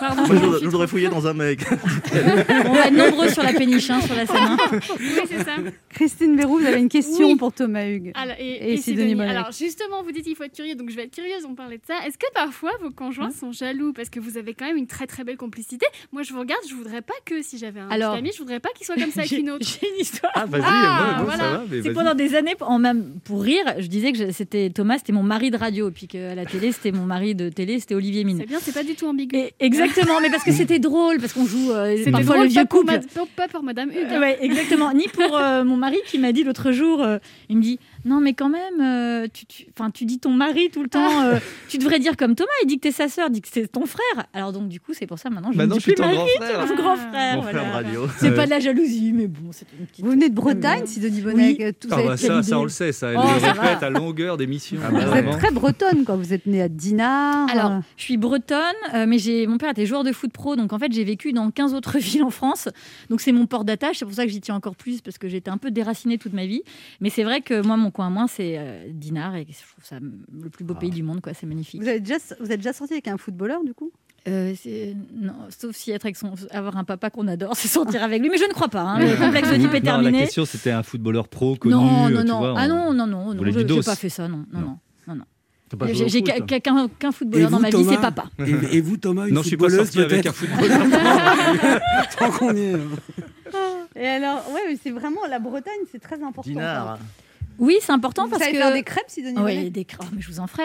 Pardon. 0.00 0.26
Moi, 0.26 0.36
je 0.36 0.40
voudrais- 0.44 0.60
je 0.60 0.64
voudrais 0.66 0.86
fouiller 0.86 1.08
dans 1.08 1.26
un 1.26 1.32
mec. 1.34 1.64
On 1.70 2.72
va 2.72 2.86
être 2.86 2.92
nombreux 2.92 3.28
sur 3.28 3.42
la 3.42 3.52
péniche, 3.52 3.88
hein, 3.90 4.00
sur 4.02 4.14
la 4.14 4.26
scène. 4.26 4.36
hein. 4.42 4.56
oui, 4.98 5.20
c'est 5.28 5.44
ça. 5.44 5.52
Christine 5.90 6.36
Bérou, 6.36 6.58
vous 6.58 6.66
avez 6.66 6.78
une 6.78 6.88
question 6.88 7.26
Oui. 7.28 7.36
pour 7.36 7.52
Thomas 7.52 7.86
Hugues. 7.86 8.12
Alors, 8.14 8.34
et, 8.38 8.42
Et 8.42 8.72
et 8.72 8.76
Sidonie 8.76 8.82
Sidonie. 9.10 9.14
Bonnec. 9.14 9.30
Alors 9.30 9.52
justement, 9.52 10.02
vous 10.02 10.12
dites 10.12 10.24
qu'il 10.24 10.36
faut 10.36 10.44
être 10.44 10.54
curieux, 10.54 10.74
donc 10.74 10.90
je 10.90 10.96
vais 10.96 11.01
être 11.04 11.14
curieuse, 11.14 11.44
on 11.48 11.54
parlait 11.54 11.78
de 11.78 11.84
ça. 11.86 11.94
Est-ce 12.06 12.18
que 12.18 12.26
parfois 12.34 12.70
vos 12.82 12.90
conjoints 12.90 13.26
Hein 13.26 13.30
sont 13.30 13.52
jaloux 13.52 13.92
parce 13.92 14.08
que 14.10 14.18
vous 14.20 14.36
avez 14.38 14.54
quand 14.54 14.64
même 14.66 14.76
une 14.76 14.86
très 14.86 15.06
très 15.06 15.24
belle 15.24 15.36
complicité? 15.36 15.86
Moi 16.12 16.22
je 16.22 16.32
vous 16.32 16.40
regarde, 16.40 16.60
je 16.68 16.74
voudrais 16.74 17.02
pas 17.02 17.14
que 17.24 17.42
si 17.42 17.58
j'avais 17.58 17.80
un 17.80 17.88
Alors, 17.90 18.12
petit 18.14 18.18
ami, 18.20 18.30
je 18.32 18.38
voudrais 18.38 18.60
pas 18.60 18.70
qu'il 18.76 18.86
soit 18.86 18.96
comme 18.96 19.10
ça 19.10 19.20
avec 19.20 19.32
une 19.32 19.50
autre. 19.50 19.64
j'ai 19.66 19.88
une 19.94 20.00
histoire. 20.00 20.32
Ah, 20.34 20.46
vas-y, 20.46 20.62
Ah, 20.64 21.14
bon, 21.18 21.24
voilà. 21.24 21.38
ça 21.42 21.50
va. 21.58 21.64
Mais 21.70 21.82
C'est 21.82 21.92
pendant 21.92 22.14
des 22.14 22.34
années, 22.34 22.54
en 22.60 22.78
même 22.78 23.12
pour 23.24 23.42
rire, 23.42 23.64
je 23.78 23.86
disais 23.86 24.12
que 24.12 24.18
je- 24.18 24.30
c'était 24.32 24.70
Thomas, 24.70 24.98
c'était 24.98 25.12
mon 25.12 25.22
mari 25.22 25.50
de 25.50 25.56
radio, 25.56 25.90
puis 25.90 26.06
qu'à 26.08 26.34
la 26.34 26.44
télé, 26.46 26.72
c'était 26.72 26.92
mon 26.92 27.04
mari 27.04 27.34
de 27.34 27.48
télé, 27.48 27.78
c'était 27.80 27.94
Olivier 27.94 28.24
Mine. 28.24 28.38
C'est 28.40 28.46
bien, 28.46 28.58
c'est 28.60 28.72
pas 28.74 28.82
du 28.84 28.94
tout 28.94 29.06
ambigu. 29.06 29.36
Et- 29.36 29.54
exactement, 29.60 30.20
mais 30.20 30.30
parce 30.30 30.44
que 30.44 30.52
c'était 30.52 30.78
drôle, 30.78 31.18
parce 31.18 31.32
qu'on 31.32 31.46
joue 31.46 31.70
euh, 31.72 31.96
parfois 32.10 32.34
drôle, 32.36 32.46
le 32.46 32.50
vieux 32.50 32.60
pas 32.62 32.66
pour, 32.66 32.80
couple. 32.80 32.92
ma- 32.92 32.98
pas- 32.98 33.26
pas 33.36 33.48
pour 33.48 33.62
Madame 33.62 33.90
Hugues. 33.90 34.18
Ouais, 34.20 34.38
exactement. 34.40 34.92
Ni 34.92 35.08
pour 35.08 35.36
euh, 35.36 35.64
mon 35.64 35.76
mari 35.76 35.98
qui 36.06 36.18
m'a 36.18 36.32
dit 36.32 36.44
l'autre 36.44 36.72
jour, 36.72 37.02
euh, 37.02 37.18
il 37.48 37.56
me 37.56 37.62
dit 37.62 37.78
non 38.04 38.20
mais 38.20 38.34
quand 38.34 38.48
même, 38.48 38.80
euh, 38.80 39.26
tu, 39.32 39.46
tu, 39.46 39.66
'fin, 39.76 39.90
tu 39.90 40.04
dis 40.04 40.18
ton 40.18 40.30
mari 40.30 40.70
tout 40.72 40.82
le 40.82 40.88
temps, 40.88 41.22
euh, 41.22 41.38
tu 41.68 41.78
devrais 41.78 41.98
dire 41.98 42.16
comme 42.16 42.34
Thomas, 42.34 42.48
il 42.62 42.66
dit 42.66 42.76
que 42.76 42.82
t'es 42.82 42.92
sa 42.92 43.08
sœur, 43.08 43.30
dit 43.30 43.40
que 43.40 43.48
c'est 43.50 43.66
ton 43.70 43.86
frère. 43.86 44.26
Alors 44.32 44.52
donc 44.52 44.68
du 44.68 44.80
coup 44.80 44.92
c'est 44.94 45.06
pour 45.06 45.18
ça 45.18 45.30
maintenant 45.30 45.52
je 45.52 45.58
Maintenant, 45.58 45.76
ne 45.76 45.80
je 45.80 45.84
dis 45.86 45.90
suis 45.90 45.92
plus 45.94 46.02
ton 46.02 46.08
mari, 46.14 46.16
grand 46.38 46.46
frère. 46.46 46.66
mon 46.66 46.74
grand 46.74 46.96
frère. 46.96 47.36
Mon 47.36 47.42
voilà. 47.42 47.58
frère 47.60 47.70
de 47.70 47.74
radio. 47.86 48.06
C'est 48.18 48.34
pas 48.34 48.44
de 48.46 48.50
la 48.50 48.60
jalousie, 48.60 49.12
mais 49.12 49.26
bon, 49.26 49.50
c'est 49.52 49.66
une 49.78 49.86
petite. 49.86 50.04
Vous 50.04 50.10
venez 50.10 50.28
de 50.28 50.34
Bretagne, 50.34 50.86
Sidonie 50.86 51.20
Bonnec. 51.20 51.56
Oui. 51.60 51.72
Tout 51.80 51.88
Ah 51.90 51.96
ça, 51.96 52.02
bah 52.02 52.16
ça, 52.16 52.42
ça 52.42 52.58
on 52.58 52.62
le 52.64 52.68
sait, 52.68 52.92
ça. 52.92 53.10
Elle 53.10 53.18
Oh, 53.18 53.40
ça 53.40 53.52
répète 53.52 53.80
va. 53.80 53.86
à 53.86 53.90
longueur 53.90 54.36
d'émission. 54.36 54.78
Ah 54.84 54.90
bah, 54.90 55.00
Vous 55.00 55.06
vraiment. 55.10 55.32
êtes 55.32 55.38
très 55.38 55.50
bretonne, 55.52 56.04
quoi. 56.04 56.16
Vous 56.16 56.32
êtes 56.32 56.46
née 56.46 56.60
à 56.62 56.68
Dinard. 56.68 57.48
Alors, 57.50 57.80
je 57.96 58.02
suis 58.04 58.16
bretonne, 58.16 58.58
euh, 58.94 59.06
mais 59.06 59.18
j'ai 59.18 59.46
mon 59.46 59.58
père 59.58 59.70
était 59.70 59.86
joueur 59.86 60.02
de 60.04 60.12
foot 60.12 60.32
pro, 60.32 60.56
donc 60.56 60.72
en 60.72 60.78
fait 60.78 60.92
j'ai 60.92 61.04
vécu 61.04 61.32
dans 61.32 61.50
15 61.50 61.74
autres 61.74 61.98
villes 62.00 62.24
en 62.24 62.30
France. 62.30 62.68
Donc 63.10 63.20
c'est 63.20 63.32
mon 63.32 63.46
port 63.46 63.64
d'attache, 63.64 63.98
c'est 63.98 64.04
pour 64.04 64.14
ça 64.14 64.24
que 64.24 64.30
j'y 64.30 64.40
tiens 64.40 64.54
encore 64.56 64.74
plus 64.76 65.00
parce 65.00 65.18
que 65.18 65.28
j'étais 65.28 65.50
un 65.50 65.58
peu 65.58 65.70
déracinée 65.70 66.18
toute 66.18 66.32
ma 66.32 66.46
vie. 66.46 66.62
Mais 67.00 67.10
c'est 67.10 67.22
vrai 67.24 67.40
que 67.42 67.64
moi 67.64 67.76
mon 67.76 67.90
coin 67.92 68.08
à 68.08 68.10
moi 68.10 68.26
c'est 68.28 68.56
euh, 68.58 68.86
Dinard 68.90 69.36
et 69.36 69.46
je 69.48 69.54
trouve 69.72 69.84
ça 69.84 69.96
le 70.00 70.48
plus 70.50 70.64
beau 70.64 70.74
pays 70.74 70.90
du 70.90 71.02
monde, 71.02 71.20
quoi. 71.20 71.32
C'est 71.34 71.46
magnifique. 71.46 71.80
vous, 71.82 71.88
avez 71.88 72.00
déjà, 72.00 72.16
vous 72.40 72.50
êtes 72.50 72.58
déjà 72.58 72.72
sorti 72.72 72.94
avec 72.94 73.06
un 73.08 73.16
footballeur, 73.18 73.62
du 73.64 73.74
coup? 73.74 73.92
Euh, 74.28 74.54
non, 75.14 75.32
sauf 75.50 75.74
si 75.74 75.90
être 75.90 76.04
avec 76.06 76.16
son, 76.16 76.34
avoir 76.52 76.76
un 76.76 76.84
papa 76.84 77.10
qu'on 77.10 77.26
adore, 77.28 77.52
c'est 77.56 77.68
sortir 77.68 78.02
avec 78.04 78.20
lui. 78.22 78.28
Mais 78.30 78.38
je 78.38 78.44
ne 78.44 78.52
crois 78.52 78.68
pas. 78.68 78.82
hein. 78.82 78.98
Le 79.00 79.16
complexe 79.16 79.48
d'Oedipe 79.48 79.74
est 79.74 79.80
Non, 79.80 79.84
la 79.98 80.02
terminé. 80.02 80.18
question 80.20 80.44
c'était 80.44 80.70
un 80.70 80.82
footballeur 80.82 81.26
pro 81.28 81.56
connu. 81.56 81.74
non, 81.74 82.08
non, 82.08 82.24
non. 82.24 82.38
vois, 82.38 82.54
ah 82.56 82.64
on- 82.66 82.68
non, 82.68 82.92
non, 82.94 83.06
non, 83.06 83.34
non. 83.34 83.44
Je 83.44 83.50
du 83.50 83.56
n'ai 83.58 83.64
dos. 83.64 83.82
pas 83.82 83.96
fait 83.96 84.08
ça, 84.08 84.28
non, 84.28 84.44
non, 84.52 84.60
Non. 84.60 84.78
non. 85.08 85.14
non, 85.16 85.24
J'ai 86.06 86.22
qu'un 86.22 86.60
qu'un- 86.60 86.88
qu'un 86.88 87.10
footballeur 87.12 87.50
dans 87.50 87.58
ma 87.58 87.70
vie, 87.70 87.84
c'est 87.84 88.00
papa. 88.00 88.26
Et, 88.38 88.76
et 88.76 88.80
vous, 88.80 88.96
Thomas, 88.96 89.26
une 89.26 89.34
Non, 89.34 89.42
je 89.42 89.48
suis 89.48 89.56
pas 89.56 89.70
sorti 89.70 90.00
avec 90.00 90.24
un 90.26 90.32
footballeur. 90.32 90.80
Tant 92.18 92.30
qu'on 92.30 92.54
y 92.54 92.60
est. 92.60 92.76
Et 93.96 94.06
alors, 94.06 94.44
ouais, 94.54 94.60
mais 94.68 94.78
c'est 94.82 94.90
vraiment 94.90 95.20
la 95.28 95.38
Bretagne, 95.38 95.72
c'est 95.90 95.98
très 96.00 96.22
important. 96.22 96.48
Dinard. 96.48 96.98
Oui, 97.58 97.76
c'est 97.80 97.92
important 97.92 98.24
Vous 98.24 98.30
parce 98.30 98.42
savez 98.42 98.52
que. 98.54 98.58
faire 98.58 98.72
des 98.72 98.82
crêpes, 98.82 99.04
Sidonie 99.08 99.38
Oui, 99.40 99.70
des 99.70 99.84
crêpes. 99.84 100.00
Oh, 100.04 100.12
mais 100.14 100.20
je 100.22 100.28
vous 100.28 100.40
en 100.40 100.46
ferai. 100.46 100.64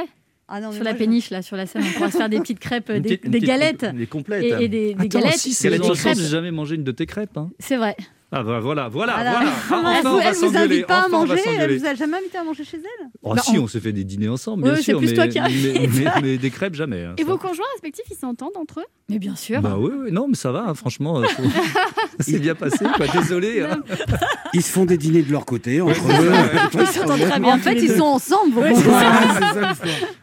Ah 0.50 0.62
non, 0.62 0.70
mais 0.70 0.76
Sur 0.76 0.86
la 0.86 0.94
péniche, 0.94 1.30
là, 1.30 1.42
sur 1.42 1.58
la 1.58 1.66
scène, 1.66 1.84
on 1.86 1.92
pourra 1.94 2.10
se 2.10 2.18
faire 2.18 2.30
des 2.30 2.40
petites 2.40 2.60
crêpes, 2.60 2.90
des, 2.92 3.18
petite- 3.18 3.30
des 3.30 3.40
galettes. 3.42 3.84
Des 3.94 4.08
complètes. 4.08 4.44
Et, 4.44 4.64
et 4.64 4.68
des, 4.70 4.94
des 4.94 5.06
Attends, 5.06 5.20
galettes. 5.20 5.38
si 5.38 5.54
c'est 5.54 5.68
et 5.68 5.72
la 5.72 5.78
des 5.78 5.90
crêpes. 5.90 6.18
j'ai 6.18 6.24
jamais 6.28 6.52
mangé 6.52 6.76
une 6.76 6.86
de 6.86 6.92
tes 6.94 7.06
crêpes. 7.06 7.36
hein. 7.38 7.50
C'est 7.60 7.76
vrai. 7.76 7.98
Ah 8.30 8.44
bah 8.44 8.60
voilà, 8.60 8.90
voilà, 8.90 9.14
Ah 9.18 9.24
là, 9.24 9.32
voilà. 9.32 9.50
Ah, 9.50 9.94
elle 10.02 10.06
enfin, 10.08 10.10
vous, 10.12 10.20
elle 10.20 10.58
invite 10.64 10.86
pas 10.86 10.96
à 10.96 11.00
Enfin, 11.08 11.10
manger 11.26 11.42
Elle 11.60 11.78
vous 11.80 11.86
a 11.86 11.94
jamais 11.96 12.18
invité 12.18 12.38
à 12.38 12.44
manger 12.44 12.66
chez 12.66 12.76
elle? 12.78 13.08
Oh 13.24 13.34
Bah, 13.34 13.42
si, 13.42 13.58
on- 13.58 13.64
on 13.64 13.68
s'est 13.68 13.80
fait 13.80 13.94
des 13.94 14.04
dîners 14.04 14.28
ensemble, 14.28 14.64
bien 14.64 14.76
c'est 14.76 14.82
sûr, 14.82 14.98
plus 14.98 15.08
mais, 15.08 15.14
toi 15.14 15.28
qui 15.30 15.40
mais, 15.40 15.88
mais- 15.88 16.12
mais 16.22 16.38
des 16.38 16.50
crêpes 16.50 16.76
jamais. 16.76 17.06
hein, 17.06 17.14
Et 17.18 17.22
ça. 17.22 17.28
vos 17.30 17.38
conjoints 17.38 17.66
respectifs, 17.76 18.04
ils 18.12 18.18
s'entendent 18.18 18.58
entre 18.58 18.82
eux? 18.82 18.86
Mais 19.08 19.18
bien 19.18 19.38
sûr. 19.38 19.62
Bah 19.62 19.78
oui, 19.80 19.92
oui, 19.98 20.12
non, 20.12 20.28
mais 20.28 20.36
ça 20.36 20.52
va, 20.52 20.66
hein, 20.68 20.74
franchement, 20.74 21.20
euh, 21.22 21.24
faut- 21.24 21.42
c'est 22.20 22.40
bien 22.40 22.54
passé, 22.54 22.84
quoi. 22.98 23.08
Désolé. 23.08 23.62
hein. 23.62 23.80
Ils 24.54 24.62
se 24.62 24.72
font 24.74 24.84
des 24.84 24.98
dîners 24.98 25.22
de 25.24 25.32
leur 25.32 25.46
côté, 25.46 25.80
entre 25.80 25.94
eux. 25.94 26.32
Ils 26.82 26.88
s'entendent 26.88 27.20
très 27.22 27.40
bien. 27.40 27.56
En 27.56 27.60
fait, 27.60 27.76
ils 27.76 27.92
sont 27.96 28.04
ensemble, 28.04 28.52
vos 28.54 28.62
conjoints. 28.62 29.74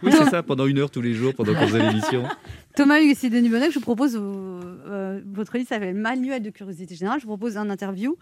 Oui, 0.02 0.12
c'est 0.12 0.28
ça, 0.30 0.42
pendant 0.42 0.66
une 0.66 0.78
heure 0.78 0.90
tous 0.90 1.00
les 1.02 1.14
jours, 1.14 1.32
pendant 1.34 1.54
qu'on 1.54 1.66
faisait 1.68 1.78
l'émission. 1.90 2.24
Thomas 2.76 3.00
Hugues 3.00 3.10
et 3.10 3.14
Sidonie 3.14 3.48
Bonnec, 3.48 3.70
je 3.70 3.74
vous 3.76 3.80
propose, 3.84 4.16
euh, 4.16 4.20
euh, 4.86 5.20
votre 5.32 5.56
liste 5.56 5.68
s'appelle 5.68 5.94
Manuel 5.94 6.42
de 6.42 6.50
curiosité 6.50 6.94
générale. 6.96 7.20
Je 7.20 7.24
vous 7.24 7.30
propose 7.36 7.56
un 7.56 7.70
interview 7.70 8.16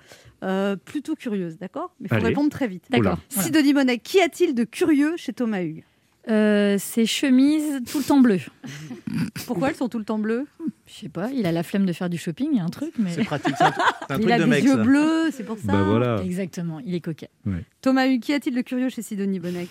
euh, 0.45 0.77
plutôt 0.77 1.15
curieuse, 1.15 1.57
d'accord? 1.59 1.95
Mais 2.01 2.07
il 2.07 2.09
faut 2.11 2.15
Allez. 2.17 2.27
répondre 2.27 2.51
très 2.51 2.69
vite. 2.69 2.85
D'accord. 2.91 3.19
Voilà. 3.31 3.45
Sidonie 3.47 3.73
Bonnec, 3.73 4.03
qu'y 4.03 4.21
a-t-il 4.21 4.55
de 4.55 4.65
curieux 4.65 5.15
chez 5.17 5.33
Thomas 5.33 5.63
Hugues? 5.63 5.85
Euh, 6.29 6.77
ses 6.79 7.05
chemises 7.07 7.81
tout 7.91 7.99
le 7.99 8.05
temps 8.05 8.21
bleues. 8.21 8.39
Pourquoi 9.47 9.71
elles 9.71 9.75
sont 9.75 9.89
tout 9.89 9.99
le 9.99 10.05
temps 10.05 10.19
bleues? 10.19 10.47
Je 10.87 10.93
sais 10.93 11.09
pas, 11.09 11.31
il 11.33 11.47
a 11.47 11.53
la 11.53 11.63
flemme 11.63 11.87
de 11.87 11.93
faire 11.93 12.11
du 12.11 12.19
shopping, 12.19 12.51
il 12.53 12.59
y 12.59 12.61
a 12.61 12.65
un 12.65 12.69
truc, 12.69 12.93
mais. 12.99 13.11
C'est 13.13 13.25
pratique, 13.25 13.55
c'est 13.57 13.65
un, 13.65 13.69
un 13.69 13.73
Il 14.19 14.21
truc 14.21 14.31
a 14.31 14.39
de 14.39 14.45
des 14.45 14.51
mec. 14.51 14.63
yeux 14.65 14.71
ça. 14.77 14.83
bleus, 14.85 15.31
c'est 15.33 15.43
pour 15.45 15.57
ça. 15.59 15.65
Bah 15.73 15.83
voilà. 15.83 16.23
Exactement, 16.23 16.79
il 16.81 16.95
est 16.95 17.01
coquet. 17.01 17.31
Thomas 17.81 18.07
Hugues, 18.07 18.21
qu'y 18.21 18.35
a-t-il 18.35 18.55
de 18.55 18.61
curieux 18.61 18.91
chez 18.91 19.03
Sidonie 19.03 19.41
Bonnec 19.41 19.69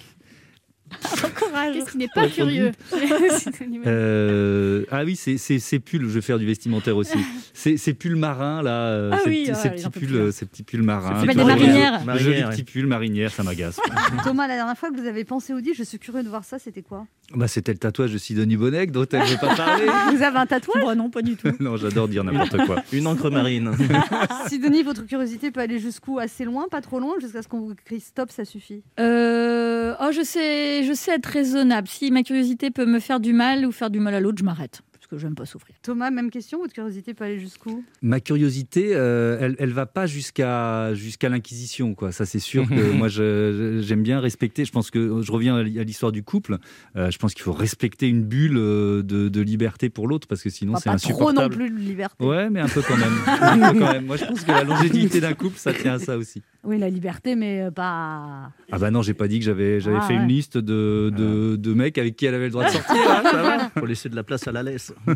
Courage. 1.35 1.73
Qu'est-ce 1.75 1.91
qui 1.91 1.97
n'est 1.97 2.07
pas 2.13 2.23
Ouais, 2.23 2.29
curieux 2.29 2.71
Euh, 3.85 4.85
ah 4.91 5.03
oui, 5.03 5.15
c'est 5.15 5.37
c'est- 5.37 5.59
ces 5.59 5.79
pulls, 5.79 6.03
je 6.03 6.13
vais 6.13 6.21
faire 6.21 6.39
du 6.39 6.45
vestimentaire 6.45 6.95
aussi. 6.97 7.17
Ces 7.53 7.93
pulls 7.93 8.15
marins, 8.15 8.61
là, 8.61 8.87
euh, 8.89 9.11
Ah 9.13 9.19
ces, 9.23 9.29
oui, 9.29 9.41
petits, 9.43 9.51
ah, 9.51 9.55
ces 9.55 9.69
petits 9.69 9.89
pulls, 9.89 10.13
là. 10.13 10.19
euh, 10.19 10.31
ces 10.31 10.45
petits 10.45 10.63
pulls 10.63 10.83
marins. 10.83 11.25
Des 11.25 11.33
marinières. 11.33 11.93
Jolis 11.99 12.05
Marinières, 12.05 12.49
petits 12.49 12.63
pulls 12.63 12.87
marinières, 12.87 13.31
ça 13.31 13.43
m'agace. 13.43 13.79
Thomas, 14.23 14.47
la 14.47 14.55
dernière 14.55 14.77
fois 14.77 14.89
que 14.91 14.99
vous 14.99 15.07
avez 15.07 15.23
pensé 15.25 15.53
ou 15.53 15.61
dit, 15.61 15.73
je 15.73 15.83
suis 15.83 15.99
curieux 15.99 16.23
de 16.23 16.29
voir 16.29 16.43
ça, 16.43 16.59
c'était 16.59 16.81
quoi? 16.81 17.05
Bah, 17.35 17.47
C'était 17.47 17.71
le 17.71 17.77
tatouage 17.77 18.11
de 18.13 18.17
Sidonie 18.17 18.57
Bonnec 18.57 18.91
dont 18.91 19.05
elle 19.11 19.21
ne 19.21 19.25
veut 19.25 19.37
pas 19.37 19.55
parler. 19.55 19.85
Vous 20.15 20.21
avez 20.23 20.37
un 20.37 20.45
tatouage? 20.45 20.83
Bah 20.83 20.95
non, 20.95 21.09
pas 21.09 21.21
du 21.21 21.35
tout. 21.37 21.49
non, 21.59 21.77
j'adore 21.77 22.07
dire 22.07 22.23
n'importe 22.23 22.65
quoi. 22.65 22.83
Une 22.91 23.07
encre 23.07 23.29
marine. 23.29 23.71
Sidonie, 24.47 24.83
votre 24.83 25.05
curiosité 25.05 25.51
peut 25.51 25.61
aller 25.61 25.79
jusqu'où? 25.79 26.19
Assez 26.19 26.43
loin, 26.45 26.65
pas 26.69 26.81
trop 26.81 26.99
loin, 26.99 27.13
jusqu'à 27.21 27.41
ce 27.41 27.47
qu'on 27.47 27.61
vous 27.61 27.73
crie 27.85 27.99
stop, 28.01 28.31
ça 28.31 28.43
suffit? 28.45 28.83
Euh, 28.99 29.60
oh, 29.99 30.11
je 30.11 30.23
sais, 30.23 30.83
je 30.83 30.93
sais 30.93 31.15
être 31.15 31.25
raisonnable. 31.25 31.87
Si 31.87 32.11
ma 32.11 32.23
curiosité 32.23 32.71
peut 32.71 32.85
me 32.85 32.99
faire 32.99 33.19
du 33.19 33.33
mal 33.33 33.65
ou 33.65 33.71
faire 33.71 33.89
du 33.89 33.99
mal 33.99 34.13
à 34.13 34.19
l'autre, 34.19 34.37
je 34.39 34.43
m'arrête. 34.43 34.81
Que 35.11 35.17
j'aime 35.17 35.35
pas 35.35 35.45
souffrir. 35.45 35.75
Thomas, 35.81 36.09
même 36.09 36.31
question, 36.31 36.59
votre 36.59 36.71
curiosité 36.73 37.13
peut 37.13 37.25
aller 37.25 37.37
jusqu'où? 37.37 37.83
Ma 38.01 38.21
curiosité, 38.21 38.91
euh, 38.95 39.37
elle, 39.41 39.57
elle 39.59 39.71
va 39.73 39.85
pas 39.85 40.05
jusqu'à 40.07 40.93
jusqu'à 40.93 41.27
l'inquisition, 41.27 41.95
quoi. 41.95 42.13
Ça, 42.13 42.25
c'est 42.25 42.39
sûr 42.39 42.65
que 42.69 42.91
moi, 42.93 43.09
j'aime 43.09 44.03
bien 44.03 44.21
respecter. 44.21 44.63
Je 44.63 44.71
pense 44.71 44.89
que 44.89 45.21
je 45.21 45.31
reviens 45.33 45.57
à 45.57 45.63
l'histoire 45.63 46.13
du 46.13 46.23
couple. 46.23 46.59
Euh, 46.95 47.11
je 47.11 47.17
pense 47.17 47.33
qu'il 47.33 47.43
faut 47.43 47.51
respecter 47.51 48.07
une 48.07 48.23
bulle 48.23 48.55
euh, 48.57 49.03
de, 49.03 49.27
de 49.27 49.41
liberté 49.41 49.89
pour 49.89 50.07
l'autre, 50.07 50.29
parce 50.29 50.41
que 50.41 50.49
sinon, 50.49 50.77
c'est 50.77 50.89
Pas 50.89 50.95
trop 50.95 51.11
insupportable. 51.29 51.55
non 51.55 51.57
plus 51.65 51.69
de 51.69 51.75
liberté. 51.77 52.23
Ouais, 52.23 52.49
mais 52.49 52.61
un 52.61 52.69
peu 52.69 52.81
quand 52.81 52.95
même. 52.95 53.13
Un 53.27 53.73
peu 53.73 53.79
quand 53.79 53.91
même. 53.93 54.05
Moi, 54.05 54.15
je 54.15 54.23
pense 54.23 54.41
que 54.45 54.51
la 54.51 54.63
longévité 54.63 55.19
d'un 55.19 55.33
couple, 55.33 55.57
ça 55.57 55.73
tient 55.73 55.95
à 55.95 55.99
ça 55.99 56.15
aussi. 56.17 56.41
Oui, 56.63 56.77
la 56.77 56.89
liberté, 56.89 57.35
mais 57.35 57.69
pas. 57.75 58.51
Ah 58.71 58.77
bah 58.79 58.91
non, 58.91 59.01
j'ai 59.01 59.15
pas 59.15 59.27
dit 59.27 59.39
que 59.39 59.45
j'avais 59.45 59.81
j'avais 59.81 59.97
Ah, 59.99 60.07
fait 60.07 60.13
ouais. 60.15 60.21
une 60.21 60.27
liste 60.29 60.57
de, 60.57 61.11
de, 61.13 61.55
de 61.57 61.73
mecs 61.73 61.97
avec 61.97 62.15
qui 62.15 62.27
elle 62.27 62.35
avait 62.35 62.45
le 62.45 62.51
droit 62.51 62.63
de 62.65 62.69
sortir. 62.69 62.95
hein, 62.95 63.23
ça 63.29 63.41
va 63.41 63.69
Faut 63.77 63.85
laisser 63.85 64.07
de 64.09 64.15
la 64.15 64.23
place 64.23 64.47
à 64.47 64.51
la 64.51 64.61
laisse. 64.63 64.93
Oh, 65.07 65.13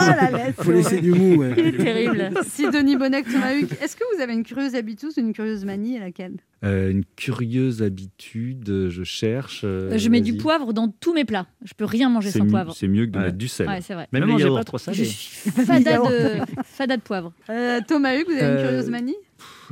la 0.00 0.30
laisse. 0.30 0.54
Faut 0.56 0.72
laisser 0.72 1.00
du 1.00 1.12
mou. 1.12 1.36
ouais. 1.36 1.54
Il 1.56 1.66
est 1.66 1.76
terrible. 1.76 2.30
Sidonie 2.48 2.96
Bonnec, 2.96 3.26
Thomas 3.30 3.54
Hugues, 3.54 3.68
est-ce 3.82 3.96
que 3.96 4.04
vous 4.14 4.22
avez 4.22 4.32
une 4.32 4.42
curieuse 4.42 4.74
habitude 4.74 5.10
ou 5.16 5.20
une 5.20 5.32
curieuse 5.32 5.64
manie 5.64 5.96
à 5.98 6.00
laquelle? 6.00 6.34
Euh, 6.64 6.90
Une 6.90 7.04
curieuse 7.16 7.82
habitude, 7.82 8.68
euh, 8.70 8.90
je 8.90 9.04
cherche. 9.04 9.60
euh, 9.64 9.96
je 9.98 10.08
mets 10.08 10.22
du 10.22 10.36
poivre 10.36 10.72
dans 10.72 10.88
tous 10.88 11.12
mes 11.12 11.24
plats. 11.24 11.46
Je 11.64 11.74
peux 11.74 11.84
rien 11.84 12.08
manger 12.08 12.30
sans 12.30 12.46
poivre. 12.46 12.74
C'est 12.74 12.88
mieux 12.88 13.06
que 13.06 13.10
de 13.10 13.18
Ouais. 13.18 13.24
mettre 13.26 13.36
du 13.38 13.48
sel. 13.48 13.68
Ouais, 13.68 13.80
c'est 13.82 13.94
vrai. 13.94 14.08
Même 14.12 14.24
ne 14.26 14.54
pas 14.56 14.64
trop 14.64 14.78
salé. 14.78 14.96
Je 14.98 15.04
suis 15.04 15.50
fada 15.50 15.98
de, 15.98 16.40
fada 16.64 16.96
de 16.96 17.02
poivre. 17.02 17.32
Euh, 17.50 17.80
Thomas 17.86 18.16
Hugues, 18.16 18.26
vous 18.28 18.32
avez 18.42 18.52
une 18.60 18.62
curieuse 18.66 18.88
manie? 18.90 19.16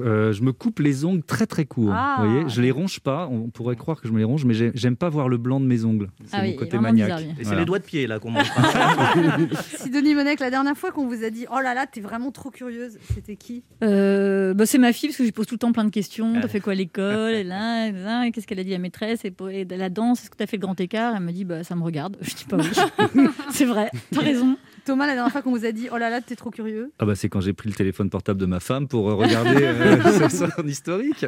Euh, 0.00 0.32
je 0.32 0.42
me 0.42 0.52
coupe 0.52 0.78
les 0.80 1.04
ongles 1.04 1.22
très 1.22 1.46
très 1.46 1.64
courts. 1.64 1.92
Ah. 1.92 2.16
Vous 2.20 2.28
voyez, 2.30 2.48
je 2.48 2.60
les 2.60 2.70
ronge 2.70 3.00
pas. 3.00 3.28
On 3.30 3.48
pourrait 3.50 3.76
croire 3.76 4.00
que 4.00 4.08
je 4.08 4.12
me 4.12 4.18
les 4.18 4.24
ronge, 4.24 4.44
mais 4.44 4.54
j'ai- 4.54 4.72
j'aime 4.74 4.96
pas 4.96 5.08
voir 5.08 5.28
le 5.28 5.36
blanc 5.36 5.60
de 5.60 5.66
mes 5.66 5.84
ongles. 5.84 6.08
C'est 6.26 6.36
Ah 6.36 6.42
mon 6.42 6.48
oui, 6.48 6.56
côté 6.56 6.78
maniaque. 6.78 7.06
bizarre. 7.08 7.20
Et 7.20 7.34
c'est 7.38 7.44
Voilà. 7.44 7.60
les 7.60 7.66
doigts 7.66 7.78
de 7.78 7.84
pied 7.84 8.06
là 8.06 8.18
qu'on 8.18 8.30
mange. 8.30 8.50
Sidonie 9.78 10.14
Bonnec, 10.14 10.40
la 10.40 10.50
dernière 10.50 10.76
fois 10.76 10.90
qu'on 10.92 11.06
vous 11.06 11.24
a 11.24 11.30
dit 11.30 11.46
Oh 11.50 11.60
là 11.62 11.74
là, 11.74 11.86
t'es 11.86 12.00
vraiment 12.00 12.30
trop 12.30 12.50
curieuse, 12.50 12.98
c'était 13.14 13.36
qui? 13.36 13.62
Euh, 13.82 14.54
bah, 14.54 14.66
c'est 14.66 14.78
ma 14.78 14.92
fille 14.92 15.08
parce 15.08 15.16
que 15.18 15.22
je 15.24 15.28
lui 15.28 15.32
pose 15.32 15.46
tout 15.46 15.54
le 15.54 15.58
temps 15.58 15.72
plein 15.72 15.84
de 15.84 15.90
questions. 15.90 16.34
T'as 16.40 16.48
fait 16.48 16.60
quoi 16.60 16.72
à 16.72 16.76
l'école? 16.76 17.30
Et 17.34 17.44
là, 17.44 17.90
Qu'est-ce 18.30 18.46
qu'elle 18.46 18.60
a 18.60 18.64
dit 18.64 18.70
à 18.72 18.76
la 18.76 18.78
maîtresse? 18.82 19.24
Et, 19.24 19.30
pour- 19.30 19.50
et 19.50 19.64
de 19.64 19.76
la 19.76 19.90
danse 19.90 20.22
Est-ce 20.22 20.30
que 20.30 20.36
t'as 20.36 20.46
fait 20.46 20.56
le 20.56 20.62
grand 20.62 20.78
écart? 20.80 21.14
Elle 21.16 21.22
me 21.22 21.32
dit 21.32 21.44
bah 21.44 21.62
ça 21.64 21.74
me 21.76 21.82
regarde. 21.82 22.16
Je 22.22 22.34
dis 22.34 22.44
pas 22.44 22.56
oui. 22.56 23.26
c'est 23.50 23.64
vrai. 23.64 23.90
T'as 24.12 24.20
raison. 24.20 24.56
Thomas, 24.84 25.06
la 25.06 25.14
dernière 25.14 25.32
fois 25.32 25.40
qu'on 25.40 25.50
vous 25.50 25.64
a 25.64 25.72
dit 25.72 25.88
Oh 25.92 25.96
là 25.96 26.10
là, 26.10 26.20
t'es 26.20 26.36
trop 26.36 26.50
curieux. 26.50 26.92
Ah 26.98 27.06
bah 27.06 27.14
c'est 27.14 27.28
quand 27.30 27.40
j'ai 27.40 27.54
pris 27.54 27.70
le 27.70 27.74
téléphone 27.74 28.10
portable 28.10 28.38
de 28.38 28.46
ma 28.46 28.60
femme 28.60 28.86
pour 28.86 29.08
euh, 29.08 29.14
regarder 29.14 29.62
euh, 29.62 30.28
son 30.28 30.66
historique. 30.66 31.24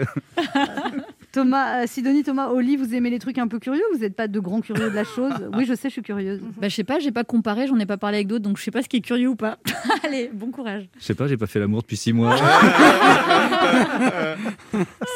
Thomas, 1.33 1.83
euh, 1.83 1.87
Sidonie, 1.87 2.23
Thomas, 2.23 2.49
Oli, 2.49 2.77
vous 2.77 2.95
aimez 2.95 3.09
les 3.09 3.19
trucs 3.19 3.39
un 3.39 3.49
peu 3.49 3.59
curieux 3.59 3.83
Vous 3.95 4.01
n'êtes 4.01 4.15
pas 4.15 4.29
de 4.29 4.41
grands 4.41 4.61
curieux 4.61 4.91
de 4.91 4.95
la 4.95 5.05
chose? 5.05 5.33
Oui, 5.55 5.65
je 5.65 5.75
sais, 5.75 5.89
je 5.89 5.95
suis 5.95 6.03
curieuse. 6.03 6.41
Bah 6.57 6.69
je 6.69 6.75
sais 6.75 6.85
pas, 6.85 6.99
j'ai 6.99 7.13
pas 7.13 7.25
comparé, 7.25 7.67
j'en 7.67 7.79
ai 7.79 7.87
pas 7.87 7.97
parlé 7.97 8.19
avec 8.19 8.27
d'autres, 8.29 8.45
donc 8.45 8.59
je 8.59 8.63
sais 8.63 8.71
pas 8.71 8.83
ce 8.83 8.89
qui 8.89 8.99
est 8.99 9.01
curieux 9.03 9.29
ou 9.29 9.37
pas. 9.37 9.59
Allez, 10.05 10.31
bon 10.33 10.51
courage. 10.51 10.89
Je 10.99 11.05
sais 11.05 11.15
pas, 11.15 11.27
j'ai 11.27 11.37
pas 11.37 11.47
fait 11.47 11.59
l'amour 11.59 11.83
depuis 11.83 11.97
six 11.97 12.13
mois. 12.13 12.37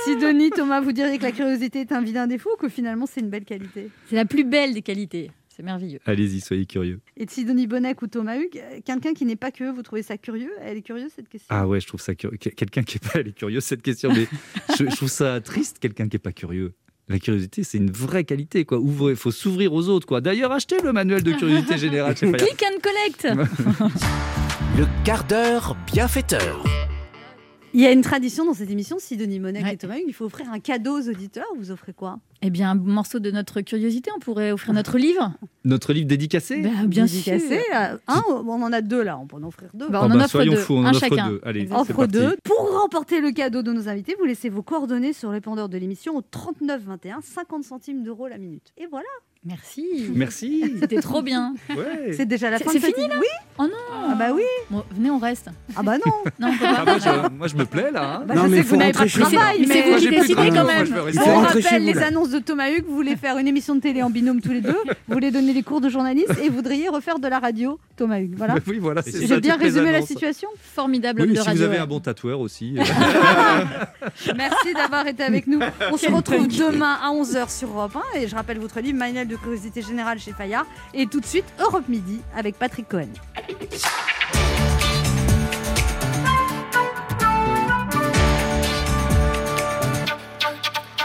Sidonie, 0.05 0.51
Thomas, 0.51 0.81
vous 0.81 0.93
diriez 0.93 1.19
que 1.19 1.23
la 1.23 1.33
curiosité 1.33 1.81
est 1.81 1.93
un 1.93 2.03
vilain 2.03 2.27
défaut 2.27 2.51
ou 2.55 2.61
que 2.61 2.69
finalement 2.69 3.07
c'est 3.07 3.21
une 3.21 3.31
belle 3.31 3.45
qualité? 3.45 3.89
C'est 4.09 4.17
la 4.17 4.25
plus 4.25 4.45
belle 4.45 4.75
des 4.75 4.83
qualités. 4.83 5.31
C'est 5.61 5.67
merveilleux. 5.67 5.99
Allez-y, 6.07 6.41
soyez 6.41 6.65
curieux. 6.65 7.01
Et 7.19 7.27
de 7.27 7.31
Sidonie 7.31 7.67
Bonnec 7.67 8.01
ou 8.01 8.07
Thomas 8.07 8.39
Hugues, 8.39 8.63
quelqu'un 8.87 9.13
qui 9.13 9.27
n'est 9.27 9.37
pas 9.37 9.51
curieux, 9.51 9.73
vous 9.73 9.83
trouvez 9.83 10.03
ça 10.03 10.17
curieux? 10.17 10.51
Elle 10.63 10.79
est 10.79 10.83
curieuse 10.83 11.11
cette 11.15 11.29
question? 11.29 11.49
Ah 11.51 11.69
ouais, 11.69 11.81
je 11.83 11.87
trouve 11.87 12.01
ça 12.01 12.15
curieux. 12.15 12.39
Quel- 12.41 12.55
Quelqu'un 12.55 12.83
qui 12.83 12.97
est 12.97 13.07
pas 13.07 13.21
elle 13.21 13.29
est 13.29 13.33
curieux 13.37 13.61
cette 13.61 13.83
question, 13.83 14.11
mais 14.11 14.27
je, 14.79 14.89
je 14.89 14.97
trouve 14.97 15.11
ça 15.11 15.39
triste 15.43 15.79
quelqu'un 15.79 16.09
qui 16.09 16.17
est 16.17 16.19
pas 16.21 16.33
curieux. 16.33 16.73
La 17.09 17.19
curiosité, 17.19 17.63
c'est 17.63 17.77
une 17.77 17.91
vraie 17.91 18.25
qualité, 18.25 18.65
quoi. 18.65 18.79
Ouvrez, 18.79 19.15
faut 19.17 19.33
s'ouvrir 19.33 19.75
aux 19.75 19.89
autres, 19.91 20.07
quoi. 20.07 20.23
D'ailleurs, 20.23 20.51
achetez 20.53 20.77
le 20.83 20.95
manuel 20.95 21.23
de 21.23 21.33
curiosité 21.33 21.77
générale. 21.77 22.15
Click 22.15 22.33
and 22.65 22.81
collect 22.81 23.29
Le 24.79 24.87
quart 25.05 25.25
d'heure 25.25 25.77
bienfaiteur. 25.93 26.65
Il 27.73 27.81
y 27.81 27.87
a 27.87 27.93
une 27.93 28.01
tradition 28.03 28.45
dans 28.45 28.53
cette 28.55 28.71
émission, 28.71 28.99
Sidonie 28.99 29.39
Bonnec 29.39 29.65
et 29.73 29.77
Thomas 29.77 29.97
Hugues, 29.97 30.05
il 30.09 30.13
faut 30.13 30.25
offrir 30.25 30.51
un 30.51 30.59
cadeau 30.59 30.99
aux 31.01 31.09
auditeurs. 31.09 31.47
Vous 31.57 31.71
offrez 31.71 31.93
quoi? 31.93 32.19
Eh 32.43 32.51
bien, 32.51 32.71
un 32.71 32.75
morceau 32.75 33.21
de 33.21 33.31
notre 33.31 33.61
curiosité, 33.61 34.11
on 34.17 34.19
pourrait 34.19 34.51
offrir 34.51 34.75
notre 34.75 34.99
livre. 34.99 35.33
Notre 35.67 35.93
livre 35.93 36.07
dédicacé? 36.09 36.63
Bah, 36.63 36.71
bien 36.87 37.05
Dédicacé, 37.05 37.47
sûr. 37.47 37.59
euh, 37.77 37.97
un, 38.09 38.23
on 38.29 38.63
en 38.63 38.73
a 38.73 38.81
deux 38.81 39.03
là, 39.03 39.19
on 39.19 39.27
peut 39.27 39.37
en 39.37 39.43
offrir 39.43 39.69
deux. 39.75 39.89
Bah, 39.91 40.01
Oh 40.03 40.07
on 40.07 40.09
bah, 40.09 40.15
en 40.15 40.19
offre 40.21 40.31
soyons 40.31 40.55
deux, 40.55 40.59
fous, 40.59 40.73
on 40.75 40.85
en 40.85 40.87
un 40.87 40.91
offre 40.93 41.01
chacun. 41.01 41.29
deux. 41.29 41.41
Allez, 41.45 41.69
Offre 41.71 41.93
parti. 41.95 42.13
deux. 42.13 42.37
Pour 42.43 42.81
remporter 42.81 43.21
le 43.21 43.31
cadeau 43.31 43.61
de 43.63 43.71
nos 43.71 43.87
invités, 43.87 44.17
vous 44.19 44.25
laissez 44.25 44.49
vos 44.49 44.63
coordonnées 44.63 45.13
sur 45.13 45.31
l'épandeur 45.33 45.69
de 45.69 45.77
l'émission 45.77 46.17
au 46.17 46.23
39 46.23 46.81
21, 46.87 47.21
50 47.21 47.63
centimes 47.63 48.03
d'euros 48.03 48.27
la 48.27 48.39
minute. 48.39 48.73
Et 48.79 48.87
voilà. 48.91 49.07
Merci. 49.43 49.87
Merci. 50.15 50.75
C'était 50.81 51.01
trop 51.01 51.23
bien. 51.23 51.55
Ouais. 51.71 52.13
C'est 52.15 52.27
déjà 52.27 52.51
la 52.51 52.59
fin 52.59 52.71
c'est 52.73 52.79
fini, 52.79 53.09
là 53.09 53.15
Oui. 53.19 53.27
Oh 53.57 53.63
non 53.63 53.71
Ah 54.11 54.15
bah 54.15 54.27
oui. 54.35 54.43
Bon, 54.71 54.85
venez, 54.95 55.11
on 55.11 55.19
reste. 55.19 55.49
Ah 55.75 55.83
bah 55.83 55.97
non. 55.97 56.13
Non, 56.39 56.49
on 56.49 56.65
Ah, 56.67 56.85
pas. 56.85 56.85
moi, 56.85 56.99
je, 56.99 57.29
moi, 57.39 57.49
je 57.49 57.57
me 57.57 57.65
plais 57.65 57.91
là. 57.91 58.17
hein. 58.17 58.25
Bah, 58.27 58.35
Non, 58.35 58.43
je 58.45 58.49
mais 58.49 58.57
sais 58.59 58.63
que 58.65 58.69
vous 58.69 58.77
n'avez 58.77 58.93
pas 58.93 59.05
de 59.07 59.11
travail, 59.11 59.65
Mais 59.67 59.75
c'est 59.75 59.91
vous 59.93 59.97
qui 59.99 60.11
décidez 60.11 60.35
quand 60.51 60.53
moi, 60.65 60.65
même. 60.65 60.87
je 60.87 61.21
on 61.21 61.39
rappelle 61.41 61.85
les 61.87 61.95
là. 61.95 62.07
annonces 62.09 62.31
de 62.31 62.39
Thomas 62.39 62.71
Hugues. 62.71 62.85
Vous 62.87 62.95
voulez 62.95 63.17
faire 63.17 63.39
une 63.39 63.49
émission 63.49 63.75
de 63.75 63.81
télé 63.81 64.03
en 64.03 64.11
binôme 64.11 64.43
tous 64.43 64.53
les 64.53 64.61
deux. 64.61 64.77
Vous 65.09 65.15
voulez 65.15 65.31
donner 65.31 65.55
les 65.55 65.63
cours 65.63 65.81
de 65.81 65.89
journaliste 65.89 66.35
et 66.43 66.51
voudriez 66.51 66.89
refaire 66.91 67.19
de 67.19 67.27
la 67.29 67.39
radio, 67.39 67.81
Thomas 67.97 68.21
Hugues. 68.21 68.35
Voilà. 68.37 68.57
Oui, 68.67 68.79
voilà, 68.79 69.01
J'ai 69.07 69.41
bien 69.41 69.57
résumé 69.57 69.91
la 69.91 70.03
situation. 70.03 70.49
Formidable 70.61 71.23
Oui, 71.23 71.29
de 71.29 71.35
si 71.37 71.41
radio. 71.41 71.55
vous 71.57 71.63
avez 71.63 71.79
un 71.79 71.87
bon 71.87 72.01
tatoueur 72.01 72.41
aussi. 72.41 72.75
Merci 74.37 74.75
d'avoir 74.75 75.07
été 75.07 75.23
avec 75.23 75.47
nous. 75.47 75.61
On 75.91 75.97
se 75.97 76.11
retrouve 76.11 76.47
demain 76.49 76.99
à 77.03 77.11
11h 77.11 77.57
sur 77.59 77.69
Europe 77.71 77.97
1. 78.15 78.19
Et 78.21 78.29
je 78.29 78.35
rappelle 78.35 78.59
votre 78.59 78.81
livre 78.81 78.99
Manuel 78.99 79.29
de 79.31 79.37
Curiosité 79.37 79.81
Générale 79.81 80.19
chez 80.19 80.33
Fayard. 80.33 80.67
Et 80.93 81.07
tout 81.07 81.21
de 81.21 81.27
suite, 81.27 81.47
Europe 81.59 81.89
Midi 81.89 82.21
avec 82.37 82.59
Patrick 82.59 82.89
Cohen. 82.89 83.09